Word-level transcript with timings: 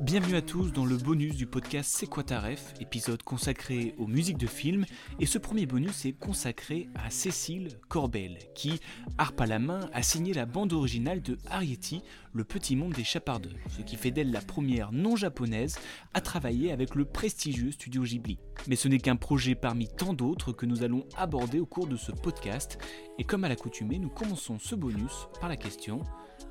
Bienvenue 0.00 0.34
à 0.34 0.42
tous 0.42 0.72
dans 0.72 0.84
le 0.84 0.96
bonus 0.96 1.36
du 1.36 1.46
podcast 1.46 1.88
C'est 1.94 2.08
quoi 2.08 2.24
ta 2.24 2.40
ref, 2.40 2.74
épisode 2.80 3.22
consacré 3.22 3.94
aux 3.96 4.08
musiques 4.08 4.38
de 4.38 4.48
films. 4.48 4.86
Et 5.20 5.26
ce 5.26 5.38
premier 5.38 5.66
bonus 5.66 6.04
est 6.04 6.18
consacré 6.18 6.88
à 6.96 7.10
Cécile 7.10 7.68
Corbel, 7.88 8.38
qui, 8.56 8.80
harpe 9.18 9.40
à 9.40 9.46
la 9.46 9.60
main, 9.60 9.88
a 9.92 10.02
signé 10.02 10.34
la 10.34 10.46
bande 10.46 10.72
originale 10.72 11.22
de 11.22 11.38
Arietti, 11.48 12.02
Le 12.32 12.42
Petit 12.42 12.74
Monde 12.74 12.92
des 12.94 13.04
Chapardeurs, 13.04 13.52
ce 13.68 13.82
qui 13.82 13.96
fait 13.96 14.10
d'elle 14.10 14.32
la 14.32 14.40
première 14.40 14.90
non-japonaise 14.90 15.78
à 16.12 16.20
travailler 16.20 16.72
avec 16.72 16.96
le 16.96 17.04
prestigieux 17.04 17.70
studio 17.70 18.02
Ghibli. 18.02 18.38
Mais 18.66 18.76
ce 18.76 18.88
n'est 18.88 18.98
qu'un 18.98 19.16
projet 19.16 19.54
parmi 19.54 19.88
tant 19.88 20.12
d'autres 20.12 20.52
que 20.52 20.66
nous 20.66 20.82
allons 20.82 21.06
aborder 21.16 21.60
au 21.60 21.66
cours 21.66 21.86
de 21.86 21.96
ce 21.96 22.10
podcast. 22.10 22.78
Et 23.20 23.24
comme 23.24 23.44
à 23.44 23.48
l'accoutumée, 23.48 24.00
nous 24.00 24.10
commençons 24.10 24.58
ce 24.58 24.74
bonus 24.74 25.28
par 25.40 25.48
la 25.48 25.56
question 25.56 26.00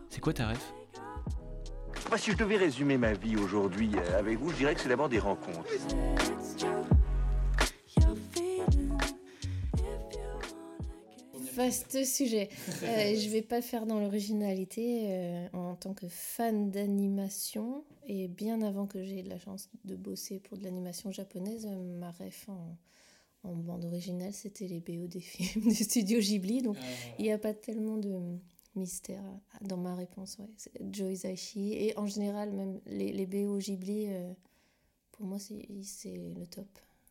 C'est 0.09 0.21
quoi 0.21 0.31
ta 0.31 0.47
ref? 0.47 0.82
Moi, 2.09 2.17
si 2.17 2.31
je 2.31 2.37
devais 2.37 2.57
résumer 2.57 2.97
ma 2.97 3.13
vie 3.13 3.35
aujourd'hui 3.37 3.91
euh, 3.95 4.19
avec 4.19 4.37
vous, 4.37 4.51
je 4.51 4.57
dirais 4.57 4.75
que 4.75 4.81
c'est 4.81 4.89
d'abord 4.89 5.09
des 5.09 5.19
rencontres. 5.19 5.65
Vaste 11.55 12.03
sujet. 12.05 12.49
Euh, 12.83 13.15
je 13.19 13.29
vais 13.29 13.41
pas 13.41 13.57
le 13.57 13.61
faire 13.61 13.85
dans 13.85 13.99
l'originalité. 13.99 15.01
euh, 15.11 15.47
en 15.53 15.75
tant 15.75 15.93
que 15.93 16.07
fan 16.07 16.71
d'animation, 16.71 17.83
et 18.07 18.27
bien 18.27 18.61
avant 18.61 18.87
que 18.87 19.03
j'ai 19.03 19.19
eu 19.21 19.23
la 19.23 19.37
chance 19.39 19.69
de 19.85 19.95
bosser 19.95 20.39
pour 20.39 20.57
de 20.57 20.63
l'animation 20.63 21.11
japonaise, 21.11 21.67
euh, 21.69 21.99
ma 21.99 22.11
ref 22.11 22.47
en, 22.49 22.77
en 23.43 23.55
bande 23.55 23.85
originale, 23.85 24.33
c'était 24.33 24.67
les 24.67 24.79
BO 24.79 25.07
des 25.07 25.19
films 25.19 25.67
du 25.69 25.75
studio 25.75 26.19
Ghibli. 26.19 26.61
Donc 26.61 26.77
il 27.19 27.25
n'y 27.25 27.31
a 27.31 27.37
pas 27.37 27.53
tellement 27.53 27.97
de 27.97 28.11
mystère 28.75 29.23
dans 29.61 29.77
ma 29.77 29.95
réponse. 29.95 30.37
Ouais. 30.39 30.49
C'est 30.57 30.71
Joe 30.91 31.11
Hisaishi. 31.11 31.73
Et 31.73 31.97
en 31.97 32.07
général, 32.07 32.51
même 32.51 32.79
les, 32.85 33.11
les 33.11 33.25
BO 33.25 33.57
Ghibli, 33.57 34.05
euh, 34.07 34.31
pour 35.11 35.25
moi, 35.25 35.39
c'est 35.39 35.67
c'est 35.83 36.17
le 36.35 36.45
top. 36.47 36.67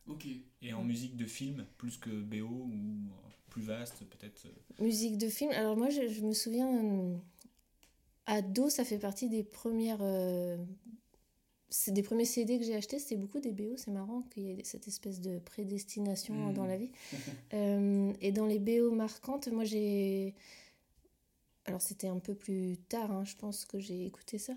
Ok. 0.07 0.27
Et 0.61 0.73
en 0.73 0.83
musique 0.83 1.15
de 1.15 1.25
film, 1.25 1.65
plus 1.77 1.97
que 1.97 2.09
BO 2.09 2.45
ou 2.47 2.71
plus 3.49 3.61
vaste 3.63 4.03
peut-être 4.05 4.45
euh, 4.47 4.83
Musique 4.83 5.17
de 5.17 5.29
film. 5.29 5.51
Alors 5.51 5.77
moi, 5.77 5.89
je, 5.89 6.07
je 6.07 6.21
me 6.21 6.33
souviens, 6.33 6.83
euh, 6.83 7.15
ado, 8.25 8.69
ça 8.69 8.83
fait 8.83 8.99
partie 8.99 9.29
des 9.29 9.43
premières... 9.43 9.99
euh, 10.01 10.57
c'est 11.69 11.91
des 11.91 12.03
premiers 12.03 12.25
CD 12.25 12.59
que 12.59 12.65
j'ai 12.65 12.75
achetés, 12.75 12.99
c'était 12.99 13.15
beaucoup 13.15 13.39
des 13.39 13.51
BO, 13.51 13.77
c'est 13.77 13.89
marrant 13.91 14.21
qu'il 14.31 14.43
y 14.43 14.51
ait 14.51 14.63
cette 14.63 14.87
espèce 14.87 15.21
de 15.21 15.39
prédestination 15.39 16.35
Mhm. 16.35 16.53
dans 16.53 16.65
la 16.65 16.77
vie. 16.77 16.91
Euh, 17.53 18.11
et 18.21 18.31
dans 18.31 18.45
les 18.47 18.59
BO 18.59 18.91
marquantes, 18.91 19.47
moi 19.47 19.63
j'ai... 19.63 20.33
Alors 21.65 21.81
c'était 21.81 22.07
un 22.07 22.19
peu 22.19 22.35
plus 22.35 22.77
tard, 22.89 23.11
hein, 23.11 23.23
je 23.25 23.35
pense 23.35 23.65
que 23.65 23.79
j'ai 23.79 24.05
écouté 24.05 24.37
ça. 24.37 24.53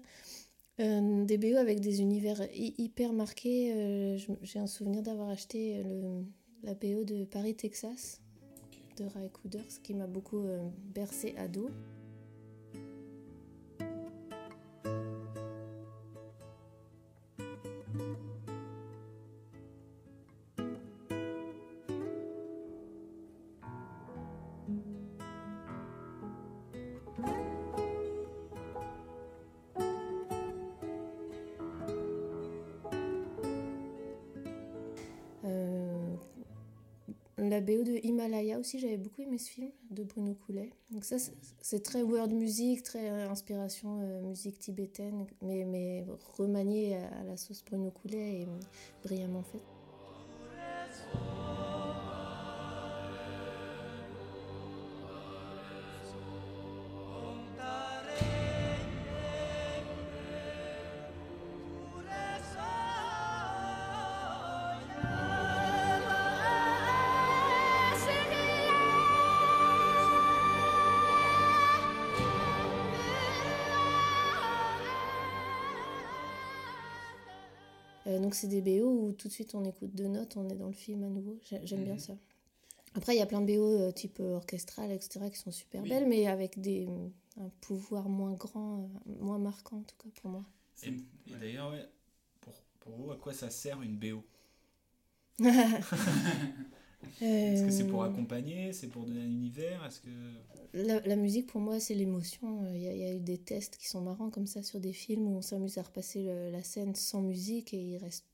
Euh, 0.80 1.24
des 1.24 1.38
BO 1.38 1.56
avec 1.56 1.80
des 1.80 2.00
univers 2.02 2.40
hy- 2.52 2.74
hyper 2.78 3.12
marqués. 3.12 3.72
euh, 3.72 4.18
j'ai 4.42 4.58
un 4.58 4.66
souvenir 4.66 5.02
d'avoir 5.02 5.28
acheté 5.30 5.82
le, 5.82 6.24
la 6.62 6.74
BO 6.74 7.04
de 7.04 7.24
Paris, 7.24 7.54
Texas 7.54 8.20
de 8.98 9.04
Ray 9.04 9.30
Couders 9.30 9.80
qui 9.82 9.94
m'a 9.94 10.06
beaucoup 10.06 10.40
euh, 10.40 10.68
bercé 10.94 11.34
ado. 11.38 11.68
Euh, 11.68 11.70
la 37.50 37.60
BO 37.60 37.82
de 37.82 37.98
Himalaya 38.04 38.58
aussi, 38.58 38.78
j'avais 38.78 38.96
beaucoup 38.96 39.22
aimé 39.22 39.38
ce 39.38 39.50
film 39.50 39.70
de 39.90 40.04
Bruno 40.04 40.34
Coulet. 40.34 40.70
Donc 40.90 41.04
ça, 41.04 41.16
c'est- 41.18 41.80
très 41.82 42.02
world 42.02 42.32
music, 42.32 42.82
très 42.82 43.10
euh, 43.10 43.28
inspiration 43.30 44.00
euh, 44.02 44.22
musique 44.22 44.58
tibétaine, 44.58 45.26
mais, 45.42 45.64
mais 45.64 46.04
remanié 46.36 46.96
à, 46.96 47.24
la 47.24 47.36
sauce 47.36 47.64
Bruno 47.64 47.90
Coulet 47.90 48.40
et 48.40 48.44
euh, 48.44 48.58
brillamment 49.04 49.42
fait. 49.42 49.60
Donc 78.26 78.34
c'est 78.34 78.48
des 78.48 78.60
BO 78.60 78.88
où 78.90 79.12
tout 79.12 79.28
de 79.28 79.32
suite 79.32 79.54
on 79.54 79.64
écoute 79.64 79.94
deux 79.94 80.08
notes, 80.08 80.36
on 80.36 80.48
est 80.48 80.56
dans 80.56 80.66
le 80.66 80.72
film 80.72 81.04
à 81.04 81.08
nouveau. 81.08 81.38
J'ai- 81.48 81.64
J'aime 81.64 81.84
bien 81.84 81.94
ça. 81.98 82.16
Après, 82.94 83.14
il 83.14 83.18
y 83.18 83.22
a 83.22 83.26
plein 83.26 83.40
de 83.40 83.46
BO 83.46 83.62
euh, 83.62 83.92
type 83.92 84.18
euh, 84.18 84.34
orchestral, 84.36 84.90
etc., 84.90 85.30
qui 85.30 85.38
sont 85.38 85.52
super 85.52 85.82
belles, 85.90 86.08
mais 86.08 86.26
avec 86.26 86.58
des, 86.60 86.88
un 87.40 87.48
pouvoir 87.60 88.08
moins 88.08 88.32
grand, 88.32 88.80
euh, 89.06 89.12
moins 89.20 89.38
marquant 89.38 89.76
en 89.76 89.82
tout 89.82 89.94
cas 90.02 90.08
pour 90.20 90.30
moi. 90.30 90.44
Et, 90.82 90.88
et 90.88 91.36
d'ailleurs, 91.38 91.70
ouais, 91.70 91.86
pour, 92.40 92.52
pour 92.80 92.96
vous, 92.96 93.10
à 93.12 93.16
quoi 93.16 93.32
ça 93.32 93.48
sert 93.50 93.80
une 93.82 93.96
BO 93.96 94.24
Est-ce 97.20 97.62
que 97.64 97.70
c'est 97.70 97.86
pour 97.86 98.02
Euh, 98.02 98.08
accompagner 98.10 98.72
C'est 98.72 98.88
pour 98.88 99.04
donner 99.04 99.22
un 99.22 99.26
univers 99.26 99.84
Est-ce 99.84 100.00
que... 100.00 100.08
La, 100.74 101.00
la 101.00 101.16
musique, 101.16 101.46
pour 101.46 101.60
moi, 101.60 101.80
c'est 101.80 101.94
l'émotion. 101.94 102.64
Il 102.74 102.80
y, 102.82 102.88
a- 102.88 102.92
il 102.94 103.00
y 103.00 103.04
a 103.04 103.14
eu 103.14 103.20
des 103.20 103.38
tests 103.38 103.76
qui 103.76 103.88
sont 103.88 104.00
marrants 104.02 104.30
comme 104.30 104.46
ça 104.46 104.62
sur 104.62 104.80
des 104.80 104.92
films 104.92 105.26
où 105.26 105.36
on 105.36 105.42
s'amuse 105.42 105.78
à 105.78 105.82
repasser 105.82 106.22
le- 106.22 106.50
la 106.50 106.62
scène 106.62 106.94
sans 106.94 107.22
musique 107.22 107.72
et 107.74 107.80
il 107.80 107.96
reste 107.98 108.26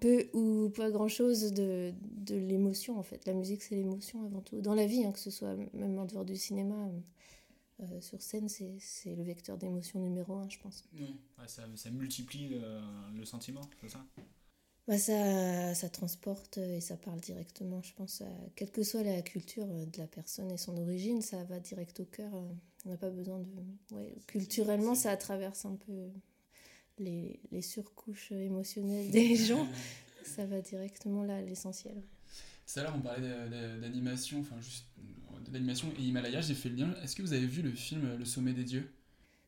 peu 0.00 0.28
ou 0.34 0.70
pas 0.70 0.90
grand-chose 0.90 1.52
de, 1.52 1.92
de 2.02 2.36
l'émotion, 2.36 2.98
en 2.98 3.02
fait. 3.02 3.26
La 3.26 3.34
musique, 3.34 3.62
c'est 3.62 3.76
l'émotion 3.76 4.24
avant 4.26 4.40
tout. 4.40 4.60
Dans 4.60 4.74
la 4.74 4.86
vie, 4.86 5.04
hein, 5.04 5.12
que 5.12 5.18
ce 5.20 5.30
soit 5.30 5.56
même 5.74 5.98
en 5.98 6.06
dehors 6.06 6.24
du 6.24 6.36
cinéma, 6.36 6.90
euh, 7.82 8.00
sur 8.00 8.20
scène, 8.22 8.48
c'est 8.48 9.16
le 9.16 9.22
vecteur 9.22 9.58
d'émotion 9.58 10.00
numéro 10.00 10.34
un, 10.36 10.48
je 10.48 10.58
pense. 10.58 10.84
Ouais, 10.98 11.48
ça, 11.48 11.64
ça 11.76 11.90
multiplie 11.90 12.48
le, 12.48 12.60
le 13.16 13.24
sentiment, 13.24 13.62
c'est 13.80 13.90
ça? 13.90 14.04
Bah, 14.88 14.98
ça, 14.98 15.74
ça 15.74 15.88
transporte 15.88 16.58
et 16.58 16.80
ça 16.80 16.96
parle 16.96 17.20
directement, 17.20 17.80
je 17.82 17.92
pense, 17.94 18.22
à, 18.22 18.26
quelle 18.56 18.70
que 18.70 18.82
soit 18.82 19.02
la 19.04 19.22
culture 19.22 19.66
de 19.66 19.98
la 19.98 20.06
personne 20.08 20.50
et 20.50 20.56
son 20.56 20.76
origine, 20.78 21.22
ça 21.22 21.44
va 21.44 21.60
direct 21.60 22.00
au 22.00 22.04
cœur. 22.04 22.34
euh, 22.34 22.48
On 22.86 22.90
n'a 22.90 22.96
pas 22.96 23.10
besoin 23.10 23.38
de... 23.38 23.94
Ouais, 23.94 24.14
culturellement, 24.26 24.94
ça 24.96 25.16
traverse 25.16 25.64
un 25.64 25.76
peu 25.76 26.08
les, 26.98 27.38
les 27.52 27.62
surcouches 27.62 28.32
émotionnelles 28.32 29.10
des 29.12 29.36
gens. 29.36 29.66
Ça 30.24 30.44
va 30.44 30.60
directement 30.60 31.24
là, 31.24 31.36
à 31.36 31.40
l'essentiel. 31.40 32.02
Tout 32.66 32.78
à 32.78 32.82
l'heure, 32.82 32.94
on 32.96 33.00
parlait 33.00 33.28
d'animation, 33.80 34.40
enfin 34.40 34.60
juste 34.60 34.84
euh, 34.98 35.40
de 35.40 35.52
l'animation 35.52 35.88
et 35.98 36.02
Himalaya, 36.02 36.40
j'ai 36.40 36.54
fait 36.54 36.68
le 36.68 36.76
lien. 36.76 36.94
Est-ce 37.02 37.16
que 37.16 37.22
vous 37.22 37.32
avez 37.32 37.46
vu 37.46 37.62
le 37.62 37.72
film 37.72 38.16
Le 38.16 38.24
Sommet 38.24 38.52
des 38.52 38.64
Dieux? 38.64 38.88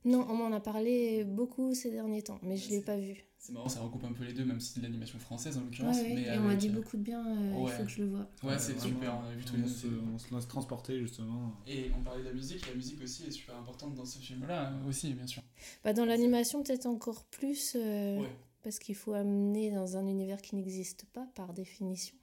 Non, 0.05 0.27
on 0.29 0.35
m'en 0.35 0.53
a 0.53 0.61
parlé 0.61 1.25
beaucoup 1.25 1.75
ces 1.75 1.91
derniers 1.91 2.23
temps, 2.23 2.39
mais 2.43 2.57
je 2.57 2.67
ne 2.71 2.77
l'ai 2.77 2.81
pas 2.83 2.97
vu. 2.97 3.25
C'est 3.39 3.53
marrant, 3.53 3.69
ça 3.69 3.81
recoupe 3.81 4.05
un 4.05 4.13
peu 4.13 4.25
les 4.25 4.33
deux, 4.33 4.45
même 4.45 4.61
si 4.61 4.73
c'est 4.73 4.81
de 4.81 4.85
l'animation 4.85 5.19
française 5.19 5.57
en 5.59 5.63
l'occurrence. 5.63 5.97
ouais, 5.97 6.13
mais 6.15 6.23
et 6.23 6.39
on 6.39 6.43
m'a 6.43 6.55
dit 6.57 6.69
euh, 6.69 6.73
beaucoup 6.73 6.97
de 6.97 7.03
bien, 7.03 7.25
euh, 7.27 7.55
il 7.61 7.69
faut 7.69 7.83
que 7.85 7.89
je 7.89 8.03
le 8.03 8.09
vois. 8.11 8.29
Ouais, 8.45 8.59
c'est 8.59 8.79
super, 8.81 9.19
on 9.19 9.25
a 9.29 9.33
vu 9.35 9.45
les 9.57 9.65
on 9.65 9.67
se, 9.67 9.87
on 10.15 10.19
se 10.19 10.33
laisse 10.35 10.47
transporter 10.49 11.01
justement. 11.01 11.53
Et 11.67 11.91
on 11.99 12.03
parlait 12.03 12.23
de 12.23 12.29
la 12.29 12.35
musique, 12.35 12.67
la 12.69 12.75
musique 12.75 13.01
aussi 13.03 13.25
est 13.25 13.31
super 13.33 13.57
importante 13.57 13.95
dans 13.95 14.05
ce 14.05 14.19
film-là 14.19 14.73
aussi, 14.89 15.13
bien 15.15 15.27
sûr. 15.27 15.43
Bah, 15.85 15.93
dans 15.93 16.05
l'animation, 16.05 16.63
peut-être 16.63 16.87
encore 16.87 17.25
plus, 17.25 17.77
euh, 17.77 18.21
Ouais. 18.21 18.29
parce 18.63 18.79
qu'il 18.79 18.95
faut 18.95 19.13
amener 19.13 19.73
dans 19.73 19.97
un 19.97 20.07
univers 20.07 20.41
qui 20.41 20.55
n'existe 20.55 21.05
pas 21.13 21.27
par 21.35 21.53
définition. 21.53 22.15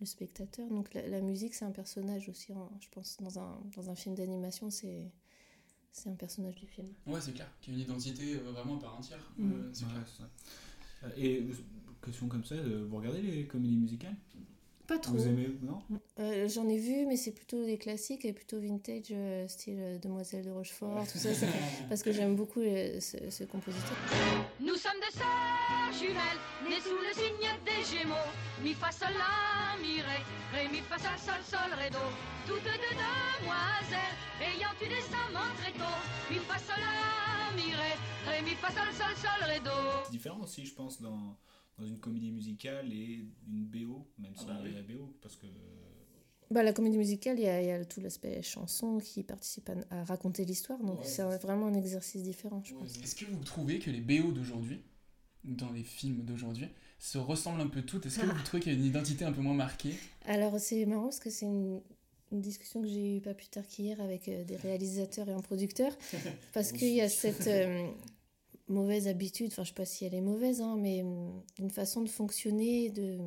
le 0.00 0.06
spectateur. 0.06 0.68
Donc 0.68 0.94
la, 0.94 1.06
la 1.06 1.20
musique, 1.20 1.54
c'est 1.54 1.64
un 1.64 1.70
personnage 1.70 2.28
aussi, 2.28 2.52
hein, 2.52 2.68
je 2.80 2.88
pense, 2.90 3.18
dans 3.20 3.38
un, 3.38 3.60
dans 3.76 3.88
un 3.88 3.94
film 3.94 4.16
d'animation, 4.16 4.68
c'est 4.70 5.12
c'est 5.92 6.08
un 6.08 6.14
personnage 6.14 6.54
du 6.56 6.66
film. 6.66 6.88
Ouais, 7.06 7.20
c'est 7.20 7.32
clair, 7.32 7.48
qui 7.60 7.70
a 7.70 7.74
une 7.74 7.80
identité 7.80 8.36
euh, 8.36 8.50
vraiment 8.50 8.76
à 8.78 8.80
part 8.80 8.98
entière. 8.98 9.20
Mm. 9.38 9.52
Euh, 9.52 9.70
c'est 9.72 9.84
Ouais, 9.84 9.90
clair. 9.92 10.28
Euh, 11.04 11.10
Et 11.16 11.46
question 12.04 12.28
comme 12.28 12.44
ça, 12.44 12.56
vous 12.56 12.96
regardez 12.96 13.22
les 13.22 13.46
comédies 13.46 13.76
musicales? 13.76 14.16
Pas 14.92 14.98
trop. 14.98 15.14
Vous 15.14 15.26
aimez 15.26 15.48
Non 15.62 15.80
Euh, 16.20 16.48
J'en 16.48 16.68
ai 16.68 16.76
vu, 16.76 17.06
mais 17.06 17.16
c'est 17.16 17.30
plutôt 17.32 17.64
des 17.64 17.78
classiques 17.78 18.26
et 18.26 18.32
plutôt 18.34 18.60
vintage, 18.60 19.06
euh, 19.10 19.48
style 19.48 19.78
euh, 19.80 19.98
Demoiselle 19.98 20.44
de 20.44 20.50
Rochefort, 20.50 21.06
tout 21.10 21.16
ça. 21.16 21.30
Parce 21.88 22.02
que 22.02 22.12
j'aime 22.12 22.36
beaucoup 22.36 22.60
euh, 22.60 23.00
ce, 23.00 23.16
ce 23.30 23.44
compositeur. 23.44 23.96
Nous 24.60 24.74
sommes 24.76 25.00
des 25.00 25.16
sœurs 25.16 25.92
jumelles, 25.98 26.40
nées 26.68 26.80
sous 26.80 26.98
le 26.98 27.12
signe 27.14 27.48
des 27.64 27.82
Gémeaux. 27.96 28.28
Mi 28.62 28.74
fa 28.74 28.92
sol 28.92 29.08
la 29.16 29.80
mi 29.80 30.00
ré, 30.02 30.20
ré 30.52 30.68
mi 30.68 30.80
fa 30.80 30.98
sol 30.98 31.16
sol 31.18 31.40
sol 31.50 31.72
ré 31.78 31.88
do. 31.88 31.98
Toutes 32.46 32.62
deux 32.62 32.92
demoiselles, 32.92 34.16
ayant 34.44 34.74
eu 34.82 34.88
des 34.88 35.06
amants 35.24 35.54
très 35.56 35.72
tôt. 35.72 35.96
Mi 36.30 36.36
fa 36.36 36.58
sol 36.58 36.76
la 36.78 37.56
mi 37.56 37.72
ré, 37.72 37.92
ré 38.28 38.42
mi 38.42 38.50
fa 38.60 38.68
sol 38.68 38.92
sol 38.92 39.16
sol 39.16 39.48
ré 39.48 39.58
do. 39.60 39.70
C'est 40.04 40.12
différent 40.12 40.40
aussi, 40.42 40.66
je 40.66 40.74
pense, 40.74 41.00
dans, 41.00 41.38
dans 41.78 41.86
une 41.86 41.98
comédie 41.98 42.30
musicale 42.30 42.92
et 42.92 43.24
une 43.48 43.64
BO, 43.64 44.06
même 44.18 44.34
si 44.36 44.44
Ah 44.48 44.58
bah 44.62 44.68
y 44.68 44.72
a 44.72 44.74
la 44.76 44.82
BO, 44.82 45.16
parce 45.20 45.36
que... 45.36 45.46
Bah, 46.50 46.62
la 46.62 46.72
comédie 46.74 46.98
musicale, 46.98 47.38
il 47.38 47.44
y 47.44 47.48
a, 47.48 47.62
il 47.62 47.68
y 47.68 47.70
a 47.70 47.82
tout 47.84 48.00
l'aspect 48.00 48.42
chanson 48.42 48.98
qui 48.98 49.22
participe 49.22 49.70
à, 49.70 50.00
à 50.00 50.04
raconter 50.04 50.44
l'histoire. 50.44 50.78
Donc 50.80 51.00
Ouais, 51.00 51.06
c'est 51.06 51.22
vraiment 51.38 51.66
un 51.66 51.74
exercice 51.74 52.22
différent, 52.22 52.62
je 52.64 52.74
pense. 52.74 52.98
Est-ce 52.98 53.14
que 53.16 53.24
vous 53.24 53.42
trouvez 53.42 53.78
que 53.78 53.90
les 53.90 54.00
BO 54.02 54.32
d'aujourd'hui, 54.32 54.82
dans 55.44 55.72
les 55.72 55.82
films 55.82 56.24
d'aujourd'hui, 56.24 56.68
se 56.98 57.16
ressemblent 57.16 57.62
un 57.62 57.68
peu 57.68 57.80
toutes? 57.82 58.04
Est-ce 58.04 58.20
que 58.20 58.26
vous 58.26 58.42
trouvez 58.44 58.62
qu'il 58.62 58.72
y 58.72 58.76
a 58.76 58.78
une 58.78 58.84
identité 58.84 59.24
un 59.24 59.32
peu 59.32 59.40
moins 59.40 59.54
marquée? 59.54 59.94
Alors 60.26 60.58
c'est 60.60 60.84
marrant 60.84 61.04
parce 61.04 61.20
que 61.20 61.30
c'est 61.30 61.46
une, 61.46 61.80
une 62.32 62.40
discussion 62.42 62.82
que 62.82 62.88
j'ai 62.88 63.16
eue 63.16 63.20
pas 63.22 63.32
plus 63.34 63.48
tard 63.48 63.66
qu'hier 63.66 63.98
avec 64.02 64.28
euh, 64.28 64.44
des 64.44 64.56
réalisateurs 64.56 65.28
et 65.30 65.32
un 65.32 65.40
producteur. 65.40 65.92
Parce 66.52 66.72
qu'il 66.72 66.88
y 66.92 67.00
a 67.00 67.08
cette 67.08 67.46
euh, 67.46 67.86
mauvaise 68.68 69.08
habitude, 69.08 69.48
enfin 69.52 69.64
je 69.64 69.68
sais 69.68 69.74
pas 69.74 69.84
si 69.84 70.04
elle 70.04 70.14
est 70.14 70.20
mauvaise, 70.20 70.60
hein, 70.60 70.76
mais 70.78 71.02
euh, 71.04 71.30
une 71.58 71.70
façon 71.70 72.02
de 72.02 72.08
fonctionner 72.08 72.90
de, 72.90 73.18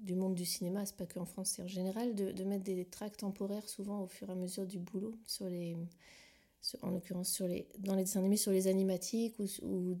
du 0.00 0.14
monde 0.14 0.34
du 0.34 0.44
cinéma, 0.44 0.84
c'est 0.86 0.96
pas 0.96 1.06
que 1.06 1.18
en 1.18 1.26
France, 1.26 1.52
c'est 1.56 1.62
en 1.62 1.66
général, 1.68 2.14
de, 2.14 2.32
de 2.32 2.44
mettre 2.44 2.64
des 2.64 2.84
tracks 2.84 3.16
temporaires 3.16 3.68
souvent 3.68 4.02
au 4.02 4.06
fur 4.06 4.28
et 4.28 4.32
à 4.32 4.36
mesure 4.36 4.66
du 4.66 4.78
boulot, 4.78 5.14
sur 5.26 5.48
les, 5.48 5.76
sur- 6.60 6.82
en 6.84 6.90
l'occurrence 6.90 7.30
sur 7.32 7.46
les, 7.48 7.66
dans 7.78 7.94
les 7.94 8.04
dessins 8.04 8.20
animés, 8.20 8.36
sur 8.36 8.52
les 8.52 8.66
animatiques 8.68 9.34
ou, 9.38 9.46
ou- 9.62 9.98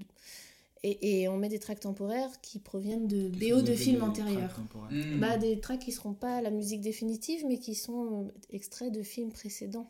et, 0.86 1.22
et 1.22 1.28
on 1.28 1.38
met 1.38 1.48
des 1.48 1.58
tracks 1.58 1.80
temporaires 1.80 2.40
qui 2.42 2.58
proviennent 2.58 3.08
de 3.08 3.30
que 3.30 3.38
BO 3.50 3.62
de 3.62 3.74
films 3.74 3.96
des 3.96 4.02
antérieurs. 4.02 4.54
Hmm. 4.90 5.18
Bah, 5.18 5.38
des 5.38 5.58
tracks 5.58 5.80
qui 5.80 5.92
seront 5.92 6.12
pas 6.12 6.42
la 6.42 6.50
musique 6.50 6.82
définitive, 6.82 7.44
mais 7.48 7.58
qui 7.58 7.74
sont 7.74 8.24
euh, 8.26 8.32
extraits 8.50 8.92
de 8.92 9.02
films 9.02 9.32
précédents 9.32 9.88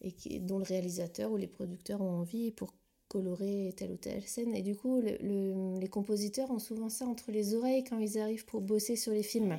et 0.00 0.10
qui, 0.12 0.40
dont 0.40 0.58
le 0.58 0.64
réalisateur 0.64 1.30
ou 1.30 1.36
les 1.36 1.46
producteurs 1.46 2.00
ont 2.00 2.10
envie 2.20 2.50
pour 2.50 2.74
colorer 3.08 3.72
telle 3.76 3.92
ou 3.92 3.96
telle 3.96 4.22
scène. 4.22 4.54
Et 4.54 4.62
du 4.62 4.76
coup, 4.76 5.00
le- 5.00 5.18
le- 5.22 5.78
les 5.80 5.88
compositeurs 5.88 6.50
ont 6.50 6.58
souvent 6.58 6.88
ça 6.88 7.06
entre 7.06 7.30
les 7.32 7.54
oreilles 7.54 7.84
quand 7.84 7.98
ils 7.98 8.18
arrivent 8.18 8.44
pour 8.44 8.60
bosser 8.60 8.96
sur 8.96 9.12
les 9.12 9.22
films. 9.22 9.58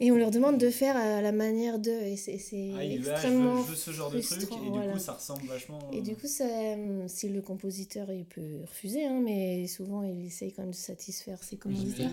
Et 0.00 0.10
on 0.10 0.16
leur 0.16 0.32
demande 0.32 0.58
de 0.58 0.68
faire 0.70 0.96
à 0.96 1.20
la 1.22 1.30
manière 1.32 1.78
d'eux. 1.78 1.90
Et 2.02 2.16
c'est 2.16 2.32
Ah, 2.32 2.82
je 2.82 2.88
veux, 2.98 3.10
extrêmement 3.10 3.62
je 3.62 3.70
veux 3.70 3.76
ce 3.76 3.90
genre 3.92 4.10
de 4.10 4.18
truc, 4.20 4.40
frustrant, 4.40 4.56
et 4.60 4.64
du 4.64 4.70
voilà. 4.70 4.92
coup 4.94 4.98
ça 4.98 5.12
ressemble 5.12 5.44
vachement... 5.46 5.78
et 5.92 6.00
du 6.00 6.16
coup, 6.16 6.26
ça, 6.26 6.44
euh, 6.44 7.04
si 7.06 7.28
le 7.28 7.40
compositeur, 7.40 8.10
il 8.12 8.24
peut 8.24 8.62
refuser, 8.62 9.04
hein, 9.04 9.20
mais 9.22 9.66
souvent, 9.68 10.02
il 10.02 10.26
essaye 10.26 10.52
quand 10.52 10.62
même 10.62 10.72
de 10.72 10.76
satisfaire 10.76 11.42
ses 11.44 11.56
ouais. 11.56 12.10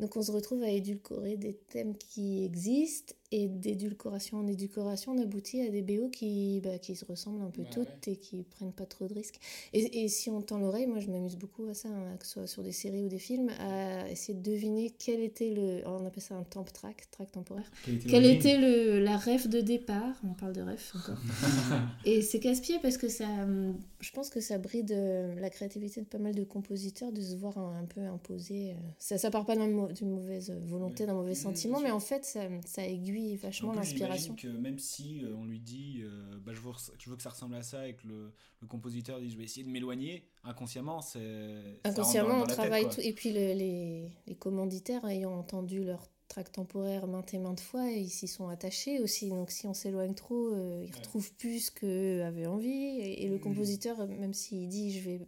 Donc 0.00 0.16
on 0.16 0.22
se 0.22 0.32
retrouve 0.32 0.62
à 0.62 0.70
édulcorer 0.70 1.36
des 1.36 1.54
thèmes 1.54 1.96
qui 1.96 2.44
existent 2.44 3.14
et 3.30 3.46
d'édulcoration 3.48 4.38
en 4.38 4.46
édulcoration, 4.46 5.12
on 5.12 5.18
aboutit 5.22 5.60
à 5.60 5.68
des 5.68 5.82
BO 5.82 6.08
qui, 6.08 6.60
bah, 6.64 6.78
qui 6.78 6.96
se 6.96 7.04
ressemblent 7.04 7.42
un 7.42 7.50
peu 7.50 7.62
Bah 7.62 7.68
toutes 7.72 8.08
et 8.08 8.16
qui 8.16 8.42
prennent 8.42 8.72
pas 8.72 8.86
trop 8.86 9.06
de 9.06 9.12
risques. 9.14 9.38
Et, 9.74 10.04
et 10.04 10.08
si 10.08 10.30
on 10.30 10.40
tend 10.40 10.58
l'oreille, 10.58 10.86
moi 10.86 10.98
je 11.00 11.08
m'amuse 11.10 11.36
beaucoup 11.36 11.66
à 11.66 11.74
ça, 11.74 11.88
hein, 11.88 12.16
que 12.18 12.24
ce 12.26 12.32
soit 12.32 12.46
sur 12.46 12.62
des 12.62 12.72
séries 12.72 13.04
ou 13.04 13.08
des 13.08 13.18
films, 13.18 13.50
à 13.60 14.08
essayer 14.10 14.32
de 14.32 14.42
deviner 14.42 14.94
quel 14.98 15.20
était 15.20 15.50
le... 15.50 15.82
On 15.86 16.06
appelle 16.06 16.22
ça 16.22 16.36
un 16.36 16.42
temp 16.42 16.64
track, 16.72 17.10
track 17.10 17.30
temporaire. 17.32 17.70
Quel 18.08 18.24
était 18.24 18.38
était 18.38 18.56
le, 18.58 19.00
la 19.00 19.16
ref 19.18 19.46
de 19.48 19.60
départ 19.60 20.14
On 20.24 20.32
parle 20.32 20.52
de 20.54 20.62
ref 20.62 20.94
encore. 20.96 21.18
et 22.06 22.22
c'est 22.22 22.40
casse-pied 22.40 22.78
parce 22.80 22.96
que 22.96 23.08
ça, 23.08 23.26
hum, 23.26 23.76
je 24.00 24.10
pense 24.12 24.30
que 24.30 24.40
ça 24.40 24.56
bride 24.58 24.92
euh, 24.92 25.34
la 25.40 25.50
créativité 25.50 26.00
de 26.00 26.06
pas 26.06 26.18
mal 26.18 26.34
de 26.34 26.44
compositeurs 26.44 27.12
de 27.12 27.20
se 27.20 27.34
voir 27.36 27.58
un, 27.58 27.80
un 27.80 27.84
peu 27.84 28.00
imposer. 28.00 28.70
euh, 28.70 28.74
Ça, 28.98 29.18
ça 29.18 29.30
part 29.30 29.44
pas 29.44 29.56
d'une 29.56 30.10
mauvaise 30.10 30.50
volonté, 30.66 31.04
d'un 31.04 31.14
mauvais 31.14 31.34
sentiment, 31.34 31.80
mais 31.80 31.90
en 31.90 32.00
fait, 32.00 32.24
ça, 32.24 32.40
ça 32.64 32.86
aiguille 32.86 33.17
vachement 33.36 33.70
En 33.70 33.72
plus, 33.72 33.80
l'inspiration. 33.80 34.34
que 34.36 34.48
même 34.48 34.78
si 34.78 35.22
euh, 35.24 35.34
on 35.36 35.44
lui 35.44 35.60
dit 35.60 36.00
euh, 36.02 36.38
bah, 36.44 36.52
je, 36.54 36.60
veux, 36.60 36.72
je 36.98 37.10
veux 37.10 37.16
que 37.16 37.22
ça 37.22 37.30
ressemble 37.30 37.54
à 37.56 37.62
ça 37.62 37.86
et 37.88 37.94
que 37.94 38.06
le, 38.06 38.32
le 38.60 38.66
compositeur 38.66 39.20
dit 39.20 39.30
je 39.30 39.36
vais 39.38 39.44
essayer 39.44 39.64
de 39.64 39.70
m'éloigner, 39.70 40.24
inconsciemment, 40.44 41.00
c'est. 41.00 41.80
dans- 41.84 41.90
Inconsciemment, 41.90 42.28
dans 42.38 42.42
on 42.42 42.46
tête, 42.46 42.54
travaille 42.56 42.88
tout. 42.88 43.00
Et 43.00 43.12
puis 43.12 43.30
le- 43.32 43.54
les, 43.54 44.10
les 44.26 44.34
commanditaires 44.34 45.04
ayant 45.06 45.32
entendu 45.38 45.84
leur 45.84 46.08
track 46.28 46.52
temporaire 46.52 47.06
maintes 47.06 47.32
et 47.32 47.38
maintes 47.38 47.60
fois, 47.60 47.90
ils 47.90 48.10
s'y 48.10 48.28
sont 48.28 48.48
attachés 48.48 49.00
aussi. 49.00 49.30
Donc 49.30 49.50
si 49.50 49.66
on 49.66 49.72
s'éloigne 49.74 50.14
trop, 50.14 50.48
euh, 50.52 50.84
ils 50.86 50.94
retrouvent 50.94 51.32
plus 51.34 51.66
ce 51.66 51.70
qu'eux 51.70 52.22
avaient 52.22 52.46
envie. 52.46 52.68
Et, 53.00 53.24
et 53.24 53.28
le 53.28 53.38
compositeur, 53.38 54.06
même 54.06 54.34
s'il 54.34 54.68
dit 54.68 54.92
je 54.92 55.04
vais 55.08 55.20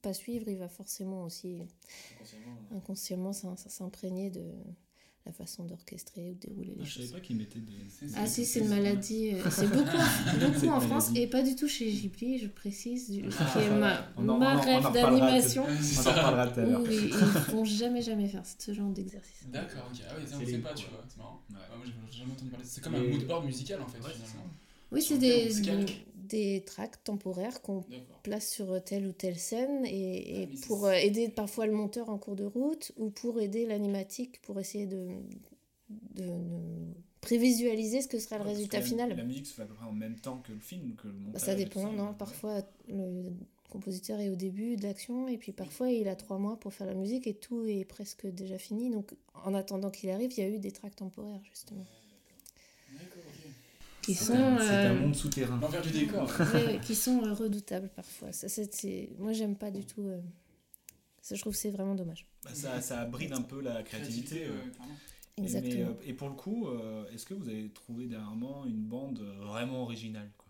pas 0.00 0.12
suivre, 0.14 0.46
il 0.48 0.58
va 0.58 0.68
forcément 0.68 1.24
aussi 1.24 1.62
inconsciemment 2.70 3.32
s'im- 3.32 3.56
s'imprégner 3.56 4.30
de 4.30 4.42
la 5.26 5.32
façon 5.32 5.64
d'orchestrer 5.64 6.30
ou 6.30 6.34
de 6.34 6.38
dérouler 6.48 6.74
les 6.76 6.82
Ah, 6.82 6.84
je 6.84 6.92
savais 6.94 7.04
choses. 7.06 7.12
pas 7.14 7.20
qu'il 7.20 7.36
mettait 7.36 7.58
des. 7.58 7.72
Ah 8.16 8.26
si, 8.26 8.44
c'est 8.44 8.60
une 8.60 8.68
maladie. 8.68 9.30
euh, 9.32 9.42
C'est 9.50 9.68
beaucoup, 9.68 9.84
beaucoup 10.40 10.68
en 10.68 10.80
France 10.80 11.08
maladie. 11.08 11.20
et 11.22 11.26
pas 11.28 11.42
du 11.42 11.56
tout 11.56 11.66
chez 11.68 11.90
Ghibli, 11.90 12.38
je 12.38 12.46
précise, 12.48 13.10
Ah, 13.38 13.44
qui 13.52 13.58
est 13.64 13.70
ma, 13.70 14.06
en- 14.16 14.60
rêve 14.60 14.92
d'animation. 14.92 15.64
On 15.68 15.72
en 15.72 16.10
reparlera 16.12 16.46
tout 16.48 16.60
à 16.60 16.64
l'heure. 16.64 16.80
Où 16.82 16.86
ils, 16.86 17.04
ils 17.06 17.12
font 17.12 17.64
jamais 17.64 18.02
jamais 18.02 18.28
faire 18.28 18.42
ce 18.58 18.72
genre 18.74 18.90
d'exercice. 18.90 19.46
D'accord, 19.50 19.90
ok. 19.92 20.00
Ah 20.08 20.14
oui, 20.18 20.24
ça 20.28 20.36
on 20.36 20.40
C'est 20.40 20.46
sait 20.52 20.58
pas, 20.58 20.74
tu 20.74 20.86
vois. 20.88 21.02
C'est 21.08 21.16
marrant. 21.18 21.42
Ouais. 21.50 21.56
Ah, 21.72 21.76
moi 21.76 21.86
j'ai 22.10 22.18
jamais 22.18 22.32
entendu 22.32 22.50
parler. 22.50 22.66
C'est 22.68 22.82
comme 22.84 22.94
Et- 22.94 22.98
un 22.98 23.02
moodboard 23.10 23.46
musical 23.46 23.80
en 23.80 23.86
fait, 23.86 23.98
finalement. 23.98 24.50
Oui, 24.92 25.00
c'est 25.02 25.18
des. 25.18 25.48
Des 26.38 26.62
tracks 26.64 26.98
temporaires 27.04 27.62
qu'on 27.62 27.82
place 28.22 28.48
sur 28.50 28.82
telle 28.84 29.06
ou 29.06 29.12
telle 29.12 29.38
scène 29.38 29.84
et, 29.86 30.42
et 30.42 30.48
Ah, 30.52 30.66
pour 30.66 30.86
euh, 30.86 30.92
aider 30.92 31.28
parfois 31.28 31.66
le 31.66 31.72
monteur 31.72 32.08
en 32.10 32.18
cours 32.18 32.36
de 32.36 32.44
route 32.44 32.92
ou 32.96 33.10
pour 33.10 33.40
aider 33.40 33.66
l'animatique 33.66 34.40
pour 34.42 34.58
essayer 34.60 34.86
de, 34.86 35.08
de, 35.88 36.22
de 36.22 36.30
prévisualiser 37.20 38.02
ce 38.02 38.08
que 38.08 38.18
sera 38.18 38.38
le 38.38 38.44
Ouais, 38.44 38.50
résultat 38.52 38.78
la- 38.80 38.84
final. 38.84 39.16
La 39.16 39.24
musique 39.24 39.46
se 39.46 39.54
fait 39.54 39.62
à 39.62 39.66
peu 39.66 39.74
près 39.74 39.86
en 39.86 39.92
même 39.92 40.16
temps 40.18 40.38
que 40.38 40.52
le 40.52 40.58
film, 40.60 40.94
que 40.96 41.08
le 41.08 41.14
montage. 41.14 41.40
ça 41.40 41.54
dépend, 41.54 41.90
non 41.92 42.08
ouais. 42.08 42.14
Parfois, 42.18 42.62
le 42.88 43.32
compositeur 43.70 44.20
est 44.20 44.28
au 44.28 44.36
début 44.36 44.76
de 44.76 44.82
l'action 44.84 45.26
et 45.28 45.36
puis 45.38 45.52
parfois 45.52 45.90
il 45.90 46.06
a 46.08 46.14
trois 46.14 46.38
mois 46.38 46.56
pour 46.60 46.72
faire 46.72 46.86
la 46.86 46.94
musique 46.94 47.26
et 47.26 47.34
tout 47.34 47.64
est 47.66 47.84
presque 47.84 48.26
déjà 48.26 48.58
fini. 48.58 48.90
Donc 48.90 49.12
en 49.44 49.52
attendant 49.54 49.90
qu'il 49.90 50.10
arrive, 50.10 50.32
il 50.36 50.40
y 50.40 50.46
a 50.46 50.48
eu 50.48 50.58
des 50.58 50.70
tracks 50.70 50.94
temporaires 50.96 51.42
justement. 51.50 51.84
Qui 54.04 54.14
C'est 54.14 54.24
sont, 54.26 54.34
un, 54.34 54.58
c'est 54.58 54.74
un 54.86 54.94
euh, 54.94 55.00
monde 55.00 55.14
souterrain. 55.14 55.58
L'envers 55.60 55.82
du 55.82 55.90
décor. 55.90 56.30
qui 56.82 56.94
sont 56.94 57.24
euh, 57.24 57.32
redoutables 57.32 57.88
parfois. 57.94 58.32
Ça, 58.32 58.48
c'est- 58.48 59.10
Moi, 59.18 59.32
j'aime 59.32 59.56
pas 59.56 59.70
du 59.70 59.84
tout. 59.84 60.02
euh, 60.08 60.20
Ça, 61.22 61.34
je 61.34 61.40
trouve 61.40 61.54
que 61.54 61.58
c'est 61.58 61.70
vraiment 61.70 61.94
dommage. 61.94 62.26
Bah, 62.44 62.50
ça, 62.54 62.80
ça 62.80 63.04
bride 63.06 63.32
un 63.32 63.42
peu 63.42 63.60
la 63.60 63.82
créativité. 63.82 64.44
Euh. 64.46 64.52
Et, 65.38 65.42
mais, 65.42 65.44
Exactement. 65.44 65.90
euh, 65.90 65.94
et 66.06 66.12
pour 66.14 66.28
le 66.28 66.34
coup, 66.34 66.68
euh, 66.68 67.08
est-ce 67.12 67.26
que 67.26 67.34
vous 67.34 67.48
avez 67.48 67.68
trouvé 67.70 68.06
dernièrement 68.06 68.66
une 68.66 68.82
bande 68.82 69.20
euh, 69.20 69.44
vraiment 69.44 69.82
originale 69.82 70.30
quoi? 70.38 70.46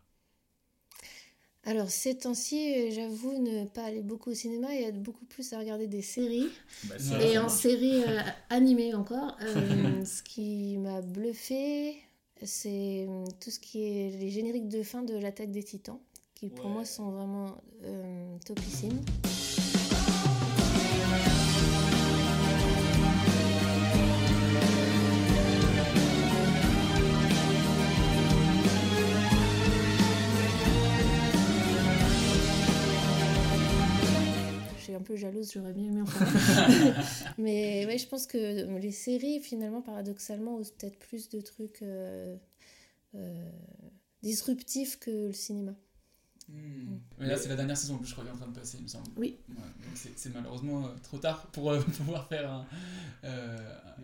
Alors, 1.66 1.88
ces 1.90 2.18
temps-ci, 2.18 2.74
euh, 2.76 2.90
j'avoue 2.90 3.38
ne 3.42 3.64
pas 3.66 3.84
aller 3.84 4.02
beaucoup 4.02 4.30
au 4.30 4.34
cinéma 4.34 4.74
et 4.74 4.82
être 4.82 5.02
beaucoup 5.02 5.24
plus 5.24 5.50
à 5.54 5.58
regarder 5.58 5.86
des 5.86 6.02
séries. 6.02 6.50
Bah, 6.84 6.96
et 7.22 7.38
en 7.38 7.42
marche. 7.44 7.52
série 7.52 8.02
euh, 8.04 8.20
animée 8.50 8.94
encore. 8.94 9.36
Euh, 9.40 10.04
ce 10.04 10.22
qui 10.22 10.76
m'a 10.76 11.00
bluffé, 11.00 11.96
c'est 12.42 13.06
euh, 13.08 13.24
tout 13.40 13.50
ce 13.50 13.58
qui 13.60 13.82
est 13.84 14.10
les 14.18 14.30
génériques 14.30 14.68
de 14.68 14.82
fin 14.82 15.02
de 15.02 15.16
l'attaque 15.16 15.50
des 15.50 15.62
titans, 15.62 15.98
qui 16.34 16.48
pour 16.48 16.66
Ouais. 16.66 16.72
moi 16.72 16.84
sont 16.84 17.10
vraiment 17.10 17.46
euh, 17.84 18.36
topissimes. 18.44 19.00
Peu 35.04 35.14
jalouse, 35.16 35.52
j'aurais 35.52 35.72
bien 35.72 35.86
aimé 35.86 36.02
en 36.02 36.04
parler. 36.06 36.92
Mais 37.38 37.86
ouais, 37.86 37.98
je 37.98 38.08
pense 38.08 38.26
que 38.26 38.76
les 38.78 38.90
séries, 38.90 39.40
finalement, 39.40 39.80
paradoxalement, 39.82 40.56
osent 40.56 40.72
peut-être 40.72 40.98
plus 40.98 41.28
de 41.28 41.40
trucs 41.40 41.82
euh, 41.82 42.36
euh, 43.14 43.50
disruptifs 44.22 44.98
que 44.98 45.10
le 45.28 45.32
cinéma. 45.32 45.74
Mais 47.18 47.26
là, 47.26 47.36
c'est 47.38 47.48
la 47.48 47.56
dernière 47.56 47.76
saison 47.76 47.96
que 47.98 48.06
je 48.06 48.12
crois 48.12 48.22
qu'elle 48.24 48.32
est 48.32 48.36
en 48.36 48.38
train 48.40 48.48
de 48.52 48.58
passer, 48.58 48.76
il 48.78 48.82
me 48.84 48.88
semble. 48.88 49.08
Oui. 49.16 49.38
Ouais, 49.48 49.54
donc 49.56 49.96
c'est- 50.16 50.28
malheureusement 50.34 50.84
euh, 50.84 50.90
trop 51.02 51.16
tard 51.18 51.46
pour 51.52 51.70
euh, 51.70 51.80
pouvoir 51.96 52.28
faire 52.28 52.50
un, 52.50 52.66
euh, 53.24 53.56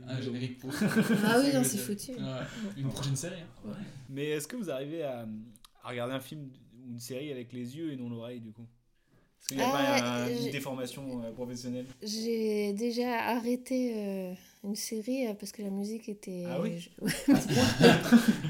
un 0.06 0.20
générique 0.22 0.58
pour. 0.58 0.70
Ah 1.24 1.38
oui, 1.38 1.52
non, 1.52 1.62
c'est 1.62 1.76
foutu. 1.78 2.12
Ouais, 2.12 2.40
Une 2.78 2.88
prochaine 2.88 3.16
série. 3.16 3.40
hein. 3.42 3.72
Mais 4.08 4.30
est-ce 4.30 4.48
que 4.48 4.56
vous 4.56 4.70
arrivez 4.70 5.02
à, 5.02 5.26
à 5.82 5.88
regarder 5.90 6.14
un 6.14 6.20
film 6.20 6.48
ou 6.82 6.92
une 6.92 6.98
série 7.00 7.30
avec 7.30 7.52
les 7.52 7.76
yeux 7.76 7.92
et 7.92 7.96
non 7.96 8.08
l'oreille 8.08 8.40
du 8.40 8.52
coup? 8.52 8.66
Est-ce 9.40 9.48
qu'il 9.48 9.56
n'y 9.58 9.62
a 9.64 9.68
Ah, 9.72 10.00
pas 10.26 10.28
j'ai- 10.32 10.44
une 10.46 10.50
déformation 10.52 11.22
euh, 11.24 11.32
professionnelle 11.32 11.86
J'ai 12.02 12.72
déjà 12.72 13.18
arrêté 13.30 13.92
euh, 13.96 14.32
une 14.62 14.76
série 14.76 15.26
euh, 15.26 15.34
parce 15.34 15.50
que 15.50 15.62
la 15.62 15.70
musique 15.70 16.08
était. 16.08 16.44
Ah 16.46 16.60
oui 16.60 16.78
je- 16.78 16.90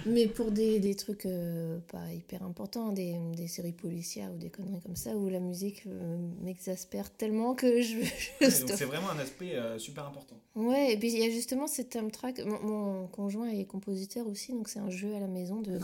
Mais 0.07 0.27
pour 0.27 0.51
des, 0.51 0.79
des 0.81 0.95
trucs 0.95 1.25
euh, 1.27 1.79
pas 1.91 2.13
hyper 2.13 2.43
importants, 2.43 2.93
des, 2.93 3.17
des 3.37 3.47
séries 3.49 3.73
policières 3.73 4.31
ou 4.35 4.37
des 4.39 4.51
conneries 4.51 4.81
comme 4.83 4.97
ça, 4.97 5.17
où 5.17 5.29
la 5.29 5.41
musique 5.41 5.85
euh, 5.87 6.17
m'exaspère 6.43 7.11
tellement 7.11 7.55
que 7.55 7.81
je. 7.81 7.97
je 8.41 8.61
Donc 8.67 8.71
c'est 8.77 8.85
vraiment 8.85 9.11
un 9.11 9.19
aspect 9.19 9.55
euh, 9.55 9.79
super 9.79 10.07
important. 10.07 10.37
Ouais, 10.57 10.93
et 10.93 10.97
puis 10.99 11.13
il 11.13 11.19
y 11.19 11.25
a 11.25 11.31
justement 11.31 11.67
cette 11.67 11.97
track. 12.13 12.45
Mon, 12.45 12.61
mon 12.63 13.07
conjoint 13.07 13.49
est 13.49 13.65
compositeur 13.65 14.27
aussi, 14.27 14.53
donc 14.53 14.69
c'est 14.69 14.81
un 14.81 14.91
jeu 14.91 15.15
à 15.15 15.21
la 15.21 15.29
maison 15.29 15.61
de. 15.63 15.79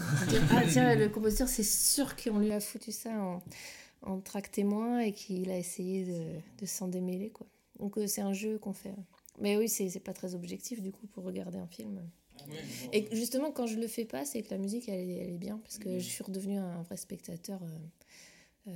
ah 0.50 0.62
tiens, 0.70 0.94
le 0.94 1.08
compositeur, 1.08 1.48
c'est 1.48 1.62
sûr 1.64 2.16
qu'on 2.16 2.38
lui 2.38 2.52
a 2.52 2.60
foutu 2.60 2.92
ça 2.92 3.10
en, 3.10 3.42
en 4.06 4.20
track 4.20 4.50
témoin 4.50 5.00
et 5.00 5.12
qu'il 5.12 5.50
a 5.50 5.58
essayé 5.58 6.04
de, 6.04 6.40
de 6.60 6.66
s'en 6.66 6.88
démêler, 6.88 7.30
quoi. 7.30 7.46
Donc 7.78 7.98
euh, 7.98 8.06
c'est 8.06 8.22
un 8.22 8.32
jeu 8.32 8.58
qu'on 8.58 8.72
fait. 8.72 8.94
Mais 9.38 9.56
oui, 9.58 9.68
c'est 9.68 9.88
c'est 9.90 10.00
pas 10.00 10.14
très 10.14 10.34
objectif 10.34 10.80
du 10.80 10.92
coup 10.92 11.06
pour 11.08 11.24
regarder 11.24 11.58
un 11.58 11.66
film. 11.66 12.00
Et 12.92 13.08
justement, 13.12 13.50
quand 13.50 13.66
je 13.66 13.76
le 13.78 13.86
fais 13.88 14.04
pas, 14.04 14.24
c'est 14.24 14.42
que 14.42 14.50
la 14.50 14.58
musique, 14.58 14.88
elle, 14.88 15.00
est- 15.10 15.16
elle 15.24 15.30
est 15.34 15.38
bien, 15.38 15.58
parce 15.58 15.78
que 15.78 15.98
je 15.98 16.04
suis 16.08 16.22
redevenue 16.24 16.58
un 16.58 16.82
vrai 16.82 16.96
spectateur. 16.96 17.60
euh, 17.62 18.70
euh, 18.70 18.72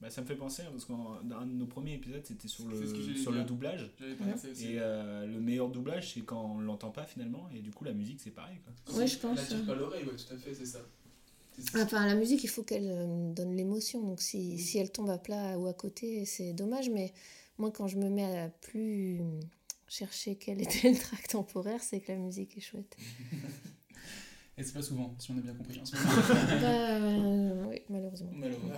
Bah, 0.00 0.10
ça 0.10 0.20
me 0.20 0.26
fait 0.26 0.36
penser, 0.36 0.62
hein, 0.62 0.70
parce 0.72 0.84
qu'un 0.84 1.46
de 1.46 1.52
nos 1.52 1.66
premiers 1.66 1.94
épisodes, 1.94 2.24
c'était 2.24 2.48
sur, 2.48 2.66
le, 2.68 3.14
sur 3.16 3.30
le 3.32 3.44
doublage. 3.44 3.90
Aussi. 4.44 4.64
Et 4.74 4.76
euh, 4.80 5.26
le 5.26 5.40
meilleur 5.40 5.68
doublage, 5.70 6.12
c'est 6.14 6.22
quand 6.22 6.44
on 6.56 6.60
l'entend 6.60 6.90
pas 6.90 7.04
finalement, 7.04 7.48
et 7.54 7.60
du 7.60 7.70
coup 7.70 7.84
la 7.84 7.92
musique 7.92 8.20
c'est 8.20 8.30
pareil. 8.32 8.58
Quoi. 8.64 8.96
Ouais, 8.98 9.06
je 9.06 9.18
pense, 9.18 9.36
La 9.38 9.44
tire 9.44 9.58
ouais. 9.60 9.66
pas 9.66 9.74
l'oreille, 9.74 10.04
ouais, 10.04 10.16
tout 10.16 10.34
à 10.34 10.36
fait, 10.36 10.54
c'est 10.54 10.66
ça. 10.66 10.80
Enfin, 11.76 12.06
la 12.06 12.14
musique, 12.14 12.42
il 12.44 12.48
faut 12.48 12.62
qu'elle 12.62 12.88
euh, 12.88 13.32
donne 13.32 13.54
l'émotion. 13.56 14.02
Donc, 14.02 14.20
si, 14.20 14.58
si 14.58 14.78
elle 14.78 14.90
tombe 14.90 15.10
à 15.10 15.18
plat 15.18 15.58
ou 15.58 15.66
à 15.66 15.72
côté, 15.74 16.24
c'est 16.24 16.52
dommage. 16.52 16.90
Mais 16.90 17.12
moi, 17.58 17.70
quand 17.70 17.86
je 17.88 17.96
me 17.98 18.08
mets 18.08 18.38
à 18.38 18.48
plus 18.48 19.20
chercher 19.88 20.36
quel 20.36 20.60
était 20.62 20.90
le 20.90 20.98
track 20.98 21.28
temporaire, 21.28 21.82
c'est 21.82 22.00
que 22.00 22.12
la 22.12 22.18
musique 22.18 22.56
est 22.56 22.60
chouette. 22.62 22.96
Et 24.58 24.62
c'est 24.64 24.74
pas 24.74 24.82
souvent, 24.82 25.14
si 25.18 25.30
on 25.30 25.38
a 25.38 25.40
bien 25.40 25.54
compris 25.54 25.80
en 25.80 25.84
ce 25.86 25.96
moment. 25.96 26.10
bah, 26.60 26.96
euh, 26.96 27.64
oui, 27.70 27.80
malheureusement. 27.88 28.30
Malheureusement. 28.34 28.74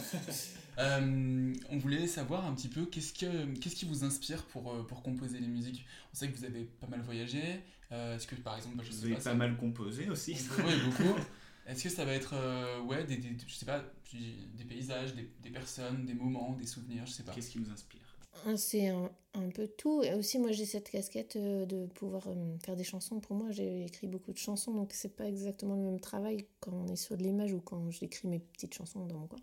Euh, 0.79 1.53
on 1.69 1.79
voulait 1.79 2.07
savoir 2.07 2.47
un 2.47 2.55
petit 2.55 2.69
peu 2.69 2.87
qu'est-ce, 2.87 3.13
que, 3.13 3.55
qu'est-ce 3.59 3.75
qui 3.75 3.85
vous 3.85 4.05
inspire 4.05 4.45
pour, 4.47 4.73
pour 4.87 5.03
composer 5.03 5.41
les 5.41 5.49
musiques? 5.49 5.85
On 6.13 6.17
sait 6.17 6.29
que 6.29 6.37
vous 6.39 6.45
avez 6.45 6.63
pas 6.81 6.87
mal 6.87 7.01
voyagé. 7.03 7.43
Euh, 7.91 8.17
est-ce 8.17 8.27
que 8.29 8.37
par 8.37 8.57
exemple, 8.57 8.77
bah, 8.77 8.83
je 8.85 8.91
Vous 8.93 8.97
sais 8.99 9.05
avez 9.05 9.15
pas, 9.15 9.19
pas 9.19 9.31
ça- 9.31 9.35
mal 9.35 9.57
composé 9.57 10.09
aussi. 10.09 10.37
Oui, 10.59 10.73
beaucoup. 10.85 11.19
Est-ce 11.67 11.85
que 11.85 11.89
ça 11.89 12.05
va 12.05 12.13
être 12.13 12.35
euh, 12.35 12.81
ouais, 12.83 13.05
des, 13.05 13.17
des, 13.17 13.37
je 13.47 13.55
sais 13.55 13.67
pas, 13.67 13.83
des 14.13 14.65
paysages, 14.65 15.15
des, 15.15 15.31
des 15.43 15.51
personnes, 15.51 16.05
des 16.05 16.15
moments, 16.15 16.53
des 16.53 16.67
souvenirs, 16.67 17.05
je 17.07 17.13
sais 17.13 17.23
pas. 17.23 17.33
Qu'est-ce 17.33 17.51
qui 17.51 17.59
vous 17.59 17.71
inspire? 17.71 18.01
Ah, 18.47 18.57
C'est 18.57 18.89
un, 18.89 19.11
un 19.35 19.49
peu 19.49 19.67
tout. 19.69 20.03
Et 20.03 20.13
aussi, 20.15 20.39
moi, 20.39 20.53
j'ai 20.53 20.67
cette 20.67 20.91
casquette 20.91 21.37
euh, 21.37 21.65
de 21.67 21.87
pouvoir 21.87 22.27
euh, 22.27 22.57
faire 22.65 22.77
des 22.77 22.85
chansons. 22.85 23.21
Pour 23.21 23.37
moi, 23.37 23.51
j'ai 23.51 23.85
écrit 23.85 24.07
beaucoup 24.09 24.33
de 24.33 24.37
chansons, 24.39 24.75
donc 24.75 24.93
c'est 24.93 25.15
pas 25.17 25.27
exactement 25.27 25.77
le 25.77 25.83
même 25.83 26.01
travail 26.01 26.47
quand 26.61 26.73
on 26.73 26.93
est 26.93 26.97
sur 26.97 27.17
de 27.17 27.23
l'image 27.23 27.53
ou 27.53 27.61
quand 27.61 27.91
j'écris 27.91 28.29
mes 28.29 28.41
petites 28.41 28.75
chansons 28.75 29.07
dans 29.07 29.17
mon 29.17 29.27
coin. 29.27 29.39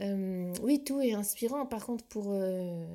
Euh, 0.00 0.54
oui, 0.62 0.82
tout 0.84 1.00
est 1.00 1.12
inspirant. 1.12 1.66
Par 1.66 1.84
contre, 1.84 2.04
pour 2.04 2.26
euh, 2.30 2.86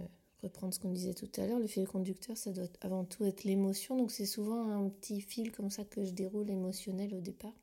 reprendre 0.42 0.74
ce 0.74 0.80
qu'on 0.80 0.92
disait 0.92 1.14
tout 1.14 1.30
à 1.38 1.46
l'heure, 1.46 1.60
le 1.60 1.68
fil 1.68 1.86
conducteur, 1.86 2.38
ça 2.38 2.52
doit 2.52 2.68
avant 2.82 3.04
tout 3.06 3.24
être 3.26 3.44
l'émotion. 3.44 3.98
Donc, 3.98 4.12
c'est 4.12 4.26
souvent 4.26 4.68
un 4.72 4.90
petit 4.90 5.22
fil 5.22 5.52
comme 5.52 5.70
ça 5.70 5.84
que 5.84 6.04
je 6.04 6.12
déroule 6.12 6.50
émotionnel 6.50 7.14
au 7.14 7.20
départ. 7.22 7.54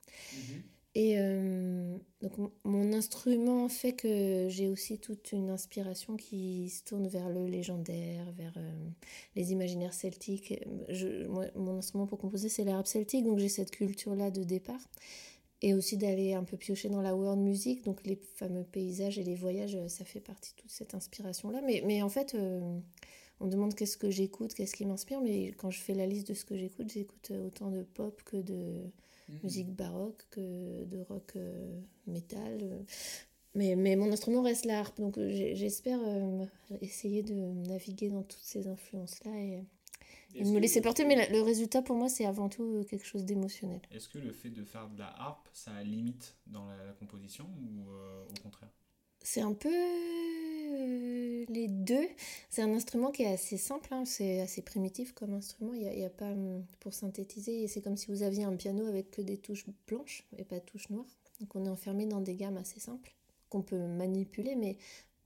Et 0.96 1.18
euh, 1.18 1.96
donc 2.20 2.32
mon 2.64 2.92
instrument 2.92 3.68
fait 3.68 3.92
que 3.92 4.48
j'ai 4.48 4.68
aussi 4.68 4.98
toute 4.98 5.30
une 5.30 5.48
inspiration 5.48 6.16
qui 6.16 6.68
se 6.68 6.82
tourne 6.82 7.06
vers 7.06 7.28
le 7.28 7.46
légendaire, 7.46 8.32
vers 8.32 8.54
euh, 8.56 8.72
les 9.36 9.52
imaginaires 9.52 9.94
celtiques. 9.94 10.60
Je, 10.88 11.28
moi, 11.28 11.46
mon 11.54 11.78
instrument 11.78 12.08
pour 12.08 12.18
composer, 12.18 12.48
c'est 12.48 12.64
l'arabe 12.64 12.86
celtique, 12.86 13.24
donc 13.24 13.38
j'ai 13.38 13.48
cette 13.48 13.70
culture-là 13.70 14.32
de 14.32 14.42
départ. 14.42 14.80
Et 15.62 15.74
aussi 15.74 15.98
d'aller 15.98 16.32
un 16.32 16.42
peu 16.42 16.56
piocher 16.56 16.88
dans 16.88 17.02
la 17.02 17.14
world 17.14 17.38
music, 17.38 17.84
donc 17.84 18.04
les 18.06 18.16
fameux 18.16 18.64
paysages 18.64 19.18
et 19.18 19.22
les 19.22 19.34
voyages, 19.34 19.76
euh, 19.76 19.88
ça 19.88 20.04
fait 20.04 20.20
partie 20.20 20.54
de 20.56 20.62
toute 20.62 20.70
cette 20.70 20.94
inspiration-là. 20.94 21.60
Mais, 21.64 21.82
mais 21.86 22.02
en 22.02 22.08
fait, 22.08 22.34
euh, 22.34 22.78
on 23.40 23.46
demande 23.46 23.74
qu'est-ce 23.74 23.98
que 23.98 24.10
j'écoute, 24.10 24.54
qu'est-ce 24.54 24.74
qui 24.74 24.86
m'inspire, 24.86 25.20
mais 25.20 25.52
quand 25.52 25.70
je 25.70 25.80
fais 25.80 25.94
la 25.94 26.06
liste 26.06 26.28
de 26.28 26.34
ce 26.34 26.44
que 26.44 26.56
j'écoute, 26.56 26.90
j'écoute 26.90 27.30
autant 27.46 27.70
de 27.70 27.82
pop 27.82 28.22
que 28.24 28.38
de 28.38 28.90
musique 29.42 29.70
baroque 29.74 30.26
que 30.30 30.84
de 30.84 31.00
rock 31.00 31.32
euh, 31.36 31.80
métal. 32.06 32.58
euh. 32.62 32.82
Mais, 33.54 33.74
mais 33.74 33.96
mon 33.96 34.12
instrument 34.12 34.42
reste 34.42 34.64
la 34.64 34.78
harpe, 34.78 34.98
donc 35.00 35.18
euh, 35.18 35.28
j'espère 35.54 35.98
euh, 36.04 36.44
essayer 36.80 37.22
de 37.24 37.34
naviguer 37.68 38.08
dans 38.08 38.22
toutes 38.22 38.44
ces 38.44 38.68
influences-là 38.68 39.32
et, 39.36 39.64
et 40.36 40.44
de 40.44 40.48
me 40.50 40.60
laisser 40.60 40.80
porter. 40.80 41.04
Mais 41.04 41.16
la- 41.16 41.28
le 41.28 41.42
résultat 41.42 41.82
pour 41.82 41.96
moi, 41.96 42.08
c'est 42.08 42.24
avant 42.26 42.48
tout 42.48 42.84
quelque 42.88 43.04
chose 43.04 43.24
d'émotionnel. 43.24 43.80
Est-ce 43.90 44.08
que 44.08 44.18
le 44.18 44.32
fait 44.32 44.50
de 44.50 44.62
faire 44.62 44.88
de 44.88 44.98
la 45.00 45.08
harpe, 45.20 45.48
ça 45.52 45.82
limite 45.82 46.36
dans 46.46 46.64
la, 46.68 46.76
composition 47.00 47.44
ou 47.60 47.90
euh, 47.90 48.24
au 48.30 48.40
contraire? 48.42 48.70
C'est 49.22 49.40
un 49.42 49.52
peu 49.52 49.68
les 51.48 51.68
deux. 51.68 52.06
C'est 52.48 52.62
un 52.62 52.72
instrument 52.74 53.10
qui 53.10 53.22
est 53.22 53.32
assez 53.32 53.56
simple, 53.56 53.92
hein, 53.92 54.04
c'est 54.04 54.40
assez 54.40 54.62
primitif 54.62 55.12
comme 55.12 55.34
instrument. 55.34 55.74
Il 55.74 55.80
n'y 55.80 56.04
a, 56.04 56.06
a 56.06 56.10
pas 56.10 56.30
hum, 56.30 56.64
pour 56.80 56.94
synthétiser. 56.94 57.66
C'est 57.68 57.80
comme 57.80 57.96
si 57.96 58.08
vous 58.08 58.22
aviez 58.22 58.44
un 58.44 58.56
piano 58.56 58.86
avec 58.86 59.10
que 59.10 59.22
des 59.22 59.36
touches 59.38 59.66
blanches 59.86 60.24
et 60.36 60.44
pas 60.44 60.58
de 60.58 60.64
touches 60.64 60.90
noires. 60.90 61.06
Donc 61.40 61.54
on 61.56 61.64
est 61.64 61.68
enfermé 61.68 62.06
dans 62.06 62.20
des 62.20 62.34
gammes 62.34 62.58
assez 62.58 62.80
simples 62.80 63.14
qu'on 63.48 63.62
peut 63.62 63.78
manipuler, 63.78 64.54
mais 64.54 64.76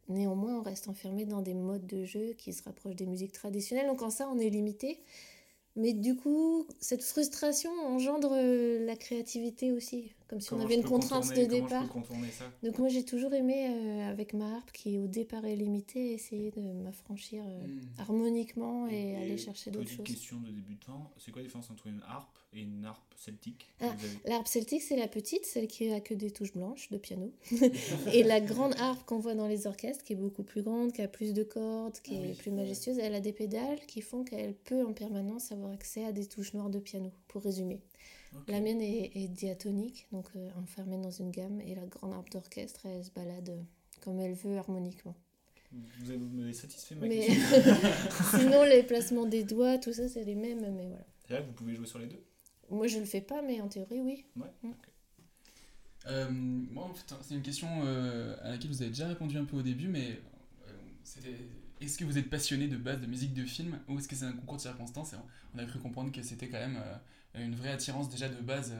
néanmoins 0.09 0.59
on 0.59 0.63
reste 0.63 0.89
enfermé 0.89 1.25
dans 1.25 1.43
des 1.43 1.55
modes 1.55 1.87
de 1.87 2.05
jeu 2.05 2.35
qui 2.39 2.53
se 2.53 2.63
rapprochent 2.63 2.97
des 2.97 3.07
musiques 3.07 3.33
traditionnelles. 3.33 3.87
Donc 3.87 4.03
en 4.03 4.11
ça 4.11 4.29
on 4.29 4.39
est 4.39 4.51
limité. 4.51 5.01
Mais 5.77 5.93
du 5.93 6.15
coup, 6.15 6.67
cette 6.81 7.03
frustration 7.03 7.71
engendre 7.87 8.31
euh, 8.33 8.85
la 8.87 8.95
créativité 8.95 9.73
aussi, 9.73 10.13
comme 10.29 10.41
si 10.41 10.49
Comment 10.49 10.63
on 10.63 10.65
avait 10.67 10.77
une 10.77 10.85
contrainte 10.85 11.29
de 11.35 11.45
départ. 11.47 11.85
ça? 12.31 12.45
Donc 12.63 12.79
moi 12.79 12.89
j'ai 12.89 13.05
toujours 13.05 13.35
aimé 13.35 13.69
euh, 13.69 14.09
avec 14.09 14.35
ma 14.35 14.55
harpe 14.57 14.71
qui 14.71 14.99
au 14.99 15.09
départ 15.09 15.45
est 15.45 15.57
limitée 15.57 16.13
essayer 16.13 16.53
de 16.53 16.61
m'affranchir 16.61 17.43
euh, 17.45 17.67
Mm. 17.67 17.81
harmoniquement 17.99 18.87
et, 18.89 19.17
aller 19.17 19.37
chercher 19.37 19.71
d'autres 19.71 19.91
choses. 19.91 20.05
question 20.07 20.39
de 20.41 20.51
débutant, 20.51 21.11
c'est 21.19 21.33
quoi 21.33 21.41
la 21.43 21.47
différence 21.47 21.71
entre 21.71 21.87
une 21.89 22.03
harpe 22.07 22.39
et 22.55 22.61
une 22.61 22.85
harpe 22.85 23.15
celtique 23.17 23.69
que 23.79 23.85
Ah, 23.85 23.91
avez 23.91 24.09
L'harpe 24.27 24.47
celtique 24.47 24.83
c'est 24.83 24.97
la 24.97 25.09
petite, 25.09 25.45
celle 25.47 25.67
qui 25.67 25.91
a 25.93 26.01
que 26.01 26.15
des 26.15 26.31
touches 26.31 26.53
blanches 26.53 26.91
de 26.91 26.99
piano. 26.99 27.33
et 28.13 28.23
la 28.23 28.41
grande 28.41 28.75
harpe 28.79 29.05
qu'on 29.07 29.19
voit 29.19 29.35
dans 29.35 29.49
les 29.49 29.67
orchestres 29.67 30.05
qui 30.05 30.13
est 30.13 30.17
beaucoup 30.17 30.43
plus 30.43 30.63
grande, 30.63 30.93
qui 30.93 31.03
a 31.03 31.09
plus 31.09 31.33
de 31.33 31.43
cordes, 31.43 31.99
qui 32.03 32.17
Ah 32.17 32.25
est 32.25 32.29
oui, 32.29 32.35
plus 32.35 32.51
ouais. 32.51 32.59
majestueuse, 32.59 32.99
elle 32.99 33.15
a 33.15 33.21
des 33.21 33.33
pédales 33.33 33.81
qui 33.87 34.01
font 34.01 34.25
qu'elle 34.25 34.55
peut 34.55 34.85
en 34.85 34.93
permanence 34.93 35.53
avoir 35.53 35.73
accès 35.73 36.05
à 36.05 36.13
des 36.13 36.27
touches 36.27 36.55
noires 36.55 36.71
de 36.71 36.79
piano, 36.79 37.11
pour 37.29 37.43
résumer. 37.43 37.81
La 38.49 38.61
mienne 38.61 38.81
est, 38.81 39.13
est 39.15 39.29
diatonique, 39.29 40.09
donc 40.11 40.27
euh, 40.35 40.51
enfermée 40.61 40.99
dans 40.99 41.11
une 41.13 41.31
gamme, 41.31 41.61
et 41.61 41.77
la 41.77 41.87
grande 41.87 42.13
harpe 42.15 42.31
d'orchestre, 42.31 42.81
elle 42.85 43.05
se 43.05 43.13
balade 43.13 43.49
euh, 43.51 43.63
comme 44.01 44.19
elle 44.19 44.35
veut 44.35 44.57
harmoniquement. 44.59 45.15
Vous 46.01 46.11
avez, 46.11 46.53
satisfait 46.53 46.95
ma 46.97 47.07
Mais 47.07 47.27
question. 47.27 47.75
sinon, 48.39 48.65
les 48.65 48.83
placements 48.83 49.25
des 49.27 49.45
doigts, 49.45 49.79
tout 49.79 49.93
ça, 49.93 50.09
c'est 50.09 50.25
les 50.25 50.35
mêmes, 50.35 50.61
mais 50.61 50.87
voilà. 50.87 51.05
C'est 51.27 51.35
vrai 51.35 51.43
que 51.43 51.47
vous 51.49 51.53
pouvez 51.55 51.75
jouer 51.75 51.87
sur 51.87 51.99
les 51.99 52.07
deux 52.07 52.23
Moi, 52.71 52.87
je 52.87 52.99
le 52.99 53.05
fais 53.05 53.21
pas, 53.21 53.43
mais 53.43 53.61
en 53.61 53.69
théorie, 53.69 54.01
oui. 54.01 54.25
Ouais. 54.37 54.51
Mm. 54.63 54.73
Euh, 56.07 56.29
moi, 56.31 56.85
en 56.85 56.95
fait, 56.95 57.15
c'est 57.23 57.35
une 57.35 57.43
question 57.43 57.69
euh, 57.85 58.37
à 58.43 58.51
laquelle 58.51 58.71
vous 58.71 58.83
avez 58.83 58.91
déjà 58.91 59.09
répondu 59.09 59.39
un 59.39 59.45
peu 59.45 59.57
au 59.57 59.63
début, 59.63 59.89
mais 59.89 60.21
euh, 60.69 60.73
c'était 61.03 61.37
est-ce 61.81 61.99
que 61.99 62.05
vous 62.05 62.19
êtes 62.19 62.31
passionné 62.31 62.69
de 62.69 62.77
base 62.77 63.01
de 63.01 63.07
musique 63.07 63.35
de 63.35 63.45
film 63.45 63.79
ou 63.89 63.99
est-ce 63.99 64.09
que 64.09 64.17
c'est 64.17 64.25
un 64.25 64.33
concours 64.33 64.57
de 64.57 64.63
circonstances 64.63 65.13
Et 65.13 65.17
on 65.55 65.59
a 65.59 65.65
cru 65.65 65.79
comprendre 65.79 66.13
que 66.13 66.23
c'était 66.23 66.49
quand 66.49 66.59
même 66.59 66.81
une 67.35 67.55
vraie 67.55 67.71
attirance 67.71 68.09
déjà 68.09 68.29
de 68.29 68.41
base, 68.41 68.73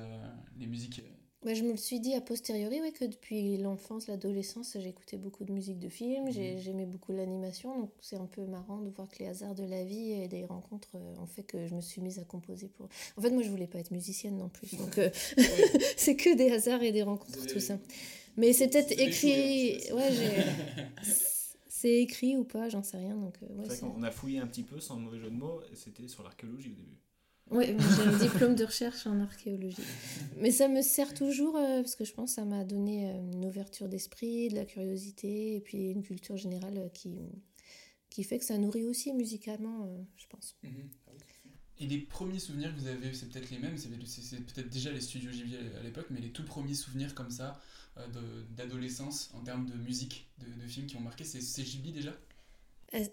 les 0.59 0.67
musiques. 0.67 1.03
Je 1.45 1.63
me 1.63 1.73
le 1.73 1.77
suis 1.77 2.01
dit 2.01 2.15
a 2.15 2.21
posteriori, 2.21 2.81
oui, 2.81 2.93
que 2.93 3.05
depuis 3.05 3.59
l'enfance, 3.59 4.07
l'adolescence, 4.07 4.77
j'écoutais 4.81 5.17
beaucoup 5.19 5.45
de 5.45 5.53
musique 5.53 5.79
de 5.79 5.89
film, 5.89 6.31
j'ai- 6.31 6.59
j'aimais 6.59 6.87
beaucoup 6.87 7.13
l'animation, 7.13 7.79
donc 7.79 7.91
c'est 8.01 8.17
un 8.17 8.27
peu 8.27 8.43
marrant 8.47 8.79
de 8.81 8.89
voir 8.91 9.09
que 9.11 9.19
les 9.19 9.27
hasards 9.27 9.55
de 9.55 9.65
la 9.65 9.85
vie 9.85 10.13
et 10.13 10.29
des 10.29 10.45
rencontres 10.47 10.89
euh, 10.95 11.17
ont 11.23 11.27
fait 11.27 11.43
que 11.43 11.67
je 11.67 11.75
me 11.75 11.81
suis 11.83 12.01
mise 12.01 12.19
à 12.19 12.25
composer 12.25 12.69
pour... 12.69 12.89
En 13.17 13.21
fait, 13.21 13.31
moi, 13.31 13.43
je 13.43 13.51
voulais 13.51 13.67
pas 13.67 13.79
être 13.79 13.91
musicienne 13.91 14.37
non 14.39 14.49
plus, 14.49 14.75
donc 14.77 14.97
euh, 14.99 15.11
c'est 15.97 16.17
que 16.17 16.35
des 16.35 16.51
hasards 16.51 16.83
et 16.83 16.93
des 16.93 17.03
rencontres, 17.03 17.39
avez- 17.43 17.53
tout 17.53 17.61
ça. 17.61 17.79
Mais 18.37 18.53
c'est 18.53 18.69
peut-être 18.69 18.93
écrit... 18.93 19.81
fait. 19.81 19.93
Ouais, 19.93 20.11
j'ai... 20.13 21.13
C'est 21.69 22.01
écrit 22.01 22.35
ou 22.39 22.45
pas, 22.45 22.71
j'en 22.71 22.83
sais 22.83 22.97
rien, 22.97 23.15
donc 23.15 23.35
euh, 23.43 23.47
ouais, 23.57 23.65
C'est 23.69 23.81
vrai 23.83 23.91
qu'on 23.93 24.03
a 24.05 24.11
fouillé 24.11 24.39
un 24.39 24.47
petit 24.47 24.63
peu, 24.63 24.81
sans 24.81 24.97
mauvais 24.97 25.19
jeu 25.19 25.29
de 25.29 25.35
mots, 25.37 25.61
et 25.71 25.77
c'était 25.77 26.09
sur 26.09 26.23
l'archéologie 26.23 26.71
au 26.71 26.75
début. 26.75 26.97
Oui, 27.51 27.67
j'ai 27.67 28.03
un 28.03 28.19
diplôme 28.19 28.55
de 28.55 28.65
recherche 28.65 29.07
en 29.07 29.21
archéologie. 29.21 29.83
Mais 30.39 30.51
ça 30.51 30.67
me 30.67 30.81
sert 30.83 31.13
toujours 31.13 31.57
euh, 31.57 31.83
parce 31.83 31.95
que 31.95 32.05
je 32.05 32.13
pense 32.13 32.31
que 32.31 32.35
ça 32.37 32.45
m'a 32.45 32.65
donné 32.65 33.11
euh, 33.11 33.33
une 33.33 33.45
ouverture 33.45 33.89
d'esprit, 33.89 34.49
de 34.49 34.55
la 34.55 34.65
curiosité 34.65 35.57
et 35.57 35.61
puis 35.61 35.91
une 35.91 36.03
culture 36.03 36.37
générale 36.37 36.79
euh, 36.79 36.89
qui, 36.89 37.19
qui 38.09 38.25
fait 38.25 38.39
que 38.39 38.45
ça 38.45 38.57
nourrit 38.57 38.85
aussi 38.85 39.13
musicalement, 39.13 39.89
je 40.17 40.27
pense. 40.27 40.57
Mhm. 40.63 40.89
Et 41.81 41.87
les 41.87 41.99
premiers 41.99 42.39
souvenirs 42.39 42.73
que 42.75 42.81
vous 42.81 42.87
avez, 42.87 43.13
c'est 43.13 43.29
peut-être 43.29 43.51
les 43.51 43.59
mêmes, 43.59 43.77
c'est 43.77 43.91
peut-être 43.91 44.71
déjà 44.71 44.93
les 44.93 45.01
studios 45.01 45.33
Ghibli 45.33 45.57
à 45.57 45.83
l'époque, 45.83 46.07
mais 46.11 46.21
les 46.21 46.31
tout 46.31 46.45
premiers 46.45 46.75
souvenirs 46.75 47.15
comme 47.15 47.31
ça 47.31 47.61
d'adolescence 48.51 49.31
en 49.35 49.41
termes 49.41 49.67
de 49.67 49.75
musique, 49.75 50.29
de, 50.39 50.47
de 50.63 50.69
films 50.69 50.87
qui 50.87 50.97
ont 50.97 51.01
marqué, 51.01 51.25
c'est 51.25 51.63
Ghibli 51.63 51.93
déjà? 51.93 52.13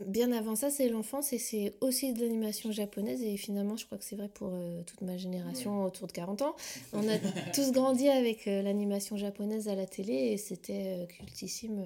Bien 0.06 0.32
avant 0.32 0.56
ça, 0.56 0.70
c'est 0.70 0.90
l'enfance 0.90 1.34
et 1.34 1.38
c'est 1.40 1.74
aussi 1.82 2.14
de 2.14 2.22
l'animation 2.22 2.72
japonaise. 2.72 3.24
Et 3.24 3.36
finalement, 3.38 3.78
je 3.78 3.86
crois 3.86 3.98
que 3.98 4.04
c'est 4.04 4.16
vrai 4.16 4.30
pour 4.30 4.50
euh, 4.52 4.84
toute 4.84 5.02
ma 5.02 5.18
génération 5.18 5.84
autour 5.84 6.08
de 6.08 6.12
40 6.12 6.42
ans. 6.44 6.56
On 6.94 7.08
a 7.08 7.18
tous 7.54 7.72
grandi 7.72 8.08
avec 8.08 8.48
euh, 8.48 8.62
l'animation 8.62 9.18
japonaise 9.18 9.68
à 9.68 9.76
la 9.76 9.86
télé 9.88 10.14
et 10.14 10.38
c'était 10.38 10.98
euh, 11.00 11.06
cultissime. 11.08 11.86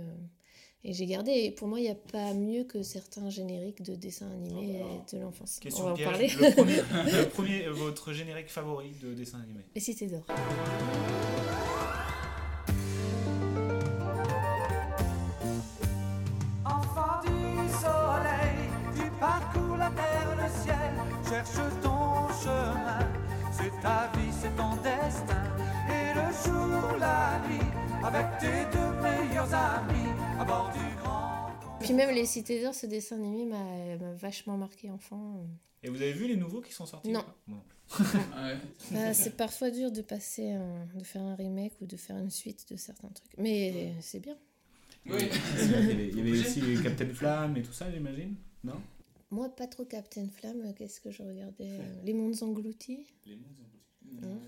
et 0.84 0.94
j'ai 0.94 1.06
gardé. 1.06 1.32
Et 1.32 1.52
pour 1.52 1.68
moi, 1.68 1.80
il 1.80 1.84
n'y 1.84 1.90
a 1.90 1.96
pas 1.96 2.34
mieux 2.34 2.64
que 2.66 2.84
certains 2.84 3.30
génériques 3.30 3.82
de 3.82 3.96
dessins 3.96 4.30
animés 4.32 4.82
euh, 4.82 5.18
de 5.18 5.22
l'enfance. 5.24 5.60
On 5.78 5.84
va 5.84 5.92
en 5.92 5.94
piège. 5.96 6.08
parler. 6.08 6.28
Le 6.28 6.52
premier, 6.54 6.75
le 7.22 7.30
premier, 7.30 7.68
votre 7.70 8.12
générique 8.14 8.50
favori 8.50 8.92
de 9.02 9.14
dessin 9.14 9.40
animé 9.40 9.62
Les 9.74 9.82
cités 9.82 10.08
d'or. 10.08 10.25
Avec 28.15 28.39
tes 28.39 28.77
deux 28.77 29.01
meilleurs 29.01 29.53
amis, 29.53 30.10
à 30.39 30.45
bord 30.45 30.72
du 30.74 30.95
grand. 31.01 31.50
Puis 31.79 31.93
même 31.93 32.13
les 32.15 32.25
cités 32.25 32.62
d'or, 32.62 32.74
ce 32.74 32.86
dessin 32.86 33.17
animé 33.17 33.45
m'a 33.45 33.95
vachement 34.15 34.57
marqué 34.57 34.89
enfant. 34.89 35.45
Et 35.84 35.89
vous 35.89 35.98
avez 36.01 36.13
vu 36.13 36.27
les 36.27 36.36
nouveaux 36.36 36.62
qui 36.62 36.74
sont 36.74 36.86
sortis 36.86 37.12
Non. 37.12 37.25
Ouais. 38.00 38.57
Bah, 38.91 39.13
c'est 39.13 39.38
parfois 39.38 39.69
dur 39.69 39.91
de 39.91 40.01
passer, 40.01 40.50
un- 40.50 40.88
de 40.95 41.03
faire 41.03 41.22
un 41.22 41.36
remake 41.36 41.74
ou 41.81 41.86
de 41.86 41.95
faire 41.98 42.17
une 42.17 42.31
suite 42.31 42.65
de 42.72 42.77
certains 42.77 43.10
trucs. 43.10 43.38
Mais 43.38 43.93
c'est 44.01 44.19
bien. 44.19 44.36
Oui. 45.05 45.19
Il 45.62 45.72
y 45.72 45.75
avait, 45.75 46.07
il 46.10 46.17
y 46.17 46.22
avait 46.22 46.39
aussi 46.39 46.62
les 46.62 46.81
Captain 46.81 47.10
Flamme 47.13 47.55
et 47.57 47.62
tout 47.62 47.74
ça, 47.74 47.91
j'imagine 47.91 48.34
Non? 48.63 48.81
Moi, 49.29 49.50
pas 49.50 49.67
trop 49.67 49.86
Captain 49.86 50.27
Flamme. 50.36 50.74
Qu'est-ce 50.75 51.00
que 51.00 51.12
je 51.12 51.22
regardais? 51.22 51.77
Euh, 51.79 52.01
Les 52.03 52.13
Mondes 52.15 52.41
Engloutis. 52.41 53.05
Hein? 53.27 54.39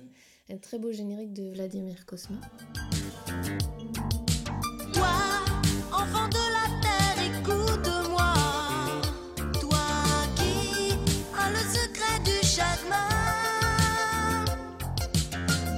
Un 0.49 0.57
très 0.57 0.79
beau 0.79 0.91
générique 0.91 1.33
de 1.33 1.51
Vladimir 1.53 2.05
Cosma. 2.05 2.37
Toi, 4.93 5.15
enfant 5.91 6.27
de 6.29 6.43
la 6.53 6.67
terre, 6.81 7.17
écoute-moi. 7.25 8.33
Toi 9.59 9.87
qui 10.37 10.93
as 11.37 11.49
le 11.51 11.57
secret 11.57 12.19
du 12.23 12.47
chagrin. 12.47 13.09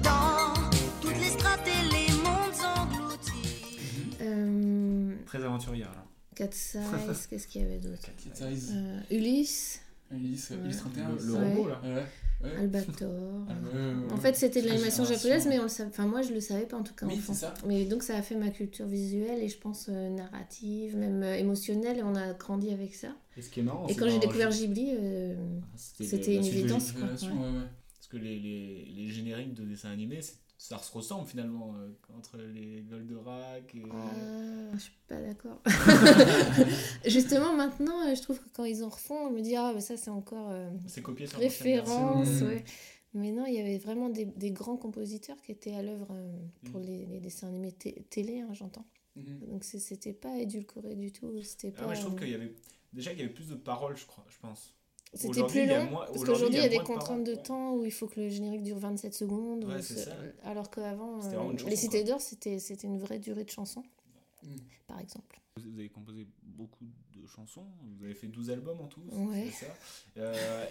Dans 0.04 0.54
toutes 1.02 1.18
les 1.20 1.30
strates 1.30 1.68
et 1.68 1.84
les 1.92 2.14
mondes 2.22 2.62
engloutis. 2.78 4.16
Euh, 4.22 5.16
Très 5.26 5.44
aventurier 5.44 5.84
alors. 5.84 6.06
Cat 6.36 6.50
Size, 6.52 7.28
qu'est-ce 7.30 7.48
qu'il 7.48 7.64
y 7.64 7.66
avait 7.66 7.80
d'autre 7.80 8.08
Euh, 8.42 9.00
Ulysse, 9.10 9.82
Ulysse, 10.12 10.52
Ulysse 10.64 10.78
31. 10.78 11.10
Le, 11.10 11.16
le 11.26 11.34
Ouais. 11.34 11.54
robot 11.56 11.68
là. 11.70 11.82
Ouais. 11.84 12.06
Ouais. 12.42 12.56
Albator. 12.58 13.10
Ah. 13.50 14.14
En 14.14 14.18
fait, 14.18 14.34
c'était 14.36 14.62
de 14.62 14.68
l'animation 14.68 15.04
japonaise, 15.04 15.46
mais 15.48 15.60
on 15.60 15.64
le 15.64 15.68
savait- 15.68 15.90
enfin, 15.90 16.06
moi, 16.08 16.22
je 16.22 16.32
le 16.34 16.40
savais 16.40 16.66
pas 16.66 16.78
en 16.78 16.84
tout 16.84 16.94
cas 16.94 17.06
Oui, 17.06 17.16
enfant. 17.18 17.34
ça. 17.34 17.54
Mais 17.68 17.84
donc, 17.86 18.02
ça 18.02 18.16
a 18.16 18.22
fait 18.22 18.36
ma 18.36 18.50
culture 18.50 18.86
visuelle 18.88 19.44
et 19.44 19.50
je 19.50 19.58
pense 19.58 19.88
euh, 19.90 20.10
narrative, 20.10 20.96
même 20.96 21.22
euh, 21.22 21.36
émotionnelle, 21.36 21.98
et 22.00 22.04
on 22.04 22.16
a 22.16 22.32
grandi 22.34 22.72
avec 22.72 22.96
ça. 22.96 23.10
Et 23.36 23.42
ce 23.42 23.50
qui 23.50 23.60
est 23.60 23.64
marrant, 23.64 23.88
Et 23.88 23.94
c'est 23.94 24.00
quand 24.00 24.10
j'ai 24.10 24.20
découvert 24.20 24.50
Ghibli, 24.52 24.92
euh, 24.98 25.36
c'était 25.76 26.34
la 26.36 26.40
une 26.40 26.46
évidence. 26.46 26.92
quoi, 26.94 27.04
ouais. 27.04 27.10
ouais. 27.12 27.66
Parce 27.98 28.08
que 28.10 28.18
les, 28.18 28.40
les, 28.40 28.86
les 28.96 29.08
génériques 29.10 29.54
de 29.54 29.66
dessins 29.66 29.92
animés, 29.92 30.22
ça 30.58 30.78
se 30.78 30.92
ressemble 30.94 31.28
finalement 31.28 31.76
entre 32.18 32.38
les 32.38 32.86
Goldorak 32.90 33.76
et. 33.76 33.84
Ah, 33.92 34.12
je 34.80 34.84
suis 34.86 34.94
pas 35.08 35.22
d'accord. 35.22 35.62
Justement, 37.06 37.54
maintenant, 37.56 38.08
euh, 38.08 38.16
je 38.16 38.22
trouve 38.22 38.40
que 38.40 38.50
quand 38.54 38.66
ils 38.66 38.84
en 38.84 38.90
refont, 38.90 39.16
on 39.28 39.30
me 39.32 39.42
dit 39.42 39.56
ah, 39.56 39.72
mais 39.74 39.82
ça 39.82 39.98
c'est 39.98 40.10
encore 40.10 40.50
euh, 40.52 40.70
C'est 40.88 41.02
copié 41.02 41.28
sur 41.28 41.40
référence. 41.40 42.28
version. 42.28 42.48
ouais. 42.48 42.64
Mais 43.14 43.32
non, 43.32 43.46
il 43.48 43.56
y 43.56 43.60
avait 43.60 43.80
vraiment 43.80 44.10
des, 44.10 44.26
des 44.26 44.52
grands 44.52 44.78
compositeurs 44.78 45.38
qui 45.42 45.52
étaient 45.52 45.74
à 45.74 45.82
l'œuvre 45.82 46.10
euh, 46.12 46.32
pour 46.72 46.80
Mm. 46.80 46.84
les, 46.84 47.06
les 47.08 47.20
dessins 47.20 47.48
animés 47.48 47.72
té- 47.72 48.06
télé, 48.10 48.42
hein, 48.42 48.50
j'entends. 48.54 48.86
Mhm. 49.16 49.40
Donc 49.50 49.64
c'était 49.64 50.14
pas 50.14 50.38
édulcoré 50.38 50.96
du 50.96 51.12
tout. 51.12 51.42
C'était 51.42 51.74
Ah 51.78 51.82
pas. 51.82 51.88
ouais, 51.90 51.96
je 51.96 52.02
trouve 52.02 52.16
euh, 52.16 52.20
qu'il 52.20 52.30
y 52.30 52.36
avait 52.36 52.54
déjà 52.94 53.12
qu'il 53.12 53.22
y 53.22 53.24
avait 53.24 53.34
plus 53.34 53.48
de 53.50 53.56
paroles, 53.56 53.98
je 53.98 54.06
crois, 54.06 54.26
je 54.30 54.38
pense. 54.40 54.76
C'était 55.12 55.30
Aujourd'hui, 55.30 55.62
plus 55.62 55.72
il 55.72 55.76
long, 55.76 55.86
moins- 55.90 56.00
parce 56.06 56.10
aujourd'hui, 56.22 56.26
qu'aujourd'hui, 56.34 56.58
il 56.60 56.62
y 56.62 56.66
a 56.66 56.70
des 56.70 56.78
de 56.78 56.84
contraintes 56.84 57.24
de 57.24 57.32
ouais. 57.34 57.42
temps 57.42 57.74
où 57.74 57.84
il 57.84 57.92
faut 57.92 58.06
que 58.06 58.20
le 58.20 58.30
générique 58.30 58.62
dure 58.62 58.78
27 58.78 59.16
secondes. 59.16 59.64
Ouais, 59.66 59.78
ou 59.78 59.82
c'est 59.82 59.96
ce- 59.96 60.06
ça. 60.06 60.16
Alors 60.44 60.70
qu'avant, 60.70 61.20
euh, 61.24 61.54
les 61.68 61.76
Cités 61.76 62.04
quoi. 62.04 62.12
d'Or, 62.12 62.22
c'était 62.22 62.60
c'était 62.60 62.86
une 62.86 63.00
vraie 63.00 63.18
durée 63.18 63.44
de 63.44 63.50
chanson, 63.50 63.82
Mm. 64.44 64.56
par 64.88 65.00
exemple. 65.00 65.40
Vous 65.58 65.78
avez 65.80 65.90
composé 65.90 66.26
beaucoup 66.44 66.86
de 67.14 67.26
chansons, 67.28 67.66
vous 67.98 68.04
avez 68.06 68.14
fait 68.14 68.28
12 68.28 68.50
albums 68.50 68.80
en 68.80 68.88
tout, 68.88 69.02
Ouais. 69.12 69.50
c'est 69.52 69.66
ça. 69.66 69.74
Euh, 70.18 70.66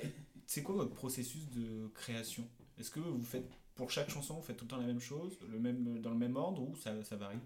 c'est 0.46 0.62
quoi 0.62 0.74
votre 0.76 0.94
processus 0.94 1.48
de 1.50 1.88
création? 1.94 2.44
Est-ce 2.78 2.90
que 2.90 3.00
vous 3.00 3.22
faites, 3.22 3.48
pour 3.74 3.90
chaque 3.90 4.08
chanson, 4.08 4.34
vous 4.34 4.42
faites 4.42 4.56
tout 4.56 4.64
le 4.64 4.70
temps 4.70 4.76
la 4.78 4.86
même 4.86 5.00
chose, 5.00 5.38
le 5.50 5.58
même, 5.58 6.00
dans 6.00 6.10
le 6.10 6.16
même 6.16 6.36
ordre 6.36 6.62
ou 6.62 6.74
ça, 6.76 6.92
ça 7.04 7.16
varie? 7.16 7.38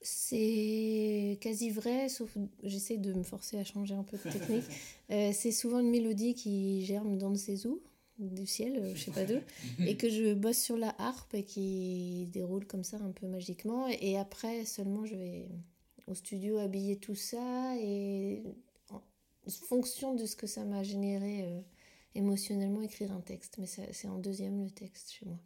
C'est 0.00 1.38
quasi 1.40 1.70
vrai, 1.70 2.08
sauf 2.08 2.36
j'essaie 2.64 2.98
de 2.98 3.12
me 3.12 3.22
forcer 3.22 3.58
à 3.58 3.64
changer 3.64 3.94
un 3.94 4.02
peu 4.04 4.16
de 4.18 4.22
technique. 4.30 4.64
Euh, 5.10 5.30
c'est 5.34 5.52
souvent 5.52 5.80
une 5.80 5.90
mélodie 5.90 6.34
qui 6.34 6.86
germe 6.86 7.18
dans 7.18 7.34
ses 7.34 7.66
eaux, 7.66 7.82
du 8.18 8.46
ciel, 8.46 8.76
euh, 8.76 8.94
je 8.94 9.04
sais 9.04 9.10
pas 9.10 9.24
d'où, 9.24 9.40
et 9.86 9.96
que 9.96 10.08
je 10.08 10.34
bosse 10.34 10.58
sur 10.58 10.76
la 10.76 10.94
harpe 10.98 11.34
et 11.34 11.44
qui 11.44 12.28
déroule 12.32 12.66
comme 12.66 12.84
ça 12.84 12.98
un 12.98 13.10
peu 13.10 13.26
magiquement. 13.26 13.88
Et 13.88 14.18
après 14.18 14.64
seulement 14.64 15.04
je 15.04 15.14
vais 15.14 15.48
au 16.06 16.14
studio 16.14 16.58
habiller 16.58 16.96
tout 16.96 17.14
ça 17.14 17.74
et 17.78 18.42
en 18.90 19.00
fonction 19.50 20.14
de 20.14 20.26
ce 20.26 20.36
que 20.36 20.46
ça 20.46 20.64
m'a 20.64 20.82
généré 20.82 21.42
euh, 21.42 21.60
émotionnellement 22.14 22.82
écrire 22.82 23.12
un 23.12 23.20
texte. 23.20 23.56
Mais 23.58 23.66
c'est 23.66 24.08
en 24.08 24.18
deuxième 24.18 24.62
le 24.62 24.70
texte 24.70 25.12
chez 25.12 25.26
moi. 25.26 25.38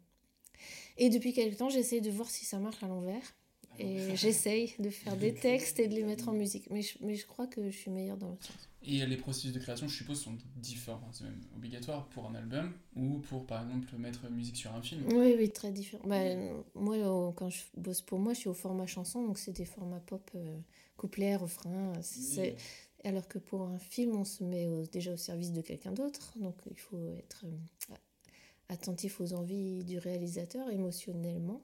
Et 0.97 1.09
depuis 1.09 1.33
quelque 1.33 1.57
temps 1.57 1.69
j'essaie 1.69 2.01
de 2.01 2.11
voir 2.11 2.29
si 2.29 2.45
ça 2.45 2.59
marche 2.59 2.83
à 2.83 2.87
l'envers. 2.87 3.35
Et 3.79 4.15
j'essaye 4.15 4.73
de 4.79 4.89
faire 4.89 5.17
des 5.17 5.33
textes 5.33 5.79
et 5.79 5.87
de 5.87 5.95
les 5.95 6.03
mettre 6.03 6.29
en 6.29 6.33
musique. 6.33 6.69
Mais 6.71 6.81
je, 6.81 6.97
mais 7.01 7.15
je 7.15 7.25
crois 7.25 7.47
que 7.47 7.69
je 7.69 7.75
suis 7.77 7.91
meilleure 7.91 8.17
dans 8.17 8.29
l'autre 8.29 8.45
sens. 8.45 8.69
Et 8.83 9.05
les 9.05 9.17
processus 9.17 9.51
de 9.51 9.59
création, 9.59 9.87
je 9.87 9.95
suppose, 9.95 10.21
sont 10.21 10.37
différents. 10.55 11.09
C'est 11.11 11.25
même 11.25 11.41
obligatoire 11.55 12.07
pour 12.09 12.27
un 12.29 12.35
album 12.35 12.71
ou 12.95 13.19
pour, 13.19 13.45
par 13.45 13.63
exemple, 13.63 13.93
mettre 13.97 14.29
musique 14.29 14.55
sur 14.55 14.73
un 14.73 14.81
film. 14.81 15.03
Oui, 15.11 15.35
oui, 15.37 15.49
très 15.49 15.71
différent. 15.71 16.07
Bah, 16.07 16.21
moi, 16.75 16.97
au- 17.09 17.31
quand 17.33 17.49
je 17.49 17.63
bosse 17.75 18.01
pour 18.01 18.19
moi, 18.19 18.33
je 18.33 18.39
suis 18.39 18.49
au 18.49 18.53
format 18.53 18.85
chanson, 18.87 19.25
donc 19.25 19.37
c'est 19.39 19.51
des 19.51 19.65
formats 19.65 19.99
pop, 19.99 20.29
euh, 20.35 20.57
couplet, 20.95 21.35
refrain. 21.35 21.91
Alors 23.03 23.27
que 23.27 23.37
pour 23.39 23.61
un 23.63 23.77
film, 23.77 24.15
on 24.15 24.23
se 24.25 24.43
met 24.43 24.67
au- 24.67 24.85
déjà 24.85 25.13
au 25.13 25.17
service 25.17 25.51
de 25.53 25.61
quelqu'un 25.61 25.91
d'autre, 25.91 26.33
donc 26.39 26.55
il 26.71 26.79
faut 26.79 27.13
être 27.17 27.45
euh, 27.45 27.95
attentif 28.69 29.21
aux 29.21 29.33
envies 29.33 29.83
du 29.83 29.97
réalisateur 29.97 30.69
émotionnellement. 30.69 31.61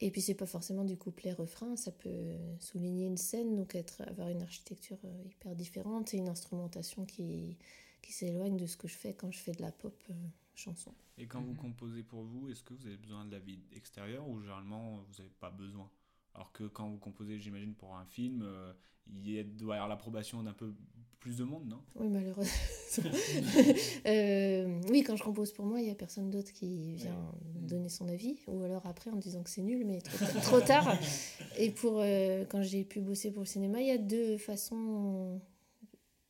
Et 0.00 0.10
puis 0.10 0.20
c'est 0.20 0.34
pas 0.34 0.46
forcément 0.46 0.84
du 0.84 0.96
couplet-refrain, 0.96 1.76
ça 1.76 1.92
peut 1.92 2.36
souligner 2.60 3.06
une 3.06 3.16
scène, 3.16 3.56
donc 3.56 3.74
être, 3.74 4.02
avoir 4.08 4.28
une 4.28 4.42
architecture 4.42 4.98
euh, 5.04 5.22
hyper 5.24 5.54
différente 5.56 6.12
et 6.14 6.18
une 6.18 6.28
instrumentation 6.28 7.04
qui, 7.06 7.58
qui 8.02 8.12
s'éloigne 8.12 8.56
de 8.56 8.66
ce 8.66 8.76
que 8.76 8.88
je 8.88 8.96
fais 8.96 9.14
quand 9.14 9.30
je 9.32 9.38
fais 9.38 9.52
de 9.52 9.62
la 9.62 9.72
pop 9.72 10.02
euh, 10.10 10.14
chanson. 10.54 10.92
Et 11.18 11.26
quand 11.26 11.42
vous 11.42 11.54
Mhm. 11.54 11.56
composez 11.56 12.02
pour 12.02 12.24
vous, 12.24 12.48
est-ce 12.50 12.62
que 12.62 12.74
vous 12.74 12.86
avez 12.86 12.96
besoin 12.96 13.24
de 13.24 13.30
l'avis 13.32 13.60
extérieur 13.72 14.26
ou 14.28 14.40
généralement 14.40 14.96
vous 15.02 15.14
n'avez 15.18 15.30
pas 15.40 15.50
besoin? 15.50 15.90
Alors 16.34 16.50
que 16.52 16.64
quand 16.64 16.88
vous 16.90 16.98
composez, 16.98 17.38
j'imagine, 17.38 17.74
pour 17.74 17.96
un 17.96 18.04
film, 18.06 18.42
euh, 18.42 18.72
il 19.06 19.30
y 19.30 19.38
a- 19.38 19.44
doit 19.44 19.74
y 19.76 19.78
avoir 19.78 19.88
l'approbation 19.88 20.42
d'un 20.42 20.52
peu 20.52 20.74
plus 21.24 21.38
de 21.38 21.44
monde, 21.44 21.66
non? 21.66 21.80
Oui, 21.96 22.08
malheureusement. 22.08 22.52
Euh, 24.06 24.80
oui, 24.90 25.02
quand 25.02 25.16
je 25.16 25.24
compose 25.24 25.50
pour 25.52 25.64
moi, 25.64 25.80
il 25.80 25.86
n'y 25.86 25.90
a 25.90 25.94
personne 25.94 26.30
d'autre 26.30 26.52
qui 26.52 26.92
vient 26.92 27.32
donner 27.54 27.88
son 27.88 28.06
avis. 28.08 28.36
Ou 28.46 28.62
alors 28.62 28.86
après 28.86 29.10
en 29.10 29.16
disant 29.16 29.42
que 29.42 29.48
c'est 29.48 29.62
nul, 29.62 29.84
mais 29.86 30.00
trop, 30.00 30.40
trop 30.42 30.60
tard. 30.60 30.94
Et 31.58 31.70
pour 31.70 31.94
euh, 31.98 32.44
quand 32.48 32.62
j'ai 32.62 32.84
pu 32.84 33.00
bosser 33.00 33.30
pour 33.32 33.42
le 33.42 33.48
cinéma, 33.48 33.80
il 33.80 33.86
y 33.86 33.90
a 33.90 33.98
deux 33.98 34.36
façons 34.36 35.40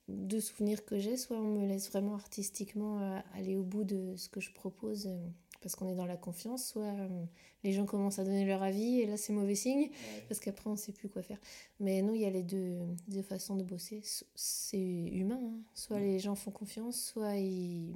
de 0.08 0.38
souvenirs 0.38 0.84
que 0.84 0.98
j'ai. 0.98 1.16
Soit 1.16 1.38
on 1.38 1.60
me 1.60 1.66
laisse 1.66 1.90
vraiment 1.90 2.14
artistiquement 2.14 3.00
euh, 3.00 3.18
aller 3.34 3.56
au 3.56 3.64
bout 3.64 3.84
de 3.84 4.14
ce 4.16 4.28
que 4.28 4.40
je 4.40 4.52
propose 4.52 5.08
euh, 5.08 5.26
parce 5.64 5.74
qu'on 5.76 5.88
est 5.88 5.94
dans 5.96 6.04
la 6.06 6.18
confiance, 6.18 6.68
soit 6.68 6.82
euh, 6.84 7.24
les 7.62 7.72
gens 7.72 7.86
commencent 7.86 8.18
à 8.18 8.24
donner 8.24 8.44
leur 8.44 8.62
avis 8.62 9.00
et 9.00 9.06
là 9.06 9.16
c'est 9.16 9.32
mauvais 9.32 9.54
signe 9.54 9.88
parce 10.28 10.38
qu'après 10.38 10.68
on 10.68 10.76
sait 10.76 10.92
plus 10.92 11.08
quoi 11.08 11.22
faire. 11.22 11.38
Mais 11.80 12.02
non, 12.02 12.12
il 12.14 12.20
y 12.20 12.26
a 12.26 12.30
les 12.30 12.42
deux, 12.42 12.76
deux 13.08 13.22
façons 13.22 13.56
de 13.56 13.62
bosser. 13.64 14.02
C'est 14.34 14.78
humain. 14.78 15.40
hein. 15.42 15.58
Soit 15.72 16.00
les 16.00 16.18
gens 16.18 16.34
font 16.34 16.50
confiance, 16.50 17.00
soit 17.02 17.36
ils 17.36 17.94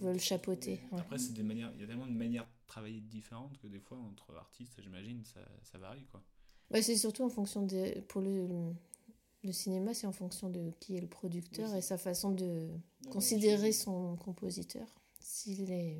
veulent 0.00 0.20
chapeauter. 0.20 0.80
ouais. 0.92 1.00
Après, 1.00 1.18
c'est 1.18 1.32
des 1.34 1.42
manières, 1.42 1.72
il 1.74 1.80
y 1.80 1.84
a 1.84 1.86
tellement 1.88 2.06
de 2.06 2.12
manières 2.12 2.44
de 2.44 2.66
travailler 2.68 3.00
différentes 3.00 3.58
que 3.58 3.66
des 3.66 3.80
fois, 3.80 3.98
entre 3.98 4.34
artistes, 4.36 4.80
j'imagine, 4.80 5.24
ça, 5.24 5.40
ça 5.64 5.78
varie, 5.78 6.06
quoi. 6.12 6.22
Bah, 6.70 6.80
c'est 6.80 6.96
surtout 6.96 7.24
en 7.24 7.28
fonction 7.28 7.62
de. 7.66 8.00
Pour 8.08 8.20
le, 8.22 8.46
Le 9.42 9.52
cinéma, 9.52 9.92
c'est 9.92 10.06
en 10.06 10.12
fonction 10.12 10.48
de 10.48 10.70
qui 10.80 10.96
est 10.96 11.00
le 11.00 11.06
producteur 11.08 11.74
et 11.74 11.82
sa 11.82 11.98
façon 11.98 12.30
de 12.32 12.68
considérer 13.10 13.72
son 13.72 14.16
compositeur. 14.16 14.86
S'il 15.20 15.70
est... 15.70 15.98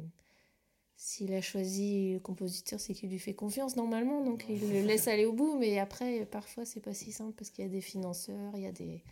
S'il 0.97 1.35
a 1.35 1.41
choisi 1.41 2.15
le 2.15 2.21
compositeur, 2.21 2.81
c'est 2.81 2.95
qu'il 2.95 3.11
lui 3.11 3.19
fait 3.19 3.35
confiance 3.35 3.77
normalement, 3.77 4.25
donc 4.25 4.47
il 4.49 4.61
le 4.73 4.83
laisse 4.83 5.09
aller 5.09 5.27
au 5.27 5.33
bout. 5.33 5.59
Mais 5.59 5.79
après, 5.79 6.25
parfois, 6.27 6.65
c'est 6.65 6.81
pas 6.81 6.95
si 6.95 7.13
simple 7.13 7.33
parce 7.33 7.51
qu'il 7.51 7.65
y 7.65 7.67
a 7.67 7.71
des 7.71 7.81
financeurs, 7.81 8.53
il 8.55 8.63
y 8.63 8.67
a 8.67 8.73
des, 8.73 9.03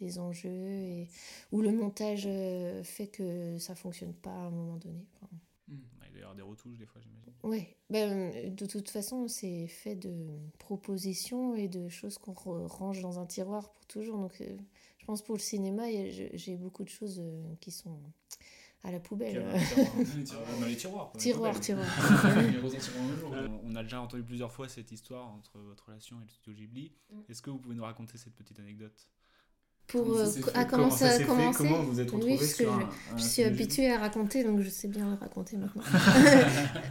des 0.00 0.18
enjeux, 0.18 0.68
et, 0.68 1.08
ou 1.50 1.60
le 1.60 1.72
montage 1.72 2.24
euh, 2.26 2.82
fait 2.84 3.08
que 3.08 3.58
ça 3.58 3.74
fonctionne 3.74 4.14
pas 4.14 4.30
à 4.30 4.46
un 4.46 4.50
moment 4.50 4.76
donné. 4.76 5.06
Enfin, 5.16 5.28
Ouais, 5.68 6.06
il 6.08 6.12
doit 6.12 6.20
y 6.20 6.22
avoir 6.22 6.36
des 6.36 6.42
retouches 6.42 6.78
des 6.78 6.86
fois, 6.86 7.00
j'imagine. 7.00 7.32
Ouais, 7.42 7.76
ben, 7.90 8.54
de 8.54 8.66
toute 8.66 8.88
façon, 8.88 9.26
c'est 9.26 9.66
fait 9.66 9.96
de 9.96 10.28
propositions 10.58 11.54
et 11.56 11.68
de 11.68 11.88
choses 11.88 12.18
qu'on 12.18 12.34
range 12.68 13.02
dans 13.02 13.18
un 13.18 13.26
tiroir 13.26 13.70
pour 13.70 13.84
toujours. 13.86 14.18
Donc, 14.18 14.40
euh, 14.40 14.56
je 14.98 15.04
pense 15.06 15.22
pour 15.22 15.34
le 15.34 15.40
cinéma, 15.40 15.84
j'ai 16.34 16.56
beaucoup 16.56 16.84
de 16.84 16.88
choses 16.88 17.20
euh, 17.20 17.42
qui 17.60 17.72
sont 17.72 17.98
à 18.84 18.90
la 18.90 19.00
poubelle. 19.00 19.44
Dans 20.60 20.66
les 20.66 20.76
tiroirs. 20.76 21.12
tiroir. 21.16 21.52
Les 21.54 21.62
jour. 22.60 23.34
Euh, 23.34 23.48
On 23.64 23.74
a 23.76 23.82
déjà 23.82 24.00
entendu 24.00 24.22
plusieurs 24.22 24.52
fois 24.52 24.68
cette 24.68 24.90
histoire 24.92 25.26
entre 25.28 25.58
votre 25.58 25.86
relation 25.86 26.16
et 26.20 26.24
le 26.24 26.28
studio 26.28 26.52
Ghibli. 26.52 26.92
Mm. 27.10 27.20
Est-ce 27.30 27.42
que 27.42 27.50
vous 27.50 27.58
pouvez 27.58 27.74
nous 27.74 27.84
raconter 27.84 28.18
cette 28.18 28.34
petite 28.34 28.58
anecdote? 28.58 29.08
Pour 29.88 30.04
Comment 30.04 30.24
ça 30.24 30.38
euh, 30.38 30.52
à 30.54 30.64
comment 30.64 30.90
ça 30.90 31.06
a 31.06 31.10
s'est 31.10 31.18
fait 31.18 31.24
commencé? 31.26 31.58
Comment 31.58 31.82
vous 31.82 32.00
êtes 32.00 32.12
Oui, 32.12 32.36
parce 32.38 32.54
que 32.54 32.64
je, 32.64 32.68
un, 32.68 32.78
un 32.80 33.16
je 33.16 33.22
suis 33.22 33.42
habituée 33.42 33.90
à 33.90 33.98
raconter, 33.98 34.44
donc 34.44 34.60
je 34.60 34.68
sais 34.70 34.88
bien 34.88 35.10
le 35.10 35.16
raconter 35.16 35.56
maintenant. 35.56 35.82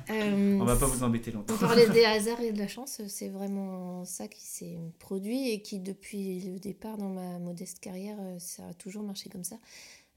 Euh, 0.09 0.57
On 0.59 0.65
va 0.65 0.75
pas 0.75 0.87
vous 0.87 1.03
embêter 1.03 1.31
longtemps. 1.31 1.53
On 1.55 1.57
parlait 1.57 1.89
des 1.89 2.03
hasards 2.03 2.41
et 2.41 2.51
de 2.51 2.57
la 2.59 2.67
chance, 2.67 3.01
c'est 3.07 3.29
vraiment 3.29 4.03
ça 4.03 4.27
qui 4.27 4.45
s'est 4.45 4.77
produit 4.99 5.51
et 5.51 5.61
qui, 5.61 5.79
depuis 5.79 6.41
le 6.41 6.59
départ 6.59 6.97
dans 6.97 7.09
ma 7.09 7.39
modeste 7.39 7.79
carrière, 7.79 8.17
euh, 8.19 8.37
ça 8.39 8.67
a 8.67 8.73
toujours 8.73 9.03
marché 9.03 9.29
comme 9.29 9.43
ça. 9.45 9.55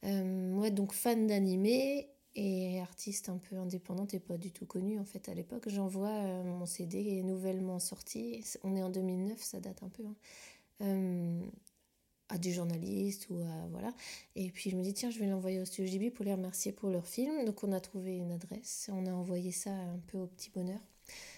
Euh, 0.05 0.25
moi, 0.53 0.71
donc 0.71 0.93
fan 0.93 1.27
d'animé 1.27 2.09
et 2.35 2.81
artiste 2.81 3.29
un 3.29 3.39
peu 3.39 3.57
indépendante 3.57 4.13
et 4.15 4.21
pas 4.21 4.37
du 4.37 4.51
tout 4.53 4.67
connue 4.67 4.99
en 4.99 5.05
fait 5.05 5.29
à 5.29 5.35
l'époque, 5.35 5.69
j'envoie 5.69 6.09
euh, 6.11 6.43
mon 6.45 6.67
CD 6.67 7.23
nouvellement 7.23 7.79
sorti. 7.79 8.45
On 8.65 8.77
est 8.77 8.83
en 8.83 8.91
2009, 8.91 9.41
ça 9.43 9.61
date 9.61 9.83
un 9.83 9.89
peu. 9.89 10.05
hein. 10.05 10.17
Euh, 10.83 11.41
à 12.29 12.39
des 12.39 12.53
journalistes 12.53 13.29
ou 13.31 13.39
à 13.41 13.67
voilà 13.71 13.95
et 14.37 14.51
puis 14.51 14.71
je 14.71 14.77
me 14.77 14.83
dis 14.83 14.95
tiens 14.95 15.11
je 15.11 15.19
vais 15.19 15.27
l'envoyer 15.27 15.61
au 15.61 15.65
studio 15.67 15.91
Ghibli 15.91 16.11
pour 16.11 16.25
les 16.25 16.33
remercier 16.35 16.73
pour 16.73 16.89
leur 16.91 17.07
film 17.07 17.45
donc 17.45 17.63
on 17.65 17.73
a 17.73 17.81
trouvé 17.81 18.17
une 18.17 18.33
adresse 18.33 18.91
on 18.93 19.07
a 19.07 19.13
envoyé 19.13 19.53
ça 19.53 19.71
un 19.71 19.99
peu 20.09 20.19
au 20.19 20.27
petit 20.27 20.51
bonheur 20.51 20.81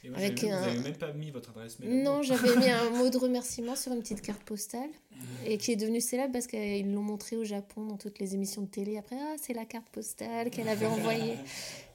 Et 0.05 0.09
moi, 0.09 0.19
avec 0.19 0.39
j'avais 0.39 0.49
vu, 0.49 0.55
un- 0.55 0.61
Vous 0.61 0.69
avez 0.69 0.79
même 0.91 0.97
pas 0.97 1.13
mis 1.13 1.31
votre 1.31 1.51
adresse 1.51 1.79
mail. 1.81 2.03
non, 2.03 2.23
j'avais 2.23 2.57
mis 2.57 2.69
un 2.69 2.91
mot 2.91 3.09
de 3.11 3.19
remerciement 3.19 3.75
sur 3.77 3.93
une 3.93 4.01
petite 4.01 4.23
carte 4.23 4.43
postale 4.43 4.91
et 5.47 5.59
qui 5.59 5.73
est 5.73 5.77
devenue 5.77 6.01
célèbre 6.01 6.33
parce 6.33 6.47
qu'ils 6.47 6.93
l'ont 6.93 7.03
montré 7.03 7.37
au 7.37 7.45
Japon 7.45 7.85
dans 7.87 7.97
toutes 7.97 8.19
les 8.19 8.35
émissions 8.35 8.63
de 8.63 8.69
télé. 8.69 8.99
Après, 8.99 9.17
ah, 9.19 9.35
c'est 9.41 9.55
la 9.55 9.65
carte 9.65 9.89
postale 9.91 10.51
qu'elle 10.51 10.69
avait 10.69 10.87
envoyée. 10.87 11.35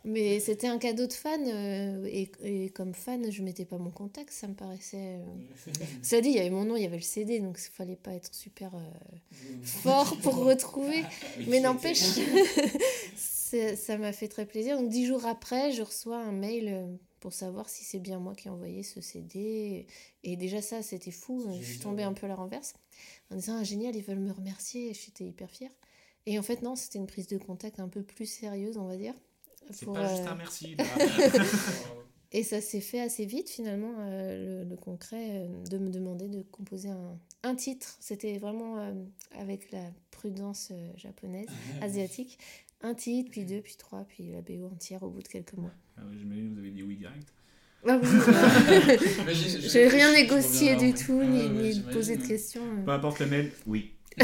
Mais 0.03 0.39
c'était 0.39 0.65
un 0.65 0.79
cadeau 0.79 1.05
de 1.05 1.13
fan 1.13 1.41
euh, 1.47 2.05
et, 2.07 2.31
et 2.43 2.69
comme 2.71 2.95
fan, 2.95 3.31
je 3.31 3.43
mettais 3.43 3.65
pas 3.65 3.77
mon 3.77 3.91
contact, 3.91 4.31
ça 4.31 4.47
me 4.47 4.55
paraissait. 4.55 4.97
euh, 5.19 5.71
Ça 6.01 6.19
dit, 6.21 6.29
il 6.29 6.35
y 6.35 6.39
avait 6.39 6.49
mon 6.49 6.65
nom, 6.65 6.75
il 6.75 6.81
y 6.81 6.87
avait 6.87 6.95
le 6.97 7.03
CD, 7.03 7.39
donc 7.39 7.59
il 7.63 7.69
fallait 7.71 7.95
pas 7.97 8.13
être 8.15 8.33
super 8.33 8.73
euh, 8.73 8.79
fort 9.63 10.17
pour 10.23 10.37
retrouver. 10.37 11.03
Mais 11.47 11.59
n'empêche, 11.59 12.01
ça 13.15 13.97
m'a 13.97 14.11
fait 14.11 14.27
très 14.27 14.45
plaisir. 14.45 14.77
Donc 14.79 14.89
dix 14.89 15.05
jours 15.05 15.25
après, 15.25 15.71
je 15.71 15.81
reçois 15.83 16.17
un 16.17 16.31
mail 16.31 16.67
pour 17.21 17.31
savoir 17.31 17.69
si 17.69 17.85
c'est 17.85 17.99
bien 17.99 18.19
moi 18.19 18.35
qui 18.35 18.47
ai 18.47 18.51
envoyé 18.51 18.83
ce 18.83 18.99
CD. 18.99 19.87
Et 20.23 20.35
déjà 20.35 20.61
ça, 20.61 20.81
c'était 20.81 21.11
fou. 21.11 21.45
Je 21.61 21.63
suis 21.63 21.79
tombée 21.79 22.03
un 22.03 22.13
peu 22.13 22.25
à 22.25 22.29
la 22.29 22.35
renverse 22.35 22.73
en 23.29 23.35
disant 23.35 23.57
ah, 23.59 23.63
génial, 23.63 23.95
ils 23.95 24.03
veulent 24.03 24.19
me 24.19 24.33
remercier. 24.33 24.93
J'étais 24.93 25.23
hyper 25.23 25.49
fière. 25.49 25.71
Et 26.25 26.37
en 26.37 26.43
fait 26.43 26.61
non, 26.61 26.75
c'était 26.75 26.99
une 26.99 27.07
prise 27.07 27.27
de 27.27 27.37
contact 27.37 27.79
un 27.79 27.87
peu 27.87 28.03
plus 28.03 28.25
sérieuse, 28.25 28.77
on 28.77 28.87
va 28.87 28.97
dire. 28.97 29.13
C'est 29.69 29.85
pas 29.85 30.09
juste 30.09 30.27
euh, 30.27 30.31
un 30.31 30.35
merci. 30.35 30.75
là. 30.75 30.83
et 32.31 32.43
ça 32.43 32.59
s'est 32.59 32.81
fait 32.81 32.99
assez 32.99 33.25
vite 33.25 33.49
finalement, 33.49 33.93
euh, 33.99 34.63
le, 34.63 34.69
le 34.69 34.75
concret, 34.75 35.27
euh, 35.29 35.63
de 35.69 35.77
me 35.77 35.89
demander 35.89 36.27
de 36.27 36.41
composer 36.41 36.89
un, 36.89 37.19
un 37.43 37.55
titre. 37.55 37.95
C'était 37.99 38.39
vraiment 38.39 38.79
euh, 38.79 38.93
avec 39.37 39.71
la 39.71 39.83
prudence 40.09 40.71
japonaise, 40.95 41.49
asiatique. 41.81 42.39
Un 42.83 42.93
titre, 42.95 43.29
puis 43.31 43.45
deux, 43.45 43.61
puis 43.61 43.75
trois, 43.77 44.03
puis 44.05 44.31
la 44.31 44.41
BO 44.41 44.65
entière 44.65 45.03
au 45.03 45.09
bout 45.09 45.21
de 45.21 45.27
quelques 45.27 45.53
mois. 45.53 45.71
Ah 45.97 46.01
ouais, 46.05 46.17
J'imagine 46.17 46.49
que 46.49 46.53
vous 46.53 46.59
avez 46.59 46.71
dit 46.71 46.83
oui 46.83 46.97
direct. 46.97 47.27
Ah 47.87 47.99
oui, 48.01 48.07
je- 49.33 49.67
j'ai 49.67 49.87
rien 49.87 50.11
négocié 50.13 50.75
du 50.75 50.93
tout, 50.93 51.13
ouais. 51.19 51.27
ni, 51.27 51.79
Ouais, 51.81 51.93
posé 51.93 52.17
de 52.17 52.25
questions. 52.25 52.61
euh. 52.63 52.83
Peu 52.85 52.91
importe 52.91 53.19
le 53.19 53.25
mail, 53.27 53.51
oui. 53.65 53.93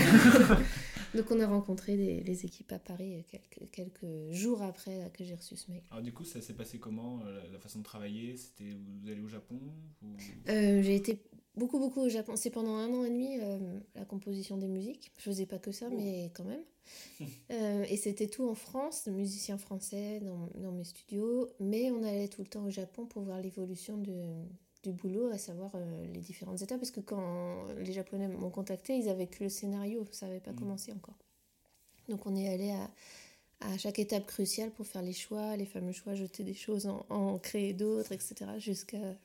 Donc 1.15 1.31
on 1.31 1.39
a 1.39 1.47
rencontré 1.47 1.95
des- 1.95 2.21
les 2.21 2.45
équipes 2.45 2.71
à 2.73 2.79
Paris 2.79 3.23
quelques, 3.31 3.71
quelques 3.71 4.31
jours 4.31 4.61
après 4.61 5.01
euh, 5.01 5.09
que 5.09 5.23
j'ai 5.23 5.33
reçu 5.35 5.55
ce 5.55 5.71
mail. 5.71 5.81
Alors 5.89 6.03
du 6.03 6.11
coup, 6.11 6.23
ça 6.25 6.41
s'est 6.41 6.53
passé 6.53 6.77
comment 6.79 7.21
euh, 7.25 7.41
la, 7.45 7.53
la 7.53 7.59
façon 7.59 7.79
de 7.79 7.83
travailler? 7.83 8.35
C'était 8.37 8.75
vous 9.01 9.09
allez 9.09 9.21
au 9.21 9.27
Japon 9.29 9.59
ou... 10.03 10.07
Euh, 10.49 10.81
j'ai 10.83 10.95
été 10.95 11.19
beaucoup, 11.57 11.79
beaucoup 11.79 12.01
au 12.01 12.09
Japon. 12.09 12.35
C'est 12.35 12.49
pendant 12.49 12.75
un 12.75 12.93
an 12.93 13.03
et 13.03 13.09
demi 13.09 13.37
euh, 13.39 13.79
la 13.95 14.05
composition 14.05 14.57
des 14.57 14.67
musiques. 14.67 15.11
Je 15.17 15.23
faisais 15.23 15.45
pas 15.45 15.59
que 15.59 15.71
ça, 15.71 15.89
mais 15.89 16.31
quand 16.33 16.45
même. 16.45 16.63
Euh, 17.51 17.85
et 17.89 17.97
c'était 17.97 18.27
tout 18.27 18.47
en 18.47 18.55
France, 18.55 19.07
musiciens 19.07 19.57
français 19.57 20.21
dans, 20.21 20.47
dans 20.61 20.71
mes 20.71 20.85
studios. 20.85 21.49
Mais 21.59 21.91
on 21.91 22.01
allait 22.01 22.29
tout 22.29 22.41
le 22.41 22.47
temps 22.47 22.63
au 22.63 22.69
Japon 22.69 23.05
pour 23.05 23.23
voir 23.23 23.41
l'évolution 23.41 23.97
de, 23.97 24.13
du 24.83 24.93
boulot, 24.93 25.27
à 25.31 25.37
savoir 25.37 25.71
euh, 25.75 26.05
les 26.13 26.21
différentes 26.21 26.61
étapes. 26.61 26.79
Parce 26.79 26.91
que 26.91 27.01
quand 27.01 27.65
les 27.77 27.91
Japonais 27.91 28.29
m'ont 28.29 28.49
contacté, 28.49 28.97
ils 28.97 29.09
avaient 29.09 29.27
que 29.27 29.43
le 29.43 29.49
scénario, 29.49 30.05
ça 30.11 30.27
n'avait 30.27 30.39
pas 30.39 30.53
commencé 30.53 30.93
encore. 30.93 31.17
Donc 32.07 32.25
on 32.25 32.35
est 32.37 32.47
allé 32.47 32.71
à, 32.71 32.89
à 33.59 33.77
chaque 33.77 33.99
étape 33.99 34.25
cruciale 34.25 34.71
pour 34.71 34.85
faire 34.85 35.01
les 35.01 35.13
choix, 35.13 35.57
les 35.57 35.65
fameux 35.65 35.91
choix, 35.91 36.15
jeter 36.15 36.43
des 36.43 36.53
choses, 36.53 36.87
en, 36.87 37.05
en 37.09 37.37
créer 37.37 37.73
d'autres, 37.73 38.13
etc. 38.13 38.45
jusqu'à 38.59 39.17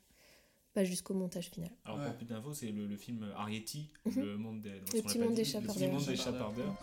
bah, 0.74 0.85
jusqu'au 0.85 1.14
montage 1.14 1.48
final. 1.50 1.70
Alors 1.85 1.98
Ouais. 1.98 2.06
pour 2.06 2.14
plus 2.16 2.26
d'infos, 2.26 2.52
c'est 2.54 2.70
le, 2.72 2.87
le 2.87 2.96
film 2.96 3.26
Arietti, 3.37 3.90
Mhm. 4.06 4.22
le 4.22 4.37
monde 4.38 4.61
des, 4.61 4.70
Le 4.70 4.78
petit 4.85 4.96
l'a 4.96 5.02
pas 5.02 5.18
monde 5.30 5.35
dit, 5.35 5.42
des 5.42 5.42
Le 5.42 5.44
petit 5.44 5.50
chapardeurs. 5.52 5.92
monde 5.92 6.06
des 6.06 6.16
Chapardeurs. 6.16 6.74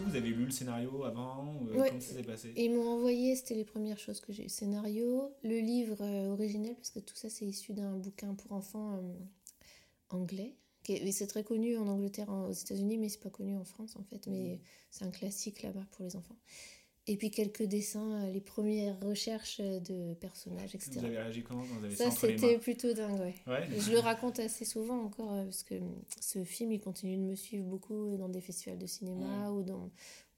Que 0.00 0.10
vous 0.10 0.16
avez 0.16 0.30
lu 0.30 0.44
le 0.44 0.50
scénario 0.50 1.04
avant 1.04 1.54
euh, 1.68 1.78
Ouais. 1.78 1.88
Comment 1.88 2.00
ça 2.00 2.14
s'est 2.14 2.22
passé? 2.22 2.52
Ils 2.56 2.72
m'ont 2.72 2.88
envoyé, 2.88 3.36
c'était 3.36 3.54
les 3.54 3.64
premières 3.64 3.98
choses 3.98 4.20
que 4.20 4.32
j'ai 4.32 4.44
eu, 4.44 4.48
scénario, 4.48 5.32
le 5.42 5.58
livre 5.60 5.96
euh, 6.00 6.32
original, 6.32 6.74
parce 6.74 6.90
que 6.90 6.98
tout 7.00 7.16
ça 7.16 7.28
c'est 7.30 7.44
issu 7.44 7.72
d'un 7.72 7.96
bouquin 7.96 8.34
pour 8.34 8.52
enfants 8.52 8.94
euh, 8.94 9.14
anglais. 10.08 10.56
et 10.88 11.12
C'est 11.12 11.26
très 11.26 11.44
connu 11.44 11.76
en 11.76 11.86
Angleterre, 11.86 12.28
aux 12.30 12.52
États-Unis, 12.52 12.98
mais 12.98 13.08
c'est 13.08 13.22
pas 13.22 13.30
connu 13.30 13.56
en 13.56 13.64
France 13.64 13.96
en 13.96 14.02
fait. 14.04 14.26
Mais 14.26 14.60
c'est 14.90 15.04
un 15.04 15.10
classique 15.10 15.62
là-bas 15.62 15.86
pour 15.92 16.04
les 16.04 16.16
enfants. 16.16 16.36
Et 17.06 17.16
puis 17.16 17.30
quelques 17.30 17.62
dessins, 17.64 18.22
euh, 18.24 18.30
les 18.30 18.40
premières 18.40 18.98
recherches 19.00 19.58
euh, 19.60 19.80
de 19.80 20.14
personnages, 20.14 20.74
etc. 20.74 20.92
Vous 20.98 21.04
avez 21.06 21.18
réagi 21.18 21.42
comment 21.42 21.62
quand 21.62 21.74
vous 21.78 21.84
avez 21.84 21.96
ça, 21.96 22.10
c'était 22.10 22.58
plutôt 22.58 22.92
dingue, 22.92 23.18
ouais. 23.20 23.34
Ouais. 23.46 23.68
Je 23.78 23.90
le 23.90 23.98
raconte 23.98 24.38
assez 24.38 24.64
souvent 24.64 25.02
encore, 25.04 25.32
euh, 25.32 25.44
parce 25.44 25.62
que 25.62 25.74
hum, 25.76 26.02
ce 26.20 26.44
film, 26.44 26.72
il 26.72 26.80
continue 26.80 27.16
de 27.16 27.22
me 27.22 27.34
suivre 27.34 27.64
beaucoup 27.64 28.16
dans 28.16 28.28
des 28.28 28.40
festivals 28.40 28.78
de 28.78 28.86
cinéma 28.86 29.50
ou 29.50 29.62
dans 29.62 29.90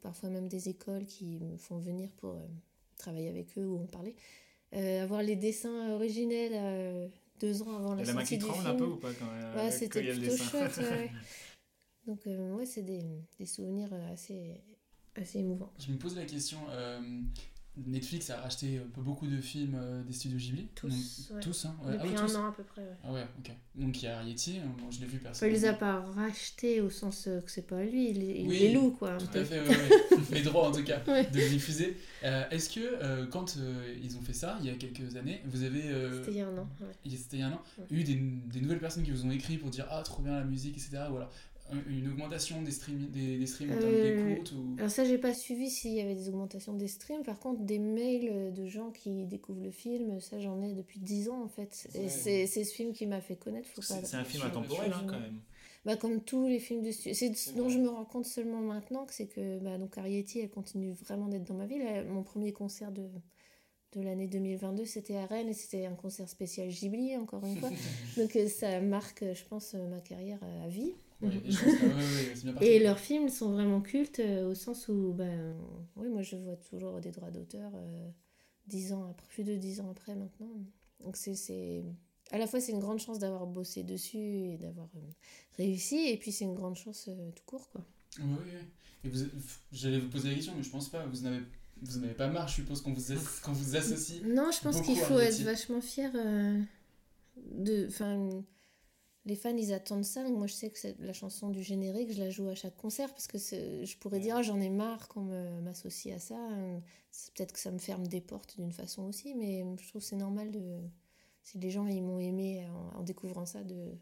parfois 0.03 0.29
même 0.29 0.49
des 0.49 0.69
écoles 0.69 1.07
qui 1.07 1.39
me 1.41 1.57
font 1.57 1.79
venir 1.79 2.11
pour 2.19 2.31
euh, 2.31 2.47
travailler 2.97 3.29
avec 3.29 3.57
eux 3.57 3.67
ou 3.67 3.83
en 3.83 3.87
parler. 3.87 4.15
Euh, 4.75 5.03
avoir 5.03 5.23
les 5.23 5.37
dessins 5.37 5.91
originels 5.91 6.53
euh, 6.55 7.09
deux 7.41 7.63
ans 7.63 7.77
avant 7.77 7.95
la 7.95 8.03
Il 8.03 8.07
y 8.07 8.11
a 8.11 8.13
la 8.13 8.15
main 8.15 8.21
sortie 8.21 8.35
qui 8.35 8.39
du 8.39 8.45
tremble 8.45 8.63
film. 8.63 8.75
un 8.75 8.79
peu 8.79 8.85
ou 8.87 8.97
pas 8.97 9.13
quand, 9.15 9.57
Ouais, 9.57 9.71
c'était 9.71 10.03
plutôt 10.03 10.37
chouette. 10.37 10.79
ouais. 10.79 11.11
Donc, 12.07 12.21
ouais, 12.27 12.67
c'est 12.67 12.83
des, 12.83 13.03
des 13.39 13.47
souvenirs 13.47 13.93
assez, 14.13 14.61
assez 15.17 15.39
émouvants. 15.41 15.73
Je 15.79 15.93
me 15.93 15.99
pose 15.99 16.17
la 16.17 16.25
question. 16.25 16.59
euh, 16.71 17.01
Netflix 17.87 18.29
a 18.29 18.37
racheté 18.39 18.77
un 18.77 18.91
peu 18.95 19.01
beaucoup 19.01 19.27
de 19.27 19.41
films 19.41 19.75
euh, 19.81 20.03
des 20.03 20.13
studios 20.13 20.37
Ghibli. 20.37 20.69
Tous, 20.75 20.89
Donc, 20.91 21.37
ouais. 21.39 21.43
tous, 21.43 21.65
hein. 21.65 21.75
ouais. 21.83 21.93
Ah 21.95 21.97
Depuis 21.97 22.11
oui, 22.11 22.17
un 22.19 22.27
tous. 22.27 22.37
an 22.37 22.47
à 22.49 22.53
peu 22.53 22.63
près. 22.65 22.83
Ah 23.03 23.11
ouais, 23.15 23.25
ok. 23.39 23.51
Donc 23.77 24.03
il 24.03 24.05
y 24.05 24.09
a 24.09 24.19
Arietti, 24.19 24.59
euh, 24.59 24.65
moi 24.79 24.91
je 24.91 25.01
l'ai 25.01 25.07
vu 25.07 25.17
Enfin, 25.17 25.47
il 25.47 25.53
personnellement. 25.53 25.59
les 25.59 25.65
a 25.65 25.73
pas 25.73 26.01
rachetés 26.01 26.83
au 26.83 26.91
sens 26.91 27.27
euh, 27.29 27.41
que 27.41 27.51
c'est 27.51 27.67
pas 27.67 27.83
lui, 27.83 28.11
il, 28.11 28.23
il 28.23 28.47
Oui, 28.47 28.59
les 28.59 28.73
loue, 28.75 28.91
quoi. 28.91 29.17
Tout 29.17 29.39
à 29.39 29.43
fait, 29.43 29.63
les 30.33 30.43
droits 30.43 30.69
en 30.69 30.73
tout 30.73 30.85
cas, 30.85 30.99
de 31.01 31.39
le 31.41 31.49
diffuser. 31.49 31.97
Euh, 32.25 32.47
Est-ce 32.51 32.69
que 32.69 32.81
euh, 32.81 33.27
quand 33.29 33.57
ils 34.03 34.19
ont 34.19 34.23
fait 34.23 34.35
ça, 34.35 34.59
il 34.61 34.67
y 34.67 34.71
a 34.71 34.75
quelques 34.75 35.17
années, 35.17 35.41
vous 35.47 35.63
avez. 35.63 35.81
C'était 36.19 36.31
il 36.33 36.37
y 36.37 36.41
a 36.43 36.49
un 36.49 36.59
an, 36.59 36.69
C'était 37.07 37.37
il 37.39 37.41
y 37.41 37.43
a 37.43 37.47
un 37.47 37.53
an, 37.53 37.63
eu 37.91 38.05
des, 38.05 38.17
des 38.17 38.61
nouvelles 38.61 38.81
personnes 38.81 39.03
qui 39.03 39.13
vous 39.13 39.25
ont 39.25 39.31
écrit 39.31 39.57
pour 39.57 39.71
dire 39.71 39.87
Ah, 39.89 40.03
trop 40.05 40.21
bien 40.23 40.33
la 40.35 40.45
musique, 40.45 40.77
etc. 40.77 41.05
Ou 41.11 41.17
alors 41.17 41.31
une 41.89 42.09
augmentation 42.09 42.61
des 42.63 42.71
streams, 42.71 43.09
des, 43.11 43.39
des 43.39 43.47
streams 43.47 43.71
en 43.73 43.79
termes 43.79 43.91
Euh, 43.93 44.29
d'écoute 44.35 44.53
ou... 44.53 44.75
Alors 44.79 44.91
ça, 44.91 45.05
j'ai 45.05 45.17
pas 45.19 45.33
suivi 45.33 45.71
s'il 45.71 45.93
y 45.93 46.01
avait 46.01 46.15
des 46.15 46.29
augmentations 46.29 46.75
des 46.75 46.89
streams. 46.89 47.23
Par 47.23 47.39
contre, 47.39 47.63
des 47.63 47.79
mails 47.79 48.53
de 48.53 48.67
gens 48.67 48.91
qui 48.91 49.27
découvrent 49.27 49.63
le 49.63 49.71
film, 49.71 50.21
ça 50.21 50.39
j'en 50.39 50.61
ai 50.63 50.75
depuis 50.75 51.01
10 51.01 51.29
ans 51.31 51.43
en 51.43 51.49
fait. 51.49 51.89
Et 51.95 52.01
Ouais. 52.01 52.09
c'est 52.09 52.47
c'est 52.47 52.65
ce 52.65 52.75
film 52.75 52.93
qui 52.93 53.07
m'a 53.07 53.21
fait 53.21 53.37
connaître. 53.37 53.69
Faut 53.69 53.81
pas... 53.81 54.03
C'est 54.05 54.17
un 54.17 54.25
film 54.25 54.43
intemporel 54.45 54.93
hein, 54.93 55.05
quand 55.09 55.19
même. 55.21 55.41
Bah, 55.85 55.97
comme 55.97 56.21
tous 56.21 56.47
les 56.47 56.61
films 56.61 56.83
de 56.83 56.91
studio. 56.93 57.15
C'est 57.15 57.35
ce 57.35 57.55
dont 57.55 57.65
vrai. 57.65 57.73
je 57.73 57.79
me 57.79 57.89
rends 57.89 58.05
compte 58.05 58.27
seulement 58.27 58.61
maintenant, 58.61 59.05
que 59.05 59.13
c'est 59.15 59.27
que 59.27 59.59
bah, 59.59 59.79
donc 59.79 59.97
Arietti, 59.99 60.41
elle 60.41 60.51
continue 60.51 60.93
vraiment 60.93 61.27
d'être 61.29 61.45
dans 61.45 61.55
ma 61.55 61.67
vie. 61.67 61.79
Là, 61.79 62.05
mon 62.05 62.23
premier 62.23 62.53
concert 62.53 62.93
de, 62.93 63.09
de 63.95 64.01
l'année 64.01 64.29
2022, 64.29 64.85
c'était 64.85 65.17
à 65.17 65.27
Rennes 65.27 65.49
et 65.49 65.55
c'était 65.55 65.87
un 65.87 65.95
concert 65.95 66.29
spécial 66.29 66.69
Ghibli, 66.69 67.17
encore 67.17 67.45
une 67.45 67.57
fois. 67.57 67.71
donc 68.17 68.37
euh, 68.37 68.47
ça 68.49 68.81
marque, 68.81 69.25
je 69.35 69.45
pense, 69.45 69.75
euh, 69.75 69.89
ma 69.89 70.01
carrière 70.01 70.39
euh, 70.45 70.67
à 70.67 70.69
vie. 70.69 70.93
Ouais, 71.23 71.29
et 71.47 71.51
ouais, 71.51 72.59
ouais, 72.61 72.79
leurs 72.81 72.99
films 72.99 73.29
sont 73.29 73.53
vraiment 73.53 73.81
cultes 73.81 74.19
euh, 74.21 74.51
au 74.51 74.55
sens 74.55 74.89
où, 74.89 75.13
ben, 75.13 75.55
oui, 75.97 76.09
moi 76.09 76.23
je 76.23 76.37
vois 76.37 76.57
toujours 76.57 77.01
des 77.01 77.11
droits 77.13 77.31
d'auteur 77.31 77.71
euh, 77.75 78.09
dix 78.67 78.93
ans 78.93 79.09
après, 79.11 79.27
plus 79.29 79.45
de 79.45 79.55
dix 79.57 79.81
ans 79.81 79.91
après 79.91 80.15
maintenant. 80.15 80.51
Donc 81.01 81.17
c'est, 81.17 81.35
c'est, 81.35 81.85
à 82.31 82.39
la 82.39 82.47
fois 82.47 82.61
c'est 82.61 82.73
une 82.73 82.81
grande 82.81 82.99
chance 82.99 83.19
d'avoir 83.19 83.47
bossé 83.47 83.83
dessus 83.85 84.19
et 84.19 84.59
d'avoir 84.59 84.89
euh, 84.97 85.01
réussi, 85.59 86.09
et 86.09 86.17
puis 86.17 86.33
c'est 86.33 86.45
une 86.45 86.55
grande 86.55 86.77
chance 86.77 87.07
euh, 87.09 87.31
tout 87.37 87.45
court, 87.47 87.69
quoi. 87.71 87.85
Ouais, 88.19 88.25
ouais, 88.25 88.31
ouais. 88.55 88.67
Et 89.05 89.09
vous, 89.09 89.25
j'allais 89.73 89.99
vous 89.99 90.09
poser 90.09 90.29
la 90.29 90.35
question, 90.35 90.55
mais 90.57 90.63
je 90.63 90.71
pense 90.71 90.89
pas. 90.89 91.05
Vous 91.07 91.23
n'avez, 91.23 91.41
vous 91.81 91.99
en 91.99 92.03
avez 92.05 92.15
pas 92.15 92.29
marre, 92.29 92.47
je 92.49 92.55
suppose, 92.57 92.81
qu'on 92.81 92.93
vous, 92.93 93.13
as- 93.13 93.41
qu'on 93.43 93.53
vous 93.53 93.75
associe. 93.77 94.23
Non, 94.23 94.51
je 94.53 94.61
pense 94.63 94.77
Beaucoup 94.77 94.93
qu'il 94.93 94.99
faut 94.99 95.19
être 95.19 95.41
vachement 95.43 95.81
fier 95.81 96.11
euh, 96.15 96.61
de. 97.37 97.87
Enfin, 97.89 98.29
les 99.25 99.37
fans, 99.37 99.57
ils 99.57 99.73
attendent 99.73 100.05
ça. 100.05 100.25
Donc 100.25 100.37
moi, 100.37 100.47
je 100.47 100.55
sais 100.55 100.71
que 100.71 100.79
c'est 100.79 100.99
la 100.99 101.13
chanson 101.13 101.51
du 101.51 101.63
générique, 101.63 102.13
je 102.13 102.19
la 102.19 102.31
joue 102.31 102.49
à 102.49 102.55
chaque 102.55 102.77
concert 102.77 103.09
parce 103.11 103.27
que 103.29 103.39
je 103.39 103.97
pourrais 103.99 104.19
dire, 104.21 104.37
Ah, 104.37 104.43
j'en 104.43 104.61
ai 104.61 104.69
marre 104.71 105.09
qu'on 105.09 105.23
me- 105.23 105.61
m'associe 105.61 106.15
à 106.15 106.19
ça. 106.19 106.37
C'est 107.11 107.33
Peut-être 107.35 107.53
que 107.53 107.61
ça 107.61 107.71
me 107.71 107.79
ferme 107.79 108.07
des 108.07 108.21
portes 108.21 108.57
d'une 108.59 108.73
façon 108.73 109.03
aussi, 109.05 109.35
mais 109.35 109.65
je 109.81 109.89
trouve 109.89 110.01
que 110.03 110.07
c'est 110.09 110.17
normal 110.17 110.51
de. 110.51 110.79
Si 111.45 111.59
les 111.59 111.71
gens 111.71 111.87
ils 111.87 112.03
m'ont 112.03 112.21
aimé 112.21 112.65
en, 112.95 112.99
en 113.01 113.03
découvrant 113.03 113.47
ça, 113.47 113.63
de 113.65 113.93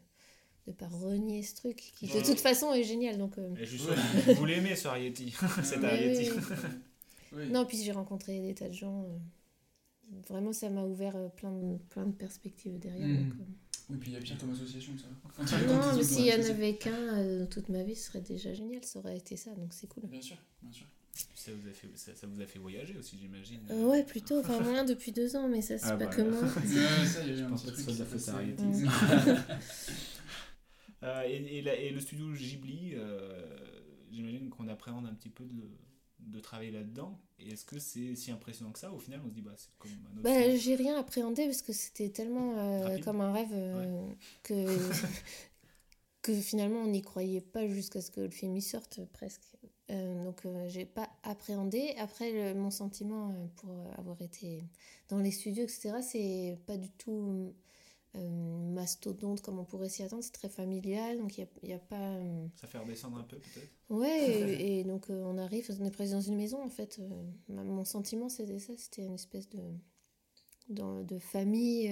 de 0.67 0.71
pas 0.71 0.87
renier 0.87 1.41
ce 1.41 1.55
truc 1.55 1.91
qui 1.95 2.05
de 2.07 2.21
toute 2.23 2.39
façon 2.39 2.71
est 2.71 2.83
génial. 2.83 3.17
Donc 3.17 3.37
euh, 3.39 3.49
Et 3.55 4.33
vous 4.35 4.45
l'aimez 4.45 4.75
ce 4.75 4.87
Arietti. 4.89 5.33
oui, 5.81 6.29
Oui. 7.33 7.49
non, 7.49 7.65
puis 7.65 7.77
j'ai 7.81 7.91
rencontré 7.91 8.39
des 8.41 8.53
tas 8.53 8.67
de 8.69 8.73
gens. 8.73 9.03
euh, 9.03 9.17
vraiment, 10.29 10.53
ça 10.53 10.69
m'a 10.69 10.83
ouvert 10.83 11.15
euh, 11.15 11.29
plein 11.29 11.51
de, 11.51 11.77
plein 11.89 12.05
de 12.05 12.11
perspectives 12.11 12.77
derrière. 12.79 13.07
Donc, 13.07 13.33
euh, 13.39 13.43
Oui, 13.91 13.97
puis 13.99 14.11
il 14.11 14.13
y 14.13 14.17
a 14.17 14.19
pire 14.19 14.37
comme 14.39 14.51
association, 14.51 14.93
ça. 14.97 15.07
Tu- 15.45 15.65
quand 15.65 15.67
Non, 15.67 15.95
mais 15.97 16.03
s'il 16.03 16.25
y 16.25 16.33
en 16.33 16.39
avait 16.49 16.75
qu'un 16.77 17.17
euh, 17.17 17.39
dans 17.41 17.47
toute 17.47 17.69
ma 17.69 17.83
vie, 17.83 17.95
ce 17.95 18.07
serait 18.07 18.21
déjà 18.21 18.53
génial. 18.53 18.83
Ça 18.83 18.99
aurait 18.99 19.17
été 19.17 19.35
ça, 19.37 19.51
donc 19.55 19.73
c'est 19.73 19.87
cool. 19.87 20.03
Bien 20.07 20.21
sûr, 20.21 20.37
bien 20.61 20.71
sûr. 20.71 20.85
Ça 21.35 21.51
vous, 21.53 21.67
a 21.67 21.73
fait, 21.73 21.89
ça, 21.95 22.15
ça 22.15 22.25
vous 22.27 22.39
a 22.41 22.45
fait 22.45 22.59
voyager 22.59 22.95
aussi, 22.97 23.17
j'imagine. 23.19 23.59
Euh, 23.69 23.85
ouais, 23.87 24.03
plutôt. 24.05 24.39
Enfin, 24.39 24.59
moins 24.61 24.85
depuis 24.85 25.11
deux 25.11 25.35
ans, 25.35 25.49
mais 25.49 25.61
ça, 25.61 25.77
c'est 25.77 25.87
Ah, 25.87 25.97
pas 25.97 26.05
bah, 26.05 26.15
que 26.15 26.21
moi. 26.21 26.39
Ouais, 26.55 27.05
ça, 27.05 27.21
il 27.23 27.27
y 27.27 27.31
a 27.31 27.33
eu 27.33 27.37
Je 27.37 27.43
un 27.43 27.49
pense 27.49 27.63
petit 27.63 27.71
pas 27.71 27.77
que 27.77 27.97
truc 27.97 27.97
ça 27.97 28.05
qui 28.05 28.79
s'est 28.79 28.85
ça. 28.85 29.47
Euh, 31.03 31.23
et, 31.25 31.57
et 31.57 31.61
la- 31.63 31.75
et 31.75 31.89
le 31.89 31.99
studio 31.99 32.31
Ghibli, 32.31 32.91
euh, 32.93 33.41
j'imagine 34.11 34.49
qu'on 34.51 34.67
appréhende 34.67 35.07
un 35.07 35.13
petit 35.15 35.29
peu 35.29 35.43
de, 35.45 35.63
de 36.21 36.39
travailler 36.39 36.71
là-dedans. 36.71 37.19
Et 37.39 37.49
est-ce 37.53 37.65
que 37.65 37.79
c'est 37.79 38.15
si 38.15 38.31
impressionnant 38.31 38.71
que 38.71 38.79
ça 38.79 38.91
Au 38.91 38.99
final, 38.99 39.21
on 39.25 39.29
se 39.29 39.33
dit, 39.33 39.41
bah, 39.41 39.53
c'est 39.57 39.69
comme 39.79 39.91
un 39.91 40.11
autre. 40.17 40.21
Bah, 40.23 40.55
j'ai 40.55 40.75
rien 40.75 40.97
appréhendé 40.97 41.45
parce 41.45 41.61
que 41.61 41.73
c'était 41.73 42.09
tellement 42.09 42.57
euh, 42.57 42.97
comme 42.99 43.21
un 43.21 43.31
rêve 43.33 43.49
euh, 43.53 44.07
que, 44.43 44.53
que 46.21 46.33
finalement 46.33 46.81
on 46.81 46.87
n'y 46.87 47.01
croyait 47.01 47.41
pas 47.41 47.67
jusqu'à 47.67 48.01
ce 48.01 48.11
que 48.11 48.21
le 48.21 48.29
film 48.29 48.55
y 48.55 48.61
sorte 48.61 49.01
presque. 49.13 49.41
Euh, 49.89 50.23
donc 50.23 50.43
j'ai 50.67 50.85
pas 50.85 51.09
appréhendé. 51.23 51.93
Après, 51.97 52.31
le- 52.31 52.53
mon 52.59 52.69
sentiment 52.71 53.33
pour 53.57 53.71
avoir 53.97 54.21
été 54.21 54.63
dans 55.09 55.17
les 55.17 55.31
studios, 55.31 55.63
etc., 55.63 55.95
c'est 56.01 56.57
pas 56.65 56.77
du 56.77 56.89
tout 56.91 57.53
mastodonte 58.19 59.41
comme 59.41 59.59
on 59.59 59.65
pourrait 59.65 59.89
s'y 59.89 60.03
attendre. 60.03 60.23
C'est 60.23 60.31
très 60.33 60.49
familial, 60.49 61.17
donc 61.17 61.37
il 61.37 61.47
n'y 61.63 61.73
a, 61.73 61.79
pas. 61.79 62.15
euh, 62.15 62.47
Ça 62.55 62.67
fait 62.67 62.77
redescendre 62.77 63.17
un 63.17 63.23
peu, 63.23 63.37
peut-être 63.37 63.71
Ouais, 63.89 64.09
et, 64.61 64.79
et 64.79 64.83
donc 64.83 65.09
euh, 65.09 65.23
on 65.25 65.37
arrive, 65.37 65.69
on 65.79 65.85
est 65.85 65.91
presque 65.91 66.13
dans 66.13 66.21
une 66.21 66.35
maison 66.35 66.63
en 66.63 66.69
fait. 66.69 66.99
euh, 66.99 67.23
mon 67.49 67.85
sentiment 67.85 68.29
c'était 68.29 68.59
ça, 68.59 68.73
c'était 68.77 69.03
une 69.03 69.13
espèce 69.15 69.49
de, 69.49 69.59
de, 70.69 71.03
de 71.03 71.19
famille. 71.19 71.89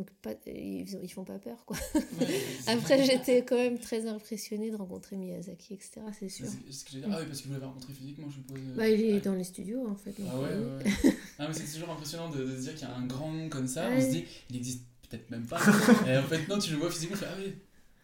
Euh, 0.00 0.02
donc 0.02 0.10
pas, 0.22 0.32
ils, 0.46 0.86
ils 1.02 1.08
font 1.12 1.24
pas 1.24 1.38
peur 1.38 1.64
quoi. 1.66 1.76
Après 2.66 3.04
j'étais 3.04 3.44
quand 3.44 3.56
même 3.56 3.78
très 3.78 4.06
impressionnée 4.06 4.70
de 4.70 4.76
rencontrer 4.76 5.16
Miyazaki, 5.16 5.74
etc. 5.74 6.00
C'est 6.18 6.28
sûr. 6.28 6.46
C'est 6.48 6.72
ce 6.72 6.84
que. 6.84 6.90
Ah 7.10 7.18
oui, 7.20 7.26
parce 7.26 7.40
que 7.42 7.46
vous 7.48 7.52
l'avez 7.54 7.66
rencontré 7.66 7.92
physiquement, 7.92 8.28
je 8.30 8.36
suppose. 8.36 8.58
Bah, 8.76 8.88
il 8.88 9.00
est 9.00 9.20
dans 9.20 9.34
les 9.34 9.44
studios 9.44 9.86
en 9.88 9.94
fait. 9.96 10.10
donc, 10.18 10.28
Ah 10.32 10.38
ouais, 10.40 10.48
euh, 10.52 10.78
ouais. 10.78 11.12
Ah, 11.38 11.46
mais 11.48 11.54
c'est 11.54 11.72
toujours 11.72 11.90
impressionnant 11.90 12.30
de, 12.30 12.42
de 12.44 12.56
se 12.56 12.60
dire 12.62 12.74
qu'il 12.74 12.86
y 12.88 12.90
a 12.90 12.94
un 12.94 13.06
grand 13.06 13.32
nom 13.32 13.48
comme 13.48 13.66
ça. 13.68 13.88
On 13.90 14.00
se 14.00 14.10
dit, 14.10 14.24
il 14.50 14.56
existe 14.56 14.84
peut-être 15.08 15.30
même 15.30 15.46
pas. 15.46 15.58
Et 16.08 16.16
en 16.18 16.22
fait, 16.24 16.46
non, 16.48 16.58
tu 16.58 16.72
le 16.72 16.76
vois 16.78 16.90
physiquement, 16.90 17.16
tu 17.16 17.24
fais, 17.24 17.30
ah 17.30 17.36
oui. 17.38 17.52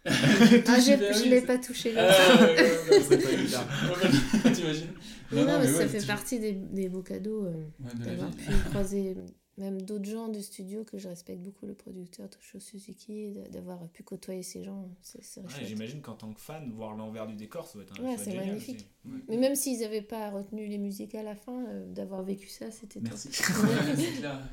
Ah, 0.09 0.79
j'ai- 0.81 0.97
je 0.97 1.29
l'ai 1.29 1.41
c'est- 1.41 1.47
pas 1.47 1.59
touché 1.59 1.93
Ah, 1.97 2.03
là. 2.07 2.47
ouais, 2.47 3.03
C'est 3.09 3.19
pas. 4.43 4.51
T'imagines 4.51 4.93
Non, 5.33 5.45
non, 5.45 5.59
mais 5.61 5.67
ça 5.67 5.89
fait 5.89 6.07
partie 6.07 6.39
des, 6.39 6.53
des 6.53 6.89
beaux 6.89 7.03
cadeaux 7.03 7.45
euh, 7.47 7.67
d'avoir 8.05 8.31
pu 8.31 8.51
croiser 8.71 9.17
même 9.59 9.81
d'autres 9.83 10.05
gens 10.05 10.29
de 10.29 10.41
studio 10.41 10.85
que 10.85 10.99
je 10.99 11.09
respecte 11.09 11.41
beaucoup, 11.41 11.67
le 11.67 11.75
producteur 11.75 12.29
Toshio 12.29 12.61
Suzuki, 12.61 13.35
d'avoir 13.51 13.89
pu 13.89 14.03
côtoyer 14.03 14.43
ces 14.43 14.63
gens, 14.65 14.89
c'est. 15.03 15.23
J'imagine 15.65 16.01
qu'en 16.03 16.15
tant 16.15 16.33
que 16.33 16.41
fan, 16.41 16.71
voir 16.73 16.95
l'envers 16.95 17.27
du 17.27 17.35
décor, 17.35 17.67
ça 17.67 17.75
doit 17.75 17.85
être 17.85 18.01
un 18.01 18.05
Ouais, 18.05 18.17
c'est 18.19 18.35
magnifique. 18.35 18.87
Mais 19.29 19.37
même 19.37 19.55
s'ils 19.55 19.81
n'avaient 19.81 20.03
pas 20.03 20.31
retenu 20.31 20.67
les 20.67 20.79
musiques 20.79 21.15
à 21.15 21.23
la 21.23 21.35
fin, 21.35 21.65
euh, 21.67 21.87
d'avoir 21.93 22.23
vécu 22.23 22.49
ça, 22.49 22.71
c'était. 22.71 23.01
Merci. 23.01 23.29
Clair. 24.19 24.47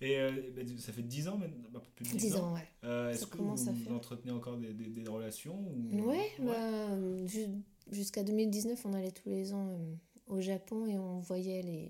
Et 0.00 0.18
euh, 0.18 0.30
bah, 0.54 0.62
ça 0.76 0.92
fait 0.92 1.02
10 1.02 1.28
ans 1.28 1.38
maintenant 1.38 1.80
peu 1.80 1.80
plus 1.94 2.04
de 2.04 2.10
10, 2.10 2.16
10 2.18 2.36
ans, 2.36 2.52
ouais. 2.54 2.60
Euh, 2.82 3.10
Est-ce 3.12 3.26
que 3.26 3.38
vous, 3.38 3.94
entretenez 3.94 4.32
encore 4.32 4.58
des, 4.58 4.74
des, 4.74 4.88
des 4.88 5.08
relations 5.08 5.56
ou... 5.56 6.08
Ouais, 6.10 6.30
bah, 6.40 6.88
ju- 7.26 7.62
jusqu'à 7.90 8.22
2019, 8.24 8.84
on 8.84 8.92
allait 8.92 9.12
tous 9.12 9.28
les 9.30 9.54
ans 9.54 9.68
euh, 9.70 9.94
au 10.26 10.40
Japon 10.40 10.84
et 10.86 10.98
on 10.98 11.20
voyait 11.20 11.62
les, 11.62 11.88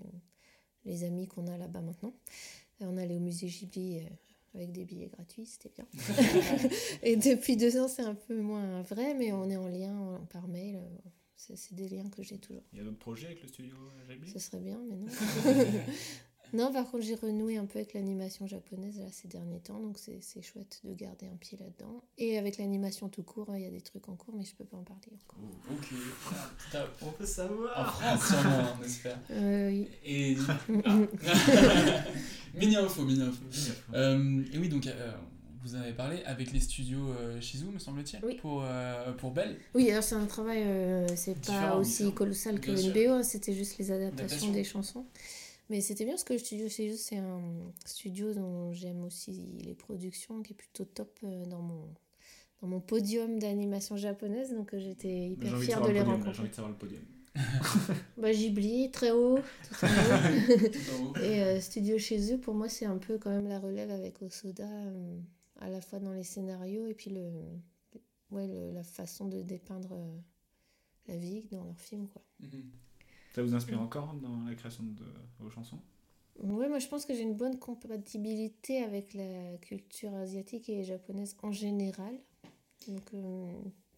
les 0.85 1.03
amis 1.03 1.27
qu'on 1.27 1.47
a 1.47 1.57
là-bas 1.57 1.81
maintenant. 1.81 2.13
Et 2.81 2.85
on 2.85 2.97
allait 2.97 3.15
au 3.15 3.19
musée 3.19 3.47
Ghibli 3.47 3.99
euh, 3.99 4.03
avec 4.53 4.71
des 4.71 4.85
billets 4.85 5.07
gratuits, 5.07 5.45
c'était 5.45 5.71
bien. 5.75 5.85
et 7.03 7.15
depuis 7.15 7.57
deux 7.57 7.77
ans, 7.77 7.87
c'est 7.87 8.03
un 8.03 8.15
peu 8.15 8.39
moins 8.41 8.81
vrai, 8.83 9.13
mais 9.13 9.31
on 9.31 9.49
est 9.49 9.57
en 9.57 9.67
lien 9.67 10.21
par 10.31 10.47
mail. 10.47 10.75
euh, 10.77 11.09
C'est 11.37 11.57
c'est 11.57 11.75
des 11.75 11.89
liens 11.89 12.09
que 12.09 12.23
j'ai 12.23 12.37
toujours. 12.37 12.63
Il 12.73 12.79
y 12.79 12.81
a 12.81 12.83
d'autres 12.85 12.99
projets 12.99 13.27
avec 13.27 13.41
le 13.41 13.47
studio 13.47 13.75
Ghibli? 14.09 14.31
Ce 14.31 14.39
serait 14.39 14.59
bien, 14.59 14.79
mais 14.89 14.95
non. 14.95 15.07
non, 16.53 16.71
par 16.71 16.89
contre, 16.89 17.03
j'ai 17.03 17.15
renoué 17.15 17.57
un 17.57 17.65
peu 17.65 17.79
avec 17.79 17.93
l'animation 17.93 18.47
japonaise 18.47 18.97
là, 18.99 19.05
ces 19.11 19.27
derniers 19.27 19.59
temps, 19.59 19.79
donc 19.79 19.97
c'est 19.97 20.19
c'est 20.21 20.41
chouette 20.41 20.81
de 20.83 20.93
garder 20.93 21.27
un 21.27 21.35
pied 21.37 21.57
là-dedans. 21.59 22.03
Et 22.17 22.37
avec 22.37 22.57
l'animation 22.57 23.09
tout 23.09 23.23
court, 23.23 23.49
hein, 23.49 23.57
il 23.57 23.63
y 23.63 23.67
a 23.67 23.71
des 23.71 23.81
trucs 23.81 24.07
en 24.09 24.15
cours, 24.15 24.33
mais 24.37 24.43
je 24.45 24.55
peux 24.55 24.65
pas 24.65 24.77
en 24.77 24.83
parler 24.83 25.07
encore. 25.13 25.39
Oh, 25.43 25.73
ok, 25.73 25.87
Ah, 26.31 26.49
top. 26.71 26.89
On 27.01 27.11
peut 27.11 27.23
En 27.23 27.27
savoir 27.27 27.93
France, 28.01 28.27
sûrement, 28.27 28.73
on 28.79 28.83
espère. 28.83 29.19
Euh, 29.31 29.69
oui. 29.69 29.87
Et. 30.05 30.35
mini 32.55 32.75
info, 32.75 33.03
mini 33.03 33.21
info. 33.21 33.43
Euh, 33.93 34.43
et 34.53 34.57
oui, 34.57 34.69
donc, 34.69 34.87
euh, 34.87 35.11
vous 35.63 35.75
en 35.75 35.79
avez 35.79 35.93
parlé 35.93 36.21
avec 36.25 36.51
les 36.51 36.59
studios 36.59 37.09
euh, 37.09 37.39
Shizu, 37.41 37.65
me 37.65 37.79
semble-t-il, 37.79 38.23
Oui. 38.23 38.35
pour, 38.35 38.63
euh, 38.63 39.11
pour 39.13 39.31
Belle. 39.31 39.57
Oui, 39.73 39.89
alors 39.91 40.03
c'est 40.03 40.15
un 40.15 40.25
travail, 40.25 40.61
euh, 40.63 41.07
c'est 41.15 41.39
pas 41.45 41.75
aussi 41.75 42.11
colossal 42.13 42.59
que 42.59 42.71
Bien 42.71 42.75
une 42.83 42.93
sûr. 42.93 43.07
BO, 43.09 43.13
hein, 43.13 43.23
c'était 43.23 43.53
juste 43.53 43.77
les 43.79 43.91
adaptations 43.91 44.25
Adaptation. 44.25 44.51
des 44.51 44.63
chansons. 44.63 45.05
Mais 45.69 45.81
c'était 45.81 46.05
bien 46.05 46.13
parce 46.13 46.23
que 46.23 46.33
le 46.33 46.39
studio 46.39 46.69
Shizu, 46.69 46.95
c'est 46.97 47.17
un 47.17 47.41
studio 47.85 48.33
dont 48.33 48.71
j'aime 48.71 49.03
aussi 49.03 49.31
les 49.63 49.73
productions, 49.73 50.41
qui 50.43 50.53
est 50.53 50.55
plutôt 50.55 50.85
top 50.85 51.17
euh, 51.23 51.45
dans 51.45 51.61
mon, 51.61 51.89
dans 52.61 52.67
mon 52.67 52.79
podium 52.79 53.39
d'animation 53.39 53.97
japonaise, 53.97 54.51
donc 54.53 54.73
euh, 54.73 54.79
j'étais 54.79 55.29
hyper 55.29 55.53
envie 55.53 55.59
de 55.61 55.65
fière 55.65 55.81
de 55.81 55.87
le 55.87 55.93
les 55.93 55.99
podium, 56.01 56.17
là, 56.19 56.31
J'ai 56.33 56.41
rencontrer. 56.41 56.41
envie 56.41 56.49
de 56.49 56.55
savoir 56.55 56.71
le 56.71 56.77
podium. 56.77 57.01
Bah, 58.17 58.31
Ghibli, 58.31 58.91
très 58.91 59.11
haut, 59.11 59.39
tout 59.63 59.75
haut. 61.03 61.17
Et 61.17 61.41
euh, 61.43 61.59
Studio 61.59 61.97
chez 61.97 62.33
eux, 62.33 62.37
pour 62.39 62.53
moi, 62.53 62.69
c'est 62.69 62.85
un 62.85 62.97
peu 62.97 63.17
quand 63.17 63.29
même 63.31 63.47
la 63.47 63.59
relève 63.59 63.89
avec 63.91 64.21
Osoda, 64.21 64.67
euh, 64.69 65.17
à 65.59 65.69
la 65.69 65.81
fois 65.81 65.99
dans 65.99 66.13
les 66.13 66.23
scénarios 66.23 66.85
et 66.85 66.93
puis 66.93 67.09
le, 67.09 67.29
ouais, 68.31 68.47
le- 68.47 68.71
la 68.71 68.83
façon 68.83 69.25
de 69.27 69.41
dépeindre 69.41 69.93
euh, 69.93 70.17
la 71.07 71.17
vie 71.17 71.43
dans 71.51 71.63
leurs 71.65 71.79
films. 71.79 72.07
Quoi. 72.07 72.21
Mhm. 72.39 72.63
Ça 73.35 73.43
vous 73.43 73.53
inspire 73.53 73.79
encore 73.81 74.15
dans 74.15 74.43
la 74.47 74.55
création 74.55 74.83
de 74.83 75.03
vos 75.39 75.49
chansons? 75.51 75.79
Ouais, 76.39 76.67
moi 76.67 76.79
je 76.79 76.87
pense 76.87 77.05
que 77.05 77.13
j'ai 77.13 77.21
une 77.21 77.35
bonne 77.35 77.59
compatibilité 77.59 78.83
avec 78.83 79.13
la 79.13 79.57
culture 79.61 80.13
asiatique 80.15 80.69
et 80.69 80.83
japonaise 80.83 81.35
en 81.43 81.51
général. 81.51 82.17
Donc 82.87 83.13
euh, 83.13 83.51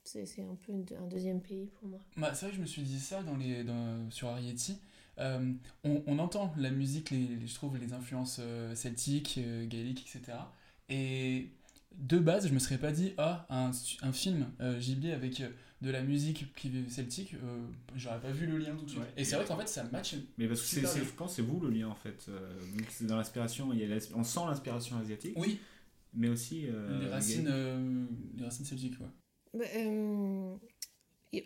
c'est 0.04 0.42
un 0.42 0.56
peu 0.56 0.74
un 1.00 1.08
deuxième 1.08 1.42
pays 1.42 1.68
pour 1.68 1.90
moi. 1.90 2.00
Bah, 2.18 2.34
c'est 2.34 2.46
vrai 2.48 2.52
que 2.52 2.58
je 2.58 2.62
me 2.62 2.66
suis 2.68 2.82
dit 2.82 3.00
ça 3.00 3.22
dans 3.24 3.36
les, 3.38 3.64
dans, 3.64 4.10
sur 4.10 4.30
Arietti. 4.30 4.80
Euh, 5.20 5.54
on, 5.84 6.04
on 6.08 6.20
entend 6.20 6.54
la 6.58 6.70
musique, 6.72 7.12
les, 7.12 7.28
les- 7.28 7.48
je 7.48 7.56
trouve, 7.56 7.78
les 7.78 7.94
influences 7.94 8.38
euh, 8.40 8.76
celtiques, 8.76 9.40
euh, 9.40 9.66
gaéliques, 9.68 10.06
etc. 10.08 10.54
Et 10.90 11.50
de 11.96 12.20
base, 12.20 12.48
je 12.48 12.54
me 12.54 12.60
serais 12.60 12.78
pas 12.78 12.92
dit, 12.92 13.14
ah, 13.18 13.46
un, 13.50 13.72
un 14.02 14.12
film 14.14 14.48
euh, 14.62 14.80
gibier 14.80 15.14
avec 15.14 15.42
euh, 15.42 15.50
de 15.82 15.92
la 15.92 16.02
musique 16.02 16.54
qui 16.56 16.72
celtique, 16.90 17.36
euh, 17.36 17.68
j'aurais 17.96 18.20
pas 18.20 18.32
vu 18.32 18.48
le 18.48 18.58
lien 18.58 18.76
tout 18.76 18.86
de 18.86 18.90
suite. 18.90 19.02
Ouais. 19.02 19.08
Et 19.18 19.24
c'est 19.24 19.36
vrai 19.36 19.46
qu'en 19.46 19.58
fait, 19.58 19.68
ça 19.68 19.84
match. 19.86 20.16
Mais 20.38 20.48
parce 20.48 20.62
que 20.62 20.66
c'est, 20.66 20.82
je 21.04 21.12
pense 21.14 21.36
c'est 21.36 21.42
vous 21.44 21.60
le 21.60 21.70
lien 21.70 21.88
en 21.88 21.96
fait. 21.96 22.26
Euh, 22.30 22.60
c'est 22.90 23.06
dans 23.06 23.16
l'inspiration, 23.18 23.72
il 23.74 23.80
y 23.80 23.84
a 23.84 23.88
l'as- 23.88 24.12
on 24.16 24.24
sent 24.24 24.40
l'inspiration 24.48 24.98
asiatique, 24.98 25.34
Oui, 25.38 25.60
mais 26.14 26.30
aussi. 26.30 26.66
euh, 26.68 27.00
les, 27.02 27.08
racines, 27.08 27.48
euh, 27.48 28.06
les 28.38 28.44
racines 28.46 28.66
celtiques, 28.66 29.00
ouais. 29.00 29.08
Bah, 29.60 29.66
euh, 29.76 30.56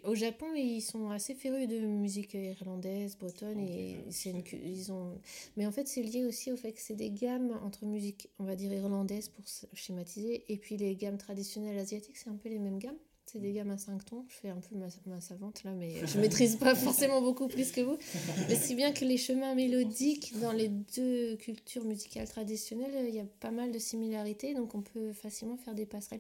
au 0.06 0.16
Japon, 0.16 0.46
ils 0.56 0.80
sont 0.82 1.10
assez 1.10 1.34
férus 1.36 1.68
de 1.68 1.80
musique 1.80 2.34
irlandaise, 2.36 3.18
bretonne, 3.18 3.60
et 3.60 3.98
c'est 4.12 4.30
une, 4.30 4.44
cu- 4.44 4.62
ils 4.64 4.92
ont. 4.94 5.20
Mais 5.58 5.66
en 5.66 5.72
fait, 5.72 5.88
c'est 5.88 6.04
lié 6.04 6.24
aussi 6.26 6.52
au 6.52 6.56
fait 6.56 6.72
que 6.72 6.80
c'est 6.80 6.96
des 6.96 7.12
gammes 7.12 7.52
entre 7.64 7.86
musique, 7.86 8.30
on 8.40 8.46
va 8.46 8.56
dire 8.56 8.72
irlandaise 8.72 9.28
pour 9.30 9.44
schématiser, 9.74 10.46
et 10.48 10.58
puis 10.58 10.78
les 10.78 10.96
gammes 10.96 11.18
traditionnelles 11.18 11.78
asiatiques, 11.80 12.16
c'est 12.18 12.30
un 12.30 12.36
peu 12.38 12.48
les 12.48 12.60
mêmes 12.60 12.80
gammes. 12.80 12.98
C'est 13.32 13.40
des 13.40 13.54
gammes 13.54 13.72
à 13.72 13.78
5 13.78 14.04
tons. 14.04 14.26
Je 14.28 14.36
fais 14.36 14.50
un 14.50 14.60
peu 14.60 14.76
ma, 14.76 14.88
ma 15.06 15.22
savante 15.22 15.64
là, 15.64 15.72
mais 15.72 16.06
je 16.06 16.20
maîtrise 16.20 16.58
pas 16.58 16.76
forcément 16.76 17.22
beaucoup 17.22 17.48
plus 17.48 17.72
que 17.72 17.80
vous. 17.80 17.98
Mais 18.50 18.56
si 18.56 18.76
bien 18.76 18.92
que 18.92 19.06
les 19.06 19.16
chemins 19.16 19.56
mélodiques 19.56 20.38
dans 20.42 20.52
les 20.52 20.68
deux 20.68 21.38
cultures 21.38 21.86
musicales 21.86 22.28
traditionnelles, 22.28 23.08
il 23.08 23.16
y 23.16 23.22
a 23.22 23.26
pas 23.40 23.52
mal 23.52 23.72
de 23.72 23.80
similarités, 23.80 24.54
donc 24.54 24.76
on 24.76 24.82
peut 24.82 25.14
facilement 25.14 25.56
faire 25.56 25.76
des 25.76 25.86
passerelles. 25.86 26.20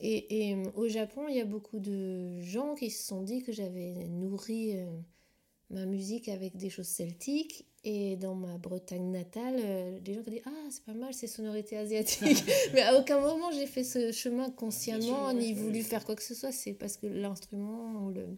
Et, 0.00 0.50
et, 0.50 0.54
euh, 0.54 0.70
au 0.76 0.86
Japon, 0.86 1.22
il 1.28 1.34
y 1.34 1.40
a 1.40 1.44
beaucoup 1.44 1.80
de 1.80 2.40
gens 2.42 2.76
qui 2.76 2.90
se 2.90 3.08
sont 3.08 3.22
dit 3.22 3.42
que 3.42 3.50
j'avais 3.50 4.06
nourri 4.06 4.78
euh, 4.78 4.86
ma 5.70 5.84
musique 5.84 6.28
avec 6.28 6.56
des 6.56 6.70
choses 6.70 6.86
celtiques. 6.86 7.66
Et 7.84 8.14
dans 8.16 8.36
ma 8.36 8.58
Bretagne 8.58 9.10
natale, 9.10 9.56
euh, 9.58 9.98
des 10.00 10.14
gens 10.14 10.22
qui 10.22 10.30
dit 10.30 10.40
Ah, 10.44 10.50
c'est 10.70 10.84
pas 10.84 10.94
mal 10.94 11.12
ces 11.12 11.26
sonorités 11.26 11.76
asiatiques. 11.76 12.44
Mais 12.74 12.82
à 12.82 12.96
aucun 12.98 13.18
moment 13.20 13.50
j'ai 13.50 13.66
fait 13.66 13.82
ce 13.82 14.12
chemin 14.12 14.50
consciemment, 14.50 15.32
ni 15.32 15.52
voulu 15.52 15.82
faire 15.82 16.04
quoi 16.04 16.14
que 16.14 16.22
ce 16.22 16.34
soit. 16.34 16.52
C'est 16.52 16.74
parce 16.74 16.96
que 16.96 17.06
l'instrument 17.08 18.04
ou 18.04 18.10
le... 18.12 18.28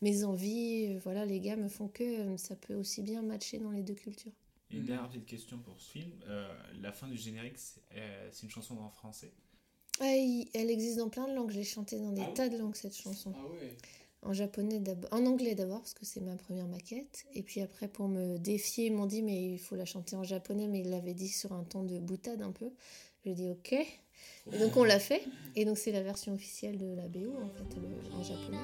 mes 0.00 0.24
envies, 0.24 0.86
euh, 0.88 0.98
voilà, 1.04 1.26
les 1.26 1.40
gars 1.40 1.56
me 1.56 1.68
font 1.68 1.88
que 1.88 2.04
euh, 2.04 2.36
ça 2.38 2.56
peut 2.56 2.74
aussi 2.74 3.02
bien 3.02 3.20
matcher 3.20 3.58
dans 3.58 3.70
les 3.70 3.82
deux 3.82 3.94
cultures. 3.94 4.32
Et 4.70 4.76
une 4.78 4.84
dernière 4.86 5.08
petite 5.08 5.26
question 5.26 5.58
pour 5.58 5.78
ce 5.78 5.90
film. 5.90 6.10
Euh, 6.28 6.48
la 6.80 6.90
fin 6.90 7.06
du 7.06 7.16
générique, 7.18 7.58
c'est, 7.58 7.80
euh, 7.96 8.30
une 8.42 8.50
chanson 8.50 8.78
en 8.78 8.88
français. 8.90 9.30
Ah, 10.00 10.10
il- 10.16 10.48
elle 10.54 10.70
existe 10.70 10.96
dans 10.98 11.08
plein 11.10 11.28
de 11.28 11.34
langues. 11.34 11.50
J'ai 11.50 11.62
chanté 11.64 11.98
dans 12.00 12.12
des 12.12 12.22
Ah 12.22 12.28
oui 12.28 12.34
tas 12.34 12.48
de 12.48 12.56
langues 12.56 12.74
cette 12.74 12.96
chanson. 12.96 13.32
Ah 13.36 13.46
ouais. 13.52 13.76
En 14.26 14.32
japonais 14.32 14.82
en 15.12 15.24
anglais 15.26 15.54
d'abord 15.54 15.78
parce 15.80 15.94
que 15.94 16.04
c'est 16.04 16.20
ma 16.20 16.34
première 16.36 16.66
maquette. 16.66 17.24
Et 17.34 17.42
puis 17.42 17.60
après 17.60 17.86
pour 17.88 18.08
me 18.08 18.38
défier, 18.38 18.86
ils 18.86 18.92
m'ont 18.92 19.06
dit 19.06 19.22
mais 19.22 19.52
il 19.52 19.58
faut 19.58 19.76
la 19.76 19.84
chanter 19.84 20.16
en 20.16 20.24
japonais, 20.24 20.66
mais 20.66 20.80
ils 20.80 20.90
l'avaient 20.90 21.14
dit 21.14 21.28
sur 21.28 21.52
un 21.52 21.62
ton 21.64 21.84
de 21.84 21.98
boutade 21.98 22.42
un 22.42 22.50
peu. 22.52 22.70
J'ai 23.24 23.34
dit 23.34 23.48
ok. 23.48 23.76
Donc 24.58 24.76
on 24.76 24.84
l'a 24.84 24.98
fait. 24.98 25.22
Et 25.54 25.64
donc 25.64 25.78
c'est 25.78 25.92
la 25.92 26.02
version 26.02 26.32
officielle 26.34 26.76
de 26.78 26.94
la 26.94 27.06
BO 27.08 27.32
en 27.42 27.48
fait 27.50 27.76
le- 27.80 28.16
en 28.18 28.22
japonais. 28.22 28.58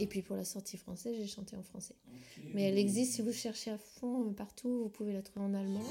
Et 0.00 0.06
puis 0.06 0.22
pour 0.22 0.36
la 0.36 0.44
sortie 0.44 0.76
française, 0.76 1.16
j'ai 1.18 1.26
chanté 1.26 1.56
en 1.56 1.62
français. 1.62 1.96
Mais 2.54 2.62
elle 2.62 2.78
existe 2.78 3.14
si 3.14 3.22
vous 3.22 3.32
cherchez 3.32 3.70
à 3.72 3.78
fond 3.78 4.26
euh, 4.26 4.30
partout, 4.32 4.82
vous 4.84 4.88
pouvez 4.88 5.12
la 5.12 5.22
trouver 5.22 5.46
en 5.46 5.54
allemand. 5.54 5.82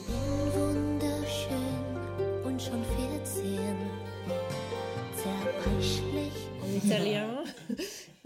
Wunderschön 0.56 2.08
und 2.45 2.62
schon 2.62 2.82
14 2.84 3.43
zerbrechlich 5.15 6.34
en 6.63 6.69
italien 6.86 7.43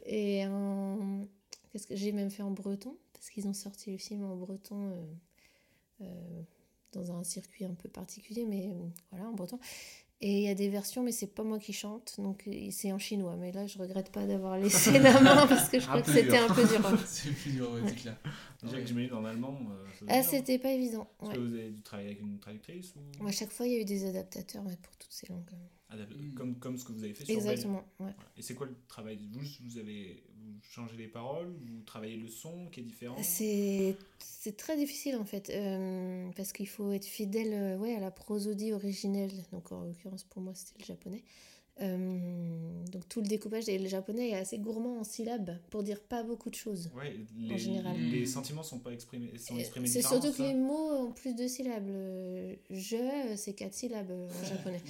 et 0.05 0.45
en 0.45 1.27
qu'est-ce 1.71 1.87
que 1.87 1.95
j'ai 1.95 2.11
même 2.11 2.29
fait 2.29 2.43
en 2.43 2.51
breton 2.51 2.95
parce 3.13 3.29
qu'ils 3.29 3.47
ont 3.47 3.53
sorti 3.53 3.91
le 3.91 3.97
film 3.97 4.23
en 4.23 4.35
breton 4.35 4.89
euh, 4.89 5.03
euh, 6.01 6.41
dans 6.91 7.11
un 7.11 7.23
circuit 7.23 7.65
un 7.65 7.73
peu 7.73 7.89
particulier 7.89 8.45
mais 8.45 8.69
euh, 8.69 8.87
voilà 9.11 9.27
en 9.27 9.33
breton 9.33 9.59
et 10.23 10.37
il 10.37 10.43
y 10.43 10.49
a 10.49 10.55
des 10.55 10.69
versions 10.69 11.01
mais 11.03 11.11
c'est 11.11 11.27
pas 11.33 11.43
moi 11.43 11.57
qui 11.59 11.73
chante 11.73 12.15
donc 12.19 12.43
euh, 12.47 12.67
c'est 12.71 12.91
en 12.91 12.99
chinois 12.99 13.35
mais 13.37 13.51
là 13.51 13.65
je 13.67 13.77
regrette 13.79 14.11
pas 14.11 14.25
d'avoir 14.27 14.57
laissé 14.59 14.99
la 14.99 15.19
main 15.19 15.47
parce 15.47 15.67
que 15.69 15.79
je 15.79 15.85
crois 15.87 16.01
que 16.01 16.11
c'était 16.11 16.37
un 16.37 16.47
peu 16.53 16.65
dur 16.67 16.85
hein. 16.85 16.97
c'est 17.05 17.31
plus 17.31 17.51
dur, 17.53 17.71
ouais, 17.71 17.81
c'est 17.87 17.95
clair. 17.95 18.17
Déjà 18.61 18.75
Ouais. 18.75 18.81
que 18.83 18.87
j'imagine 18.87 19.13
en 19.13 19.25
allemand. 19.25 19.57
euh, 19.71 20.05
ah 20.07 20.21
dur. 20.21 20.29
c'était 20.29 20.59
pas 20.59 20.71
évident 20.71 21.09
Est-ce 21.21 21.29
ouais. 21.29 21.35
que 21.35 21.39
vous 21.39 21.53
avez 21.55 21.71
dû 21.71 21.81
travailler 21.81 22.09
avec 22.09 22.21
une 22.21 22.37
traductrice 22.39 22.93
ou... 23.19 23.27
à 23.27 23.31
chaque 23.31 23.51
fois 23.51 23.65
il 23.67 23.73
y 23.73 23.75
a 23.77 23.79
eu 23.81 23.85
des 23.85 24.05
adaptateurs 24.05 24.63
ouais, 24.65 24.77
pour 24.81 24.95
toutes 24.97 25.11
ces 25.11 25.27
langues 25.27 25.49
Adap- 25.89 26.07
Mm. 26.15 26.33
comme, 26.35 26.55
comme 26.59 26.77
ce 26.77 26.85
que 26.85 26.93
vous 26.93 27.03
avez 27.03 27.13
fait 27.13 27.25
sur 27.25 27.35
Belle. 27.35 27.43
exactement 27.51 27.83
ouais. 27.99 28.13
Et 28.37 28.41
c'est 28.41 28.53
quoi 28.53 28.65
le 28.67 28.75
travail? 28.87 29.19
Vous, 29.33 29.41
vous 29.65 29.77
avez 29.77 30.23
vous 30.43 30.59
changez 30.61 30.97
les 30.97 31.07
paroles, 31.07 31.53
vous 31.65 31.81
travaillez 31.83 32.17
le 32.17 32.27
son 32.27 32.67
qui 32.71 32.81
est 32.81 32.83
différent. 32.83 33.17
C'est 33.21 34.57
très 34.57 34.75
difficile 34.75 35.15
en 35.15 35.25
fait, 35.25 35.49
euh, 35.49 36.29
parce 36.35 36.51
qu'il 36.51 36.67
faut 36.67 36.91
être 36.91 37.05
fidèle 37.05 37.53
euh, 37.53 37.77
ouais, 37.77 37.95
à 37.95 37.99
la 37.99 38.11
prosodie 38.11 38.73
originelle, 38.73 39.31
donc 39.51 39.71
en 39.71 39.83
l'occurrence 39.83 40.23
pour 40.23 40.41
moi 40.41 40.53
c'était 40.55 40.79
le 40.79 40.85
japonais. 40.85 41.23
Euh, 41.79 42.83
donc 42.91 43.07
tout 43.09 43.21
le 43.21 43.27
découpage, 43.27 43.67
et 43.67 43.79
le 43.79 43.87
japonais 43.87 44.29
est 44.29 44.35
assez 44.35 44.59
gourmand 44.59 44.99
en 44.99 45.03
syllabes 45.03 45.57
pour 45.69 45.81
dire 45.81 45.99
pas 46.01 46.21
beaucoup 46.21 46.49
de 46.49 46.55
choses. 46.55 46.91
Ouais, 46.95 47.17
les, 47.39 47.57
général. 47.57 47.97
les 47.97 48.25
sentiments 48.25 48.61
sont 48.61 48.79
pas 48.79 48.91
exprimés, 48.91 49.31
sont 49.37 49.57
exprimés 49.57 49.87
C'est 49.87 50.01
surtout 50.01 50.31
que 50.31 50.43
les 50.43 50.53
mots 50.53 51.07
ont 51.07 51.11
plus 51.11 51.33
de 51.33 51.47
syllabes. 51.47 51.89
Je, 52.69 53.33
c'est 53.35 53.53
quatre 53.53 53.73
syllabes 53.73 54.11
en 54.11 54.45
japonais. 54.45 54.81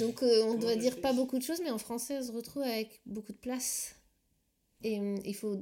Donc 0.00 0.22
euh, 0.22 0.44
on 0.46 0.54
doit 0.54 0.74
dire 0.74 1.00
pas 1.00 1.12
beaucoup 1.12 1.38
de 1.38 1.44
choses, 1.44 1.60
mais 1.62 1.70
en 1.70 1.78
français 1.78 2.18
on 2.18 2.22
se 2.22 2.32
retrouve 2.32 2.62
avec 2.62 3.00
beaucoup 3.06 3.32
de 3.32 3.38
place. 3.38 3.94
Et 4.82 4.98
euh, 5.00 5.16
il 5.24 5.34
faut 5.34 5.56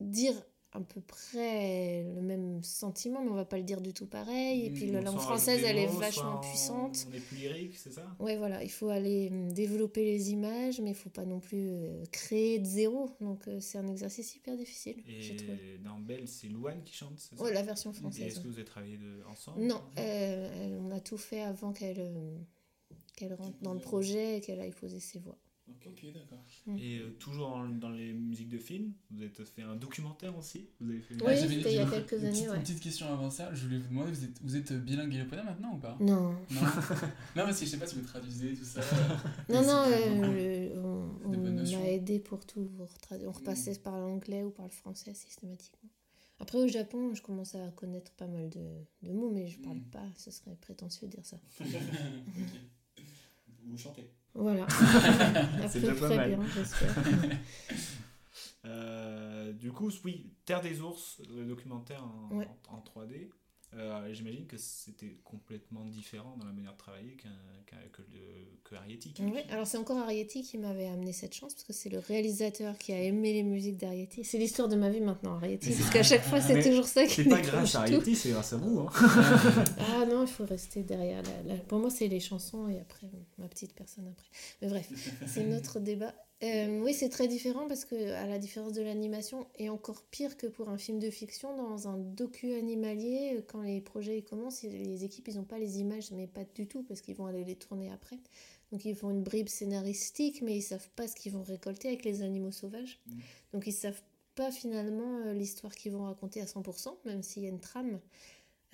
dire 0.00 0.34
à 0.72 0.80
peu 0.80 1.00
près 1.00 2.04
le 2.14 2.22
même 2.22 2.62
sentiment, 2.62 3.20
mais 3.22 3.30
on 3.30 3.34
va 3.34 3.44
pas 3.44 3.56
le 3.58 3.64
dire 3.64 3.80
du 3.80 3.92
tout 3.92 4.06
pareil. 4.06 4.66
Et 4.66 4.70
puis 4.70 4.86
la 4.86 4.98
Donc, 5.00 5.06
langue 5.14 5.18
française, 5.18 5.64
elle 5.64 5.78
est 5.78 5.86
vachement 5.86 6.38
puissante. 6.38 7.08
On 7.10 7.14
est 7.14 7.20
plus 7.20 7.36
lyrique, 7.36 7.76
c'est 7.76 7.90
ça? 7.90 8.06
Ouais, 8.20 8.36
voilà, 8.36 8.62
il 8.62 8.70
faut 8.70 8.88
aller 8.88 9.30
euh, 9.32 9.50
développer 9.50 10.04
les 10.04 10.30
images, 10.30 10.80
mais 10.80 10.90
il 10.90 10.94
faut 10.94 11.10
pas 11.10 11.24
non 11.24 11.40
plus 11.40 11.70
euh, 11.70 12.04
créer 12.12 12.60
de 12.60 12.66
zéro. 12.66 13.10
Donc 13.20 13.48
c'est 13.60 13.78
un 13.78 13.88
exercice 13.88 14.36
hyper 14.36 14.56
difficile. 14.56 15.02
Et 15.18 15.78
dans 15.78 15.98
Belle, 15.98 16.28
c'est 16.28 16.48
Louane 16.48 16.82
qui 16.84 16.94
chante, 16.94 17.18
c'est 17.18 17.36
ça? 17.36 17.42
Ouais, 17.42 17.52
la 17.52 17.62
version 17.62 17.90
Et 17.90 17.94
française. 17.94 18.28
est-ce 18.28 18.40
que 18.40 18.46
vous 18.48 18.54
avez 18.54 18.64
travaillé 18.64 18.96
de, 18.96 19.22
ensemble? 19.28 19.62
Non, 19.62 19.80
euh, 19.98 20.78
on 20.82 20.90
a 20.92 21.00
tout 21.00 21.18
fait 21.18 21.40
avant 21.40 21.72
qu'elle 21.72 21.98
euh, 21.98 22.38
qu'elle 23.16 23.34
rentre 23.34 23.58
dans 23.60 23.74
le 23.74 23.80
projet 23.80 24.38
et 24.38 24.40
qu'elle 24.40 24.60
aille 24.60 24.70
poser 24.70 25.00
ses 25.00 25.18
voix. 25.18 25.36
Ok, 25.86 26.04
d'accord. 26.14 26.44
Et 26.78 26.98
euh, 26.98 27.10
toujours 27.18 27.48
en- 27.52 27.68
dans 27.68 27.90
les 27.90 28.12
musiques 28.12 28.48
de 28.48 28.58
films, 28.58 28.92
vous 29.10 29.22
avez 29.22 29.30
fait 29.30 29.62
un 29.62 29.76
documentaire 29.76 30.36
aussi? 30.36 30.68
Vous 30.80 30.90
avez 30.90 31.00
fait 31.00 31.14
Oui, 31.14 31.20
Ah, 31.26 31.36
c'était 31.36 31.72
il 31.72 31.76
y 31.76 31.78
a 31.78 31.86
quelques 31.90 32.12
une 32.12 32.18
années, 32.18 32.30
petite- 32.32 32.48
ouais. 32.48 32.56
Une 32.56 32.62
petite 32.62 32.80
question 32.80 33.06
avant 33.12 33.30
ça, 33.30 33.52
je 33.54 33.64
voulais 33.64 33.78
vous 33.78 33.88
demander, 33.88 34.12
vous 34.12 34.24
êtes, 34.24 34.42
vous 34.42 34.56
êtes 34.56 34.72
bilingue 34.84 35.12
japonais 35.12 35.42
maintenant 35.44 35.74
ou 35.74 35.78
pas? 35.78 35.96
Non. 36.00 36.30
Non, 36.32 36.36
non 37.36 37.44
parce 37.44 37.58
que 37.60 37.64
je 37.66 37.70
sais 37.70 37.78
pas 37.78 37.86
si 37.86 37.96
vous 37.96 38.02
traduisez 38.06 38.54
tout 38.54 38.64
ça. 38.64 38.80
Non, 39.48 39.62
non, 39.62 39.84
euh, 39.86 40.74
on, 41.24 41.30
m'a 41.30 41.88
aidé 41.90 42.18
pour 42.20 42.44
tout. 42.46 42.70
On 43.24 43.30
repassait 43.32 43.78
par 43.78 43.98
l'anglais 43.98 44.42
ou 44.42 44.50
par 44.50 44.66
le 44.66 44.72
français 44.72 45.14
systématiquement. 45.14 45.90
Après, 46.42 46.56
au 46.58 46.68
Japon, 46.68 47.12
je 47.14 47.20
commence 47.20 47.54
à 47.54 47.68
connaître 47.72 48.12
pas 48.12 48.26
mal 48.26 48.48
de, 48.48 48.60
de 49.02 49.12
mots, 49.12 49.30
mais 49.30 49.46
je 49.46 49.58
parle 49.58 49.76
Mm. 49.76 49.90
pas, 49.92 50.06
ce 50.16 50.30
serait 50.30 50.56
prétentieux 50.60 51.06
de 51.06 51.12
dire 51.16 51.24
ça. 51.26 51.38
Vous 53.66 53.76
chantez 53.76 54.08
Voilà. 54.34 54.66
C'est 55.68 55.80
déjà 55.80 55.94
pas 55.94 56.08
mal. 56.14 56.28
bien. 56.28 56.38
Euh, 58.66 59.52
du 59.52 59.72
coup, 59.72 59.90
oui, 60.04 60.34
Terre 60.44 60.60
des 60.60 60.82
ours, 60.82 61.20
le 61.34 61.46
documentaire 61.46 62.04
en, 62.04 62.36
Ouais. 62.36 62.48
en, 62.68 62.76
en 62.76 62.80
3D. 62.80 63.30
Euh, 63.74 64.12
J'imagine 64.12 64.46
que 64.46 64.56
c'était 64.56 65.16
complètement 65.24 65.84
différent 65.84 66.36
dans 66.38 66.46
la 66.46 66.52
manière 66.52 66.72
de 66.72 66.78
travailler 66.78 67.12
qu'un- 67.16 67.28
que, 67.92 68.02
que 68.64 68.74
Arietti. 68.74 69.12
Ouais, 69.20 69.44
alors 69.50 69.66
c'est 69.66 69.78
encore 69.78 69.98
Arietti 69.98 70.42
qui 70.42 70.58
m'avait 70.58 70.86
amené 70.88 71.12
cette 71.12 71.34
chance 71.34 71.54
parce 71.54 71.64
que 71.64 71.72
c'est 71.72 71.88
le 71.88 71.98
réalisateur 72.00 72.76
qui 72.78 72.92
a 72.92 73.00
aimé 73.02 73.32
les 73.32 73.42
musiques 73.44 73.76
d'Arietti. 73.76 74.24
C'est 74.24 74.38
l'histoire 74.38 74.68
de 74.68 74.76
ma 74.76 74.90
vie 74.90 75.00
maintenant, 75.00 75.36
Arietti, 75.36 75.70
parce 75.72 75.90
qu'à 75.90 76.02
chaque 76.02 76.22
fois 76.24 76.40
c'est 76.40 76.62
toujours 76.62 76.86
ça 76.86 77.04
qui 77.04 77.14
C'est 77.14 77.24
pas 77.28 77.40
grâce 77.40 77.74
à. 77.76 77.82
Arietti, 77.82 78.16
c'est 78.16 78.30
grâce 78.30 78.52
à 78.52 78.56
vous. 78.56 78.80
Hein. 78.80 78.90
Ah 79.78 80.04
non, 80.06 80.22
il 80.24 80.28
faut 80.28 80.44
rester 80.46 80.82
derrière. 80.82 81.22
la- 81.22 81.54
la- 81.54 81.60
Pour 81.62 81.78
moi, 81.78 81.90
c'est 81.90 82.08
les 82.08 82.20
chansons 82.20 82.68
et 82.68 82.78
après, 82.80 83.08
ma 83.38 83.48
petite 83.48 83.72
personne 83.74 84.06
après. 84.08 84.26
Mais 84.62 84.68
bref, 84.68 84.88
c'est 85.26 85.44
notre 85.44 85.78
débat. 85.80 86.14
Euh, 86.42 86.80
oui, 86.80 86.94
c'est 86.94 87.10
très 87.10 87.28
différent 87.28 87.66
parce 87.68 87.84
que, 87.84 88.12
à 88.14 88.26
la 88.26 88.38
différence 88.38 88.72
de 88.72 88.80
l'animation, 88.80 89.46
et 89.58 89.68
encore 89.68 90.02
pire 90.10 90.38
que 90.38 90.46
pour 90.46 90.70
un 90.70 90.78
film 90.78 90.98
de 90.98 91.10
fiction, 91.10 91.54
dans 91.54 91.86
un 91.86 91.98
docu 91.98 92.54
animalier, 92.54 93.34
euh, 93.36 93.42
quand 93.46 93.60
les 93.60 93.82
projets 93.82 94.18
ils 94.18 94.24
commencent, 94.24 94.62
les 94.62 95.04
équipes, 95.04 95.28
ils 95.28 95.36
n'ont 95.36 95.44
pas 95.44 95.58
les 95.58 95.80
images, 95.80 96.10
mais 96.12 96.26
pas 96.26 96.44
du 96.54 96.66
tout, 96.66 96.82
parce 96.82 97.02
qu'ils 97.02 97.14
vont 97.14 97.26
aller 97.26 97.44
les 97.44 97.56
tourner 97.56 97.90
après. 97.92 98.18
Donc 98.72 98.84
ils 98.86 98.94
font 98.96 99.10
une 99.10 99.22
bribe 99.22 99.48
scénaristique, 99.48 100.40
mais 100.42 100.56
ils 100.56 100.62
savent 100.62 100.88
pas 100.96 101.06
ce 101.08 101.14
qu'ils 101.14 101.32
vont 101.32 101.42
récolter 101.42 101.88
avec 101.88 102.04
les 102.04 102.22
animaux 102.22 102.52
sauvages. 102.52 103.00
Donc 103.52 103.66
ils 103.66 103.72
savent 103.72 104.00
pas 104.34 104.50
finalement 104.50 105.18
euh, 105.26 105.34
l'histoire 105.34 105.74
qu'ils 105.74 105.92
vont 105.92 106.04
raconter 106.04 106.40
à 106.40 106.46
100%, 106.46 106.96
même 107.04 107.22
s'il 107.22 107.42
y 107.42 107.46
a 107.46 107.50
une 107.50 107.60
trame. 107.60 108.00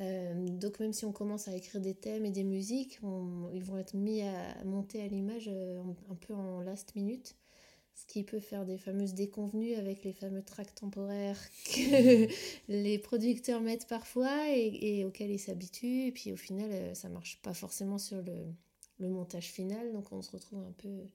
Euh, 0.00 0.34
donc 0.48 0.78
même 0.80 0.92
si 0.92 1.04
on 1.06 1.12
commence 1.12 1.48
à 1.48 1.56
écrire 1.56 1.80
des 1.80 1.94
thèmes 1.94 2.26
et 2.26 2.30
des 2.30 2.44
musiques, 2.44 2.98
on- 3.02 3.50
ils 3.54 3.62
vont 3.64 3.78
être 3.78 3.94
mis 3.94 4.22
à 4.22 4.62
monter 4.64 5.00
à 5.02 5.08
l'image 5.08 5.48
euh, 5.48 5.82
un 6.10 6.14
peu 6.14 6.34
en 6.34 6.60
last 6.60 6.94
minute, 6.94 7.34
ce 7.96 8.04
qui 8.06 8.22
peut 8.24 8.40
faire 8.40 8.66
des 8.66 8.76
fameuses 8.78 9.14
déconvenues 9.14 9.74
avec 9.74 10.04
les 10.04 10.12
fameux 10.12 10.42
tracks 10.42 10.74
temporaires 10.74 11.40
que 11.64 12.28
les 12.68 12.98
producteurs 12.98 13.60
mettent 13.62 13.88
parfois 13.88 14.50
et, 14.54 14.98
et 15.00 15.04
auxquels 15.06 15.30
ils 15.30 15.38
s'habituent. 15.38 16.06
Et 16.06 16.12
puis 16.12 16.32
au 16.32 16.36
final, 16.36 16.70
euh, 16.72 16.94
ça 16.94 17.08
marche 17.08 17.40
pas 17.42 17.54
forcément 17.54 17.98
sur 17.98 18.18
le, 18.22 18.34
le 19.00 19.08
montage 19.08 19.46
final, 19.50 19.92
donc 19.92 20.12
on 20.12 20.20
se 20.22 20.30
retrouve 20.30 20.60
un 20.60 20.72
peu 20.78 21.08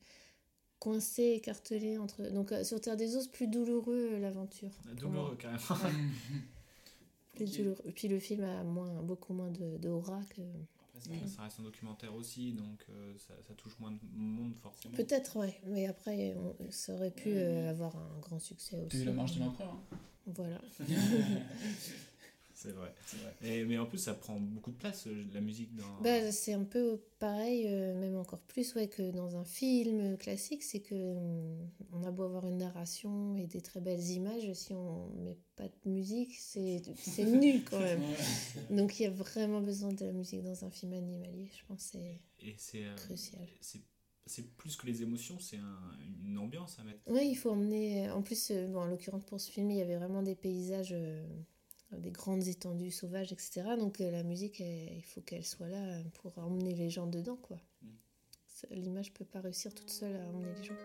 coincé, 0.80 1.34
écartelé 1.34 1.98
entre. 2.00 2.24
Donc 2.32 2.52
euh, 2.52 2.64
sur 2.64 2.82
Terre 2.82 2.98
des 2.98 3.16
Os, 3.16 3.28
plus 3.28 3.48
douloureux 3.48 4.10
euh, 4.14 4.20
l'aventure. 4.20 4.72
Douloureux, 4.96 5.36
carrément. 5.36 5.60
Plus 7.36 7.46
Ok. 7.46 7.58
douloureux. 7.58 7.82
Et 7.86 7.92
puis 7.92 8.08
le 8.08 8.20
film 8.20 8.44
a 8.44 8.64
moins, 8.64 9.02
beaucoup 9.04 9.34
moins 9.34 9.52
de, 9.52 9.78
de 9.78 9.90
aura 9.90 10.22
que. 10.36 10.42
Après, 11.06 11.20
ça, 11.28 11.36
ça 11.36 11.42
reste 11.44 11.60
un 11.60 11.64
documentaire 11.64 12.14
aussi, 12.16 12.54
donc 12.54 12.86
euh, 12.90 13.14
ça, 13.18 13.34
ça 13.48 13.54
touche 13.56 13.78
moins 13.80 13.92
de 13.92 13.98
monde 14.16 14.54
forcément. 14.62 14.96
Peut-être, 14.96 15.36
ouais. 15.38 15.60
Mais 15.68 15.88
après, 15.88 16.36
on- 16.36 16.72
ça 16.72 16.94
aurait 16.94 17.12
pu 17.12 17.30
euh, 17.34 17.70
avoir 17.70 17.96
un 17.96 18.20
grand 18.20 18.40
succès 18.40 18.78
T'as 18.78 18.86
aussi. 18.88 19.02
eu 19.04 19.06
la 19.06 19.12
marge 19.14 19.36
de 19.36 19.40
l'empereur. 19.40 19.74
hein. 19.92 19.98
Voilà. 20.28 20.62
C'est 22.62 22.72
vrai. 22.72 22.94
Vrai. 23.14 23.36
Et, 23.44 23.64
mais 23.66 23.78
en 23.78 23.86
plus, 23.86 23.98
ça 23.98 24.14
prend 24.14 24.40
beaucoup 24.40 24.72
de 24.72 24.78
place, 24.78 25.08
euh, 25.08 25.24
la 25.34 25.42
musique 25.42 25.76
dans. 25.76 26.02
Bah, 26.02 26.32
c'est 26.32 26.54
un 26.54 26.64
peu 26.64 27.00
pareil, 27.20 27.68
euh, 27.68 27.94
même 28.00 28.16
encore 28.16 28.40
plus 28.42 28.74
ouais, 28.76 28.88
que 28.88 29.12
dans 29.12 29.36
un 29.36 29.44
film 29.46 30.18
classique, 30.18 30.64
c'est 30.64 30.80
que 30.80 30.96
hum, 30.96 31.70
on 31.94 32.04
a 32.04 32.12
beau 32.12 32.24
avoir 32.24 32.48
une 32.48 32.58
narration 32.58 33.36
et 33.38 33.46
des 33.48 33.62
très 33.62 33.82
belles 33.82 34.08
images, 34.10 34.52
si 34.54 34.74
on 34.74 35.10
met 35.24 35.38
pas 35.56 35.68
de 35.68 35.90
musique, 35.90 36.36
c'est 36.40 36.82
c'est 36.98 37.26
nul 37.26 37.64
quand 37.64 37.80
même. 37.80 38.02
Donc 38.72 39.00
il 39.00 39.04
y 39.04 39.06
a 39.06 39.12
vraiment 39.12 39.62
besoin 39.62 39.94
de 39.94 40.06
la 40.06 40.12
musique 40.12 40.44
dans 40.44 40.66
un 40.66 40.72
film 40.72 40.94
animalier, 40.94 41.50
je 41.60 41.66
pense 41.68 41.92
que 41.92 41.98
c'est 42.00 42.20
Et 42.40 42.56
c'est. 42.58 42.86
euh, 42.86 42.96
crucial. 42.96 43.48
c'est 43.60 43.82
c'est 44.28 44.56
plus 44.56 44.78
que 44.78 44.86
les 44.86 45.02
émotions, 45.02 45.40
c'est 45.40 45.58
un- 45.58 45.98
une 46.28 46.38
ambiance 46.38 46.78
à 46.80 46.84
mettre. 46.84 47.00
Oui, 47.08 47.28
il 47.32 47.36
faut 47.36 47.50
emmener. 47.52 48.10
En 48.12 48.22
plus, 48.22 48.52
euh, 48.52 48.68
bon, 48.68 48.82
en 48.82 48.86
l'occurrence 48.86 49.26
pour 49.26 49.40
ce 49.42 49.52
film, 49.52 49.70
il 49.72 49.78
y 49.78 49.82
avait 49.82 49.98
vraiment 49.98 50.22
des 50.22 50.36
paysages, 50.36 50.94
euh, 50.94 51.24
des 51.98 52.12
grandes 52.12 52.48
étendues 52.48 52.92
sauvages, 52.92 53.32
etc. 53.34 53.64
Donc 53.78 54.00
euh, 54.02 54.12
la 54.12 54.24
musique, 54.24 54.62
elle- 54.62 54.94
il 54.98 55.04
faut 55.04 55.22
qu'elle 55.22 55.46
soit 55.46 55.68
là 55.68 56.02
pour 56.22 56.38
emmener 56.38 56.74
les 56.76 56.90
gens 56.90 57.08
dedans, 57.08 57.38
quoi. 57.38 57.58
Mm. 57.82 57.88
L'image 58.72 59.14
peut 59.14 59.26
pas 59.26 59.42
réussir 59.42 59.74
toute 59.74 59.90
seule 59.90 60.16
à 60.16 60.28
emmener 60.30 60.54
les 60.56 60.64
gens. 60.64 60.76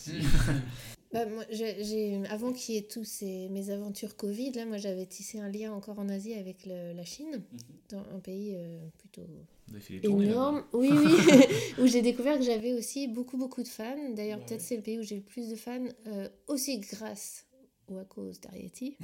Si... 0.00 0.12
Bah, 1.12 1.26
moi, 1.26 1.44
j'ai, 1.50 1.82
j'ai- 1.82 2.22
avant 2.28 2.52
qu'il 2.52 2.76
y 2.76 2.78
ait 2.78 2.82
tous 2.82 3.02
ces, 3.04 3.48
mes 3.48 3.70
aventures 3.70 4.14
Covid, 4.16 4.52
là, 4.52 4.64
moi, 4.64 4.76
j'avais 4.76 5.06
tissé 5.06 5.40
un 5.40 5.48
lien 5.48 5.72
encore 5.72 5.98
en 5.98 6.08
Asie 6.08 6.34
avec 6.34 6.64
le- 6.66 6.92
la 6.92 7.04
Chine, 7.04 7.42
dans 7.88 7.98
un 8.14 8.20
pays 8.20 8.52
euh, 8.54 8.78
plutôt 8.96 9.26
énorme. 10.04 10.62
Oui, 10.72 10.88
oui. 10.92 11.16
où 11.80 11.86
j'ai 11.88 12.02
découvert 12.02 12.38
que 12.38 12.44
j'avais 12.44 12.74
aussi 12.74 13.08
beaucoup, 13.08 13.36
beaucoup 13.38 13.64
de 13.64 13.68
fans. 13.68 13.96
D'ailleurs, 14.14 14.38
Ouais. 14.38 14.44
peut-être 14.46 14.60
c'est 14.60 14.76
le 14.76 14.82
pays 14.82 15.00
où 15.00 15.02
j'ai 15.02 15.16
le 15.16 15.22
plus 15.22 15.48
de 15.48 15.56
fans, 15.56 15.84
euh, 16.06 16.28
aussi 16.46 16.78
grâce 16.78 17.44
ou 17.88 17.98
à 17.98 18.04
cause 18.04 18.40
d'Ariety. 18.40 18.96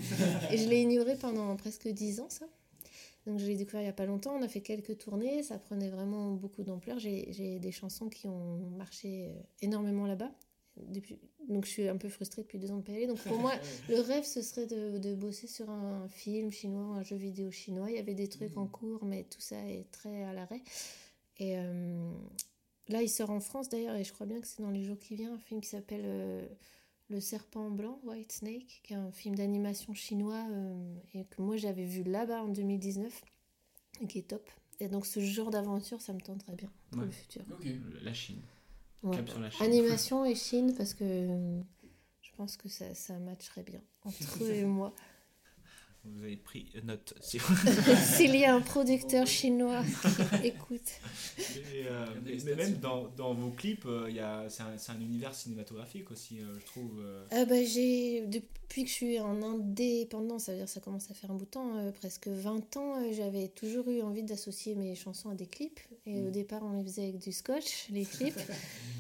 Et 0.53 0.59
je 0.59 0.69
l'ai 0.69 0.83
ignoré 0.83 1.17
pendant 1.17 1.57
presque 1.57 1.89
dix 1.89 2.21
ans, 2.21 2.31
ça. 2.31 2.47
Donc 3.27 3.41
je 3.41 3.47
l'ai 3.47 3.57
découvert 3.57 3.81
il 3.81 3.85
n'y 3.87 3.91
a 3.91 3.93
pas 3.93 4.07
longtemps, 4.07 4.37
on 4.39 4.43
a 4.43 4.49
fait 4.49 4.61
quelques 4.61 4.97
tournées, 4.99 5.43
ça 5.43 5.59
prenait 5.59 5.89
vraiment 5.91 6.31
beaucoup 6.31 6.63
d'ampleur. 6.63 7.01
J'ai 7.01 7.33
j'ai 7.33 7.59
des 7.59 7.73
chansons 7.73 8.09
qui 8.09 8.29
ont 8.29 8.59
marché 8.79 9.25
euh, 9.27 9.33
énormément 9.61 10.07
là-bas. 10.07 10.31
Depuis... 10.89 11.19
Donc 11.49 11.65
je 11.65 11.71
suis 11.71 11.89
un 11.89 11.97
peu 11.97 12.09
frustrée 12.09 12.43
depuis 12.43 12.59
deux 12.59 12.71
ans 12.71 12.77
de 12.79 12.83
pas 12.83 12.93
y 12.93 12.97
aller. 12.97 13.07
Donc 13.07 13.19
pour 13.21 13.39
moi, 13.39 13.53
le 13.89 14.01
rêve, 14.01 14.25
ce 14.25 14.43
serait 14.43 14.67
de, 14.67 14.99
de 14.99 15.15
bosser 15.15 15.47
sur 15.47 15.71
un 15.71 16.09
film 16.09 16.51
chinois 16.51 16.85
ou 16.87 16.93
un 16.93 17.03
jeu 17.03 17.17
vidéo 17.17 17.51
chinois. 17.51 17.91
Il 17.91 17.97
y 17.97 18.01
avait 18.01 18.15
des 18.15 18.29
trucs 18.29 18.57
en 18.57 18.67
cours, 18.67 19.05
mais 19.05 19.25
tout 19.25 19.41
ça 19.41 19.57
est 19.69 19.91
très 19.93 20.25
à 20.25 20.33
l'arrêt. 20.33 20.63
Et 21.39 21.57
euh, 21.59 22.11
là, 22.89 23.03
il 23.03 23.09
sort 23.09 23.31
en 23.31 23.41
France 23.41 23.69
d'ailleurs, 23.69 23.95
et 23.97 24.05
je 24.05 24.13
crois 24.13 24.27
bien 24.27 24.41
que 24.41 24.47
c'est 24.47 24.63
dans 24.63 24.71
les 24.71 24.83
jours 24.85 24.99
qui 24.99 25.17
viennent, 25.17 25.33
un 25.35 25.39
film 25.39 25.61
qui 25.61 25.69
s'appelle 25.69 26.03
euh, 26.05 26.47
Le 27.09 27.21
Serpent 27.21 27.71
Blanc, 27.71 28.01
White 28.05 28.33
Snake, 28.33 28.81
qui 28.83 28.93
est 28.95 28.97
un 28.97 29.13
film 29.13 29.35
d'animation 29.35 29.93
chinois, 29.95 30.47
euh, 30.51 30.95
et 31.15 31.25
que 31.25 31.43
moi 31.43 31.57
j'avais 31.57 31.85
vu 31.85 32.03
là-bas 32.05 32.43
en 32.43 32.49
2019, 32.49 33.23
et 34.03 34.07
qui 34.07 34.19
est 34.21 34.29
top. 34.29 34.49
Et 34.81 34.89
donc 34.89 35.07
ce 35.07 35.21
genre 35.21 35.51
d'aventure, 35.51 36.01
ça 36.01 36.13
me 36.13 36.21
tenterait 36.21 36.55
bien 36.55 36.71
pour 36.91 37.01
Ouais. 37.01 37.07
le 37.07 37.13
futur. 37.13 37.43
Ok. 37.53 37.67
La 38.03 38.13
Chine. 38.13 38.41
Ouais. 39.03 39.17
Cap 39.17 39.29
sur 39.29 39.41
la 39.41 39.51
Chine. 39.51 39.65
Animation 39.67 40.25
et 40.25 40.35
Chine, 40.35 40.75
parce 40.77 40.95
que 40.95 41.05
euh, 41.05 41.61
je 42.23 42.31
pense 42.37 42.57
que 42.57 42.69
ça, 42.69 42.95
ça 42.95 43.19
matcherait 43.19 43.63
bien 43.63 43.81
entre 44.05 44.43
eux 44.43 44.53
et 44.53 44.65
moi. 44.65 44.95
Vous 46.15 46.23
avez 46.23 46.37
pris 46.37 46.67
note. 46.85 47.15
si- 47.21 47.39
S'il 48.17 48.37
y 48.37 48.45
a 48.45 48.55
un 48.55 48.61
producteur 48.61 49.27
chinois 49.27 49.83
qui 50.41 50.47
écoute. 50.47 50.81
Et, 51.75 51.87
euh, 51.87 52.07
mais, 52.25 52.37
mais 52.45 52.55
même 52.55 52.75
dans, 52.79 53.09
dans 53.17 53.35
vos 53.35 53.51
clips, 53.51 53.85
euh, 53.87 54.07
il 54.09 54.17
y 54.17 54.21
a- 54.21 54.47
c'est 54.49 54.63
un, 54.63 54.77
c'est 54.79 54.93
un 54.93 55.01
univers 55.01 55.35
cinématographique 55.35 56.11
aussi, 56.11 56.41
euh, 56.41 56.59
je 56.61 56.65
trouve. 56.67 57.01
euh. 57.01 57.25
Ah 57.31 57.45
bah, 57.45 57.63
j'ai, 57.65 58.23
depuis 58.27 58.85
que 58.85 58.89
je 58.89 58.95
suis 58.95 59.19
en 59.21 59.43
indépendant, 59.43 60.39
ça 60.39 60.53
veut 60.53 60.59
dire 60.59 60.67
que 60.67 60.73
ça 60.73 60.81
commence 60.81 61.11
à 61.11 61.15
faire 61.15 61.31
un 61.31 61.35
bout 61.35 61.45
de 61.45 61.51
temps, 61.51 61.77
euh, 61.77 61.91
presque 61.93 62.29
20 62.29 62.77
ans, 62.77 62.97
euh, 63.03 63.13
j'avais 63.13 63.49
toujours 63.49 63.89
eu 63.91 64.01
envie 64.03 64.23
d'associer 64.23 64.75
mes 64.75 64.95
chansons 64.95 65.31
à 65.31 65.35
des 65.35 65.47
clips. 65.47 65.81
Et 66.07 66.21
au 66.23 66.31
départ, 66.31 66.63
on 66.65 66.73
les 66.79 66.85
faisait 66.85 67.03
avec 67.03 67.19
du 67.19 67.33
scotch, 67.33 67.89
les 67.91 68.05
clips. 68.05 68.39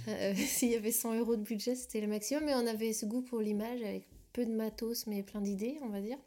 Euh, 0.09 0.35
S'il 0.37 0.71
y 0.71 0.77
avait 0.77 0.93
100 0.93 1.19
euros 1.19 1.35
de 1.35 1.43
budget, 1.43 1.75
c'était 1.75 2.01
le 2.01 2.07
maximum. 2.07 2.45
Mais 2.45 2.55
on 2.55 2.65
avait 2.69 2.93
ce 2.93 3.07
goût 3.07 3.23
pour 3.23 3.41
l'image 3.41 3.83
avec 3.83 4.05
peu 4.37 4.45
de 4.45 4.53
matos, 4.53 5.07
mais 5.07 5.23
plein 5.23 5.41
d'idées, 5.41 5.79
on 5.83 5.89
va 5.89 6.03
dire. 6.03 6.19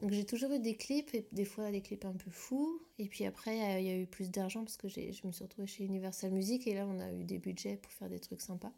Donc 0.00 0.10
j'ai 0.10 0.24
toujours 0.26 0.50
eu 0.50 0.58
des 0.58 0.74
clips, 0.74 1.14
et 1.14 1.24
des 1.30 1.44
fois 1.44 1.70
des 1.70 1.82
clips 1.82 2.04
un 2.04 2.12
peu 2.12 2.28
fous. 2.30 2.82
Et 2.98 3.06
puis 3.06 3.24
après, 3.24 3.76
euh, 3.76 3.78
il 3.78 3.86
y 3.86 3.90
a 3.90 3.96
eu 3.96 4.06
plus 4.06 4.28
d'argent 4.32 4.64
parce 4.64 4.76
que 4.76 4.88
j'ai- 4.88 5.12
je 5.12 5.24
me 5.24 5.30
suis 5.30 5.44
retrouvée 5.44 5.68
chez 5.68 5.84
Universal 5.84 6.32
Music 6.32 6.66
et 6.66 6.74
là, 6.74 6.84
on 6.84 6.98
a 6.98 7.12
eu 7.12 7.22
des 7.22 7.38
budgets 7.38 7.76
pour 7.76 7.92
faire 7.92 8.08
des 8.10 8.18
trucs 8.18 8.40
sympas. 8.40 8.72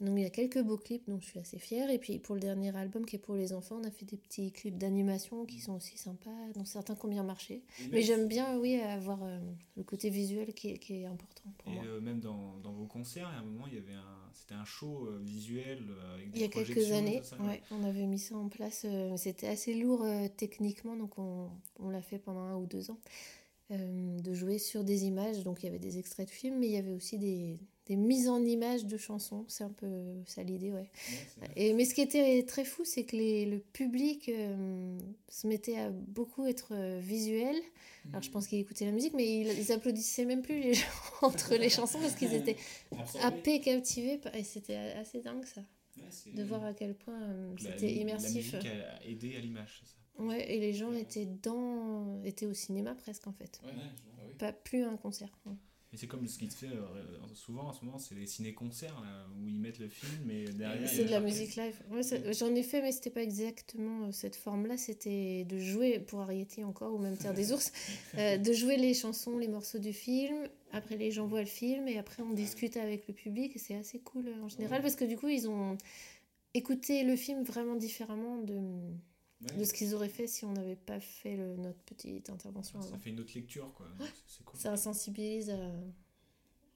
Donc 0.00 0.18
il 0.18 0.22
y 0.22 0.26
a 0.26 0.30
quelques 0.30 0.60
beaux 0.60 0.76
clips 0.78 1.08
dont 1.08 1.20
je 1.20 1.26
suis 1.26 1.38
assez 1.38 1.58
fière. 1.58 1.88
Et 1.90 1.98
puis 1.98 2.18
pour 2.18 2.34
le 2.34 2.40
dernier 2.40 2.76
album 2.76 3.06
qui 3.06 3.16
est 3.16 3.18
pour 3.20 3.36
les 3.36 3.52
enfants, 3.52 3.78
on 3.80 3.84
a 3.84 3.90
fait 3.90 4.04
des 4.04 4.16
petits 4.16 4.50
clips 4.50 4.76
d'animation 4.76 5.44
qui 5.46 5.60
sont 5.60 5.74
aussi 5.74 5.96
sympas, 5.96 6.30
dont 6.54 6.64
certains 6.64 6.96
qui 6.96 7.04
ont 7.06 7.08
bien 7.08 7.22
marché. 7.22 7.62
Mais 7.92 8.02
j'aime 8.02 8.26
bien, 8.26 8.58
oui, 8.58 8.80
avoir 8.80 9.22
euh, 9.22 9.38
le 9.76 9.84
côté 9.84 10.10
visuel 10.10 10.54
qui 10.54 10.70
est, 10.70 10.78
qui 10.78 10.94
est 11.02 11.06
important 11.06 11.52
pour 11.58 11.70
Et 11.72 11.74
moi. 11.76 11.84
euh, 11.86 12.00
même 12.00 12.18
dans, 12.20 12.56
dans 12.64 12.72
vos 12.72 12.86
concerts, 12.86 13.28
à 13.28 13.34
un 13.38 13.44
moment, 13.44 13.66
il 13.68 13.74
y 13.74 13.78
avait 13.78 13.92
un, 13.92 14.18
c'était 14.32 14.54
un 14.54 14.64
show 14.64 15.06
euh, 15.06 15.20
visuel 15.22 15.84
avec 16.14 16.30
des 16.30 16.38
Il 16.38 16.42
y 16.42 16.44
a 16.44 16.48
quelques 16.48 16.90
années, 16.90 17.20
tout 17.20 17.26
ça, 17.26 17.36
ouais, 17.44 17.62
on 17.70 17.84
avait 17.84 18.06
mis 18.06 18.18
ça 18.18 18.36
en 18.36 18.48
place. 18.48 18.84
C'était 19.16 19.46
assez 19.46 19.74
lourd 19.74 20.04
techniquement, 20.36 20.96
donc 20.96 21.16
on, 21.18 21.48
on 21.78 21.90
l'a 21.90 22.02
fait 22.02 22.18
pendant 22.18 22.40
un 22.40 22.56
ou 22.56 22.66
deux 22.66 22.90
ans. 22.90 22.98
euh, 23.70 24.18
de 24.20 24.34
jouer 24.34 24.58
sur 24.58 24.84
des 24.84 25.04
images, 25.04 25.44
donc 25.44 25.62
il 25.62 25.66
y 25.66 25.68
avait 25.68 25.78
des 25.78 25.98
extraits 25.98 26.26
de 26.28 26.32
films, 26.32 26.58
mais 26.58 26.66
il 26.66 26.72
y 26.72 26.76
avait 26.76 26.92
aussi 26.92 27.18
des, 27.18 27.58
des 27.86 27.96
mises 27.96 28.28
en 28.28 28.42
images 28.44 28.86
de 28.86 28.96
chansons. 28.96 29.44
C'est 29.48 29.64
un 29.64 29.70
peu 29.70 29.86
ça 30.26 30.42
l'idée, 30.42 30.70
ouais. 30.72 30.88
Et, 31.56 31.72
mais 31.74 31.84
ce 31.84 31.94
qui 31.94 32.00
était 32.02 32.44
très 32.44 32.64
fou, 32.64 32.84
c'est 32.84 33.04
que 33.04 33.16
les, 33.16 33.46
le 33.46 33.58
public 33.58 34.28
euh, 34.28 34.98
se 35.28 35.46
mettait 35.46 35.78
à 35.78 35.90
beaucoup 35.90 36.46
être 36.46 36.72
euh, 36.74 37.00
visuel. 37.02 37.56
Alors 38.12 38.22
je 38.22 38.30
pense 38.30 38.46
qu'ils 38.46 38.60
écoutaient 38.60 38.84
la 38.84 38.92
musique, 38.92 39.14
mais 39.14 39.40
ils, 39.40 39.58
ils 39.58 39.72
applaudissaient 39.72 40.24
même 40.24 40.42
plus 40.42 40.60
les 40.60 40.74
gens 40.74 40.86
entre 41.22 41.54
les 41.56 41.68
chansons 41.70 41.98
parce 42.00 42.14
qu'ils 42.14 42.34
étaient 42.34 42.56
happés, 43.20 43.60
captivés. 43.60 44.20
Et 44.34 44.44
c'était 44.44 44.76
assez 44.76 45.20
dingue 45.20 45.44
ça, 45.46 45.62
Ouais, 45.96 46.04
de 46.34 46.42
voir 46.44 46.64
à 46.64 46.72
quel 46.74 46.94
point 46.94 47.20
euh, 47.22 47.50
la- 47.52 47.58
c'était 47.72 47.86
La 47.86 47.92
immersif. 47.92 48.54
musique 48.54 48.66
a, 48.66 49.04
aidé 49.04 49.36
à 49.36 49.40
l'image, 49.40 49.82
c'est 49.82 49.88
ça. 49.90 50.22
Ouais, 50.22 50.52
et 50.54 50.60
les 50.60 50.72
gens 50.72 50.92
étaient 50.94 51.26
dans, 51.42 52.22
étaient 52.24 52.46
au 52.46 52.54
cinéma 52.54 52.94
presque 52.94 53.26
en 53.26 53.32
fait. 53.32 53.60
Ouais, 53.64 53.72
bah. 53.72 53.82
Pas 54.38 54.52
plus 54.52 54.84
un 54.84 54.96
concert. 54.96 55.30
Et 55.92 55.98
c'est 55.98 56.06
comme 56.06 56.26
ce 56.26 56.38
qui 56.38 56.50
se 56.50 56.56
fait 56.56 56.72
euh, 56.74 56.80
souvent 57.34 57.64
en 57.68 57.72
ce 57.74 57.84
moment, 57.84 57.98
c'est 57.98 58.14
les 58.14 58.26
ciné-concerts 58.26 58.98
là, 59.02 59.26
où 59.38 59.46
ils 59.46 59.58
mettent 59.60 59.78
le 59.78 59.88
film, 59.88 60.10
mais 60.24 60.44
derrière. 60.44 60.88
C'est 60.88 61.04
de 61.04 61.10
la 61.10 61.20
musique 61.20 61.54
live. 61.56 61.74
Ouais, 61.90 62.02
ça- 62.02 62.32
J'en 62.32 62.54
ai 62.54 62.62
fait, 62.62 62.80
mais 62.80 62.92
c'était 62.92 63.10
pas 63.10 63.22
exactement 63.22 64.06
euh, 64.06 64.12
cette 64.12 64.36
forme-là. 64.36 64.78
C'était 64.78 65.44
de 65.44 65.58
jouer, 65.58 65.98
pour 66.00 66.20
Ariety 66.20 66.64
encore, 66.64 66.94
ou 66.94 66.98
même 66.98 67.16
Terre 67.18 67.34
des 67.34 67.52
Ours, 67.52 67.72
euh, 68.16 68.38
de 68.38 68.52
jouer 68.54 68.78
les 68.78 68.94
chansons, 68.94 69.36
les 69.36 69.48
morceaux 69.48 69.78
du 69.78 69.92
film. 69.92 70.36
Après, 70.72 70.96
les 70.96 71.10
gens 71.10 71.26
voient 71.26 71.40
le 71.40 71.46
film 71.46 71.86
et 71.88 71.98
après, 71.98 72.22
on 72.22 72.32
discute 72.32 72.78
avec 72.78 73.06
le 73.06 73.12
public. 73.12 73.54
Et 73.54 73.58
c'est 73.58 73.74
assez 73.74 73.98
cool 73.98 74.32
en 74.42 74.48
général 74.48 74.80
parce 74.80 74.96
que 74.96 75.04
du 75.04 75.18
coup, 75.18 75.28
ils 75.28 75.46
ont 75.46 75.76
écouté 76.54 77.04
le 77.04 77.16
film 77.16 77.42
vraiment 77.42 77.76
différemment 77.76 78.38
de, 78.38 78.58
Ouais. 79.50 79.56
de 79.58 79.64
ce 79.64 79.72
qu'ils 79.72 79.94
auraient 79.94 80.08
fait 80.08 80.26
si 80.26 80.44
on 80.44 80.52
n'avait 80.52 80.76
pas 80.76 81.00
fait 81.00 81.36
le- 81.36 81.56
notre 81.56 81.80
petite 81.80 82.30
intervention 82.30 82.80
Ça 82.80 82.88
avant. 82.88 82.98
fait 82.98 83.10
une 83.10 83.20
autre 83.20 83.32
lecture, 83.34 83.72
quoi. 83.74 83.86
C'est 84.26 84.44
cool. 84.44 84.58
Ça 84.60 84.76
sensibilise 84.76 85.50
à, 85.50 85.70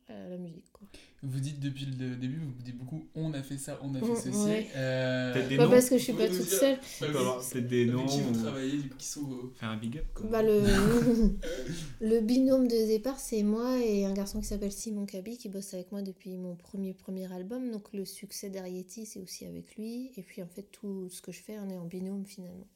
à 0.09 0.29
la 0.29 0.37
musique. 0.37 0.65
Quoi. 0.73 0.87
Vous 1.23 1.41
dites 1.41 1.59
depuis 1.59 1.87
le 1.87 2.15
début, 2.17 2.39
vous 2.39 2.53
dites 2.63 2.77
beaucoup 2.79 3.09
on 3.15 3.33
a 3.35 3.43
fait 3.43 3.59
ça, 3.59 3.79
on 3.83 3.95
a 3.95 4.01
fait 4.01 4.07
Mm, 4.07 4.17
ceci. 4.17 4.39
ouais. 4.47 4.67
Euh, 4.77 5.33
Peut-être 5.33 5.49
des 5.49 5.57
Pas 5.57 5.65
noms. 5.65 5.71
parce 5.71 5.89
que 5.89 5.99
je 5.99 6.03
suis 6.03 6.13
Vous 6.13 6.19
pas 6.19 6.29
toute 6.29 6.43
seule. 6.43 6.79
bah 7.01 7.07
avoir 7.09 7.41
peut-être 7.49 7.67
des 7.67 7.87
noms. 7.87 8.07
qui 8.07 8.21
vous 8.21 8.39
ou- 8.39 8.43
travaillez, 8.43 8.79
qui 8.99 9.07
sont 9.07 9.23
vos... 9.23 9.53
Faire 9.57 9.71
un 9.71 9.77
big 9.77 9.99
up. 9.99 10.05
quoi. 10.15 10.27
Bah, 10.31 10.43
le... 10.43 10.63
le 12.01 12.21
binôme 12.21 12.69
de 12.69 12.87
départ, 12.87 13.19
c'est 13.19 13.43
moi 13.43 13.79
et 13.83 14.05
un 14.05 14.13
garçon 14.13 14.41
qui 14.41 14.47
s'appelle 14.47 14.73
Simon 14.73 15.07
Kabi 15.07 15.37
qui 15.39 15.49
bosse 15.49 15.75
avec 15.75 15.91
moi 15.93 16.03
depuis 16.03 16.37
mon 16.37 16.55
premier 16.55 16.95
premier 16.95 17.33
album. 17.33 17.71
Donc 17.73 17.93
le 17.93 18.05
succès 18.05 18.51
d'Ariety, 18.51 19.07
c'est 19.07 19.21
aussi 19.21 19.47
avec 19.47 19.75
lui. 19.77 20.13
Et 20.17 20.23
puis 20.23 20.43
en 20.43 20.47
fait, 20.49 20.67
tout 20.71 21.09
ce 21.11 21.21
que 21.23 21.33
je 21.33 21.41
fais, 21.41 21.59
on 21.59 21.69
est 21.71 21.79
en 21.79 21.87
binôme 21.87 22.25
finalement. 22.27 22.67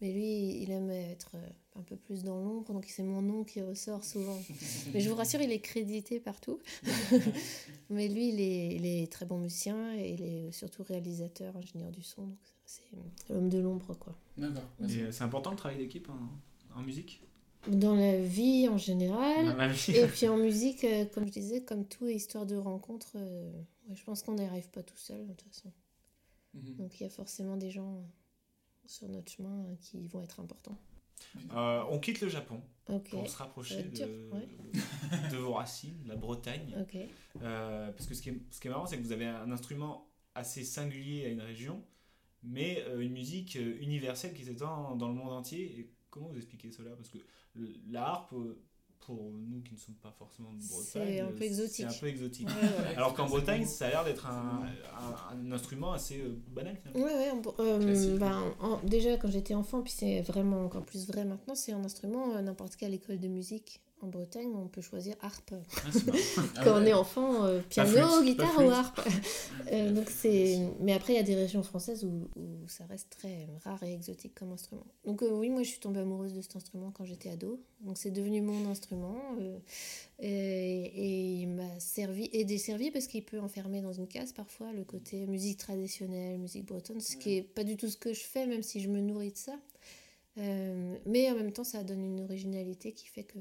Mais 0.00 0.12
lui, 0.12 0.62
il 0.62 0.70
aime 0.70 0.90
être 0.90 1.32
euh, 1.34 1.48
un 1.78 1.82
peu 1.82 1.96
plus 1.96 2.22
dans 2.22 2.38
l'ombre, 2.38 2.72
donc 2.72 2.84
c'est 2.86 3.02
mon 3.02 3.22
nom 3.22 3.44
qui 3.44 3.62
ressort 3.62 4.04
souvent. 4.04 4.38
Mais 4.92 5.00
je 5.00 5.08
vous 5.08 5.16
rassure, 5.16 5.40
il 5.40 5.50
est 5.50 5.60
crédité 5.60 6.20
partout. 6.20 6.60
Mais 7.90 8.08
lui, 8.08 8.28
il 8.28 8.40
est, 8.40 8.76
il 8.76 8.86
est 8.86 9.10
très 9.10 9.24
bon 9.24 9.38
musicien 9.38 9.94
et 9.94 10.10
il 10.10 10.22
est 10.22 10.52
surtout 10.52 10.82
réalisateur, 10.82 11.56
ingénieur 11.56 11.90
du 11.90 12.02
son. 12.02 12.22
Donc 12.26 12.38
c'est 12.66 12.82
l'homme 13.30 13.48
de 13.48 13.58
l'ombre, 13.58 13.94
quoi. 13.98 14.14
D'accord. 14.36 14.68
Euh, 14.82 15.10
c'est 15.10 15.24
important 15.24 15.50
le 15.50 15.56
travail 15.56 15.78
d'équipe 15.78 16.08
en, 16.10 16.78
en 16.78 16.82
musique? 16.82 17.22
Dans 17.68 17.96
la 17.96 18.20
vie 18.20 18.68
en 18.68 18.78
général. 18.78 19.70
Vie. 19.72 19.96
Et 19.96 20.06
puis 20.06 20.28
en 20.28 20.36
musique, 20.36 20.84
euh, 20.84 21.04
comme 21.06 21.26
je 21.26 21.32
disais, 21.32 21.62
comme 21.62 21.84
tout 21.84 22.06
est 22.06 22.14
histoire 22.14 22.46
de 22.46 22.56
rencontre, 22.56 23.12
euh, 23.16 23.50
ouais, 23.88 23.96
je 23.96 24.04
pense 24.04 24.22
qu'on 24.22 24.34
n'y 24.34 24.44
arrive 24.44 24.68
pas 24.70 24.82
tout 24.82 24.96
seul 24.96 25.26
de 25.26 25.32
toute 25.32 25.48
façon. 25.52 25.72
Mhm. 26.54 26.76
Donc 26.76 27.00
il 27.00 27.02
y 27.02 27.06
a 27.06 27.10
forcément 27.10 27.56
des 27.56 27.70
gens 27.70 27.94
euh, 27.94 28.02
sur 28.86 29.08
notre 29.08 29.30
chemin 29.32 29.64
euh, 29.64 29.74
qui 29.80 30.06
vont 30.08 30.22
être 30.22 30.40
importants. 30.40 30.78
Euh, 31.54 31.82
on 31.90 31.98
quitte 31.98 32.20
le 32.20 32.28
Japon 32.28 32.60
Ok. 32.88 33.10
pour 33.10 33.28
se 33.28 33.36
rapprocher 33.36 33.82
dur, 33.84 34.06
de, 34.06 34.30
ouais. 34.32 34.48
de 35.30 35.36
vos 35.36 35.54
racines, 35.54 36.02
la 36.06 36.16
Bretagne. 36.16 36.74
Euh, 37.42 37.90
parce 37.92 38.06
que 38.06 38.14
ce 38.14 38.22
qui, 38.22 38.30
est, 38.30 38.40
ce 38.50 38.60
qui 38.60 38.68
est 38.68 38.70
marrant, 38.70 38.86
c'est 38.86 38.96
que 38.98 39.02
vous 39.02 39.12
avez 39.12 39.26
un 39.26 39.50
instrument 39.50 40.08
assez 40.34 40.62
singulier 40.64 41.24
à 41.26 41.28
une 41.28 41.40
région, 41.40 41.82
mais 42.42 42.84
euh, 42.86 43.00
une 43.00 43.12
musique 43.12 43.54
universelle 43.56 44.34
qui 44.34 44.44
s'étend 44.44 44.94
dans 44.96 45.08
le 45.08 45.14
monde 45.14 45.32
entier. 45.32 45.78
Et 45.80 45.90
comment 46.10 46.28
vous 46.28 46.36
expliquez 46.36 46.70
cela? 46.70 46.90
Parce 46.94 47.08
que 47.08 47.18
le- 47.54 47.74
la 47.88 48.06
harpe, 48.06 48.34
pour 49.06 49.30
nous 49.32 49.60
qui 49.62 49.74
ne 49.74 49.78
sommes 49.78 49.94
pas 49.94 50.12
forcément 50.18 50.52
de 50.52 50.58
Bretagne, 50.68 51.14
C'est 51.14 51.20
un 51.20 51.30
peu 51.30 51.42
exotique. 51.44 51.86
C'est 51.88 51.96
un 51.96 52.00
peu 52.00 52.06
exotique. 52.08 52.48
Ouais, 52.48 52.54
ouais. 52.88 52.96
Alors 52.96 53.14
qu'en 53.14 53.26
Bretagne, 53.26 53.64
ça 53.64 53.86
a 53.86 53.90
l'air 53.90 54.04
d'être 54.04 54.26
un, 54.26 54.62
un- 54.98 55.36
un 55.48 55.52
instrument 55.52 55.92
assez 55.92 56.18
euh, 56.20 56.36
banal 56.48 56.76
finalement. 56.76 57.06
Ouais, 57.06 57.30
euh, 57.60 58.50
en- 58.60 58.80
déjà 58.84 59.16
quand 59.16 59.30
j'étais 59.30 59.54
enfant, 59.54 59.82
puis 59.82 59.92
c'est 59.96 60.20
vraiment 60.22 60.64
encore 60.64 60.84
plus 60.84 61.06
vrai 61.06 61.24
maintenant, 61.24 61.54
c'est 61.54 61.72
un 61.72 61.84
instrument, 61.84 62.34
euh, 62.34 62.42
n'importe 62.42 62.74
quelle 62.76 62.94
école 62.94 63.20
de 63.20 63.28
musique 63.28 63.80
en 64.02 64.08
Bretagne, 64.08 64.52
on 64.54 64.68
peut 64.68 64.82
choisir 64.82 65.16
harpe. 65.20 65.54
Ah. 65.54 65.80
Ah 66.36 66.64
Quand 66.64 66.78
on 66.78 66.82
ouais. 66.82 66.90
est 66.90 66.92
enfant, 66.92 67.44
euh, 67.44 67.60
piano, 67.68 68.22
guitare 68.22 68.64
ou 68.64 68.70
harpe. 68.70 69.00
Euh, 69.72 69.90
donc 69.90 70.10
c'est... 70.10 70.60
Mais 70.78 70.92
après, 70.92 71.14
il 71.14 71.16
y 71.16 71.18
a 71.18 71.24
des 71.24 71.34
régions 71.34 71.64
françaises 71.64 72.04
où, 72.04 72.28
où 72.36 72.68
ça 72.68 72.84
reste 72.86 73.10
très 73.10 73.48
rare 73.64 73.82
et 73.82 73.92
exotique 73.92 74.32
comme 74.32 74.52
instrument. 74.52 74.86
Donc 75.04 75.22
euh, 75.22 75.30
oui, 75.32 75.50
moi 75.50 75.64
je 75.64 75.70
suis 75.70 75.80
tombée 75.80 75.98
amoureuse 75.98 76.34
de 76.34 76.40
cet 76.40 76.54
instrument 76.54 76.92
quand 76.92 77.04
j'étais 77.04 77.30
ado. 77.30 77.58
Donc 77.80 77.98
c'est 77.98 78.12
devenu 78.12 78.42
mon 78.42 78.70
instrument. 78.70 79.16
et, 80.20 80.28
et 80.28 81.32
il 81.40 81.48
m'a 81.48 81.80
servi 81.80 82.30
et 82.32 82.44
desservi 82.44 82.92
parce 82.92 83.08
qu'il 83.08 83.24
peut 83.24 83.40
enfermer 83.40 83.80
dans 83.80 83.92
une 83.92 84.06
case 84.06 84.32
parfois 84.32 84.72
le 84.72 84.84
côté 84.84 85.26
musique 85.26 85.58
traditionnelle, 85.58 86.38
musique 86.38 86.66
bretonne, 86.66 87.00
ce 87.00 87.16
qui 87.16 87.38
est 87.38 87.42
pas 87.42 87.64
du 87.64 87.76
tout 87.76 87.88
ce 87.88 87.96
que 87.96 88.12
je 88.12 88.22
fais, 88.22 88.46
même 88.46 88.62
si 88.62 88.80
je 88.80 88.88
me 88.88 89.00
nourris 89.00 89.32
de 89.32 89.38
ça. 89.38 89.58
Euh, 90.38 90.98
mais 91.06 91.30
en 91.30 91.34
même 91.34 91.52
temps, 91.52 91.64
ça 91.64 91.82
donne 91.82 92.04
une 92.04 92.20
originalité 92.20 92.92
qui 92.92 93.06
fait 93.06 93.24
que 93.24 93.38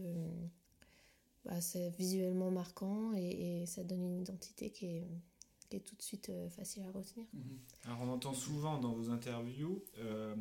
bah, 1.46 1.62
c'est 1.62 1.90
visuellement 1.90 2.52
marquant 2.52 3.14
et, 3.14 3.66
ça 3.68 3.84
donne 3.84 4.04
une 4.04 4.22
identité 4.22 4.70
qui 4.72 4.88
est, 4.88 5.80
tout 5.84 5.96
de 5.96 6.02
suite 6.02 6.30
euh, 6.30 6.50
facile 6.50 6.84
à 6.84 6.92
retenir. 6.92 7.26
Mhm. 7.34 7.60
Alors 7.84 8.02
on 8.04 8.10
entend 8.10 8.34
souvent 8.34 8.78
dans 8.78 8.94
vos 8.94 9.10
interviews 9.10 9.84
euh, 9.98 10.36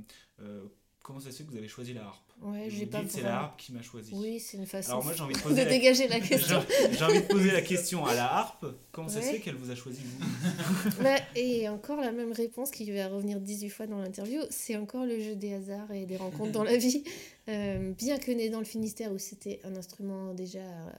comment 1.04 1.20
ça 1.20 1.30
se 1.30 1.36
fait 1.36 1.44
que 1.44 1.50
vous 1.50 1.58
avez 1.58 1.68
choisi 1.68 1.92
la 1.92 2.02
harpe. 2.02 2.32
Ouais, 2.40 2.68
j'ai 2.68 2.86
pas 2.86 3.02
c'est 3.06 3.22
la 3.22 3.42
harpe 3.42 3.60
qui 3.60 3.72
m'a 3.72 3.82
choisi. 3.82 4.12
Oui, 4.14 4.40
c'est 4.40 4.56
une 4.56 4.66
façon 4.66 4.92
Alors 4.92 5.04
moi 5.04 5.12
j'ai 5.12 5.22
envie 5.22 5.34
de 5.34 5.38
de 5.38 5.42
poser 5.44 5.64
la... 5.64 5.70
dégager 5.70 6.08
la 6.08 6.18
question. 6.28 6.64
J'ai 6.90 7.04
envie 7.04 7.20
de 7.20 7.26
poser 7.26 7.50
la 7.52 7.62
question 7.72 8.04
à 8.06 8.14
la 8.14 8.24
harpe. 8.24 8.66
Comment 8.90 9.08
ça 9.08 9.20
se 9.22 9.28
fait 9.28 9.38
qu'elle 9.38 9.54
vous 9.54 9.70
a 9.70 9.76
choisi 9.76 10.00
vous 10.02 11.02
Bah, 11.02 11.16
et 11.36 11.68
encore 11.68 12.00
la 12.00 12.10
même 12.10 12.32
réponse 12.32 12.70
qui 12.70 12.90
va 12.90 13.08
revenir 13.08 13.38
18 13.38 13.68
fois 13.68 13.86
dans 13.86 13.98
l'interview, 13.98 14.40
c'est 14.50 14.76
encore 14.76 15.04
le 15.04 15.20
jeu 15.20 15.36
des 15.36 15.52
hasards 15.52 15.92
et 15.92 16.06
des 16.06 16.16
rencontres 16.16 16.52
dans 16.52 16.64
la 16.64 16.76
vie. 16.76 17.04
Euh, 17.48 17.92
bien 17.92 18.18
que 18.18 18.32
né 18.32 18.48
dans 18.48 18.58
le 18.58 18.64
Finistère 18.64 19.12
où 19.12 19.18
c'était 19.18 19.60
un 19.64 19.76
instrument 19.76 20.32
déjà 20.32 20.60
euh, 20.60 20.90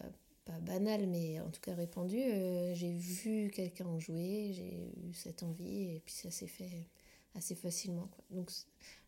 pas 0.46 0.60
banal 0.60 1.08
mais 1.08 1.40
en 1.40 1.50
tout 1.50 1.62
cas 1.62 1.74
répandu, 1.74 2.20
euh, 2.20 2.76
j'ai 2.76 2.94
vu 2.94 3.52
quelqu'un 3.54 3.88
en 3.88 4.00
jouer, 4.00 4.52
j'ai 4.54 4.92
eu 5.10 5.14
cette 5.14 5.42
envie 5.42 5.96
et 5.96 6.02
puis 6.06 6.14
ça 6.14 6.30
s'est 6.30 6.48
fait 6.48 6.88
assez 7.36 7.56
facilement. 7.56 8.08
Quoi. 8.12 8.24
Donc 8.32 8.50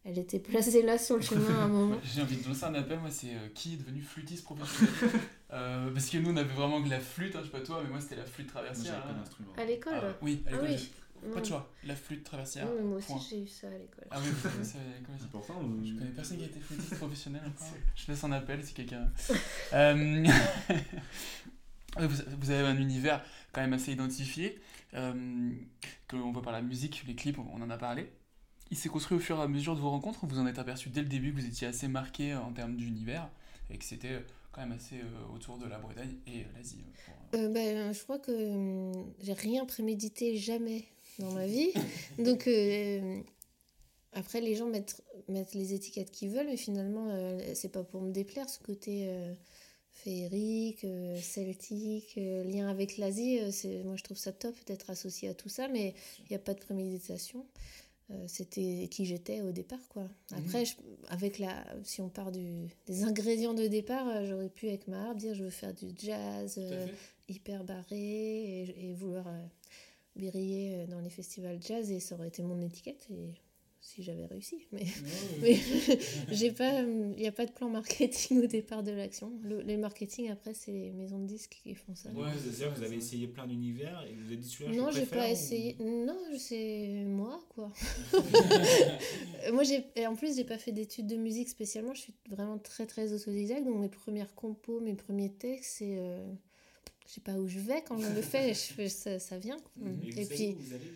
elle 0.04 0.18
était 0.20 0.40
placée 0.40 0.82
là 0.84 0.98
sur 0.98 1.16
le 1.18 1.22
chemin 1.24 1.56
à 1.60 1.64
un 1.64 1.68
moment. 1.68 1.98
J'ai 2.04 2.22
envie 2.22 2.38
de 2.38 2.48
lancer 2.48 2.64
un 2.66 2.74
appel, 2.76 3.00
moi 3.00 3.10
c'est 3.12 3.34
euh, 3.34 3.50
qui 3.54 3.74
est 3.74 3.78
devenu 3.78 4.02
flûtiste 4.02 4.44
professionnel? 4.44 4.94
Euh, 5.54 5.90
Parce 5.94 6.10
que 6.10 6.18
nous 6.18 6.30
on 6.32 6.36
avait 6.36 6.54
vraiment 6.54 6.84
que 6.84 6.90
la 6.90 7.00
flûte, 7.00 7.34
hein, 7.38 7.40
je 7.40 7.46
sais 7.46 7.52
pas 7.52 7.62
toi, 7.62 7.80
mais 7.82 7.90
moi 7.90 8.02
c'était 8.02 8.18
la 8.18 8.26
flûte 8.26 8.48
traversière. 8.48 9.02
hein. 9.10 9.14
d'instrument. 9.14 9.54
À 9.56 9.64
l'école? 9.64 9.94
Ah, 10.04 10.18
oui, 10.22 10.44
à 10.46 10.50
Ah 10.50 10.52
l'école, 10.52 10.68
oui. 10.72 10.78
j'ai- 10.78 11.28
Non. 11.30 11.34
pas 11.36 11.40
de 11.40 11.46
choix, 11.46 11.72
la 11.86 11.96
flûte 11.96 12.24
traversière. 12.26 12.66
Non, 12.66 12.74
mais 12.76 12.82
moi 12.84 12.98
aussi 12.98 13.14
j'ai 13.30 13.44
eu 13.44 13.48
ça 13.48 13.68
à 13.68 13.78
l'école. 13.78 14.06
Ah 14.12 14.18
oui, 14.22 14.30
vous 14.30 14.50
connaissez 14.50 14.78
à 14.78 14.82
l'école 15.00 15.16
aussi. 15.16 15.24
Important. 15.24 15.62
Je 15.86 15.94
connais 15.94 16.12
personne 16.12 16.38
qui 16.38 16.44
a 16.44 16.48
été 16.48 16.60
flûtiste 16.60 16.96
professionnel 16.98 17.42
encore. 17.48 17.68
Je 17.96 18.12
laisse 18.12 18.24
un 18.26 18.32
appel 18.34 18.62
si 18.62 18.74
quelqu'un. 18.74 19.10
Euh, 22.00 22.08
vous, 22.08 22.18
vous 22.39 22.50
avez 22.52 22.68
un 22.68 22.78
univers 22.78 23.24
quand 23.54 23.62
même 23.62 23.74
assez 23.74 23.91
identifié, 23.91 24.60
euh, 24.93 25.52
que 26.08 26.16
l'on 26.16 26.32
voit 26.32 26.41
par 26.41 26.54
la 26.54 26.62
musique, 26.62 27.04
les 27.08 27.16
clips, 27.16 27.38
on 27.39 27.62
en 27.62 27.70
a 27.70 27.78
parlé. 27.78 28.10
Il 28.72 28.78
s'est 28.78 28.89
construit 28.89 29.18
au 29.18 29.22
fur 29.22 29.38
et 29.39 29.41
à 29.41 29.48
mesure 29.48 29.76
de 29.76 29.80
vos 29.82 29.89
rencontres, 29.89 30.26
vous 30.26 30.39
en 30.39 30.45
êtes 30.48 30.60
aperçu 30.60 30.89
dès 30.89 31.02
le 31.02 31.08
début 31.08 31.34
que 31.34 31.39
vous 31.39 31.45
étiez 31.45 31.68
assez 31.68 31.88
marqué 31.88 32.36
en 32.36 32.52
termes 32.52 32.76
d'univers 32.76 33.30
et 33.70 33.78
que 33.78 33.84
c'était 33.86 34.24
quand 34.52 34.62
même 34.62 34.74
assez 34.74 34.95
euh, 34.98 35.36
autour 35.36 35.58
de 35.58 35.66
la 35.68 35.78
Bretagne 35.80 36.16
et 36.28 36.45
l'Asie. 36.56 36.84
euh, 36.86 36.91
pour- 37.32 37.39
Euh, 37.39 37.50
ben, 37.50 37.93
je 37.93 38.04
crois 38.04 38.20
que 38.20 38.32
hum, 38.32 39.14
j'ai 39.22 39.34
rien 39.34 39.66
prémédité 39.66 40.36
jamais 40.38 40.86
dans 41.20 41.32
ma 41.32 41.45
vie. 41.45 41.72
Donc 42.20 42.48
euh, 42.48 43.22
après, 44.14 44.41
les 44.41 44.56
gens 44.56 44.68
mettent, 44.68 45.04
mettent 45.28 45.54
les 45.54 45.74
étiquettes 45.74 46.12
qu'ils 46.12 46.30
veulent, 46.32 46.48
mais 46.48 46.58
finalement, 46.58 47.08
euh, 47.10 47.39
c'est 47.54 47.72
pas 47.72 47.84
pour 47.84 48.02
me 48.02 48.12
déplaire 48.12 48.50
ce 48.50 48.60
côté 48.60 49.06
euh, 49.10 49.34
féerique, 50.12 50.86
euh, 50.86 51.20
celtique, 51.20 52.16
euh, 52.18 52.43
lien 52.45 52.70
avec 52.70 52.97
l'Asie. 52.97 53.39
euh, 53.39 53.84
moi, 53.84 53.95
je 53.97 54.03
trouve 54.03 54.18
ça 54.18 54.32
top 54.32 54.55
d'être 54.66 54.89
associé 54.89 55.28
à 55.30 55.34
tout 55.34 55.49
ça, 55.49 55.68
mais 55.68 55.93
il 56.20 56.26
n'y 56.30 56.36
a 56.36 56.39
pas 56.39 56.53
de 56.53 56.60
préméditation. 56.60 57.45
Euh, 58.10 58.24
c'était 58.28 58.88
qui 58.89 59.05
j'étais 59.05 59.41
au 59.41 59.51
départ 59.51 59.86
quoi 59.89 60.08
après 60.32 60.64
je- 60.64 60.78
avec 61.10 61.39
la 61.39 61.66
si 61.84 61.99
on 61.99 62.08
part 62.08 62.32
du, 62.32 62.70
des 62.86 63.03
ingrédients 63.03 63.53
de 63.53 63.68
départ 63.68 64.08
euh, 64.08 64.26
j'aurais 64.26 64.47
pu 64.47 64.70
avec 64.70 64.88
ma 64.88 65.10
harpe 65.10 65.18
dire 65.18 65.36
je 65.36 65.43
veux 65.43 65.49
faire 65.49 65.74
du 65.74 65.88
jazz 66.01 66.55
euh, 66.58 66.86
hyper 67.28 67.66
barré 67.66 67.97
et, 68.62 68.86
et 68.88 68.93
vouloir 68.93 69.26
briller 70.16 70.86
dans 70.88 71.01
les 71.01 71.10
festivals 71.10 71.60
jazz 71.62 71.91
et 71.91 71.99
ça 71.99 72.16
aurait 72.16 72.30
été 72.30 72.43
mon 72.43 72.62
étiquette 72.62 73.08
et 73.12 73.34
si 73.88 74.04
j'avais 74.04 74.26
réussi 74.26 74.58
mais 74.72 74.84
mais 75.42 75.58
j'ai 76.32 76.52
pas 76.52 76.82
il 76.82 77.16
n'y 77.22 77.28
a 77.28 77.32
pas 77.32 77.46
de 77.46 77.52
plan 77.52 77.70
marketing 77.70 78.44
au 78.44 78.48
départ 78.48 78.84
de 78.84 78.92
l'action. 78.92 79.32
Le, 79.44 79.62
les 79.62 79.78
marketing 79.78 80.30
après 80.30 80.54
c'est 80.54 80.72
les 80.72 80.92
maisons 80.92 81.20
de 81.20 81.26
disques 81.26 81.58
qui 81.64 81.74
font 81.74 81.96
ça. 81.96 82.10
Ouais, 82.12 82.30
c'est-à-dire 82.42 82.74
que 82.74 82.80
vous 82.80 82.84
avez 82.86 82.98
essayé 82.98 83.28
plein 83.28 83.48
d'univers 83.48 84.04
et 84.10 84.14
vous 84.14 84.26
avez 84.28 84.38
dit 84.38 84.48
celui-là 84.50 84.76
non 84.82 84.92
j'ai 84.92 85.06
pas 85.06 85.28
ou- 85.28 85.32
essayé. 85.32 85.76
Non 85.80 86.18
c'est 86.38 87.04
moi 87.06 87.40
quoi. 87.50 87.72
Moi 89.54 89.64
j'ai 89.64 89.86
et 89.96 90.06
en 90.08 90.16
plus 90.16 90.36
j'ai 90.36 90.44
pas 90.44 90.58
fait 90.58 90.72
d'études 90.72 91.08
de 91.08 91.16
musique 91.16 91.50
spécialement. 91.50 91.94
Je 91.94 92.02
suis 92.02 92.14
vraiment 92.30 92.58
très 92.58 92.86
très 92.86 93.14
autodidacte. 93.14 93.66
Donc 93.66 93.80
mes 93.80 93.90
premières 93.90 94.34
compos 94.36 94.80
mes 94.82 94.94
premiers 94.96 95.32
textes 95.32 95.78
c'est 95.78 95.96
euh, 95.98 96.26
je 97.08 97.14
sais 97.14 97.22
pas 97.22 97.34
où 97.34 97.47
je 97.47 97.60
vais 97.60 97.82
quand 97.88 97.97
je 97.97 98.08
le 98.10 98.22
fais, 98.22 98.53
je 98.53 98.88
ça, 98.89 99.18
ça 99.20 99.38
vient. 99.38 99.58
Et 100.18 100.24
vous 100.24 100.30
puis, 100.30 100.55
où 100.55 100.60
vous 100.60 100.74
allez 100.74 100.91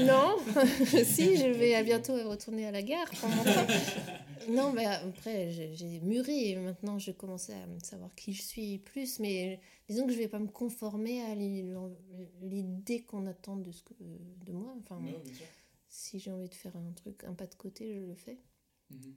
euh, 0.00 0.04
non, 0.06 0.36
si, 1.04 1.36
je 1.36 1.46
vais 1.46 1.74
à 1.74 1.82
bientôt 1.82 2.14
retourner 2.28 2.66
à 2.66 2.70
la 2.72 2.82
gare. 2.82 3.08
Non, 4.48 4.72
mais 4.72 4.84
après, 4.86 5.50
j'ai 5.74 6.00
mûri 6.00 6.50
et 6.50 6.56
maintenant 6.56 6.98
je 6.98 7.10
commence 7.12 7.50
à 7.50 7.54
savoir 7.82 8.14
qui 8.14 8.32
je 8.32 8.42
suis 8.42 8.78
plus. 8.78 9.18
Mais 9.20 9.60
disons 9.88 10.06
que 10.06 10.12
je 10.12 10.18
vais 10.18 10.28
pas 10.28 10.38
me 10.38 10.48
conformer 10.48 11.22
à 11.22 11.34
l'i- 11.34 11.64
l'idée 12.42 13.02
qu'on 13.02 13.26
attend 13.26 13.56
de, 13.56 13.70
ce 13.70 13.82
que, 13.82 13.94
de 14.46 14.52
moi. 14.52 14.74
Enfin, 14.80 15.00
si 15.88 16.18
j'ai 16.18 16.30
envie 16.32 16.48
de 16.48 16.54
faire 16.54 16.74
un 16.76 16.92
truc, 16.92 17.22
un 17.24 17.34
pas 17.34 17.46
de 17.46 17.54
côté, 17.54 17.94
je 17.94 18.00
le 18.06 18.14
fais. 18.14 18.38
Mhm. 18.90 19.14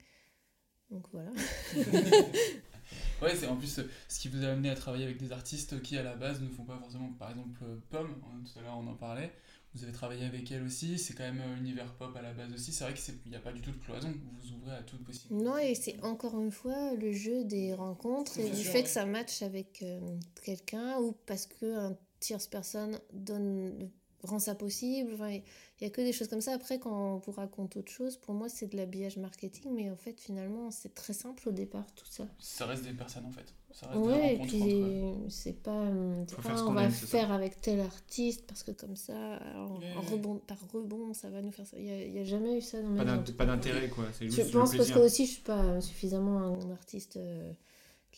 Donc 0.92 1.06
voilà. 1.12 1.32
Ouais, 3.22 3.36
c'est 3.36 3.48
en 3.48 3.56
plus 3.56 3.80
euh, 3.80 3.90
ce 4.08 4.20
qui 4.20 4.28
vous 4.28 4.44
a 4.44 4.50
amené 4.50 4.70
à 4.70 4.76
travailler 4.76 5.06
avec 5.06 5.18
des 5.18 5.32
artistes 5.32 5.82
qui 5.82 5.98
à 5.98 6.04
la 6.04 6.16
base 6.16 6.42
ne 6.42 6.50
font 6.50 6.64
pas 6.64 6.78
forcément, 6.78 7.10
par 7.20 7.32
exemple, 7.32 7.60
euh, 7.64 7.78
Pomme, 7.90 8.16
hein, 8.24 8.44
tout 8.46 8.60
à 8.60 8.62
l'heure 8.62 8.78
on 8.78 8.88
en 8.88 8.96
parlait, 8.96 9.32
vous 9.78 9.84
avez 9.84 9.94
travaillé 9.94 10.26
avec 10.26 10.52
elle 10.52 10.64
aussi, 10.64 10.98
c'est 10.98 11.14
quand 11.14 11.24
même 11.24 11.42
un 11.42 11.58
univers 11.58 11.94
pop 11.94 12.16
à 12.16 12.22
la 12.22 12.34
base 12.34 12.52
aussi. 12.54 12.72
C'est 12.72 12.84
vrai 12.84 12.94
qu'il 12.94 13.14
n'y 13.30 13.36
a 13.36 13.40
pas 13.40 13.52
du 13.52 13.62
tout 13.62 13.72
de 13.72 13.78
cloison, 13.78 14.10
vous 14.10 14.32
vous 14.42 14.56
ouvrez 14.56 14.76
à 14.76 14.82
toute 14.82 15.04
possibilité. 15.04 15.46
Non, 15.46 15.58
et 15.58 15.76
c'est 15.76 16.04
encore 16.04 16.40
une 16.40 16.52
fois 16.52 16.94
le 16.96 17.12
jeu 17.12 17.44
des 17.44 17.74
rencontres 17.74 18.40
et 18.40 18.50
du 18.50 18.64
fait 18.64 18.80
ouais. 18.80 18.84
que 18.84 18.90
ça 18.90 19.06
matche 19.06 19.42
avec 19.44 19.84
euh, 19.84 20.00
quelqu'un 20.44 20.98
ou 21.00 21.16
parce 21.26 21.46
qu'un 21.46 21.96
tierce 22.20 22.48
personne 22.48 23.00
donne, 23.14 23.92
rend 24.24 24.40
ça 24.40 24.56
possible. 24.56 25.12
Enfin, 25.14 25.30
il 25.32 25.44
n'y 25.82 25.88
a 25.88 25.90
que 25.90 26.02
des 26.02 26.14
choses 26.14 26.28
comme 26.28 26.42
ça. 26.42 26.54
Après, 26.54 26.80
quand 26.80 27.16
on 27.16 27.18
vous 27.18 27.32
raconte 27.32 27.78
autre 27.78 27.92
chose, 27.92 28.18
pour 28.18 28.34
moi, 28.34 28.50
c'est 28.50 28.68
de 28.68 28.78
l'habillage 28.78 29.18
marketing, 29.18 29.72
mais 29.74 29.90
en 29.92 29.96
fait, 29.96 30.20
finalement, 30.20 30.72
c'est 30.72 30.94
très 30.94 31.14
simple 31.14 31.50
au 31.50 31.52
départ, 31.52 31.86
tout 31.96 32.06
ça. 32.10 32.28
Ça 32.40 32.66
reste 32.66 32.84
des 32.84 32.94
personnes 32.94 33.26
en 33.26 33.32
fait. 33.32 33.54
Ça 33.72 33.88
reste 33.88 34.00
Ouais, 34.00 34.36
et 34.36 34.40
puis 34.40 35.04
entre. 35.04 35.30
c'est 35.30 35.62
pas. 35.62 35.72
euh, 35.72 36.24
c'est 36.28 36.36
pas, 36.38 36.42
faire 36.42 36.58
ce 36.58 36.64
on 36.64 36.74
va 36.74 36.86
aime, 36.86 36.92
c'est 36.92 37.06
ça. 37.06 37.20
faire 37.20 37.32
avec 37.32 37.62
tel 37.62 37.80
artiste 37.80 38.46
parce 38.48 38.64
que 38.64 38.72
comme 38.72 38.96
ça, 38.96 39.40
en 39.56 40.02
rebond, 40.02 40.42
par 40.48 40.58
rebond, 40.74 41.14
ça 41.14 41.30
va 41.30 41.42
nous 41.42 41.52
faire 41.52 41.68
ça. 41.68 41.78
Il 41.78 42.12
n'y 42.12 42.20
a, 42.20 42.24
jamais 42.24 42.58
eu 42.58 42.62
ça 42.62 42.82
dans 42.82 42.90
ma 42.90 43.06
Pas 43.18 43.46
d'intérêt, 43.46 43.90
quoi. 43.90 44.06
Je 44.20 44.42
pense 44.52 44.76
parce 44.76 44.92
que 44.92 45.00
aussi 45.00 45.26
je 45.26 45.32
suis 45.34 45.44
pas 45.44 45.80
suffisamment 45.82 46.40
un 46.40 46.72
artiste 46.72 47.18
euh, 47.18 47.52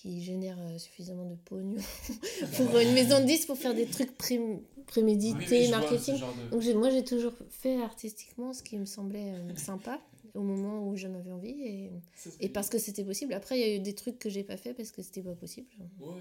qui 0.01 0.23
génère 0.23 0.57
euh, 0.59 0.77
suffisamment 0.77 1.25
de 1.25 1.35
pognon 1.45 1.75
pour 2.55 2.77
une 2.79 2.93
maison 2.93 3.19
de 3.19 3.25
disques 3.25 3.47
pour 3.47 3.57
faire 3.57 3.73
des 3.75 3.85
trucs 3.85 4.17
prém- 4.17 4.59
prémédités, 4.87 5.65
Oui, 5.65 5.69
marketing. 5.69 6.15
de- 6.15 6.49
Donc 6.51 6.61
j'ai- 6.61 6.73
moi 6.73 6.89
j'ai 6.89 7.03
toujours 7.03 7.33
fait 7.49 7.81
artistiquement 7.81 8.53
ce 8.53 8.63
qui 8.63 8.77
me 8.77 8.85
semblait 8.85 9.33
euh, 9.33 9.55
sympa 9.55 9.99
au 10.35 10.41
moment 10.41 10.87
où 10.87 10.95
j'en 10.95 11.13
avais 11.15 11.31
envie 11.31 11.49
et, 11.61 11.91
et 12.39 12.49
parce 12.49 12.69
que 12.69 12.77
c'était 12.77 13.03
possible. 13.03 13.33
Après 13.33 13.59
il 13.59 13.61
y 13.67 13.71
a 13.71 13.75
eu 13.75 13.79
des 13.79 13.93
trucs 13.93 14.19
que 14.19 14.29
j'ai 14.29 14.43
pas 14.43 14.57
fait 14.57 14.73
parce 14.73 14.91
que 14.91 15.01
c'était 15.01 15.21
pas 15.23 15.33
possible. 15.35 15.67
Ouais. 15.99 16.13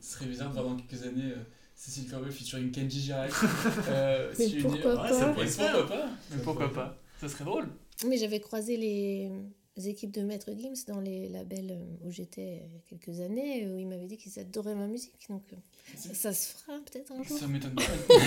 Ce 0.00 0.12
serait 0.14 0.26
bizarre 0.26 0.48
de 0.50 0.60
voir 0.60 0.66
dans 0.66 0.76
quelques 0.76 1.02
années 1.06 1.30
euh, 1.32 1.42
Cécile 1.74 2.10
Corbel 2.10 2.32
featuring 2.32 2.70
Kenji 2.70 3.00
Girac. 3.00 3.30
euh, 3.88 4.32
Mais 4.38 4.48
une- 4.48 4.62
pourquoi 4.62 4.90
Ouais, 5.02 5.08
pas 5.08 5.12
ça 5.18 5.28
pourrait 5.32 5.48
se 5.48 5.56
faire, 5.56 5.72
pourquoi 5.78 5.96
pas? 5.96 6.08
Mais 6.30 6.42
pourquoi 6.42 6.72
pas? 6.72 6.98
Ça 7.20 7.28
serait 7.28 7.44
drôle. 7.44 7.68
Mais 8.06 8.18
j'avais 8.18 8.40
croisé 8.40 8.76
les 8.76 9.30
équipes 9.76 10.10
de 10.12 10.22
Maître 10.22 10.50
Gims 10.56 10.84
dans 10.86 11.00
les 11.00 11.28
labels 11.28 11.70
euh, 11.72 12.06
où 12.06 12.10
j'étais 12.10 12.62
il 12.66 12.72
y 12.74 12.76
a 12.76 12.80
quelques 12.88 13.20
années 13.20 13.66
où 13.68 13.78
ils 13.78 13.86
m'avaient 13.86 14.06
dit 14.06 14.16
qu'ils 14.18 14.38
adoraient 14.38 14.74
ma 14.74 14.86
musique 14.86 15.12
donc 15.30 15.42
euh, 15.52 15.56
ça, 15.96 16.12
ça 16.14 16.32
se 16.32 16.54
fera 16.54 16.78
peut-être 16.80 17.12
un 17.12 17.22
jour. 17.22 17.38
Ça 17.38 17.46
m'étonne 17.46 17.74
pas. 17.74 17.82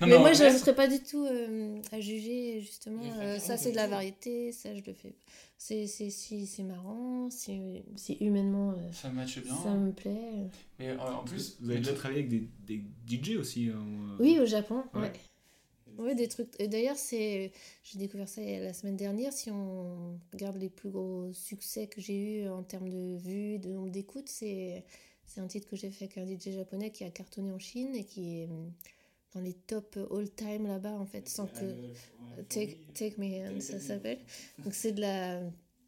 Non, 0.00 0.06
mais, 0.06 0.18
moi, 0.20 0.32
je 0.32 0.44
ne 0.44 0.56
serais 0.56 0.76
pas 0.76 0.86
du 0.86 1.00
tout 1.00 1.24
euh, 1.24 1.80
à 1.90 1.98
juger, 2.00 2.60
justement. 2.60 3.02
Mais 3.02 3.10
euh, 3.24 3.38
ça, 3.40 3.56
c'est 3.56 3.72
de 3.72 3.76
la 3.76 3.88
variété, 3.88 4.52
ça, 4.52 4.72
je 4.72 4.80
le 4.86 4.92
fais. 4.92 5.16
C'est, 5.56 5.88
c'est, 5.88 6.08
si 6.10 6.46
c'est 6.46 6.62
marrant, 6.62 7.28
si, 7.30 7.82
si 7.96 8.12
humainement 8.20 8.70
euh, 8.78 8.92
Ça 8.92 9.08
matche 9.08 9.42
bien. 9.42 9.56
ça 9.56 9.74
me 9.74 9.90
plaît. 9.90 10.16
euh. 10.82 10.94
Euh, 10.94 10.98
en 11.00 11.24
plus, 11.24 11.56
Vous 11.60 11.70
avez 11.70 11.80
déjà 11.80 11.94
travaillé 11.94 12.20
avec 12.24 12.30
des, 12.30 12.48
des 13.08 13.22
DJ 13.22 13.38
aussi 13.38 13.70
hein, 13.74 13.80
ou, 13.84 14.04
euh, 14.12 14.16
Oui, 14.20 14.38
au 14.38 14.46
Japon, 14.46 14.84
Ouais. 14.94 15.00
ouais. 15.00 15.12
Ouais, 15.98 16.14
des 16.14 16.28
trucs. 16.28 16.56
D'ailleurs, 16.58 16.96
c'est, 16.96 17.52
j'ai 17.82 17.98
découvert 17.98 18.28
ça 18.28 18.40
la 18.40 18.72
semaine 18.72 18.96
dernière. 18.96 19.32
Si 19.32 19.50
on 19.50 20.18
regarde 20.32 20.56
les 20.56 20.70
plus 20.70 20.90
gros 20.90 21.32
succès 21.32 21.88
que 21.88 22.00
j'ai 22.00 22.42
eu 22.42 22.48
en 22.48 22.62
termes 22.62 22.88
de 22.88 23.16
vues, 23.16 23.58
de 23.58 23.70
nombre 23.70 23.90
d'écoutes, 23.90 24.28
c'est, 24.28 24.84
c'est 25.24 25.40
un 25.40 25.48
titre 25.48 25.68
que 25.68 25.76
j'ai 25.76 25.90
fait 25.90 26.04
avec 26.04 26.18
un 26.18 26.24
DJ 26.26 26.54
japonais 26.54 26.90
qui 26.90 27.04
a 27.04 27.10
cartonné 27.10 27.50
en 27.50 27.58
Chine 27.58 27.94
et 27.96 28.04
qui 28.04 28.42
est 28.42 28.48
dans 29.34 29.40
les 29.40 29.54
top 29.54 29.98
all-time 30.10 30.66
là-bas, 30.68 30.92
en 30.92 31.06
fait, 31.06 31.28
sans 31.28 31.46
que. 31.46 31.92
Take, 32.48 32.78
Take 32.94 33.14
Me 33.18 33.48
Hand, 33.48 33.60
ça 33.60 33.80
s'appelle. 33.80 34.20
Donc 34.62 34.74
c'est 34.74 34.92
de 34.92 35.00
la 35.00 35.40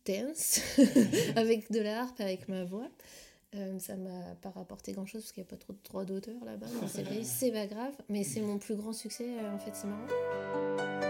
dance 0.05 0.61
avec 1.37 1.71
de 1.71 1.81
la 1.81 2.03
harpe, 2.03 2.21
avec 2.21 2.49
ma 2.49 2.65
voix. 2.65 2.91
Euh, 3.57 3.79
ça 3.81 3.97
m'a 3.97 4.37
pas 4.41 4.51
rapporté 4.51 4.93
grand 4.93 5.07
chose 5.07 5.23
parce 5.23 5.33
qu'il 5.33 5.43
n'y 5.43 5.49
a 5.49 5.51
pas 5.51 5.57
trop 5.57 5.73
de 5.73 5.79
droits 5.83 6.05
d'auteur 6.05 6.45
là-bas. 6.45 6.67
c'est 7.25 7.51
pas 7.51 7.67
grave. 7.67 7.95
Mais 8.09 8.23
c'est 8.23 8.41
mon 8.41 8.59
plus 8.59 8.77
grand 8.77 8.93
succès 8.93 9.27
euh, 9.29 9.55
en 9.55 9.59
fait, 9.59 9.73
c'est 9.75 9.89
marrant. 9.89 11.10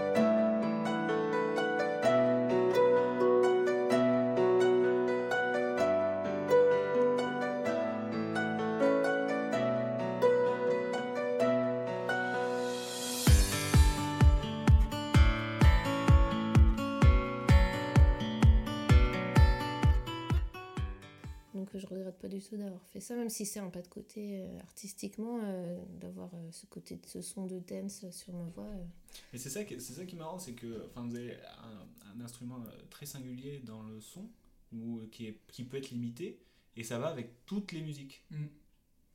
Donc 21.73 21.81
je 21.81 21.87
regrette 21.87 22.19
pas 22.19 22.29
du 22.29 22.41
tout 22.43 22.57
d'avoir 22.57 22.85
fait 22.87 23.01
ça, 23.01 23.15
même 23.15 23.29
si 23.31 23.47
c'est 23.47 23.61
un 23.61 23.71
pas 23.71 23.81
de 23.83 23.87
côté 23.89 24.41
euh, 24.41 24.59
artistiquement, 24.61 25.39
euh, 25.43 25.79
d'avoir 26.01 26.31
euh, 26.35 26.49
ce 26.51 26.67
côté 26.67 26.97
de 26.97 27.07
ce 27.07 27.21
son 27.23 27.47
de 27.47 27.61
dance 27.61 28.05
sur 28.11 28.33
ma 28.35 28.49
voix. 28.51 28.65
euh. 28.65 28.85
Et 29.33 29.39
c'est 29.39 29.51
ça, 29.51 29.63
qui- 29.65 29.81
c'est 29.81 29.93
ça 29.93 30.05
qui 30.05 30.17
est 30.17 30.19
marrant, 30.19 30.39
c'est 30.39 30.53
que 30.55 30.87
enfin, 30.87 31.07
vous 31.07 31.15
avez 31.15 31.37
un, 31.63 31.87
un 32.17 32.21
instrument 32.25 32.61
très 32.91 33.07
singulier 33.07 33.61
dans 33.65 33.83
le 33.85 34.01
son, 34.01 34.25
ou, 34.73 35.01
qui, 35.13 35.27
est, 35.27 35.39
qui 35.49 35.63
peut 35.65 35.77
être 35.77 35.91
limité, 35.91 36.41
et 36.77 36.83
ça 36.83 36.99
va 36.99 37.09
avec 37.09 37.45
toutes 37.47 37.71
les 37.73 37.83
musiques, 37.83 38.25
Mm. 38.31 38.47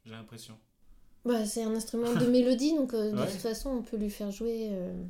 j'ai 0.06 0.12
l'impression. 0.12 0.58
Bah, 1.26 1.46
c'est 1.46 1.64
un 1.64 1.74
instrument 1.76 2.14
de 2.16 2.26
mélodie, 2.28 2.74
donc 2.76 2.94
euh, 2.94 3.12
de 3.12 3.18
Ouais. 3.18 3.32
toute 3.32 3.42
façon 3.42 3.70
on 3.72 3.82
peut 3.82 3.98
lui 3.98 4.10
faire 4.10 4.32
jouer 4.32 4.70
euh, 4.72 5.04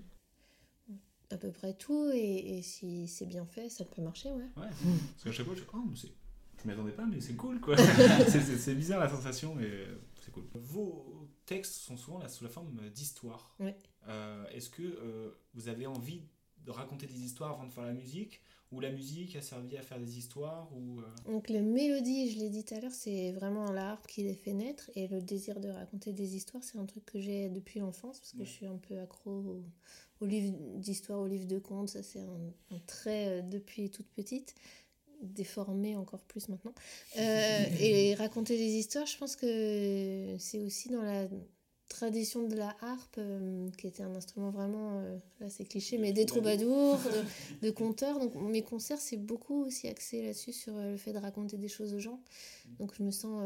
à 1.32 1.38
peu 1.38 1.52
près 1.52 1.74
tout, 1.74 2.10
et, 2.14 2.58
et 2.58 2.62
si 2.62 3.08
c'est 3.08 3.26
bien 3.26 3.46
fait, 3.46 3.70
ça 3.70 3.86
peut 3.86 4.02
marcher, 4.02 4.32
ouais. 4.32 4.46
Ouais, 4.58 4.68
parce 5.14 5.24
qu'à 5.24 5.32
chaque 5.32 5.46
fois, 5.46 5.56
je 5.56 5.64
oh, 5.74 5.84
mais 5.90 5.96
c'est- 5.96 6.12
m'y 6.68 6.74
attendais 6.74 6.92
pas, 6.92 7.06
mais 7.06 7.22
c'est 7.22 7.36
cool, 7.36 7.60
quoi. 7.60 7.76
c'est, 8.28 8.76
bizarre 8.76 9.00
la 9.00 9.10
sensation, 9.10 9.56
mais 9.56 9.66
euh, 9.66 10.00
c'est 10.22 10.32
cool. 10.32 10.46
Vos 10.54 11.30
textes 11.46 11.76
sont 11.76 11.98
souvent 11.98 12.20
là, 12.20 12.30
sous 12.30 12.44
la 12.44 12.50
forme 12.50 12.90
d'histoires. 12.90 13.56
Ouais. 13.60 13.76
Euh, 14.08 14.46
est-ce 14.50 14.70
que 14.70 14.84
euh, 14.84 15.32
vous 15.54 15.68
avez 15.68 15.88
envie 15.88 16.22
de 16.64 16.72
raconter 16.72 17.08
des 17.08 17.24
histoires 17.24 17.52
avant 17.52 17.66
de 17.66 17.72
faire 17.72 17.86
la 17.86 17.94
musique? 17.94 18.42
Ou 18.72 18.80
la 18.80 18.90
musique 18.90 19.36
a 19.36 19.42
servi 19.42 19.78
à 19.78 19.84
faire 19.84 20.00
des 20.00 20.18
histoires 20.18 20.68
ou, 20.76 21.00
euh, 21.00 21.32
Donc 21.32 21.50
les 21.50 21.62
mélodies, 21.62 22.32
je 22.32 22.40
l'ai 22.40 22.50
dit 22.50 22.66
tout 22.66 22.74
à 22.74 22.80
l'heure, 22.80 22.92
c'est 22.92 23.32
vraiment 23.32 23.72
la 23.72 23.92
harpe 23.92 24.08
qui 24.08 24.24
les 24.24 24.34
fait 24.34 24.54
naître 24.54 24.90
et 24.96 25.08
le 25.08 25.22
désir 25.22 25.60
de 25.60 25.70
raconter 25.70 26.14
des 26.14 26.36
histoires, 26.36 26.64
c'est 26.64 26.80
un 26.80 26.86
truc 26.86 27.06
que 27.06 27.20
j'ai 27.20 27.50
depuis 27.50 27.80
l'enfance 27.80 28.20
parce 28.20 28.34
que 28.34 28.44
je 28.44 28.50
suis 28.50 28.66
un 28.66 28.78
peu 28.78 29.00
accro 29.00 29.32
au, 29.32 29.64
au 30.20 30.26
livre 30.26 30.58
d'histoire, 30.78 31.20
au 31.20 31.28
livre 31.28 31.46
de 31.46 31.60
contes, 31.60 31.90
ça 31.90 32.02
c'est 32.02 32.22
un, 32.22 32.54
un 32.72 32.80
trait 32.88 33.28
euh, 33.28 33.42
depuis 33.44 33.92
toute 33.92 34.08
petite, 34.08 34.56
déformé 35.22 35.96
encore 35.96 36.24
plus 36.24 36.50
maintenant. 36.50 36.74
Euh, 37.18 37.64
et 37.80 38.16
raconter 38.20 38.58
des 38.58 38.74
histoires, 38.74 39.06
je 39.06 39.18
pense 39.18 39.36
que 39.36 40.36
c'est 40.40 40.60
aussi 40.60 40.90
dans 40.90 41.02
la 41.02 41.28
tradition 41.88 42.48
de 42.48 42.56
la 42.56 42.76
harpe, 42.82 43.16
euh, 43.18 43.70
qui 43.78 43.88
était 43.88 44.04
un 44.04 44.14
instrument 44.16 44.50
vraiment, 44.50 45.00
euh, 45.00 45.18
là 45.40 45.50
c'est 45.50 45.66
cliché, 45.66 45.98
mais 45.98 46.12
des 46.12 46.26
troubadours, 46.26 46.98
de, 46.98 47.66
de 47.68 47.72
conteurs. 47.72 48.20
Donc 48.20 48.36
mes 48.36 48.64
concerts, 48.64 49.00
c'est 49.00 49.18
beaucoup 49.18 49.66
aussi 49.66 49.88
axé 49.88 50.22
là-dessus, 50.24 50.54
sur 50.54 50.74
le 50.76 50.98
fait 50.98 51.14
de 51.14 51.20
raconter 51.20 51.58
des 51.58 51.68
choses 51.68 51.94
aux 51.94 52.00
gens. 52.00 52.20
Donc 52.80 52.94
je 52.98 53.04
me 53.04 53.12
sens 53.12 53.42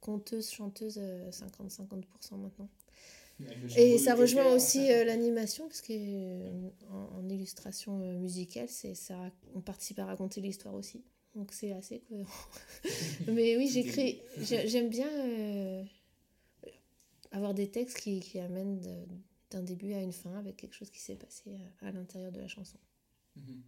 conteuse, 0.00 0.50
chanteuse 0.50 0.98
euh, 0.98 1.30
50-50% 1.30 2.36
maintenant. 2.38 2.68
Et 3.76 3.98
ça 3.98 4.14
rejoint 4.14 4.54
aussi 4.54 4.90
euh, 4.92 5.04
l'animation, 5.04 5.66
parce 5.66 5.80
que 5.82 5.92
euh, 5.92 6.68
en, 6.90 7.18
en 7.18 7.28
illustration 7.28 8.00
euh, 8.00 8.18
musicale, 8.18 8.68
c'est 8.68 8.94
ça, 8.94 9.18
on 9.54 9.60
participe 9.60 9.98
à 9.98 10.04
raconter 10.06 10.40
l'histoire 10.40 10.74
aussi. 10.74 11.02
Donc 11.34 11.52
c'est 11.52 11.72
assez 11.72 12.00
cohérent. 12.00 12.30
Mais 13.26 13.56
oui, 13.56 13.68
j'écris, 13.68 14.20
j'ai- 14.40 14.68
j'aime 14.68 14.88
bien 14.88 15.08
euh, 15.08 15.82
avoir 17.32 17.54
des 17.54 17.68
textes 17.70 17.98
qui, 17.98 18.20
qui 18.20 18.38
amènent 18.38 18.80
d'un 19.50 19.62
début 19.62 19.92
à 19.94 20.00
une 20.00 20.12
fin 20.12 20.34
avec 20.38 20.56
quelque 20.56 20.74
chose 20.74 20.90
qui 20.90 21.00
s'est 21.00 21.16
passé 21.16 21.56
à, 21.82 21.88
à 21.88 21.92
l'intérieur 21.92 22.32
de 22.32 22.40
la 22.40 22.48
chanson. 22.48 22.78
Mhm. 23.36 23.62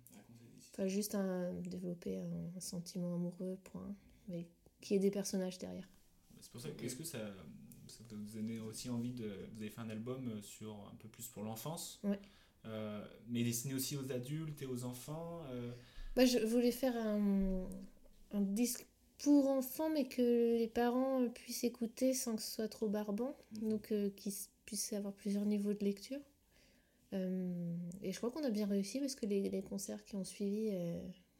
Pas 0.76 0.86
juste 0.88 1.14
un, 1.14 1.54
développer 1.54 2.18
un, 2.18 2.56
un 2.56 2.60
sentiment 2.60 3.14
amoureux, 3.14 3.58
point, 3.64 3.94
mais 4.28 4.46
qu'il 4.80 4.94
y 4.94 4.96
ait 4.98 5.02
des 5.02 5.10
personnages 5.10 5.58
derrière. 5.58 5.88
C'est 6.40 6.50
pour 6.52 6.60
ça 6.60 6.68
que, 6.70 6.84
est-ce 6.84 6.96
que 6.96 7.04
ça 7.04 7.18
vous 8.14 8.36
donne 8.38 8.60
aussi 8.60 8.88
envie 8.90 9.12
de. 9.12 9.24
Vous 9.54 9.60
avez 9.62 9.70
fait 9.70 9.80
un 9.80 9.90
album 9.90 10.28
euh, 10.28 10.40
sur 10.42 10.72
un 10.92 10.94
peu 10.98 11.08
plus 11.08 11.26
pour 11.28 11.42
l'enfance, 11.42 12.00
Ouais. 12.04 12.18
euh, 12.66 13.04
mais 13.28 13.42
destiné 13.42 13.74
aussi 13.74 13.96
aux 13.96 14.12
adultes 14.12 14.62
et 14.62 14.66
aux 14.66 14.84
enfants. 14.84 15.42
euh, 15.50 15.72
Bah, 16.14 16.24
je 16.24 16.38
voulais 16.38 16.70
faire 16.72 16.96
un, 16.96 17.66
un 18.32 18.40
disque 18.40 18.86
pour 19.18 19.48
enfants, 19.48 19.88
mais 19.90 20.06
que 20.08 20.56
les 20.58 20.68
parents 20.68 21.26
puissent 21.30 21.64
écouter 21.64 22.12
sans 22.14 22.36
que 22.36 22.42
ce 22.42 22.50
soit 22.52 22.68
trop 22.68 22.88
barbant, 22.88 23.36
donc 23.60 23.90
euh, 23.92 24.10
qu'ils 24.10 24.32
puissent 24.66 24.92
avoir 24.92 25.14
plusieurs 25.14 25.44
niveaux 25.46 25.72
de 25.74 25.84
lecture. 25.84 26.20
Et 27.12 28.12
je 28.12 28.16
crois 28.18 28.30
qu'on 28.30 28.44
a 28.44 28.50
bien 28.50 28.66
réussi 28.66 29.00
parce 29.00 29.14
que 29.14 29.24
les, 29.24 29.48
les 29.48 29.62
concerts 29.62 30.04
qui 30.04 30.16
ont 30.16 30.24
suivi, 30.24 30.70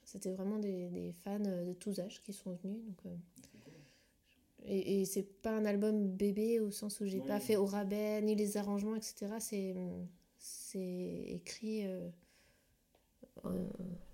c'était 0.05 0.33
vraiment 0.33 0.59
des, 0.59 0.89
des 0.89 1.13
fans 1.13 1.39
de 1.39 1.75
tous 1.75 2.01
âges 2.01 2.23
qui 2.23 2.33
sont 2.33 2.55
venus. 2.63 2.79
Donc, 2.87 3.13
et, 4.67 5.01
et 5.01 5.05
c'est 5.05 5.23
pas 5.43 5.53
un 5.57 5.65
album 5.65 6.09
bébé 6.09 6.61
au 6.61 6.71
sens 6.71 7.01
où 7.01 7.07
j'ai 7.07 7.21
pas 7.21 7.41
fait 7.41 7.57
au 7.57 7.67
rabais 7.67 8.21
ni 8.23 8.35
les 8.35 8.57
arrangements, 8.57 8.95
etc. 8.97 9.27
C'est 9.39 9.75
c'est 10.39 11.25
écrit. 11.29 11.87
euh, 11.87 12.09
euh, 13.45 13.69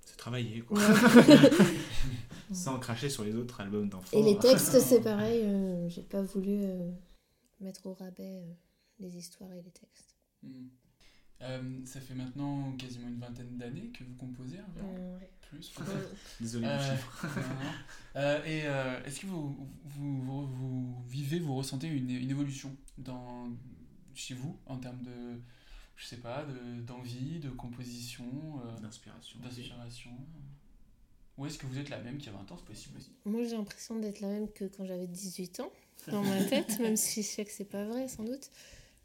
c'est 0.04 0.16
travaillé, 0.16 0.60
quoi. 0.60 0.78
Ouais. 0.78 1.50
Sans 2.52 2.78
cracher 2.78 3.08
sur 3.08 3.24
les 3.24 3.34
autres 3.34 3.60
albums 3.60 3.88
d'enfants. 3.88 4.16
Et 4.18 4.22
les 4.22 4.38
textes, 4.38 4.78
c'est 4.80 5.00
pareil. 5.12 5.42
euh, 5.44 5.88
j'ai 5.88 6.02
pas 6.02 6.22
voulu 6.22 6.50
euh, 6.64 6.90
mettre 7.60 7.86
au 7.86 7.94
rabais 7.94 8.42
euh, 8.42 8.52
les 8.98 9.16
histoires 9.16 9.52
et 9.52 9.62
les 9.62 9.70
textes. 9.70 10.16
Mhm. 10.42 10.68
Euh, 11.42 11.80
ça 11.86 12.00
fait 12.00 12.14
maintenant 12.14 12.72
quasiment 12.76 13.08
une 13.08 13.18
vingtaine 13.18 13.56
d'années 13.56 13.90
que 13.90 14.04
vous 14.04 14.14
composez 14.14 14.58
environ 14.68 15.14
ouais. 15.18 15.28
Plus 15.52 15.68
peut-être 15.70 16.10
Désolé 16.40 16.66
Euh, 16.66 16.78
du 16.78 16.84
chiffre. 16.84 17.26
euh, 18.16 18.44
et 18.44 18.62
euh, 18.66 19.02
est-ce 19.04 19.20
que 19.20 19.26
vous, 19.26 19.68
vous, 19.84 20.20
vous, 20.22 20.46
vous 20.46 21.02
vivez, 21.08 21.38
vous 21.38 21.54
ressentez 21.56 21.86
une, 21.88 22.10
une 22.10 22.30
évolution 22.30 22.74
dans, 22.98 23.48
chez 24.14 24.34
vous 24.34 24.56
en 24.66 24.78
termes 24.78 25.02
de, 25.02 25.40
je 25.96 26.06
sais 26.06 26.16
pas, 26.16 26.44
de- 26.44 26.80
d'envie, 26.82 27.38
de, 27.38 27.50
composition, 27.50 28.24
euh, 28.64 28.80
D'inspiration. 28.80 29.38
d'inspiration? 29.40 30.10
Ou 31.38 31.46
est-ce 31.46 31.58
que 31.58 31.66
vous 31.66 31.78
êtes 31.78 31.88
la 31.88 31.98
même 32.00 32.18
qu'il 32.18 32.30
y 32.30 32.34
a 32.34 32.38
20 32.38 32.50
ans, 32.52 32.56
c'est 32.58 32.64
possible 32.66 32.98
aussi? 32.98 33.10
Moi, 33.24 33.42
j'ai 33.44 33.56
l'impression 33.56 33.98
d'être 33.98 34.20
la 34.20 34.28
même 34.28 34.50
que 34.50 34.64
quand 34.66 34.84
j'avais 34.84 35.06
18 35.06 35.60
ans, 35.60 35.72
dans 36.08 36.22
ma 36.22 36.44
tête, 36.44 36.78
même 36.80 36.96
si 36.96 37.22
je 37.22 37.26
sais 37.28 37.44
que 37.44 37.50
c'est 37.52 37.64
pas 37.64 37.84
vrai, 37.84 38.08
sans 38.08 38.24
doute. 38.24 38.50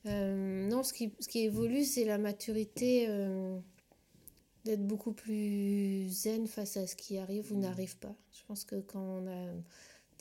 Euh, 0.06 0.68
non, 0.68 0.84
ce 0.84 0.94
qui, 0.94 1.12
ce 1.20 1.28
qui 1.28 1.40
évolue, 1.40 1.84
c'est 1.84 2.06
la 2.06 2.18
maturité 2.18 3.06
euh, 3.10 3.58
d'être 4.68 4.86
beaucoup 4.86 5.14
plus 5.14 6.08
zen 6.10 6.48
face 6.48 6.78
à 6.78 6.88
ce 6.88 6.96
qui 6.96 7.18
arrive 7.18 7.52
ou 7.52 7.58
n'arrive 7.58 7.98
pas. 7.98 8.16
Je 8.32 8.44
pense 8.48 8.64
que 8.64 8.76
quand 8.76 9.02
on 9.02 9.28
a 9.28 9.48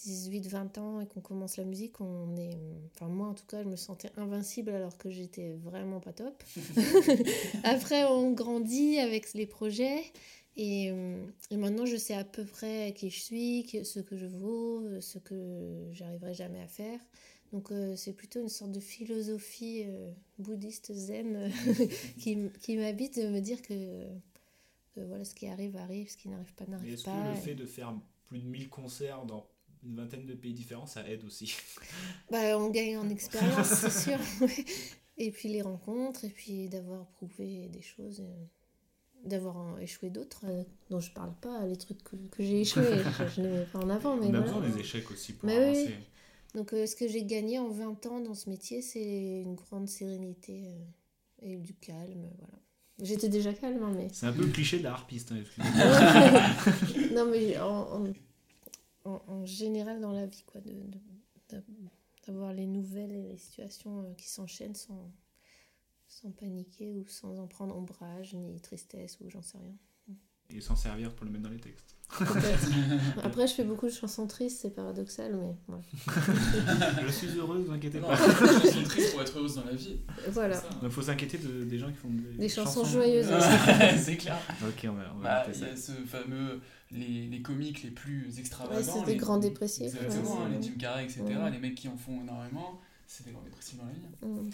18-20 0.02 0.78
ans 0.78 1.00
et 1.00 1.06
qu'on 1.06 1.20
commence 1.20 1.56
la 1.56 1.64
musique, 1.64 2.00
on 2.00 2.36
est. 2.36 2.58
Enfin, 2.94 3.08
moi 3.08 3.28
en 3.28 3.34
tout 3.34 3.46
cas, 3.46 3.62
je 3.62 3.68
me 3.68 3.76
sentais 3.76 4.10
invincible 4.16 4.70
alors 4.70 4.96
que 4.98 5.10
j'étais 5.10 5.52
vraiment 5.64 6.00
pas 6.00 6.12
top. 6.12 6.42
Après, 7.64 8.04
on 8.04 8.32
grandit 8.32 8.98
avec 8.98 9.32
les 9.34 9.46
projets. 9.46 10.04
Et, 10.58 10.90
euh, 10.90 11.22
et 11.50 11.58
maintenant, 11.58 11.84
je 11.84 11.96
sais 11.96 12.14
à 12.14 12.24
peu 12.24 12.44
près 12.44 12.94
qui 12.96 13.10
je 13.10 13.20
suis, 13.20 13.84
ce 13.84 14.00
que 14.00 14.16
je 14.16 14.24
vaux, 14.24 14.80
euh, 14.80 15.00
ce 15.02 15.18
que 15.18 15.88
j'arriverai 15.92 16.32
jamais 16.32 16.62
à 16.62 16.66
faire. 16.66 16.98
Donc, 17.52 17.70
euh, 17.70 17.94
c'est 17.96 18.12
plutôt 18.12 18.40
une 18.40 18.48
sorte 18.48 18.72
de 18.72 18.80
philosophie 18.80 19.84
euh, 19.86 20.10
bouddhiste 20.38 20.92
zen 20.92 21.50
qui, 22.18 22.76
m'habite 22.76 23.18
de 23.18 23.28
me 23.28 23.40
dire 23.40 23.62
que 23.62 23.74
voilà, 25.04 25.24
ce 25.24 25.34
qui 25.34 25.46
arrive 25.48 25.76
arrive, 25.76 26.10
ce 26.10 26.16
qui 26.16 26.28
n'arrive 26.28 26.52
pas 26.54 26.66
n'arrive 26.66 26.92
est-ce 26.94 27.04
que 27.04 27.10
pas. 27.10 27.28
le 27.30 27.32
Et- 27.32 27.40
fait 27.40 27.54
de 27.54 27.66
faire 27.66 27.94
plus 28.26 28.38
de 28.40 28.46
1000 28.46 28.68
concerts 28.68 29.24
dans 29.26 29.48
une 29.84 29.94
vingtaine 29.96 30.26
de 30.26 30.34
pays 30.34 30.54
différents, 30.54 30.86
ça 30.86 31.06
aide 31.08 31.24
aussi 31.24 31.54
Bah, 32.30 32.58
on 32.58 32.70
gagne 32.70 32.96
en 32.98 33.08
expérience, 33.08 33.68
c'est 33.68 33.90
sûr. 34.10 34.18
Et 35.18 35.30
puis 35.30 35.48
les 35.48 35.62
rencontres, 35.62 36.26
et 36.26 36.28
puis 36.28 36.68
d'avoir 36.68 37.06
prouvé 37.06 37.68
des 37.68 37.80
choses, 37.80 38.20
euh, 38.20 38.44
d'avoir 39.24 39.80
échoué 39.80 40.10
d'autres, 40.10 40.44
euh, 40.46 40.64
dont 40.90 41.00
je 41.00 41.10
parle 41.12 41.34
pas, 41.40 41.64
les 41.66 41.76
trucs 41.76 42.02
que, 42.04 42.16
que 42.16 42.42
j'ai 42.42 42.60
échoué, 42.62 42.82
je, 42.84 43.26
je 43.28 43.40
les 43.42 43.48
mets 43.48 43.64
pas 43.66 43.78
en 43.80 43.88
avant. 43.90 44.16
Mais 44.16 44.26
On 44.26 44.34
a 44.34 44.40
voilà. 44.40 44.42
besoin 44.42 44.60
des 44.68 44.78
échecs 44.80 45.10
aussi 45.10 45.32
pour 45.34 45.46
Mais 45.46 45.58
oui, 45.58 45.64
avancer. 45.64 45.86
oui. 45.88 46.04
Donc 46.54 46.72
euh, 46.74 46.86
ce 46.86 46.96
que 46.96 47.08
j'ai 47.08 47.24
gagné 47.24 47.58
en 47.58 47.68
20 47.68 48.04
ans 48.06 48.20
dans 48.20 48.34
ce 48.34 48.50
métier, 48.50 48.82
c'est 48.82 49.40
une 49.42 49.54
grande 49.54 49.88
sérénité 49.88 50.68
euh, 50.68 50.84
et 51.42 51.56
du 51.56 51.74
calme, 51.74 52.30
voilà. 52.38 52.58
J'étais 53.02 53.28
déjà 53.28 53.52
calme, 53.52 53.82
hein, 53.82 53.92
mais... 53.94 54.08
C'est 54.12 54.26
un 54.26 54.32
peu 54.32 54.42
le 54.42 54.50
cliché 54.52 54.78
de 54.78 54.84
la 54.84 54.92
harpiste. 54.92 55.30
hein, 55.32 55.36
excusez-moi. 55.40 57.12
non, 57.14 57.30
mais 57.30 57.58
en, 57.58 58.04
en, 58.04 58.12
en- 59.04 59.22
en 59.28 59.44
général 59.44 60.00
dans 60.00 60.12
la 60.12 60.26
vie, 60.26 60.42
quoi, 60.46 60.60
de, 60.62 60.70
de- 60.72 60.98
d'a- 61.50 61.62
d'avoir 62.26 62.52
les 62.54 62.66
nouvelles 62.66 63.12
et 63.12 63.22
les 63.32 63.36
situations 63.36 64.00
euh, 64.02 64.14
qui 64.14 64.28
s'enchaînent 64.28 64.74
sans, 64.74 65.12
sans 66.08 66.30
paniquer 66.30 66.90
ou 66.92 67.06
sans 67.06 67.38
en 67.38 67.46
prendre 67.46 67.76
ombrage, 67.76 68.34
ni 68.34 68.60
tristesse, 68.60 69.18
ou 69.20 69.28
j'en 69.28 69.42
sais 69.42 69.58
rien. 69.58 69.74
Et 70.48 70.60
s'en 70.60 70.76
servir 70.76 71.14
pour 71.14 71.26
le 71.26 71.32
mettre 71.32 71.44
dans 71.44 71.50
les 71.50 71.60
textes. 71.60 71.95
Après, 73.24 73.46
je 73.46 73.52
fais 73.54 73.64
beaucoup 73.64 73.86
de 73.86 73.92
chansons 73.92 74.26
tristes, 74.26 74.60
c'est 74.62 74.70
paradoxal, 74.74 75.34
mais 75.36 75.54
voilà. 75.66 75.82
Je 77.06 77.10
suis 77.12 77.28
heureuse, 77.36 77.66
vous 77.66 77.72
inquiétez 77.72 77.98
pas. 77.98 78.14
les 78.16 78.70
chansons 78.70 78.82
tristes 78.84 79.12
pour 79.12 79.22
être 79.22 79.36
heureuse 79.38 79.56
dans 79.56 79.64
la 79.64 79.72
vie. 79.74 79.98
Voilà. 80.30 80.62
Il 80.82 80.90
faut 80.90 81.02
s'inquiéter 81.02 81.38
de- 81.38 81.64
des 81.64 81.78
gens 81.78 81.88
qui 81.88 81.96
font 81.96 82.08
des, 82.08 82.38
Des 82.38 82.48
chansons 82.48 82.84
joyeuses. 82.84 83.28
Ouais, 83.28 83.98
c'est 83.98 84.16
clair. 84.16 84.36
Ok, 84.62 84.86
on 84.88 84.92
va, 84.92 85.02
on 85.14 85.18
va 85.18 85.22
Bah, 85.22 85.44
il 85.48 85.54
ça. 85.54 85.66
y 85.66 85.70
a 85.70 85.76
ce 85.76 85.92
fameux, 86.06 86.60
les, 86.92 87.26
les 87.26 87.42
comiques 87.42 87.82
les 87.82 87.90
plus 87.90 88.38
extravagants. 88.38 88.76
Ouais, 88.76 88.82
c'est 88.84 89.04
des 89.04 89.12
les- 89.12 89.16
grands 89.18 89.38
dépressifs, 89.38 89.86
Exactement, 89.86 90.36
ouais, 90.38 90.44
hein, 90.46 90.56
les 90.58 90.62
Jim 90.66 90.74
Carrey, 90.78 91.04
etc. 91.04 91.22
Ouais. 91.26 91.50
Les 91.50 91.58
mecs 91.58 91.74
qui 91.74 91.88
en 91.88 91.96
font 91.96 92.20
énormément, 92.22 92.80
c'est 93.06 93.26
des 93.26 93.32
grands 93.32 93.42
dépressifs 93.42 93.76
dans 93.78 93.84
la 93.84 93.92
vie. 93.92 94.50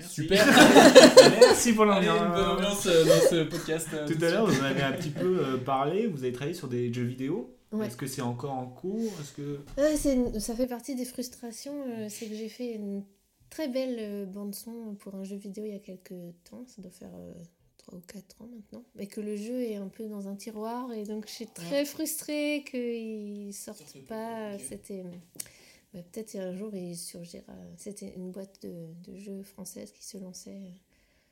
Merci. 0.00 0.14
Super 0.22 0.46
Merci 1.40 1.72
pour 1.74 1.90
Allez, 1.90 2.06
une 2.06 2.12
bonne 2.14 2.26
l'ambiance. 2.32 2.52
ambiance 2.56 2.86
euh, 2.86 3.04
dans 3.04 3.20
ce 3.30 3.42
podcast. 3.44 3.88
euh, 3.94 4.06
Tout 4.08 4.24
à 4.24 4.30
l'heure, 4.30 4.46
vous 4.46 4.60
en 4.60 4.64
avez 4.64 4.82
un 4.82 4.92
petit 4.92 5.10
peu 5.10 5.38
euh, 5.44 5.56
parlé, 5.58 6.06
vous 6.06 6.22
avez 6.24 6.32
travaillé 6.32 6.54
sur 6.56 6.68
des 6.68 6.92
jeux 6.92 7.04
vidéo. 7.04 7.54
Ouais. 7.72 7.86
Est-ce 7.86 7.96
que 7.96 8.06
c'est 8.06 8.22
encore 8.22 8.52
en 8.54 8.66
cours? 8.66 9.12
Est-ce 9.20 9.32
que... 9.32 9.60
C'est 9.96 10.40
ça 10.40 10.54
fait 10.56 10.66
partie 10.66 10.94
des 10.96 11.04
frustrations. 11.04 11.84
c'est 12.08 12.26
que 12.26 12.34
j'ai 12.34 12.48
fait 12.48 12.72
une 12.74 13.04
très 13.50 13.68
belle 13.68 13.96
euh, 14.00 14.24
bande-son 14.26 14.96
pour 14.98 15.14
un 15.14 15.22
jeu 15.24 15.36
vidéo 15.36 15.64
il 15.66 15.72
y 15.72 15.76
a 15.76 15.78
quelques 15.80 16.14
temps. 16.50 16.64
Ça 16.66 16.82
doit 16.82 16.90
faire 16.90 17.10
3 17.78 17.98
ou 17.98 18.02
4 18.12 18.42
ans 18.42 18.48
maintenant. 18.52 18.84
Mais 18.96 19.06
que 19.06 19.20
le 19.20 19.36
jeu 19.36 19.60
est 19.62 19.76
un 19.76 19.88
peu 19.88 20.06
dans 20.08 20.26
un 20.28 20.34
tiroir. 20.34 20.92
Et 20.92 21.04
donc, 21.04 21.26
je 21.28 21.32
suis 21.32 21.46
très 21.46 21.84
frustrée 21.84 22.64
qu'il 22.68 23.52
sorte 23.54 23.78
Sorte 23.78 24.06
pas. 24.06 24.58
C'était. 24.58 25.04
Bah, 25.94 26.00
Peut-être 26.10 26.36
un 26.36 26.54
jour 26.56 26.74
il 26.74 26.96
surgira. 26.96 27.52
C'était 27.76 28.12
une 28.16 28.30
boîte 28.30 28.62
de, 28.62 28.86
de 29.10 29.16
jeux 29.16 29.42
française 29.42 29.90
qui 29.92 30.04
se 30.04 30.18
lançait 30.18 30.56
euh, 30.56 30.70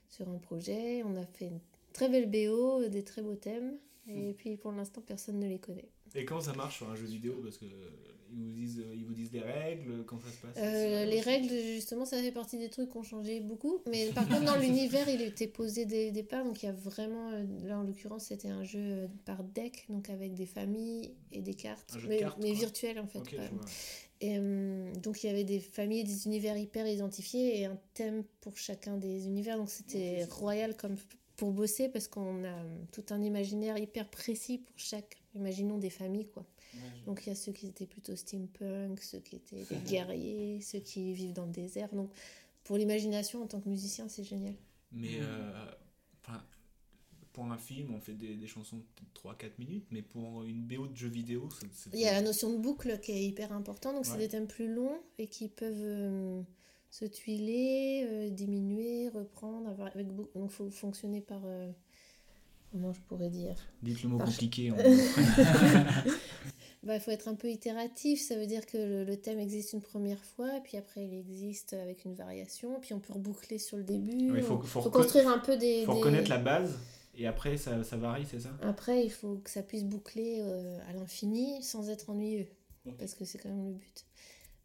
sur 0.09 0.29
un 0.29 0.39
projet. 0.39 1.03
On 1.05 1.17
a 1.17 1.25
fait 1.27 1.47
une 1.47 1.61
très 1.93 2.09
belle 2.09 2.31
BO, 2.31 2.89
des 2.89 3.03
très 3.05 3.23
beaux 3.23 3.37
thèmes. 3.37 3.79
Et 4.11 4.33
puis 4.33 4.57
pour 4.57 4.73
l'instant, 4.73 5.03
personne 5.03 5.39
ne 5.39 5.47
les 5.47 5.59
connaît. 5.59 5.91
Et 6.15 6.25
comment 6.25 6.41
ça 6.41 6.55
marche 6.55 6.79
sur 6.79 6.89
un 6.89 6.95
jeu 6.97 7.05
vidéo? 7.05 7.35
Parce 7.43 7.59
que 7.59 7.67
euh, 7.67 7.91
vous 8.31 8.51
disent, 8.53 8.83
ils 8.95 9.05
vous 9.05 9.13
disent 9.13 9.31
des 9.31 9.41
règles, 9.43 10.03
comment 10.07 10.23
ça 10.23 10.31
se 10.31 10.37
passe 10.39 10.57
Euh, 10.57 11.05
les 11.05 11.21
règles, 11.21 11.51
justement, 11.51 12.07
ça 12.07 12.17
fait 12.23 12.33
partie 12.33 12.57
des 12.59 12.71
trucs 12.71 12.89
qui 12.91 12.97
ont 12.97 13.03
changé 13.03 13.41
beaucoup. 13.41 13.83
Mais 13.91 14.11
par 14.13 14.27
contre, 14.27 14.45
dans 14.47 14.57
l'univers, 14.57 15.07
il 15.11 15.21
était 15.21 15.47
posé 15.47 15.85
dès 15.85 16.07
le 16.07 16.13
départ. 16.13 16.43
Donc, 16.43 16.63
il 16.63 16.67
y 16.67 16.69
a 16.71 16.73
vraiment. 16.73 17.33
euh, 17.33 17.45
Là, 17.67 17.79
en 17.81 17.83
l'occurrence, 17.83 18.25
c'était 18.29 18.49
un 18.49 18.65
jeu 18.65 18.79
euh, 18.81 19.07
par 19.27 19.45
deck, 19.45 19.85
donc 19.91 20.09
avec 20.09 20.33
des 20.33 20.47
familles 20.47 21.15
et 21.31 21.43
des 21.43 21.53
cartes. 21.55 21.93
Un 21.95 21.99
jeu 21.99 22.05
de 22.09 22.13
mais 22.15 22.19
cartes, 22.21 22.39
mais 22.41 22.49
quoi. 22.53 22.59
virtuel, 22.61 22.99
en 23.01 23.07
fait. 23.07 23.19
Ok, 23.19 23.37
pas- 23.37 23.43
je 23.45 23.51
vois. 23.55 23.65
Et, 24.21 24.39
donc, 25.03 25.23
il 25.23 25.29
y 25.29 25.31
avait 25.31 25.45
des 25.45 25.61
familles 25.61 26.01
et 26.01 26.05
des 26.05 26.27
univers 26.27 26.57
hyper 26.57 26.87
identifiés 26.87 27.61
et 27.61 27.67
un 27.67 27.79
thème 27.95 28.25
pour 28.41 28.57
chacun 28.57 28.97
des 28.97 29.27
univers. 29.27 29.59
Donc, 29.59 29.71
c'était 29.71 30.25
royal 30.25 30.77
comme 30.77 30.97
pour 31.39 31.53
bosser 31.53 31.89
parce 31.89 32.09
qu'on 32.09 32.45
a 32.45 32.49
euh, 32.49 32.79
tout 32.93 33.05
un 33.11 33.23
imaginaire 33.23 33.79
hyper 33.79 34.11
précis 34.11 34.59
pour 34.59 34.77
chaque. 34.77 35.17
Imaginons 35.35 35.79
des 35.79 35.89
familles, 35.89 36.27
quoi. 36.27 36.45
Donc 37.07 37.23
il 37.25 37.31
y 37.31 37.33
a 37.33 37.35
ceux 37.35 37.53
qui 37.53 37.67
étaient 37.69 37.87
plutôt 37.87 38.15
steampunk, 38.15 39.01
ceux 39.01 39.21
qui 39.21 39.37
étaient 39.37 39.65
des 39.65 39.81
guerriers, 39.89 40.61
ceux 40.61 40.81
qui 40.81 41.15
vivent 41.15 41.33
dans 41.33 41.47
le 41.47 41.53
désert. 41.53 41.89
Donc 41.95 42.11
pour 42.65 42.77
l'imagination 42.77 43.43
en 43.43 43.47
tant 43.47 43.61
que 43.61 43.69
musicien, 43.69 44.09
c'est 44.09 44.25
génial. 44.25 44.55
Mais 44.93 45.21
euh, 45.21 45.65
pour 47.39 47.53
un 47.53 47.59
film, 47.59 47.95
on 47.95 48.01
fait 48.01 48.15
des, 48.15 48.35
des 48.35 48.47
chansons 48.49 48.79
de 48.79 49.29
3-4 49.31 49.51
minutes, 49.61 49.87
mais 49.93 50.03
pour 50.03 50.43
une 50.43 50.63
BO 50.67 50.89
de 50.89 50.97
jeu 50.97 51.09
vidéo, 51.09 51.49
c'est-. 51.73 51.91
Il 51.95 52.01
y 52.01 52.07
a 52.07 52.13
la 52.13 52.23
notion 52.23 52.53
de 52.53 52.59
boucle 52.59 52.99
qui 53.01 53.13
est 53.13 53.23
hyper 53.25 53.53
importante. 53.53 53.95
Donc 53.95 54.07
c'est 54.07 54.19
des 54.19 54.29
thèmes 54.29 54.49
plus 54.49 54.73
longs 54.75 54.99
et 55.19 55.29
qui 55.29 55.49
peuvent 55.49 55.73
euh, 55.77 56.41
se 56.91 57.05
tuiler, 57.05 58.05
euh, 58.09 58.31
diminuer, 58.31 59.09
reprendre. 59.09 59.69
Avoir, 59.69 59.89
avec 59.95 60.09
beaucoup, 60.09 60.37
donc 60.39 60.51
il 60.51 60.55
faut 60.57 60.71
fonctionner 60.71 61.21
par... 61.21 61.43
euh, 61.45 61.71
comment 62.73 62.93
je 62.93 63.01
pourrais 63.03 63.31
dire? 63.31 63.55
Dites 63.83 64.03
le 64.03 64.09
mot 64.09 64.19
Par- 64.19 64.27
compliqué. 64.27 64.73
on- 64.73 64.77
Bah, 66.85 66.95
il 66.95 67.01
faut 67.01 67.11
être 67.11 67.27
un 67.29 67.35
peu 67.35 67.51
itératif, 67.51 68.21
ça 68.21 68.37
veut 68.37 68.47
dire 68.47 68.65
que 68.65 68.79
le, 68.79 69.05
le 69.05 69.17
thème 69.17 69.41
existe 69.41 69.73
une 69.73 69.81
première 69.81 70.23
fois, 70.25 70.49
puis 70.63 70.77
après 70.79 71.05
il 71.05 71.13
existe 71.13 71.73
avec 71.73 72.05
une 72.05 72.15
variation, 72.15 72.79
puis 72.81 72.95
on 72.95 73.01
peut 73.01 73.13
reboucler 73.15 73.59
sur 73.59 73.77
le 73.77 73.83
début. 73.83 74.37
Il 74.37 74.43
faut- 74.43 74.61
faut 74.63 74.83
faut 74.83 74.91
construire 74.91 75.29
un 75.29 75.39
peu 75.39 75.57
des... 75.57 75.85
faut 75.85 75.93
des- 75.93 75.99
reconnaître 75.99 76.31
la 76.31 76.39
base, 76.39 76.79
et 77.19 77.27
après 77.27 77.57
ça, 77.57 77.83
ça 77.85 77.97
varie, 77.97 78.27
c'est 78.27 78.41
ça? 78.41 78.51
Après, 78.63 79.05
il 79.05 79.11
faut 79.11 79.37
que 79.37 79.51
ça 79.51 79.63
puisse 79.63 79.85
boucler 79.85 80.39
euh, 80.41 80.79
à 80.89 80.93
l'infini 80.93 81.63
sans 81.63 81.91
être 81.91 82.11
ennuyeux, 82.11 82.49
parce 82.99 83.15
que 83.15 83.25
c'est 83.25 83.39
quand 83.39 83.49
même 83.51 83.69
le 83.69 83.75
but. 83.75 84.07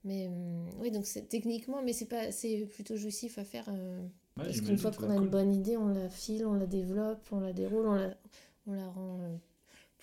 Mais 0.04 0.28
euh, 0.30 0.66
oui, 0.80 0.92
donc 0.92 1.06
techniquement, 1.30 1.82
mais 1.84 1.94
c'est 1.94 2.08
pas, 2.08 2.32
c'est 2.32 2.66
plutôt 2.66 2.96
jouissif 2.98 3.38
à 3.38 3.44
faire. 3.46 3.66
euh, 3.70 4.02
Ouais, 4.38 4.46
parce 4.46 4.62
qu'une 4.62 4.78
fois 4.78 4.92
qu'on 4.92 5.10
a 5.12 5.16
une 5.16 5.30
bonne 5.30 5.54
idée, 5.54 5.78
on 5.78 5.88
la 5.88 6.10
file, 6.10 6.46
on 6.46 6.54
la 6.54 6.66
développe, 6.66 7.26
on 7.32 7.40
la 7.40 7.54
déroule, 7.54 7.88
on 7.88 7.94
la, 7.94 8.18
on 8.68 8.74
la 8.74 8.88
rend 8.90 9.20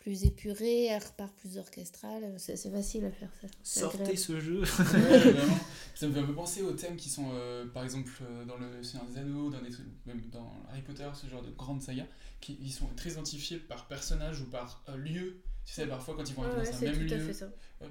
plus 0.00 0.24
épurée, 0.24 0.86
elle 0.86 1.02
repart 1.02 1.32
plus 1.36 1.56
orchestrale. 1.58 2.34
C'est 2.38 2.56
c'est 2.56 2.70
facile 2.70 3.04
à 3.04 3.10
faire 3.10 3.28
ça. 3.40 3.48
Sortez 3.80 3.98
agréable. 4.00 4.18
ce 4.18 4.40
jeu 4.40 4.60
Ouais. 4.60 4.66
Ça 5.94 6.06
me 6.08 6.12
fait 6.14 6.20
un 6.20 6.24
peu 6.26 6.34
penser 6.34 6.62
aux 6.62 6.72
thèmes 6.72 6.96
qui 6.96 7.08
sont, 7.10 7.30
euh, 7.34 7.66
par 7.66 7.84
exemple, 7.84 8.10
euh, 8.22 8.44
dans 8.46 8.56
le 8.56 8.82
Seigneur 8.82 9.06
des 9.06 9.18
Anneaux, 9.18 9.50
dans, 9.50 9.60
des 9.60 9.70
trucs- 9.70 9.86
même 10.06 10.22
dans 10.32 10.52
Harry 10.70 10.80
Potter, 10.82 11.06
ce 11.14 11.26
genre 11.26 11.42
de 11.42 11.50
grandes 11.50 11.82
sagas, 11.82 12.06
qui 12.40 12.58
ils 12.62 12.72
sont 12.72 12.86
très 12.96 13.10
identifiés 13.10 13.58
par 13.58 13.86
personnage 13.86 14.40
ou 14.40 14.46
par 14.46 14.82
euh, 14.88 14.96
lieu. 14.96 15.36
Tu 15.66 15.74
sais, 15.74 15.86
parfois 15.86 16.14
quand 16.16 16.24
ils 16.28 16.34
vont 16.34 16.44
être 16.46 16.56
ouais, 16.58 16.64
dans 16.70 16.76
un 16.78 16.80
même 16.80 17.00
lieu, 17.06 17.34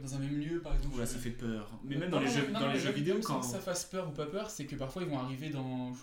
dans 0.01 0.15
un 0.15 0.19
même 0.19 0.39
lieu, 0.39 0.61
par 0.61 0.75
exemple. 0.75 0.95
Je- 0.99 1.05
ça 1.05 1.19
fait 1.19 1.29
peur. 1.29 1.71
Mais 1.83 1.95
même 1.95 2.09
Non, 2.09 2.17
dans 2.17 2.23
les 2.23 2.25
non, 2.25 2.33
jeux, 2.33 2.47
non, 2.51 2.59
dans 2.59 2.67
mais 2.67 2.73
les 2.73 2.79
jeux 2.79 2.85
même 2.87 2.95
vidéo, 2.95 3.21
sans 3.21 3.35
quand. 3.35 3.39
que 3.41 3.45
ça 3.45 3.59
fasse 3.59 3.85
peur 3.85 4.09
ou 4.09 4.11
pas 4.11 4.25
peur, 4.25 4.49
c'est 4.49 4.65
que 4.65 4.75
parfois 4.75 5.03
ils 5.03 5.09
vont 5.09 5.19
arriver 5.19 5.49
dans. 5.51 5.93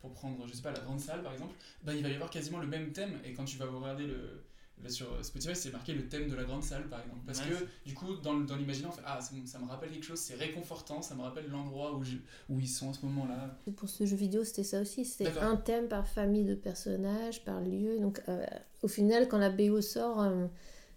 Pour 0.00 0.12
prendre, 0.12 0.46
je 0.46 0.52
sais 0.54 0.62
pas, 0.62 0.70
la 0.70 0.78
grande 0.78 1.00
salle 1.00 1.24
par 1.24 1.32
exemple, 1.32 1.54
bah, 1.82 1.92
il 1.92 2.04
va 2.04 2.08
y 2.08 2.14
avoir 2.14 2.30
quasiment 2.30 2.58
le 2.58 2.68
même 2.68 2.92
thème 2.92 3.18
et 3.24 3.32
quand 3.32 3.44
tu 3.44 3.56
vas 3.58 3.66
regarder 3.66 4.06
le, 4.06 4.44
Bah, 4.82 4.88
sur 4.90 5.24
Spotify, 5.24 5.56
c'est 5.56 5.72
marqué 5.72 5.92
le 5.92 6.08
thème 6.08 6.28
de 6.28 6.34
la 6.34 6.44
grande 6.44 6.62
salle, 6.62 6.88
par 6.88 7.00
exemple. 7.00 7.20
Parce 7.26 7.40
Ouais, 7.40 7.48
que, 7.48 7.66
du 7.84 7.94
coup, 7.94 8.14
dans, 8.16 8.34
dans 8.40 8.56
l'imaginaire, 8.56 8.90
on 8.90 8.92
fait 8.96 9.02
Ah, 9.04 9.20
ça, 9.20 9.34
me- 9.34 9.44
ça 9.46 9.58
me 9.58 9.66
rappelle 9.66 9.90
quelque 9.90 10.04
chose, 10.04 10.18
c'est 10.20 10.34
réconfortant, 10.36 11.02
ça 11.02 11.14
me 11.16 11.22
rappelle 11.22 11.48
l'endroit 11.48 11.94
où, 11.96 12.04
je- 12.04 12.18
où 12.48 12.60
ils 12.60 12.68
sont 12.68 12.88
en 12.88 12.92
ce 12.92 13.04
moment-là. 13.06 13.58
Pour 13.76 13.88
ce 13.88 14.06
jeu 14.06 14.16
vidéo, 14.16 14.44
c'était 14.44 14.62
ça 14.64 14.80
aussi. 14.80 15.04
C'était 15.04 15.36
un 15.40 15.56
thème 15.56 15.88
par 15.88 16.06
famille 16.06 16.44
de 16.44 16.54
personnages, 16.54 17.44
par 17.44 17.60
lieu. 17.60 17.98
Donc, 18.00 18.22
euh, 18.28 18.44
au 18.82 18.88
final, 18.88 19.26
quand 19.28 19.38
la 19.38 19.50
BO 19.50 19.80
sort, 19.80 20.20
euh, 20.22 20.46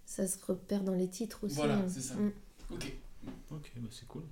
ça 0.06 0.28
se 0.28 0.38
repère 0.46 0.84
dans 0.84 0.94
les 0.94 1.08
titres 1.10 1.44
aussi. 1.44 1.56
Voilà, 1.56 1.76
hein. 1.76 1.88
c'est 1.90 2.02
ça. 2.02 2.16
Mm. 2.16 2.32
Ok. 2.72 2.94
Ok, 3.52 3.72
bah 3.78 3.88
c'est 3.92 4.08
cool. 4.08 4.24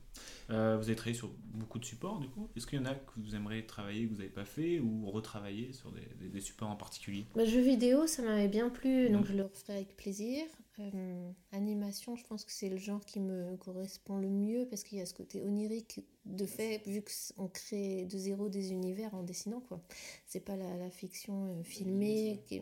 Euh, 0.49 0.77
vous 0.77 0.85
avez 0.85 0.95
travaillé 0.95 1.15
sur 1.15 1.29
beaucoup 1.53 1.77
de 1.79 1.85
supports 1.85 2.19
du 2.19 2.27
coup. 2.27 2.47
Est-ce 2.55 2.65
qu'il 2.65 2.79
y 2.79 2.81
en 2.81 2.85
a 2.85 2.95
que 2.95 3.19
vous 3.19 3.35
aimeriez 3.35 3.65
travailler, 3.65 4.05
que 4.05 4.09
vous 4.11 4.17
n'avez 4.17 4.29
pas 4.29 4.45
fait, 4.45 4.79
ou 4.79 5.09
retravailler 5.11 5.73
sur 5.73 5.91
des, 5.91 6.07
des- 6.19 6.29
des 6.29 6.41
supports 6.41 6.69
en 6.69 6.75
particulier? 6.75 7.25
Bah, 7.35 7.45
jeu 7.45 7.61
vidéo, 7.61 8.07
ça 8.07 8.21
m'avait 8.23 8.47
bien 8.47 8.69
plu, 8.69 9.09
donc 9.09 9.25
je 9.25 9.33
le 9.33 9.43
referai 9.43 9.73
avec 9.75 9.95
plaisir. 9.95 10.43
Euh, 10.79 11.31
animation, 11.51 12.15
je 12.15 12.23
pense 12.25 12.45
que 12.45 12.53
c'est 12.53 12.69
le 12.69 12.77
genre 12.77 13.03
qui 13.05 13.19
me 13.19 13.57
correspond 13.57 14.17
le 14.17 14.29
mieux 14.29 14.65
parce 14.69 14.83
qu'il 14.83 14.97
y 14.97 15.01
a 15.01 15.05
ce 15.05 15.13
côté 15.13 15.43
onirique 15.43 15.99
de 16.25 16.45
fait, 16.45 16.81
vu 16.87 17.03
qu'on 17.03 17.47
crée 17.49 18.05
de 18.05 18.17
zéro 18.17 18.47
des 18.47 18.71
univers 18.71 19.13
en 19.13 19.23
dessinant, 19.23 19.59
quoi. 19.59 19.83
C'est 20.25 20.39
pas 20.39 20.55
la, 20.55 20.77
la 20.77 20.89
fiction 20.89 21.47
euh, 21.47 21.63
filmée. 21.63 22.41
qui 22.47 22.61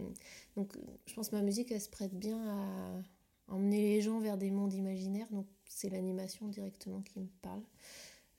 Donc, 0.55 0.73
je 1.05 1.13
pense 1.13 1.29
que 1.29 1.35
ma 1.35 1.43
musique, 1.43 1.71
elle 1.71 1.81
se 1.81 1.89
prête 1.89 2.13
bien 2.17 2.39
à 2.49 3.01
emmener 3.47 3.81
les 3.81 4.01
gens 4.01 4.19
vers 4.19 4.37
des 4.37 4.51
mondes 4.51 4.73
imaginaires, 4.73 5.27
donc 5.31 5.45
c'est 5.67 5.89
l'animation 5.89 6.47
directement 6.47 7.01
qui 7.01 7.19
me 7.19 7.27
parle. 7.41 7.61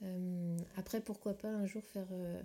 Euh, 0.02 0.56
après, 0.76 1.00
pourquoi 1.00 1.34
pas 1.34 1.48
un 1.48 1.66
jour 1.66 1.82
faire 1.84 2.06
euh, 2.12 2.40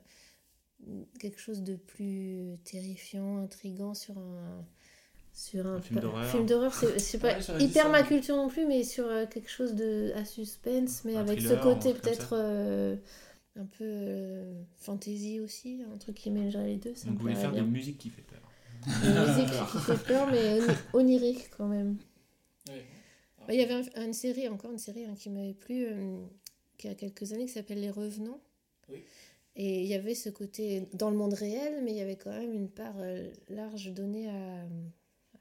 quelque 1.20 1.39
chose 1.39 1.61
de 1.64 1.76
plus 1.76 2.57
terrifiant, 2.64 3.38
intrigant 3.38 3.93
sur 3.93 4.18
un 4.18 4.66
sur 5.36 5.66
un, 5.66 5.78
Un 5.78 5.82
film 5.82 5.99
d'horreur. 5.99 6.26
film 6.30 6.45
d'horreur, 6.45 6.74
c'est 6.76 6.99
c'est 6.99 7.18
pas 7.18 7.38
Ouais, 7.49 7.64
hyper 7.64 7.89
ma 7.89 8.03
culture 8.03 8.36
non 8.36 8.49
plus, 8.49 8.68
mais 8.68 8.84
sur 8.84 9.05
euh, 9.07 9.26
quelque 9.26 9.49
chose 9.49 9.74
de 9.74 10.11
à 10.16 10.26
suspense, 10.26 11.03
mais 11.05 11.16
Un 11.16 11.22
avec 11.22 11.41
ce 11.41 11.47
thriller, 11.47 11.64
côté 11.64 11.93
peut-être 11.93 12.34
un 13.55 13.66
peu 13.78 14.45
fantasy 14.78 15.39
aussi, 15.39 15.84
un 15.93 15.97
truc 15.97 16.16
qui 16.16 16.32
mélangerait 16.32 16.68
les 16.68 16.78
deux. 16.78 16.95
Ça 16.95 17.07
Donc 17.07 17.16
vous 17.18 17.22
voulez 17.22 17.36
faire 17.36 17.49
de 17.51 17.55
bien. 17.55 17.64
la 17.64 17.70
musique 17.70 17.97
qui 17.99 18.09
fait 18.09 18.24
peur. 18.24 18.41
Une 18.88 19.28
musique 19.28 19.51
qui 19.72 19.78
fait 19.80 20.03
peur, 20.07 20.28
mais 20.32 20.59
oni- 20.61 20.76
onirique 20.93 21.49
quand 21.57 21.68
même. 21.68 21.97
Ouais. 22.70 22.86
Bah, 23.39 23.53
Il 23.53 23.59
y 23.59 23.64
avait 23.64 23.74
un- 23.74 24.05
une 24.05 24.14
série, 24.14 24.47
encore 24.47 24.72
une 24.72 24.78
série 24.78 25.05
hein, 25.05 25.16
qui 25.18 25.30
m'avait 25.30 25.53
plu, 25.53 25.86
euh, 25.86 26.18
qui 26.78 26.88
a 26.88 26.95
quelques 26.95 27.34
années, 27.34 27.45
qui 27.45 27.51
s'appelle 27.51 27.82
Les 27.82 27.89
Revenants. 27.91 28.41
Oui. 28.89 29.03
Et 29.55 29.82
il 29.82 29.88
y 29.88 29.93
avait 29.93 30.16
ce 30.16 30.30
côté 30.30 30.88
dans 30.93 31.09
le 31.11 31.18
monde 31.18 31.34
réel, 31.34 31.82
mais 31.84 31.91
il 31.91 31.97
y 31.97 32.01
avait 32.01 32.16
quand 32.16 32.32
même 32.32 32.53
une 32.53 32.70
part 32.70 32.95
euh, 32.97 33.30
large 33.49 33.93
donnée 33.93 34.28
à, 34.30 34.61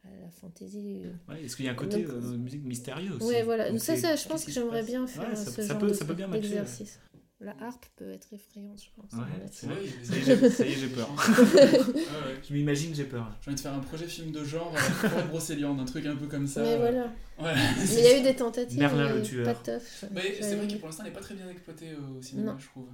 à 0.04 0.10
la 0.20 0.30
fantaisie. 0.30 1.02
Ouais, 1.28 1.44
Est-ce 1.44 1.56
qu'il 1.56 1.64
y 1.64 1.68
a 1.68 1.72
un 1.72 1.76
côté 1.76 2.02
Donc- 2.02 2.10
euh, 2.12 2.32
de 2.32 2.36
musique 2.36 2.64
mystérieux 2.64 3.12
aussi 3.12 3.26
Ouais, 3.26 3.42
voilà. 3.42 3.70
Donc 3.70 3.80
ça, 3.80 3.94
c'est- 3.94 4.02
ça, 4.02 4.16
je 4.16 4.28
pense 4.28 4.44
que 4.44 4.52
j'aimerais 4.52 4.82
bien 4.82 5.06
faire 5.06 5.28
Ouais, 5.30 5.36
ça, 5.36 5.44
ce 5.46 5.62
ça 5.62 5.66
genre 5.68 5.78
peut, 5.78 5.88
de 5.88 5.92
ça 5.94 6.04
peut 6.04 6.14
bien 6.14 6.26
matcher. 6.26 6.42
ouais. 6.42 6.48
d'exercice. 6.48 6.98
La 7.44 7.56
harpe 7.60 7.84
peut 7.96 8.08
être 8.12 8.32
effrayante, 8.32 8.80
je 8.80 8.88
pense. 8.94 9.12
Ouais, 9.12 9.26
honnêtement. 9.34 9.48
c'est 9.52 9.66
vrai. 9.66 9.76
Ouais, 10.42 10.50
Ça 10.50 10.64
y 10.64 10.72
est, 10.72 10.74
j'ai- 10.76 10.86
peur. 10.88 11.10
Ouais, 11.54 11.60
ouais. 11.64 12.40
Je 12.48 12.54
m'imagine, 12.54 12.94
j'ai 12.94 13.02
peur. 13.04 13.28
J'ai 13.40 13.48
envie 13.50 13.56
de 13.56 13.60
faire 13.60 13.74
un 13.74 13.80
projet 13.80 14.06
film 14.06 14.30
de 14.30 14.44
genre, 14.44 14.72
euh, 14.72 14.78
Forêt 14.78 15.22
de 15.24 15.28
Brocéliande, 15.28 15.80
un 15.80 15.84
truc 15.84 16.06
un 16.06 16.14
peu 16.14 16.26
comme 16.28 16.46
ça. 16.46 16.62
Mais 16.62 16.76
voilà. 16.76 17.12
Voilà. 17.38 17.58
Mais 17.78 17.84
il 17.94 18.00
y 18.04 18.06
a 18.06 18.18
eu 18.20 18.22
des 18.22 18.36
tentatives. 18.36 18.78
Merlin 18.78 19.08
mais 19.08 19.14
le 19.16 19.22
tueur. 19.22 19.44
Pas 19.44 19.54
top. 19.54 19.82
Mais 20.12 20.36
c'est 20.40 20.54
vrai 20.54 20.68
que 20.68 20.74
pour 20.76 20.86
l'instant, 20.86 21.02
elle 21.04 21.10
n'est 21.10 21.16
pas 21.16 21.22
très 21.22 21.34
bien 21.34 21.48
exploitée 21.50 21.90
euh, 21.90 22.18
au 22.18 22.22
cinéma, 22.22 22.52
Non. 22.52 22.58
je 22.58 22.66
trouve. 22.68 22.86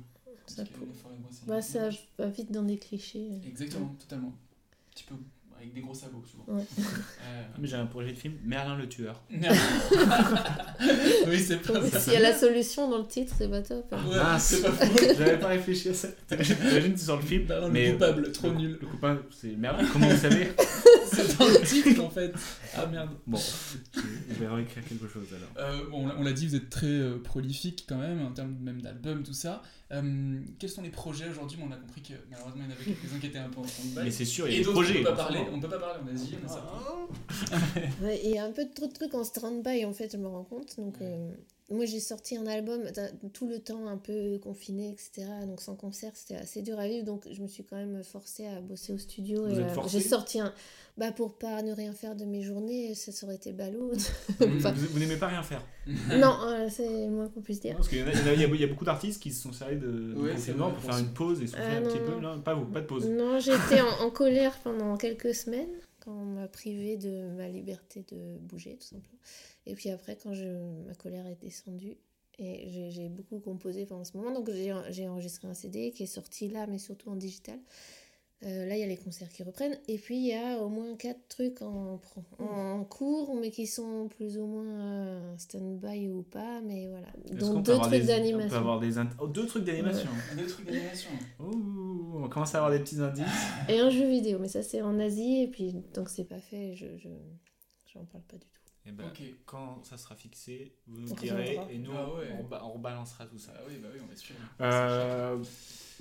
Ça 0.47 0.65
pour- 0.65 0.87
Bah, 1.47 1.61
ça 1.61 1.91
va 2.19 2.27
vite 2.29 2.51
dans 2.51 2.63
des 2.63 2.79
clichés. 2.79 3.29
Exactement, 3.47 3.95
totalement. 4.01 4.29
Un 4.29 4.91
petit 4.95 5.05
peu 5.05 5.15
avec 5.59 5.75
des 5.75 5.81
gros 5.81 5.95
sabots, 5.95 6.23
souvent. 6.31 6.45
Ouais. 6.59 6.65
Euh, 6.79 7.43
Mais 7.59 7.67
j'ai 7.69 7.77
un 7.77 7.87
projet 7.87 8.13
de 8.13 8.17
film, 8.19 8.35
Merlin 8.45 8.77
le 8.77 8.89
tueur. 8.89 9.21
Oui, 11.27 11.39
c'est 11.41 11.57
pas 11.61 11.73
Donc, 11.75 11.85
ça. 11.91 12.01
S'il 12.01 12.13
y 12.13 12.17
a 12.17 12.21
la 12.21 12.35
solution 12.35 12.89
dans 12.91 12.99
le 12.99 13.07
titre, 13.07 13.35
c'est 13.37 13.49
pas 13.51 13.61
top. 13.63 13.85
hein. 13.93 13.99
Ouais, 14.09 14.17
Mince. 14.17 14.43
c'est 14.45 14.63
pas 14.63 14.73
faux. 14.87 15.05
J'avais 15.19 15.39
pas 15.39 15.49
réfléchi 15.49 15.89
à 15.91 15.95
ça. 15.95 16.09
J'imagine 16.41 16.95
tu 16.95 17.01
sors 17.05 17.17
le 17.17 17.23
film. 17.23 17.47
Merlin 17.49 17.67
le 17.67 17.73
mais 17.73 17.93
coupable, 17.93 18.33
trop 18.33 18.49
le- 18.49 18.55
nul. 18.55 18.79
Le 18.81 18.87
coupable, 18.87 19.23
c'est 19.31 19.49
Merlin. 19.57 19.87
Comment 19.93 20.09
vous 20.09 20.17
savez? 20.17 20.53
C'est 21.27 21.39
dans 21.39 21.47
le 21.49 21.67
titre 21.67 22.05
en 22.05 22.11
fait. 22.11 22.33
Ah 22.77 22.87
merde. 22.87 23.11
Bon, 23.27 23.39
je 23.39 24.35
vais 24.35 24.47
réécrire 24.49 24.85
quelque 24.85 25.09
chose 25.09 25.27
alors. 25.35 25.69
Euh, 25.71 25.89
bon, 25.91 26.09
on 26.19 26.23
l'a- 26.23 26.33
dit, 26.33 26.47
vous 26.47 26.55
êtes 26.57 26.71
très 26.71 26.87
euh, 26.87 27.19
prolifique 27.23 27.85
quand 27.89 27.99
même, 27.99 28.21
en 28.25 28.33
termes 28.33 28.57
même 28.61 28.81
d'albums, 28.83 29.23
tout 29.23 29.33
ça. 29.33 29.63
Euh, 29.93 30.39
quels 30.59 30.69
sont 30.71 30.83
les 30.83 30.91
projets 30.91 31.29
aujourd'hui? 31.31 31.59
On 31.63 31.73
a 31.73 31.77
compris 31.77 32.03
que 32.03 32.13
malheureusement 32.31 32.63
il 32.65 32.71
y 32.71 32.73
en 32.73 32.77
avait 32.77 32.85
quelques-uns 32.85 33.19
qui 33.19 33.27
étaient 33.27 33.39
un 33.39 33.49
peu 33.49 33.61
en 33.61 33.65
stand-by. 33.67 34.01
Mais 34.05 34.11
c'est 34.11 34.25
sûr, 34.25 34.47
il 34.47 34.53
y 34.53 34.55
a 34.55 34.57
Et 34.57 34.61
des 34.61 34.65
d'autres, 34.67 34.83
projets. 34.83 35.01
on 35.01 35.03
peut 35.03 35.09
pas 35.11 35.17
parler, 35.17 35.41
on 35.53 35.61
peut 35.61 35.69
pas 35.69 35.79
parler, 35.79 36.01
on 36.05 36.09
a 36.09 36.13
dit, 36.13 36.35
on 36.43 36.47
a 36.47 36.49
ça. 36.51 36.65
Ouais, 38.03 38.21
Il 38.25 38.31
y 38.31 38.39
a 38.39 38.45
un 38.45 38.53
peu 38.53 38.65
trop 38.75 38.87
de 38.87 38.93
trucs 38.93 39.15
en 39.15 39.25
stand-by 39.25 39.85
en 39.85 39.93
fait, 39.93 40.11
je 40.13 40.17
me 40.19 40.27
rends 40.29 40.45
compte. 40.45 40.77
Donc, 40.77 40.97
euh, 41.01 41.31
moi 41.71 41.85
j'ai 41.85 42.01
sorti 42.01 42.37
un 42.37 42.47
album 42.47 42.83
tout 43.33 43.47
le 43.47 43.59
temps 43.59 43.87
un 43.89 43.99
peu 43.99 44.39
confiné, 44.39 44.91
etc. 44.91 45.29
Donc 45.47 45.61
sans 45.61 45.75
concert, 45.75 46.13
c'était 46.15 46.37
assez 46.37 46.63
dur 46.63 46.79
à 46.79 46.89
vivre. 46.89 47.05
Donc 47.05 47.27
je 47.31 47.43
me 47.43 47.47
suis 47.49 47.63
quand 47.65 47.77
même 47.77 48.03
forcée 48.03 48.47
à 48.47 48.61
bosser 48.61 48.93
au 48.95 48.99
studio. 48.99 49.45
Vous 49.47 49.59
et, 49.61 49.63
êtes 49.63 49.77
euh, 49.79 49.83
j'ai 49.89 50.01
sorti 50.01 50.41
un. 50.41 50.53
Bah 50.97 51.13
pour 51.13 51.35
pas 51.39 51.63
ne 51.63 51.73
rien 51.73 51.93
faire 51.93 52.17
de 52.17 52.25
mes 52.25 52.43
journées, 52.43 52.95
ça, 52.95 53.13
ça 53.13 53.27
aurait 53.27 53.37
été 53.37 53.53
ballot. 53.53 53.93
Enfin, 54.41 54.73
Vous, 54.73 54.87
vous 54.93 54.99
n'aimez 54.99 55.17
pas 55.17 55.29
rien 55.29 55.43
faire. 55.43 55.63
non, 56.19 56.37
euh, 56.47 56.69
c'est 56.71 57.07
moins 57.09 57.29
qu'on 57.29 57.41
puisse 57.41 57.61
dire. 57.61 57.77
Parce 57.77 57.89
qu'il 57.89 57.99
y, 57.99 58.03
a- 58.03 58.35
y 58.35 58.41
y 58.41 58.63
y 58.63 58.67
beaucoup 58.67 58.85
d'artistes 58.85 59.23
qui 59.23 59.31
se 59.31 59.43
sont 59.43 59.53
servis 59.53 59.77
de, 59.77 59.87
de 59.87 60.15
Ouais, 60.17 60.33
vrai, 60.35 60.55
pour 60.57 60.79
faire 60.81 60.99
une 60.99 61.13
pause 61.13 61.41
et 61.43 61.47
souffler 61.47 61.65
Ah, 61.69 61.77
un 61.77 61.83
petit 61.83 62.01
non, 62.01 62.07
peu. 62.07 62.21
Non, 62.21 62.41
pas 62.41 62.55
vous, 62.55 62.65
pas 62.65 62.81
de 62.81 62.87
pause. 62.87 63.09
Non, 63.09 63.39
j'étais 63.39 63.81
en, 63.81 64.07
en 64.07 64.11
colère 64.11 64.57
pendant 64.65 64.97
quelques 64.97 65.35
semaines 65.35 65.69
on 66.09 66.25
m'a 66.25 66.49
privé 66.49 66.97
de 66.97 67.29
ma 67.37 67.49
liberté 67.49 68.05
de 68.11 68.39
bouger, 68.41 68.77
tout 68.77 68.87
simplement. 68.87 69.19
Et 69.67 69.75
puis 69.75 69.91
après, 69.91 70.17
quand 70.17 70.33
ma 70.87 70.95
colère 70.95 71.27
est 71.27 71.41
descendue, 71.41 71.97
et 72.39 72.91
j'ai- 72.91 73.09
beaucoup 73.09 73.41
composé 73.41 73.85
pendant 73.85 74.05
ce 74.05 74.17
moment, 74.17 74.31
donc 74.31 74.49
j'ai 74.91 75.09
enregistré 75.09 75.49
un 75.49 75.55
CD 75.55 75.91
qui 75.91 76.05
est 76.05 76.07
sorti 76.07 76.49
là, 76.49 76.67
mais 76.69 76.79
surtout 76.79 77.11
en 77.11 77.17
digital. 77.17 77.59
Euh, 78.45 78.67
là, 78.67 78.77
il 78.77 78.81
y 78.81 78.85
a 78.85 78.87
les 78.87 78.97
concerts 78.97 79.29
qui 79.31 79.43
reprennent. 79.43 79.77
Et 79.89 79.99
puis, 79.99 80.17
il 80.17 80.27
y 80.29 80.33
a 80.35 80.59
au 80.63 80.69
moins 80.69 80.95
quatre 80.97 81.27
trucs 81.29 81.61
en, 81.61 81.99
pro- 81.99 82.23
en 82.39 82.85
cours, 82.85 83.35
mais 83.35 83.51
qui 83.51 83.67
sont 83.67 84.07
plus 84.09 84.39
ou 84.39 84.47
moins 84.47 84.65
euh, 84.65 85.37
stand-by 85.39 86.09
ou 86.09 86.23
pas. 86.23 86.61
Mais 86.61 86.87
voilà. 86.87 87.09
Donc, 87.33 87.65
deux 87.65 87.77
trucs 87.79 87.91
des- 87.91 87.97
On 87.99 88.01
peut 88.03 88.07
d'animation. 88.07 88.57
avoir 88.57 88.79
des 88.79 88.93
oh, 89.19 89.27
deux 89.27 89.47
trucs 89.47 89.65
d'animation. 89.65 90.09
Des 90.37 90.47
trucs 90.47 90.67
d'animation. 90.67 91.11
On 91.41 92.29
commence 92.29 92.55
à 92.55 92.59
avoir 92.59 92.71
des 92.73 92.79
petits 92.81 93.01
indices. 93.01 93.25
Et 93.69 93.81
un 93.81 93.91
jeu 93.91 94.09
vidéo, 94.09 94.39
mais 94.41 94.49
ça 94.49 94.63
c'est 94.63 94.83
en 94.83 94.99
Asie, 95.01 95.43
et 95.43 95.49
puis 95.49 95.75
tant 95.93 96.05
que 96.05 96.11
c'est 96.11 96.25
pas 96.25 96.39
fait, 96.41 96.75
je 96.75 96.97
je 96.97 97.09
j'en 97.93 98.05
parle 98.05 98.25
pas 98.25 98.37
du 98.37 98.47
tout. 98.47 98.61
Et 98.87 98.93
ben, 98.93 99.05
Ok. 99.09 99.21
quand 99.47 99.85
ça 99.85 99.97
sera 99.99 100.15
fixé, 100.15 100.75
vous 100.87 101.01
nous 101.01 101.15
direz 101.15 101.59
et 101.71 101.79
nous 101.79 101.91
Ah 101.95 102.15
ouais. 102.15 102.29
on, 102.41 102.45
ba- 102.45 102.63
on 102.65 102.73
rebalancera 102.73 103.27
tout 103.27 103.39
ça. 103.39 103.53
Ah 103.57 103.61
oui, 103.69 103.75
bah 103.83 103.89
oui, 103.93 104.01
on 104.09 104.13
est 104.13 104.17
sûr. 104.17 104.35
Euh, 104.61 105.37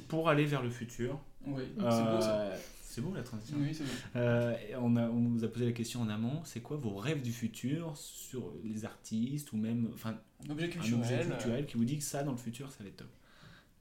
pour 0.07 0.29
aller 0.29 0.45
vers 0.45 0.61
le 0.63 0.69
futur, 0.69 1.19
Oui, 1.47 1.63
c'est 1.75 1.75
beau 1.83 2.21
ça. 2.21 2.39
euh, 2.41 2.57
c'est 2.81 3.01
beau 3.01 3.13
la 3.13 3.23
transition. 3.23 3.57
Oui, 3.59 3.71
beau. 3.77 3.85
Euh, 4.19 4.55
on, 4.81 4.95
a, 4.95 5.07
on 5.09 5.27
vous 5.29 5.43
a 5.43 5.47
posé 5.47 5.65
la 5.65 5.71
question 5.71 6.01
en 6.01 6.09
amont, 6.09 6.41
c'est 6.45 6.61
quoi 6.61 6.77
vos 6.77 6.95
rêves 6.95 7.21
du 7.21 7.31
futur 7.31 7.93
sur 7.95 8.53
les 8.63 8.85
artistes 8.85 9.51
ou 9.53 9.57
même 9.57 9.89
enfin, 9.93 10.15
Un 10.47 10.51
objet 10.51 10.65
un 10.65 10.69
culturel. 10.69 10.99
objet 11.01 11.25
culturel 11.25 11.65
qui 11.65 11.77
vous 11.77 11.85
dit 11.85 11.97
que 11.97 12.03
ça 12.03 12.23
dans 12.23 12.31
le 12.31 12.37
futur 12.37 12.71
ça 12.71 12.83
va 12.83 12.89
être 12.89 12.97
top 12.97 13.07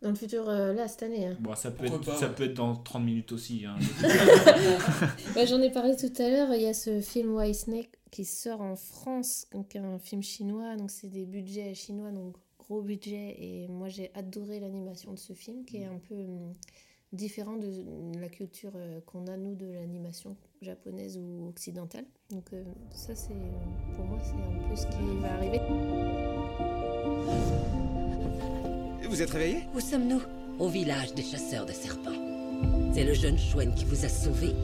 Dans 0.02 0.10
le 0.10 0.14
futur, 0.16 0.48
euh, 0.48 0.74
là, 0.74 0.86
cette 0.88 1.04
année. 1.04 1.26
hein. 1.26 1.36
Bon, 1.40 1.54
ça 1.54 1.70
peut, 1.70 1.86
Pourquoi 1.86 1.96
être, 1.98 2.04
pas, 2.06 2.16
ça 2.16 2.28
ouais. 2.28 2.34
peut 2.34 2.44
être 2.44 2.54
dans 2.54 2.76
30 2.76 3.04
minutes 3.04 3.32
aussi. 3.32 3.64
hein. 3.64 3.76
Bah, 5.34 5.44
J'en 5.46 5.60
ai 5.62 5.70
parlé 5.70 5.96
tout 5.96 6.12
à 6.22 6.28
l'heure, 6.28 6.54
il 6.54 6.62
y 6.62 6.66
a 6.66 6.74
ce 6.74 7.00
film 7.00 7.34
White 7.34 7.54
Snake 7.54 7.90
qui 8.10 8.24
sort 8.24 8.60
en 8.60 8.76
France, 8.76 9.46
donc 9.52 9.76
un 9.76 9.98
film 9.98 10.22
chinois, 10.22 10.76
donc 10.76 10.90
c'est 10.90 11.08
des 11.08 11.26
budgets 11.26 11.74
chinois, 11.74 12.10
donc 12.12 12.36
gros 12.58 12.82
budget, 12.82 13.36
et 13.38 13.68
moi 13.68 13.88
j'ai 13.88 14.10
adoré 14.14 14.58
l'animation 14.60 15.12
de 15.12 15.18
ce 15.18 15.32
film 15.32 15.64
qui 15.64 15.78
est 15.78 15.84
un 15.86 15.98
peu 16.08 16.14
hum, 16.14 16.54
différent 17.12 17.56
de 17.56 17.72
la 18.20 18.28
culture 18.28 18.72
euh, 18.76 19.00
qu'on 19.06 19.26
a 19.26 19.36
nous 19.36 19.54
de 19.54 19.66
l'animation 19.66 20.36
japonaise 20.60 21.18
ou 21.18 21.48
occidentale. 21.48 22.04
Donc 22.30 22.52
euh, 22.52 22.64
ça 22.90 23.14
c'est, 23.14 23.34
pour 23.94 24.04
moi 24.04 24.18
c'est 24.22 24.34
un 24.34 24.68
peu 24.68 24.76
ce 24.76 24.86
qui 24.86 25.20
va 25.20 25.32
arriver. 25.34 25.60
Vous 29.08 29.22
êtes 29.22 29.30
réveillé? 29.30 29.64
Où 29.74 29.80
sommes-nous? 29.80 30.20
Au 30.58 30.68
village 30.68 31.14
des 31.14 31.22
chasseurs 31.22 31.64
de 31.66 31.72
serpents. 31.72 32.10
C'est 32.92 33.04
le 33.04 33.14
jeune 33.14 33.38
chouenne 33.38 33.74
qui 33.74 33.84
vous 33.84 34.04
a 34.04 34.08
sauvé. 34.08 34.54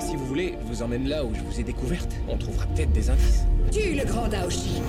Si 0.00 0.16
vous 0.16 0.26
voulez, 0.26 0.54
je 0.60 0.66
vous 0.66 0.82
emmène 0.82 1.08
là 1.08 1.24
où 1.24 1.34
je 1.34 1.42
vous 1.42 1.60
ai 1.60 1.62
découverte. 1.62 2.12
On 2.28 2.36
trouvera 2.38 2.66
peut-être 2.66 2.92
des 2.92 3.10
indices. 3.10 3.44
Tue 3.70 3.94
le 3.94 4.04
grand 4.04 4.28
Daoshi 4.28 4.80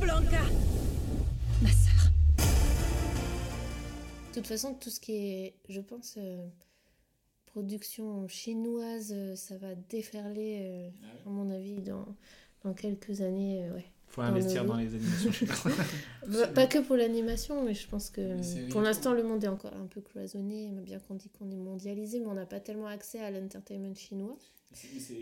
Blanca 0.00 0.42
Ma 1.62 1.70
sœur. 1.70 2.10
De 4.28 4.34
toute 4.34 4.46
façon, 4.46 4.74
tout 4.74 4.90
ce 4.90 5.00
qui 5.00 5.12
est, 5.16 5.54
je 5.70 5.80
pense, 5.80 6.16
euh, 6.18 6.46
production 7.46 8.28
chinoise, 8.28 9.12
euh, 9.16 9.34
ça 9.36 9.56
va 9.56 9.74
déferler, 9.88 10.58
euh, 10.60 10.90
à 11.26 11.30
mon 11.30 11.50
avis, 11.50 11.80
dans, 11.80 12.04
dans 12.62 12.74
quelques 12.74 13.22
années. 13.22 13.64
euh, 13.64 13.74
ouais. 13.76 13.86
Faut 14.08 14.20
dans 14.20 14.28
investir 14.28 14.66
dans 14.66 14.76
les 14.76 14.94
animations 14.94 15.32
chinoises. 15.32 15.64
Bah, 16.26 16.46
Pas 16.48 16.66
que 16.66 16.78
pour 16.80 16.96
l'animation, 16.96 17.62
mais 17.64 17.72
je 17.72 17.88
pense 17.88 18.10
que 18.10 18.68
pour 18.70 18.82
l'instant, 18.82 19.14
le 19.14 19.22
monde 19.22 19.42
est 19.44 19.48
encore 19.48 19.72
un 19.74 19.86
peu 19.86 20.02
cloisonné. 20.02 20.70
Bien 20.82 20.98
qu'on 20.98 21.14
dit 21.14 21.30
qu'on 21.30 21.50
est 21.50 21.56
mondialisé, 21.56 22.20
mais 22.20 22.26
on 22.26 22.34
n'a 22.34 22.46
pas 22.46 22.60
tellement 22.60 22.86
accès 22.88 23.20
à 23.20 23.30
l'entertainment 23.30 23.94
chinois. 23.94 24.36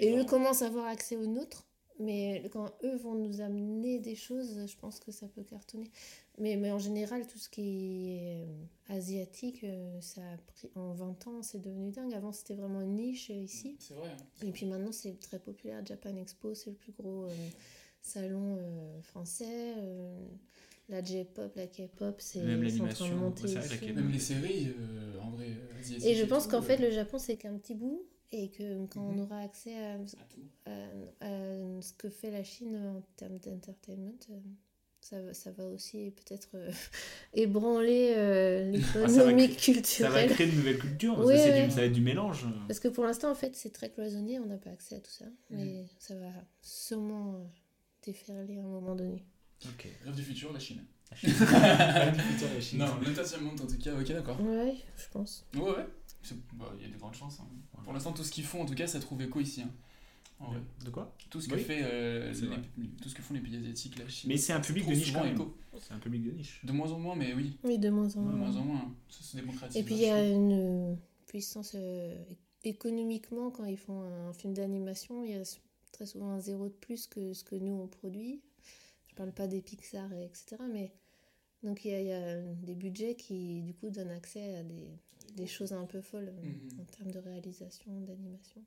Et 0.00 0.18
eux 0.18 0.24
commencent 0.24 0.62
à 0.62 0.66
avoir 0.66 0.86
accès 0.86 1.16
au 1.16 1.26
nôtre. 1.26 1.64
Mais 1.99 2.42
quand 2.53 2.70
eux 2.84 2.97
vont 2.97 3.14
nous 3.14 3.40
amener 3.40 3.99
des 3.99 4.14
choses, 4.14 4.66
je 4.66 4.76
pense 4.76 5.01
que 5.01 5.11
ça 5.12 5.26
peut 5.28 5.42
cartonner. 5.42 5.90
Mais, 6.38 6.57
mais 6.57 6.70
en 6.70 6.78
général, 6.78 7.26
tout 7.26 7.38
ce 7.38 7.49
qui 7.49 8.11
est 8.18 8.44
euh, 8.44 8.94
asiatique, 8.94 9.64
euh, 9.64 9.99
ça 10.03 10.20
a 10.20 10.36
pris 10.53 10.70
en 10.74 10.92
20 10.92 11.26
ans, 11.28 11.42
c'est 11.42 11.61
devenu 11.62 11.90
dingue. 11.90 12.12
Avant, 12.12 12.32
c'était 12.32 12.55
vraiment 12.55 12.82
une 12.82 12.97
niche 12.97 13.30
euh, 13.30 13.34
ici. 13.34 13.76
C'est 13.78 13.94
vrai. 13.94 14.11
hein. 14.11 14.47
Et 14.47 14.51
puis 14.53 14.66
maintenant, 14.66 14.92
c'est 14.92 15.18
très 15.18 15.38
populaire. 15.38 15.80
Japan 15.86 16.14
Expo, 16.16 16.55
c'est 16.55 16.70
le 16.70 16.76
plus 16.76 16.92
gros 16.92 17.24
euh, 17.24 17.30
salon 18.03 18.57
euh, 18.61 19.01
français. 19.01 19.74
euh, 19.78 20.26
la 20.88 21.03
J-pop, 21.03 21.51
la 21.57 21.66
K-pop, 21.66 22.14
c'est 22.20 22.40
Même 22.42 22.68
c'est 22.70 22.80
en 22.80 22.86
train 22.88 23.07
de 23.07 23.11
l'animation, 23.11 23.16
monter 23.16 23.42
ouais. 23.49 23.92
Même 23.92 24.12
les 24.12 24.18
séries, 24.20 24.68
euh, 24.78 25.18
en 25.20 25.30
vrai, 25.30 25.49
asiatiques. 25.80 26.07
Et 26.07 26.14
je 26.14 26.24
pense 26.26 26.47
qu'en 26.47 26.62
fait, 26.62 26.76
le 26.76 26.90
Japon, 26.92 27.18
c'est 27.18 27.36
qu'un 27.36 27.57
petit 27.59 27.74
bout. 27.74 28.05
Et 28.32 28.50
que 28.50 28.86
quand 28.86 29.00
Mhm. 29.02 29.18
on 29.20 29.22
aura 29.22 29.38
accès 29.40 29.74
à, 29.76 29.94
à- 30.66 30.70
à 31.26 31.80
ce 31.80 31.92
que 31.92 32.08
fait 32.08 32.30
la 32.30 32.42
Chine 32.44 32.76
en 32.76 33.00
termes 33.16 33.38
d'entertainment, 33.38 34.18
euh, 34.30 34.38
ça, 35.00 35.22
va- 35.22 35.32
ça 35.34 35.52
va 35.52 35.64
aussi 35.66 36.10
peut-être 36.10 36.48
euh, 36.54 36.70
ébranler 37.34 38.14
euh, 38.16 38.72
Ah, 38.76 38.80
ça 38.82 39.00
va 39.00 39.06
l'économie 39.32 39.48
créer- 39.56 39.84
Ça 39.84 40.10
va 40.10 40.22
culturelle. 40.22 40.30
créer 40.30 40.46
de 40.48 40.56
nouvelles 40.56 40.78
cultures. 40.78 41.14
parce 41.16 41.28
Oui, 41.28 41.34
du- 41.36 41.70
ça 41.70 41.76
va 41.76 41.84
être 41.86 41.92
du 41.92 42.00
mélange. 42.00 42.44
Parce 42.66 42.80
que 42.80 42.88
pour 42.88 43.04
l'instant, 43.04 43.30
en 43.30 43.34
fait, 43.36 43.54
c'est 43.54 43.70
très 43.70 43.90
cloisonné, 43.90 44.40
on 44.40 44.46
n'a 44.46 44.56
pas 44.58 44.70
accès 44.70 44.96
à 44.96 45.00
tout 45.00 45.10
ça. 45.10 45.26
Mais 45.50 45.82
Mhm. 45.82 45.86
ça 46.00 46.14
va 46.16 46.32
sûrement 46.62 47.34
euh, 47.36 47.44
déferler 48.04 48.58
à 48.58 48.62
un 48.62 48.68
moment 48.68 48.96
donné. 48.96 49.24
Ok. 49.64 49.86
Rêve 50.04 50.14
du 50.16 50.22
futur, 50.22 50.52
la 50.52 50.58
Chine. 50.58 50.84
Rêve 51.22 52.12
du 52.16 52.20
futur, 52.20 52.48
la 52.52 52.60
Chine. 52.60 52.78
Non, 52.80 52.86
l'entertainment 53.06 53.52
en 53.52 53.66
tout 53.66 53.78
cas, 53.78 53.94
ok, 53.94 54.08
d'accord. 54.08 54.40
Ouais, 54.42 54.74
je 54.96 55.04
pense. 55.12 55.46
Ouais, 55.54 55.60
ouais. 55.62 55.86
Bah, 56.54 56.72
Il 56.78 56.82
y 56.82 56.90
a 56.90 56.92
de 56.94 56.98
grandes 56.98 57.14
chances. 57.14 57.38
hein. 57.40 57.46
Pour 57.84 57.92
l'instant, 57.92 58.12
tout 58.12 58.24
ce 58.24 58.30
qu'ils 58.32 58.44
font, 58.44 58.62
en 58.62 58.66
tout 58.66 58.74
cas, 58.74 58.86
ça 58.86 59.00
trouve 59.00 59.22
écho 59.22 59.40
ici. 59.40 59.62
hein. 59.62 59.70
En 60.38 60.50
vrai. 60.50 60.60
De 60.84 60.90
quoi? 60.90 61.14
Tout 61.30 61.40
ce, 61.40 61.48
que 61.48 61.54
Oui. 61.54 61.62
fait, 61.62 61.80
euh, 61.82 62.30
les- 62.76 62.88
tout 63.02 63.08
ce 63.08 63.14
que 63.14 63.22
font 63.22 63.32
les 63.32 63.40
pays 63.40 63.56
asiatiques, 63.56 63.98
la 63.98 64.06
Chine. 64.06 64.28
Mais 64.28 64.36
c'est 64.36 64.52
un 64.52 64.60
public 64.60 64.86
de 64.86 64.92
niche 64.92 65.12
quand 65.12 65.24
même. 65.24 65.38
C'est 65.80 65.94
un 65.94 65.98
public 65.98 66.24
de 66.24 66.30
niche. 66.32 66.60
De 66.62 66.72
moins 66.72 66.90
en 66.92 66.98
moins, 66.98 67.14
mais 67.16 67.32
oui. 67.32 67.56
Oui, 67.64 67.78
de 67.78 67.88
moins 67.88 68.04
en 68.16 68.22
De 68.22 68.28
moins. 68.28 68.32
moins 68.50 68.56
en 68.56 68.64
moins. 68.64 68.94
Ça 69.08 69.22
se 69.22 69.36
démocratise. 69.36 69.76
Et 69.78 69.82
puis 69.82 69.94
il 69.94 70.02
y 70.02 70.10
a 70.10 70.28
une 70.28 70.52
euh, 70.92 70.94
puissance 71.26 71.72
euh, 71.74 72.22
économiquement 72.64 73.50
quand 73.50 73.64
ils 73.64 73.78
font 73.78 74.02
un 74.02 74.32
film 74.34 74.52
d'animation, 74.52 75.24
il 75.24 75.30
y 75.30 75.34
a 75.34 75.42
très 75.92 76.04
souvent 76.06 76.30
un 76.30 76.40
zéro 76.40 76.68
de 76.68 76.74
plus 76.74 77.06
que 77.06 77.32
ce 77.32 77.42
que 77.44 77.54
nous 77.56 77.72
on 77.72 77.86
produit. 77.86 78.42
Je 79.08 79.14
parle 79.14 79.32
pas 79.32 79.46
des 79.46 79.62
Pixar 79.62 80.12
et 80.12 80.24
etc. 80.24 80.56
Mais 80.70 80.92
donc 81.62 81.84
il 81.86 81.92
y 81.92 81.94
a, 81.94 82.00
il 82.02 82.06
y 82.08 82.12
a 82.12 82.42
des 82.42 82.74
budgets 82.74 83.14
qui 83.14 83.62
du 83.62 83.72
coup 83.72 83.88
donnent 83.88 84.10
accès 84.10 84.56
à 84.56 84.62
des, 84.62 84.90
des 85.34 85.46
choses 85.46 85.72
un 85.72 85.84
peu 85.86 86.00
folles 86.00 86.28
euh, 86.28 86.42
Mhm. 86.46 86.80
en 86.80 86.84
termes 86.84 87.10
de 87.10 87.18
réalisation, 87.18 87.92
d'animation. 88.02 88.62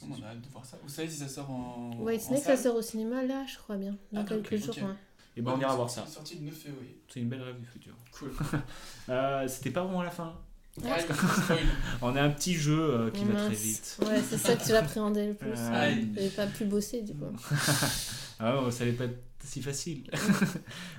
Comment 0.00 0.16
on 0.20 0.22
a 0.22 0.26
hâte 0.28 0.40
de 0.40 0.48
voir 0.48 0.64
ça. 0.64 0.78
Vous 0.82 0.88
savez 0.88 1.08
si 1.08 1.16
ça 1.18 1.28
sort 1.28 1.50
en. 1.50 1.96
White 2.00 2.20
en 2.22 2.24
Snake 2.28 2.42
ça 2.42 2.56
sort 2.56 2.76
au 2.76 2.82
cinéma 2.82 3.22
là, 3.24 3.44
je 3.50 3.56
crois 3.58 3.76
bien, 3.76 3.96
dans 4.12 4.20
Ah, 4.20 4.24
quelques 4.24 4.56
jours. 4.56 4.76
ouais. 4.76 4.94
Et 5.36 5.40
ben 5.42 5.52
on 5.56 5.60
ira 5.60 5.74
voir 5.74 5.88
ça. 5.90 6.04
C'est 6.06 6.14
sorti 6.14 6.34
le 6.38 6.42
9 6.46 6.54
février. 6.54 7.00
C'est 7.08 7.20
une 7.20 7.28
belle 7.28 7.42
rêve 7.42 7.58
du 7.58 7.66
futur. 7.66 7.94
Cool. 8.12 8.32
Euh, 9.08 9.48
C'était 9.48 9.70
pas 9.70 9.82
vraiment 9.82 10.02
la 10.02 10.10
fin. 10.10 10.34
Spoil. 10.78 11.58
On 12.02 12.14
a 12.16 12.22
un 12.22 12.30
petit 12.30 12.54
jeu 12.54 12.80
euh, 12.80 13.10
qui 13.10 13.24
va 13.24 13.34
très 13.34 13.54
vite. 13.54 13.98
Ouais, 14.02 14.22
c'est 14.22 14.38
ça 14.38 14.56
que 14.56 14.64
tu 14.64 14.72
l'appréhendais 14.72 15.28
le 15.28 15.34
plus. 15.34 15.50
Ouais. 15.50 15.54
ouais. 15.70 16.06
J'avais 16.14 16.28
pas 16.30 16.46
pu 16.46 16.64
bosser 16.64 17.02
du 17.02 17.14
coup. 17.14 17.24
Ah 18.44 18.60
ouais, 18.64 18.70
ça 18.72 18.82
allait 18.82 18.92
pas 18.94 19.04
être 19.04 19.18
si 19.44 19.62
facile. 19.62 20.10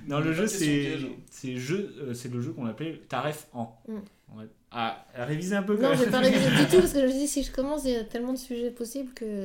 non, 0.06 0.18
Il 0.20 0.24
y 0.24 0.28
le 0.28 0.32
jeu 0.32 0.46
c'est 0.46 0.94
hein. 0.94 1.08
c'est 1.30 1.56
jeu 1.58 2.12
c'est 2.14 2.30
le 2.32 2.40
jeu 2.40 2.52
qu'on 2.52 2.64
appelait 2.66 3.02
Taref 3.08 3.48
en. 3.52 3.76
Mm. 3.86 3.94
Ouais. 4.38 4.46
Ah, 4.76 5.06
réviser 5.14 5.54
un 5.56 5.62
peu 5.62 5.76
quand 5.76 5.82
Non, 5.82 5.90
même. 5.90 5.98
j'ai 5.98 6.10
pas 6.10 6.18
révisé 6.18 6.50
du 6.50 6.66
tout 6.70 6.78
parce 6.80 6.92
que 6.92 7.00
je 7.00 7.06
me 7.06 7.12
dis 7.12 7.28
si 7.28 7.42
je 7.44 7.52
commence, 7.52 7.84
il 7.84 7.92
y 7.92 7.96
a 7.96 8.04
tellement 8.04 8.32
de 8.32 8.38
sujets 8.38 8.70
possibles 8.70 9.12
que. 9.14 9.44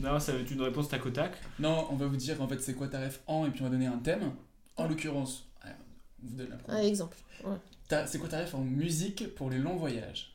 Non, 0.00 0.18
ça 0.20 0.32
va 0.32 0.40
être 0.40 0.50
une 0.50 0.60
réponse 0.62 0.88
tac 0.88 1.06
au 1.06 1.10
tac. 1.10 1.32
Non, 1.58 1.86
on 1.90 1.94
va 1.96 2.06
vous 2.06 2.16
dire 2.16 2.40
en 2.42 2.48
fait 2.48 2.60
c'est 2.60 2.74
quoi 2.74 2.88
ta 2.88 3.00
ref 3.00 3.20
en 3.26 3.46
et 3.46 3.50
puis 3.50 3.62
on 3.62 3.64
va 3.64 3.70
donner 3.70 3.86
un 3.86 3.98
thème. 3.98 4.32
En 4.76 4.88
l'occurrence, 4.88 5.48
ah, 5.62 5.68
on 6.22 6.26
vous 6.28 6.36
donne 6.36 6.48
la 6.68 6.74
Un 6.74 6.82
exemple. 6.82 7.16
Ouais. 7.44 7.56
Ta- 7.88 8.06
C'est 8.06 8.18
quoi 8.18 8.28
ta 8.28 8.40
ref 8.40 8.54
en 8.54 8.60
musique 8.60 9.34
pour 9.36 9.48
les 9.50 9.58
longs 9.58 9.76
voyages? 9.76 10.34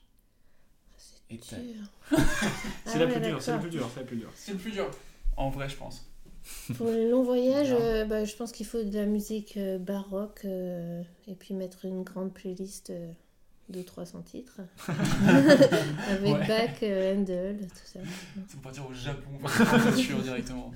Ta-. 1.29 1.35
C'est 1.41 2.15
Ah 2.15 2.97
la 2.97 3.05
ouais, 3.05 3.11
plus 3.11 3.21
dure, 3.21 3.41
c'est 3.41 3.51
la 3.51 3.57
plus 3.59 3.69
dure, 3.69 3.89
c'est 3.93 3.99
la 4.01 4.05
plus 4.05 4.17
dure. 4.17 4.31
C'est 4.35 4.51
le 4.53 4.57
plus 4.57 4.71
dur. 4.71 4.89
En 5.37 5.49
vrai, 5.49 5.69
je 5.69 5.75
pense. 5.75 6.05
Pour 6.75 6.87
les 6.87 7.07
longs 7.09 7.23
voyages, 7.23 7.69
euh, 7.71 8.03
bah, 8.05 8.25
je 8.25 8.35
pense 8.35 8.51
qu'il 8.51 8.65
faut 8.65 8.81
de 8.83 8.95
la 8.97 9.05
musique 9.05 9.57
euh, 9.57 9.77
baroque 9.77 10.41
euh, 10.45 11.03
et 11.27 11.35
puis 11.35 11.53
mettre 11.53 11.85
une 11.85 12.03
grande 12.03 12.33
playlist 12.33 12.91
euh, 13.69 13.73
de 13.73 13.81
300 13.81 14.21
titres. 14.23 14.61
Avec 14.87 16.33
Ouais. 16.33 16.47
Bach, 16.47 16.77
euh, 16.83 17.15
Handel, 17.17 17.57
tout 17.67 17.75
ça. 17.85 17.99
C'est 18.47 18.53
pour 18.53 18.61
partir 18.61 18.87
au 18.87 18.93
Japon, 18.93 19.29
voiture 19.41 20.21
directement. 20.21 20.71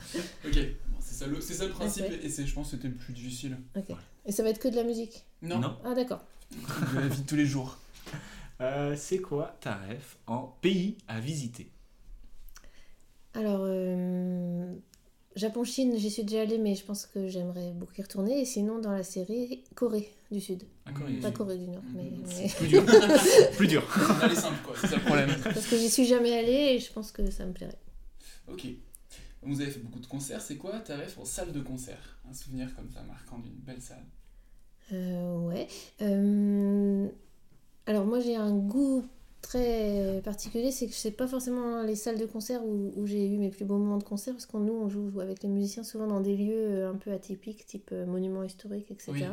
Ok, 0.46 0.54
c'est 1.00 1.14
ça, 1.16 1.28
le- 1.28 1.42
c'est 1.42 1.54
ça 1.54 1.66
le 1.66 1.72
principe 1.72 2.06
et 2.24 2.30
c'est, 2.30 2.46
je 2.46 2.54
pense 2.54 2.72
que 2.72 2.76
c'était 2.78 2.88
le 2.90 2.96
plus 2.96 3.14
difficile. 3.14 3.58
Ok. 3.76 3.96
Et 4.26 4.32
ça 4.32 4.44
va 4.44 4.50
être 4.50 4.60
que 4.60 4.68
de 4.68 4.76
la 4.76 4.84
musique? 4.84 5.26
Non, 5.42 5.60
Non. 5.60 5.78
Ah, 5.84 5.94
d'accord. 5.94 6.24
de 6.52 7.00
la 7.00 7.08
vie 7.08 7.22
de 7.22 7.28
tous 7.28 7.36
les 7.36 7.46
jours. 7.46 7.78
Euh, 8.62 8.96
c'est 8.98 9.18
quoi 9.18 9.58
Taref 9.60 10.16
en 10.28 10.56
pays 10.62 10.96
à 11.10 11.20
visiter? 11.20 11.70
Alors, 13.34 13.60
euh, 13.66 14.74
Japon-Chine, 15.36 15.98
j'y 15.98 16.10
suis 16.10 16.24
déjà 16.24 16.42
allée, 16.42 16.58
mais 16.58 16.76
je 16.76 16.86
pense 16.86 17.06
que 17.06 17.28
j'aimerais 17.28 17.72
beaucoup 17.74 17.94
y 17.98 18.02
retourner. 18.02 18.40
Et 18.42 18.46
sinon, 18.46 18.80
dans 18.80 18.92
la 18.92 19.04
série, 19.04 19.64
Corée 19.76 20.10
du 20.32 20.40
Sud. 20.40 20.64
Ah, 20.86 20.92
Corée 20.94 21.12
du 21.14 21.20
Pas 21.20 21.28
Sud. 21.28 21.38
Corée 21.38 21.58
du 21.58 21.68
Nord, 21.68 21.84
mais. 21.94 22.12
Mais- 22.38 22.48
Plus 22.50 22.68
dur. 22.68 22.84
plus 23.58 23.68
dur. 23.68 23.84
Les 24.30 24.36
simples 24.36 24.64
quoi, 24.66 24.76
c'est 24.80 24.88
ça 24.88 24.96
le 24.96 25.02
problème. 25.02 25.30
Parce 25.44 25.68
que 25.68 25.78
j'y 25.78 25.90
suis 25.90 26.06
jamais 26.06 26.38
allée 26.38 26.76
et 26.76 26.80
je 26.80 26.92
pense 26.92 27.12
que 27.12 27.30
ça 27.32 27.46
me 27.46 27.52
plairait. 27.54 27.78
Ok. 28.48 28.66
Vous 29.42 29.62
avez 29.62 29.70
fait 29.70 29.80
beaucoup 29.80 30.00
de 30.00 30.08
concerts, 30.08 30.42
c'est 30.42 30.56
quoi 30.58 30.80
ta 30.80 30.98
ref 30.98 31.20
en 31.20 31.26
salle 31.26 31.52
de 31.52 31.60
concert? 31.62 32.18
Un 32.28 32.34
souvenir 32.34 32.74
comme 32.76 32.90
ça 32.90 33.04
marquant 33.04 33.38
d'une 33.38 33.54
belle 33.54 33.82
salle? 33.82 34.04
Euh, 34.94 35.38
ouais. 35.40 35.68
Euh, 36.02 37.08
alors 37.86 38.06
moi 38.06 38.20
j'ai 38.22 38.36
un 38.36 38.56
goût 38.56 39.06
très 39.48 40.22
particulier, 40.24 40.72
c'est 40.72 40.88
que 40.88 40.94
je 40.94 40.98
sais 40.98 41.12
pas 41.12 41.28
forcément 41.28 41.84
les 41.84 41.96
salles 41.96 42.18
de 42.20 42.26
concert 42.26 42.66
où, 42.66 42.92
où 42.96 43.06
j'ai 43.06 43.26
eu 43.28 43.38
mes 43.38 43.50
plus 43.50 43.66
beaux 43.66 43.78
moments 43.78 43.98
de 43.98 44.04
concert, 44.04 44.34
parce 44.34 44.46
qu'on 44.46 44.60
nous 44.60 44.74
on 44.74 44.90
joue 44.90 45.20
avec 45.22 45.44
les 45.44 45.50
musiciens 45.50 45.84
souvent 45.84 46.08
dans 46.08 46.20
des 46.22 46.36
lieux 46.36 46.54
euh, 46.56 46.90
un 46.92 46.96
peu 46.96 47.12
atypiques, 47.12 47.66
type 47.66 47.90
euh, 47.92 48.06
monuments 48.06 48.44
historiques, 48.44 48.92
etc. 48.92 49.12
Oui. 49.14 49.24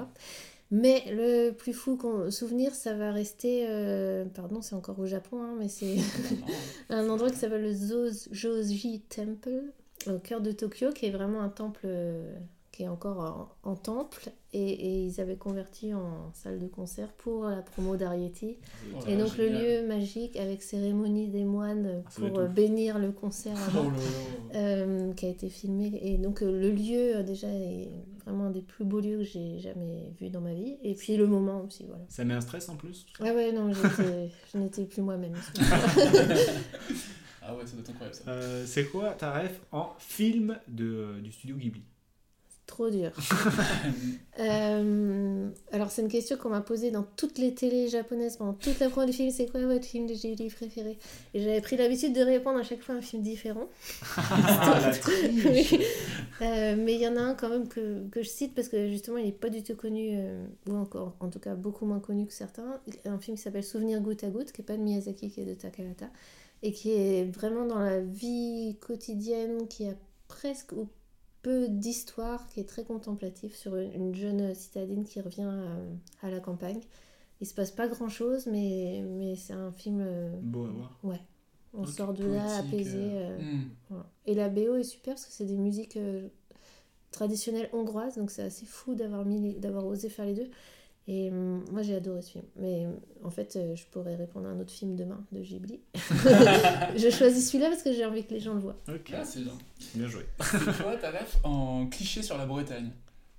Mais 0.71 1.03
le 1.11 1.51
plus 1.51 1.75
fou 1.75 1.99
souvenir, 2.31 2.75
ça 2.75 2.95
va 2.95 3.13
rester, 3.13 3.67
euh, 3.69 4.25
pardon, 4.25 4.63
c'est 4.63 4.75
encore 4.75 4.99
au 4.99 5.07
Japon, 5.07 5.43
hein, 5.43 5.55
mais 5.59 5.69
c'est 5.69 5.97
un 6.89 7.09
endroit 7.11 7.31
qui 7.31 7.37
s'appelle 7.37 7.63
le 7.63 7.75
Zo- 7.75 8.29
Joji 8.31 9.01
Temple, 9.01 9.65
au 10.07 10.19
cœur 10.19 10.41
de 10.41 10.51
Tokyo, 10.51 10.91
qui 10.95 11.07
est 11.07 11.11
vraiment 11.11 11.43
un 11.43 11.51
temple 11.51 11.87
qui 12.73 12.85
est 12.85 12.89
encore 12.89 13.19
en, 13.65 13.71
en 13.71 13.77
temple, 13.77 14.31
et, 14.55 14.63
et 14.73 15.05
ils 15.05 15.21
avaient 15.21 15.37
converti 15.37 15.93
en 15.93 16.33
salle 16.33 16.59
de 16.59 16.67
concert 16.67 17.13
pour 17.13 17.45
la 17.45 17.61
promo 17.63 17.97
d'Ariety. 17.97 18.57
Oh 18.95 18.99
et 19.07 19.17
donc 19.17 19.37
génial. 19.37 19.53
le 19.63 19.83
lieu 19.83 19.87
magique 19.87 20.37
avec 20.37 20.63
cérémonie 20.63 21.29
des 21.29 21.45
moines 21.45 22.03
Ah, 22.07 22.11
pour 22.15 22.39
euh, 22.39 22.47
bénir 22.47 22.99
le 22.99 23.13
concert 23.13 23.57
Oh 23.59 23.79
avant, 23.79 23.93
euh, 24.55 25.13
qui 25.13 25.27
a 25.27 25.29
été 25.29 25.49
filmé. 25.51 26.01
Et 26.03 26.17
donc 26.17 26.43
euh, 26.43 26.51
le 26.51 26.71
lieu 26.71 27.23
déjà 27.23 27.49
est 27.49 27.91
vraiment 28.25 28.45
un 28.47 28.51
des 28.51 28.63
plus 28.63 28.85
beaux 28.87 29.01
lieux 29.01 29.19
que 29.19 29.25
j'ai 29.25 29.59
jamais 29.59 30.11
vu 30.19 30.31
dans 30.31 30.41
ma 30.41 30.55
vie. 30.55 30.77
Et 30.83 30.95
puis 30.95 31.17
le 31.19 31.27
moment 31.27 31.61
aussi, 31.67 31.85
voilà. 31.87 32.05
Ça 32.09 32.25
met 32.25 32.33
un 32.35 32.41
stress 32.41 32.69
en 32.71 32.77
plus 32.77 33.05
Ah 33.21 33.35
ouais, 33.35 33.53
non, 33.53 33.71
j'étais- 33.73 34.31
je 34.55 34.59
n'étais 34.59 34.85
plus 34.87 35.03
moi-même. 35.03 35.35
Ah 37.45 37.57
ouais, 37.57 37.67
ça 37.67 37.73
doit 37.73 37.81
être 37.81 37.91
incroyable 37.91 38.15
ça. 38.15 38.31
Euh, 38.31 38.65
C'est 38.67 38.85
quoi 38.87 39.11
Taref 39.15 39.61
en 39.73 39.91
film 39.99 40.57
de, 40.69 41.19
du 41.21 41.33
studio 41.33 41.57
Ghibli? 41.57 41.83
Trop 42.73 42.89
dur. 42.89 43.13
Euh, 44.41 45.51
alors, 45.73 45.91
c'est 45.91 46.01
une 46.01 46.09
question 46.09 46.39
qu'on 46.39 46.49
m'a 46.49 46.63
posée 46.63 46.91
dans 46.91 47.03
toutes 47.03 47.37
les 47.37 47.55
télés 47.55 47.89
japonaises 47.89 48.39
pendant 48.39 48.55
toute 48.55 48.81
la 48.81 48.89
promo 48.89 49.07
du 49.07 49.13
film. 49.13 49.31
C'est 49.31 49.47
quoi 49.47 49.61
votre 49.67 49.85
film 49.85 50.07
de 50.07 50.15
Ghibli 50.15 50.49
préféré? 50.49 50.99
Et 51.35 51.43
j'avais 51.43 51.61
pris 51.61 51.77
l'habitude 51.77 52.15
de 52.15 52.23
répondre 52.23 52.59
à 52.59 52.63
chaque 52.63 52.81
fois 52.81 52.95
un 52.95 53.03
film 53.03 53.23
différent. 53.23 53.69
Euh, 56.41 56.75
mais 56.77 56.95
il 56.95 57.01
y 57.01 57.07
en 57.07 57.17
a 57.17 57.21
un 57.21 57.35
quand 57.35 57.51
même 57.51 57.69
que, 57.69 58.09
que 58.09 58.23
je 58.23 58.29
cite 58.29 58.55
parce 58.55 58.69
que 58.69 58.89
justement, 58.89 59.19
il 59.19 59.27
n'est 59.27 59.33
pas 59.33 59.51
du 59.51 59.63
tout 59.63 59.77
connu, 59.77 60.13
euh, 60.15 60.45
ou 60.69 60.75
encore, 60.75 61.15
en 61.21 61.29
tout 61.29 61.39
cas, 61.39 61.55
beaucoup 61.55 61.85
moins 61.85 62.01
connu 62.01 62.27
que 62.27 62.33
certains. 62.33 62.81
Un 63.05 63.19
film 63.19 63.37
qui 63.37 63.43
s'appelle 63.43 63.63
Souvenir 63.63 64.01
goutte 64.01 64.25
à 64.25 64.29
goutte, 64.29 64.51
qui 64.51 64.63
n'est 64.63 64.67
pas 64.67 64.77
de 64.77 64.83
Miyazaki, 64.83 65.31
qui 65.31 65.41
est 65.43 65.45
de 65.45 65.55
Takahata, 65.55 66.07
et 66.63 66.73
qui 66.73 66.91
est 66.91 67.31
vraiment 67.33 67.67
dans 67.67 67.79
la 67.79 68.01
vie 68.01 68.77
quotidienne, 68.81 69.69
qui 69.69 69.87
a 69.87 69.95
presque 70.27 70.73
ou 70.73 70.89
peu 71.43 71.69
d'histoire, 71.69 72.49
qui 72.49 72.61
est 72.61 72.69
très 72.69 72.85
contemplatif 72.85 73.55
sur 73.57 73.77
une, 73.77 73.93
une 73.93 74.15
jeune 74.15 74.55
citadine 74.55 75.05
qui 75.05 75.21
revient 75.21 75.49
euh, 75.51 75.93
à 76.23 76.31
la 76.31 76.41
campagne. 76.41 76.81
Il 77.41 77.47
se 77.47 77.55
passe 77.55 77.73
pas 77.73 77.89
grand 77.89 78.09
chose, 78.09 78.47
mais, 78.47 79.03
mais 79.05 79.35
c'est 79.35 79.53
un 79.53 79.73
film. 79.73 80.01
euh, 80.01 80.31
Beau 80.41 80.65
à 80.67 80.71
voir. 80.71 80.99
Ouais. 81.03 81.21
On 81.75 81.87
sort 81.87 82.13
de 82.13 82.27
là 82.27 82.59
apaisé. 82.59 82.99
euh, 82.99 83.39
euh, 83.39 83.39
hmm. 83.41 83.69
voilà. 83.89 84.07
Et 84.27 84.35
la 84.35 84.49
BO 84.49 84.77
est 84.77 84.85
super 84.85 85.15
parce 85.15 85.27
que 85.27 85.33
c'est 85.33 85.47
des 85.47 85.57
musiques 85.57 85.97
euh, 85.97 86.29
traditionnelle 87.11 87.69
hongroise, 87.73 88.17
donc 88.17 88.31
c'est 88.31 88.43
assez 88.43 88.67
fou 88.67 88.95
d'avoir 88.95 89.25
mis 89.25 89.41
les- 89.41 89.59
d'avoir 89.59 89.87
osé 89.87 90.09
faire 90.09 90.25
les 90.27 90.35
deux. 90.35 90.51
Et 91.09 91.31
hum, 91.31 91.65
moi 91.73 91.83
j'ai 91.83 91.97
adoré 91.97 92.23
ce 92.23 92.31
film. 92.33 92.45
Mais 92.57 92.87
hum, 92.87 92.95
en 93.25 93.31
fait, 93.31 93.57
euh, 93.57 93.75
je 93.75 93.85
pourrais 93.91 94.15
répondre 94.15 94.47
à 94.47 94.51
un 94.51 94.61
autre 94.61 94.71
film 94.73 94.95
demain 94.97 95.21
de 95.33 95.41
Ghibli. 95.41 95.81
je 96.97 97.11
choisis 97.11 97.49
celui-là 97.51 97.71
parce 97.71 97.83
que 97.83 97.93
j'ai 97.93 98.05
envie 98.05 98.25
que 98.25 98.33
les 98.35 98.41
gens 98.41 98.55
le 98.55 98.61
voient. 98.61 98.77
Ok, 98.89 99.13
Ah, 99.15 99.25
c'est 99.25 99.41
bien. 99.41 99.53
bien 99.95 100.09
joué. 100.09 100.25
C'est 100.41 100.83
quoi 100.83 100.97
ta 100.97 101.11
ref 101.11 101.39
en 101.45 101.87
cliché 101.87 102.23
sur 102.23 102.39
la 102.39 102.47
Bretagne? 102.47 102.91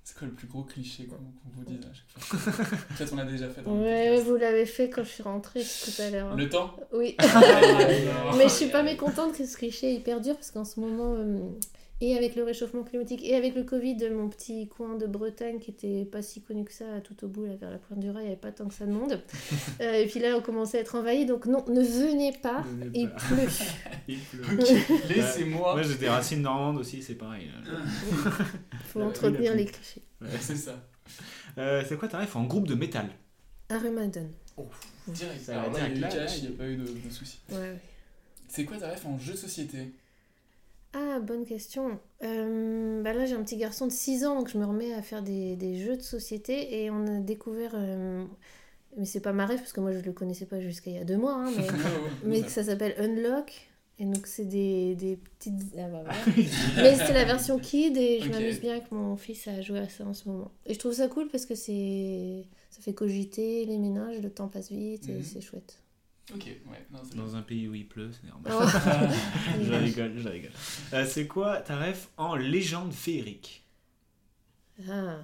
C'est 0.06 0.18
quoi 0.18 0.26
le 0.28 0.34
plus 0.34 0.46
gros 0.46 0.62
cliché 0.64 1.06
qu'on 1.06 1.16
vous 1.56 1.64
dise 1.64 1.80
à 1.86 1.94
chaque 1.94 2.22
fois? 2.22 2.76
Peut-être 2.98 3.12
on 3.14 3.16
l'a 3.16 3.24
déjà 3.24 3.48
fait 3.48 3.62
dans 3.62 3.72
Ouais, 3.80 4.20
vous 4.20 4.36
l'avez 4.36 4.66
fait 4.66 4.90
quand 4.90 5.02
je 5.02 5.08
suis 5.08 5.22
rentrée 5.22 5.62
tout 5.62 6.02
à 6.02 6.10
l'heure. 6.10 6.36
Le 6.36 6.46
temps? 6.50 6.76
Oui. 6.92 7.14
Ah. 7.18 8.32
Mais 8.36 8.44
je 8.44 8.52
suis 8.52 8.68
pas 8.68 8.82
mécontente 8.82 9.34
que 9.34 9.46
ce 9.46 9.56
cliché 9.56 9.94
il 9.94 10.02
perdure 10.02 10.34
parce 10.34 10.50
qu'en 10.50 10.66
ce 10.66 10.78
moment, 10.78 11.14
euh, 11.16 11.38
et 12.10 12.16
avec 12.16 12.34
le 12.36 12.44
réchauffement 12.44 12.82
climatique 12.82 13.20
et 13.24 13.34
avec 13.34 13.54
le 13.54 13.62
Covid, 13.64 13.96
mon 14.10 14.28
petit 14.28 14.68
coin 14.68 14.96
de 14.96 15.06
Bretagne 15.06 15.58
qui 15.58 15.70
était 15.70 16.04
pas 16.04 16.22
si 16.22 16.42
connu 16.42 16.64
que 16.64 16.72
ça, 16.72 16.84
tout 17.02 17.24
au 17.24 17.28
bout, 17.28 17.46
là, 17.46 17.56
vers 17.56 17.70
la 17.70 17.78
pointe 17.78 18.00
du 18.00 18.10
Raz, 18.10 18.20
il 18.20 18.24
n'y 18.24 18.28
avait 18.28 18.36
pas 18.36 18.52
tant 18.52 18.66
que 18.68 18.74
ça 18.74 18.86
de 18.86 18.92
monde. 18.92 19.20
Euh, 19.80 19.94
et 19.94 20.06
puis 20.06 20.20
là, 20.20 20.36
on 20.36 20.40
commençait 20.40 20.78
à 20.78 20.80
être 20.82 20.94
envahi, 20.94 21.26
donc 21.26 21.46
non, 21.46 21.64
ne 21.68 21.80
venez 21.82 22.32
pas, 22.32 22.62
Ne 22.78 22.84
venez 22.84 22.90
il 23.00 23.08
pas. 23.10 23.16
pleut. 23.16 23.48
Il 24.08 24.18
pleut. 24.20 24.58
Laissez-moi. 25.08 25.72
Moi, 25.74 25.82
j'ai 25.82 25.96
des 25.96 26.08
racines 26.08 26.42
normandes 26.42 26.78
aussi, 26.78 27.02
c'est 27.02 27.14
pareil. 27.16 27.50
faut 28.88 29.00
La- 29.00 29.06
entretenir 29.06 29.50
la 29.50 29.56
les 29.56 29.64
clichés. 29.66 30.02
Ouais. 30.20 30.28
C'est 30.40 30.56
ça. 30.56 30.74
Euh, 31.58 31.82
c'est 31.88 31.96
quoi 31.96 32.08
ta 32.08 32.20
ref 32.20 32.36
en 32.36 32.44
groupe 32.44 32.68
de 32.68 32.74
métal? 32.74 33.08
Armageddon. 33.68 34.28
Direct. 35.08 35.40
Ça 35.42 35.60
Alors 35.62 35.72
là, 35.72 35.78
il 35.80 35.82
y 35.82 35.86
a 35.86 35.90
eu 35.90 35.94
direct, 35.94 36.14
là, 36.14 36.20
cash, 36.26 36.38
il 36.38 36.44
là, 36.44 36.48
n'y 36.50 36.54
a 36.54 36.58
pas 36.58 36.66
eu 36.68 36.76
de, 36.76 36.82
de 36.84 37.10
soucis. 37.10 37.40
Ouais, 37.50 37.56
ouais. 37.58 37.78
C'est 38.48 38.64
quoi 38.64 38.76
ta 38.78 38.90
ref 38.90 39.04
en 39.06 39.18
jeu 39.18 39.32
de 39.32 39.38
société? 39.38 39.92
Ah, 40.94 41.18
bonne 41.20 41.44
question. 41.44 41.98
Euh, 42.22 43.02
bah 43.02 43.12
là, 43.12 43.26
j'ai 43.26 43.34
un 43.34 43.42
petit 43.42 43.56
garçon 43.56 43.86
de 43.86 43.92
6 43.92 44.24
ans, 44.24 44.36
donc 44.38 44.48
je 44.48 44.58
me 44.58 44.64
remets 44.64 44.92
à 44.94 45.02
faire 45.02 45.22
des, 45.22 45.56
des 45.56 45.76
jeux 45.76 45.96
de 45.96 46.02
société 46.02 46.82
et 46.84 46.90
on 46.90 47.06
a 47.06 47.18
découvert. 47.20 47.72
euh, 47.74 48.24
mais 48.96 49.04
c'est 49.06 49.20
pas 49.20 49.32
ma 49.32 49.44
rêve 49.44 49.58
parce 49.58 49.72
que 49.72 49.80
moi 49.80 49.90
je 49.92 49.98
le 49.98 50.12
connaissais 50.12 50.46
pas 50.46 50.60
jusqu'à 50.60 50.90
il 50.90 50.96
y 50.96 51.00
a 51.00 51.04
deux 51.04 51.16
mois, 51.16 51.34
hein, 51.34 51.50
mais, 51.56 51.66
mais 52.24 52.42
que 52.42 52.50
ça 52.50 52.62
s'appelle 52.62 52.94
Unlock. 52.98 53.68
Et 53.98 54.04
donc 54.04 54.26
c'est 54.26 54.44
des, 54.44 54.94
des 54.96 55.16
petites. 55.16 55.54
Ah 55.78 55.88
bah 55.88 56.04
mais 56.76 56.94
c'est 56.96 57.12
la 57.12 57.24
version 57.24 57.58
kid 57.58 57.96
et 57.96 58.20
je 58.20 58.30
m'amuse 58.30 58.60
bien 58.60 58.72
avec 58.72 58.90
mon 58.92 59.16
fils 59.16 59.46
à 59.48 59.60
jouer 59.62 59.78
à 59.80 59.88
ça 59.88 60.04
en 60.04 60.14
ce 60.14 60.28
moment. 60.28 60.50
Et 60.66 60.74
je 60.74 60.78
trouve 60.80 60.92
ça 60.92 61.06
cool 61.08 61.28
parce 61.28 61.46
que 61.46 61.54
c'est 61.56 62.44
ça 62.70 62.82
fait 62.82 62.92
cogiter 62.92 63.64
les 63.66 63.78
ménages, 63.78 64.20
le 64.20 64.30
temps 64.30 64.48
passe 64.48 64.70
vite 64.70 65.08
et 65.08 65.12
Mhm. 65.14 65.22
c'est 65.22 65.40
chouette. 65.40 65.78
Ok, 66.32 66.46
ouais. 66.46 66.86
Non, 66.90 67.00
Dans 67.24 67.36
un 67.36 67.42
pays 67.42 67.68
où 67.68 67.74
il 67.74 67.86
pleut, 67.86 68.10
c'est 68.12 68.26
normal. 68.28 68.52
Ouais. 68.52 69.62
je 69.64 69.72
rigole, 69.74 70.12
je 70.18 70.28
rigole. 70.28 70.52
Euh, 70.94 71.04
c'est 71.06 71.26
quoi 71.26 71.60
ta 71.60 71.76
ref 71.78 72.08
en 72.16 72.34
légende 72.36 72.92
féerique? 72.92 73.66
Ah. 74.88 75.18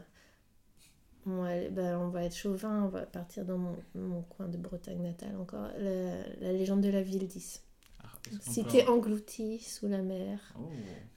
Ouais, 1.26 1.68
bah, 1.70 1.98
on 1.98 2.08
va 2.08 2.24
être 2.24 2.34
chauvin, 2.36 2.84
on 2.84 2.88
va 2.88 3.02
partir 3.06 3.44
dans 3.44 3.58
mon, 3.58 3.76
mon 3.94 4.22
coin 4.22 4.48
de 4.48 4.56
Bretagne 4.56 5.02
natale 5.02 5.36
encore. 5.36 5.68
La, 5.78 6.26
la 6.40 6.52
légende 6.52 6.80
de 6.82 6.88
la 6.88 7.02
ville 7.02 7.26
10. 7.26 7.62
Ah, 8.02 8.06
est-ce 8.30 8.38
qu'on 8.44 8.52
Cité 8.52 8.84
peut- 8.84 8.90
engloutie 8.92 9.58
sous 9.58 9.86
la 9.88 10.02
mer 10.02 10.38
Oh. 10.58 10.68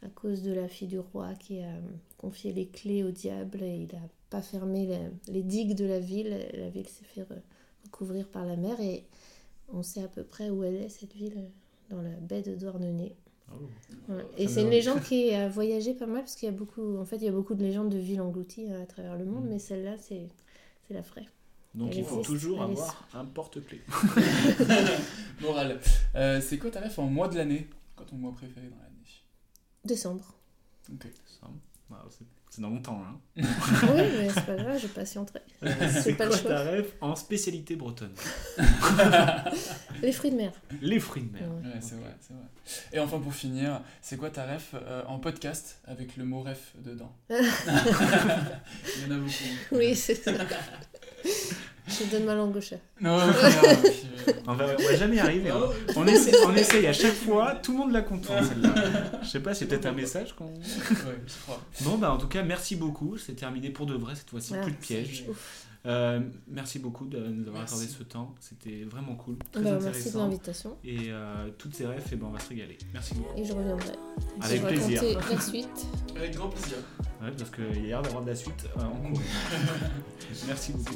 à 0.05 0.09
cause 0.09 0.43
de 0.43 0.51
la 0.53 0.67
fille 0.67 0.89
du 0.89 0.99
roi 0.99 1.33
qui 1.35 1.59
a 1.61 1.71
confié 2.17 2.51
les 2.51 2.67
clés 2.67 3.03
au 3.03 3.11
diable 3.11 3.63
et 3.63 3.75
il 3.89 3.93
n'a 3.95 4.01
pas 4.29 4.41
fermé 4.41 4.85
les, 4.87 5.33
les 5.33 5.43
digues 5.43 5.75
de 5.75 5.85
la 5.85 5.99
ville. 5.99 6.37
La 6.53 6.69
ville 6.69 6.87
s'est 6.87 7.05
fait 7.05 7.21
re- 7.21 7.41
recouvrir 7.85 8.27
par 8.27 8.45
la 8.45 8.57
mer 8.57 8.79
et 8.81 9.05
on 9.71 9.83
sait 9.83 10.03
à 10.03 10.07
peu 10.07 10.23
près 10.23 10.49
où 10.49 10.63
elle 10.63 10.75
est, 10.75 10.89
cette 10.89 11.13
ville, 11.13 11.49
dans 11.89 12.01
la 12.01 12.11
baie 12.11 12.41
de 12.41 12.55
Douarnenez. 12.55 13.15
Oh. 13.51 13.55
Ouais. 14.09 14.25
Et 14.37 14.47
c'est 14.47 14.61
une 14.63 14.69
légende 14.69 15.01
qui 15.03 15.31
a 15.33 15.47
voyagé 15.49 15.93
pas 15.93 16.05
mal 16.07 16.21
parce 16.21 16.35
qu'il 16.35 16.47
y 16.47 16.49
a 16.51 16.55
beaucoup, 16.55 16.97
en 16.97 17.05
fait, 17.05 17.17
il 17.17 17.23
y 17.23 17.27
a 17.27 17.31
beaucoup 17.31 17.55
de 17.55 17.63
légendes 17.63 17.89
de 17.89 17.97
villes 17.97 18.21
englouties 18.21 18.71
euh, 18.71 18.83
à 18.83 18.85
travers 18.85 19.15
le 19.17 19.25
monde, 19.25 19.45
Mm. 19.45 19.49
mais 19.49 19.59
celle-là, 19.59 19.97
c'est, 19.97 20.27
c'est 20.87 20.93
la 20.93 21.01
vraie. 21.01 21.27
Donc 21.75 21.89
Elle 21.91 21.99
il 21.99 22.03
faut 22.05 22.19
existe, 22.19 22.29
toujours 22.39 22.61
avoir 22.61 23.07
un 23.13 23.25
porte-clés. 23.25 23.81
Morale. 25.41 25.79
Euh, 26.15 26.39
c'est 26.41 26.57
quoi 26.57 26.69
ta 26.71 26.81
ref 26.81 26.99
en 26.99 27.07
mois 27.07 27.27
de 27.27 27.35
l'année? 27.35 27.67
Quoi 27.95 28.05
ton 28.05 28.15
mois 28.15 28.31
préféré 28.31 28.67
dans 28.67 28.77
l'année? 28.77 28.89
Décembre. 29.83 30.33
Ok. 30.93 31.07
Ça, 31.25 31.47
bah, 31.89 32.05
c'est- 32.11 32.25
c'est 32.55 32.61
dans 32.61 32.69
mon 32.69 32.81
temps, 32.81 33.01
hein. 33.03 33.19
oui, 33.35 33.43
mais 34.15 34.29
c'est 34.29 34.45
pas 34.45 34.55
grave, 34.55 34.79
je 34.79 34.85
patienterai. 34.85 35.39
c'est 35.63 35.89
C'est 36.01 36.13
pas 36.13 36.25
le 36.25 36.29
quoi 36.29 36.39
choix. 36.39 36.51
ta 36.51 36.63
ref 36.71 36.85
en 37.01 37.15
spécialité 37.15 37.75
bretonne 37.75 38.13
Les 40.03 40.11
fruits 40.11 40.29
de 40.29 40.35
mer. 40.35 40.51
Les 40.79 40.99
fruits 40.99 41.23
de 41.23 41.31
mer. 41.33 41.41
Ouais. 41.41 41.67
Ouais, 41.69 41.79
c'est 41.81 41.95
vrai, 41.95 42.15
c'est 42.21 42.33
vrai. 42.33 42.43
Et 42.91 42.99
enfin, 42.99 43.17
pour 43.19 43.33
finir, 43.33 43.81
c'est 44.03 44.17
quoi 44.17 44.29
ta 44.29 44.45
ref 44.45 44.75
euh, 44.75 45.01
en 45.07 45.17
podcast 45.17 45.79
avec 45.85 46.15
le 46.15 46.25
mot 46.25 46.41
ref 46.43 46.73
dedans? 46.77 47.15
Il 47.31 47.37
y 47.37 49.05
en 49.07 49.15
a 49.15 49.17
beaucoup. 49.17 49.31
Oui, 49.71 49.95
c'est 49.95 50.13
ça. 50.15 50.31
Je 51.99 52.09
donne 52.11 52.25
ma 52.25 52.35
langue 52.35 52.55
au 52.55 52.61
chat. 52.61 52.77
Non, 53.01 53.17
puis, 53.31 54.33
On 54.47 54.53
va, 54.53 54.65
on 54.79 54.83
va 54.83 54.95
jamais 54.95 55.17
y 55.17 55.19
arriver. 55.19 55.49
hein. 55.49 55.57
Oh. 55.61 55.91
On, 55.97 56.07
essaie, 56.07 56.31
on 56.45 56.55
essaye 56.55 56.87
à 56.87 56.93
chaque 56.93 57.13
fois, 57.13 57.55
tout 57.55 57.71
le 57.73 57.77
monde 57.79 57.91
la 57.91 58.01
contourne 58.01 58.43
celle-là. 58.45 58.73
Je 59.21 59.27
sais 59.27 59.39
pas, 59.41 59.53
c'est 59.53 59.65
peut-être 59.67 59.85
un 59.85 59.91
message 59.91 60.33
qu'on. 60.33 60.45
euh, 60.45 60.49
ouais, 60.89 61.21
je 61.27 61.33
crois. 61.43 61.61
Bon, 61.81 61.97
bah 61.97 62.11
en 62.11 62.17
tout 62.17 62.27
cas, 62.27 62.41
merci 62.43 62.75
beaucoup. 62.75 63.17
C'est 63.17 63.33
terminé 63.35 63.69
pour 63.69 63.85
de 63.85 63.95
vrai 63.95 64.15
cette 64.15 64.29
fois-ci, 64.29 64.53
Ah, 64.55 64.61
plus 64.63 64.71
de 64.71 64.77
pièges. 64.77 65.25
Euh, 65.85 66.21
merci 66.47 66.79
beaucoup 66.79 67.05
de 67.05 67.17
nous 67.19 67.41
avoir 67.47 67.63
Merci. 67.63 67.73
accordé 67.75 67.93
ce 67.97 68.03
temps. 68.03 68.33
C'était 68.39 68.83
vraiment 68.89 69.15
cool, 69.15 69.35
très 69.51 69.61
Bah, 69.61 69.71
merci 69.71 69.83
de 69.83 69.89
intéressant. 69.89 70.19
l'invitation. 70.19 70.77
Et 70.85 70.97
euh, 71.09 71.49
toutes 71.57 71.75
ces 71.75 71.85
rêves, 71.85 72.05
eh 72.09 72.15
ben, 72.15 72.27
on 72.27 72.31
va 72.31 72.39
se 72.39 72.47
régaler. 72.47 72.77
Merci 72.93 73.15
beaucoup. 73.15 73.37
Et 73.37 73.43
je 73.43 73.51
reviendrai. 73.51 73.91
Avec 74.39 74.61
je 74.61 74.67
plaisir. 74.67 75.03
la 75.29 75.41
suite. 75.41 75.85
Avec 76.15 76.35
grand 76.35 76.47
plaisir. 76.47 76.77
Ouais, 77.21 77.31
parce 77.37 77.49
qu'il 77.49 77.81
y 77.81 77.85
a 77.85 77.87
l'air 77.87 78.01
d'avoir 78.01 78.23
de 78.23 78.29
la 78.29 78.35
suite 78.35 78.65
euh, 78.77 78.81
en 78.81 78.91
cours. 79.11 79.21
merci 80.47 80.71
beaucoup. 80.71 80.95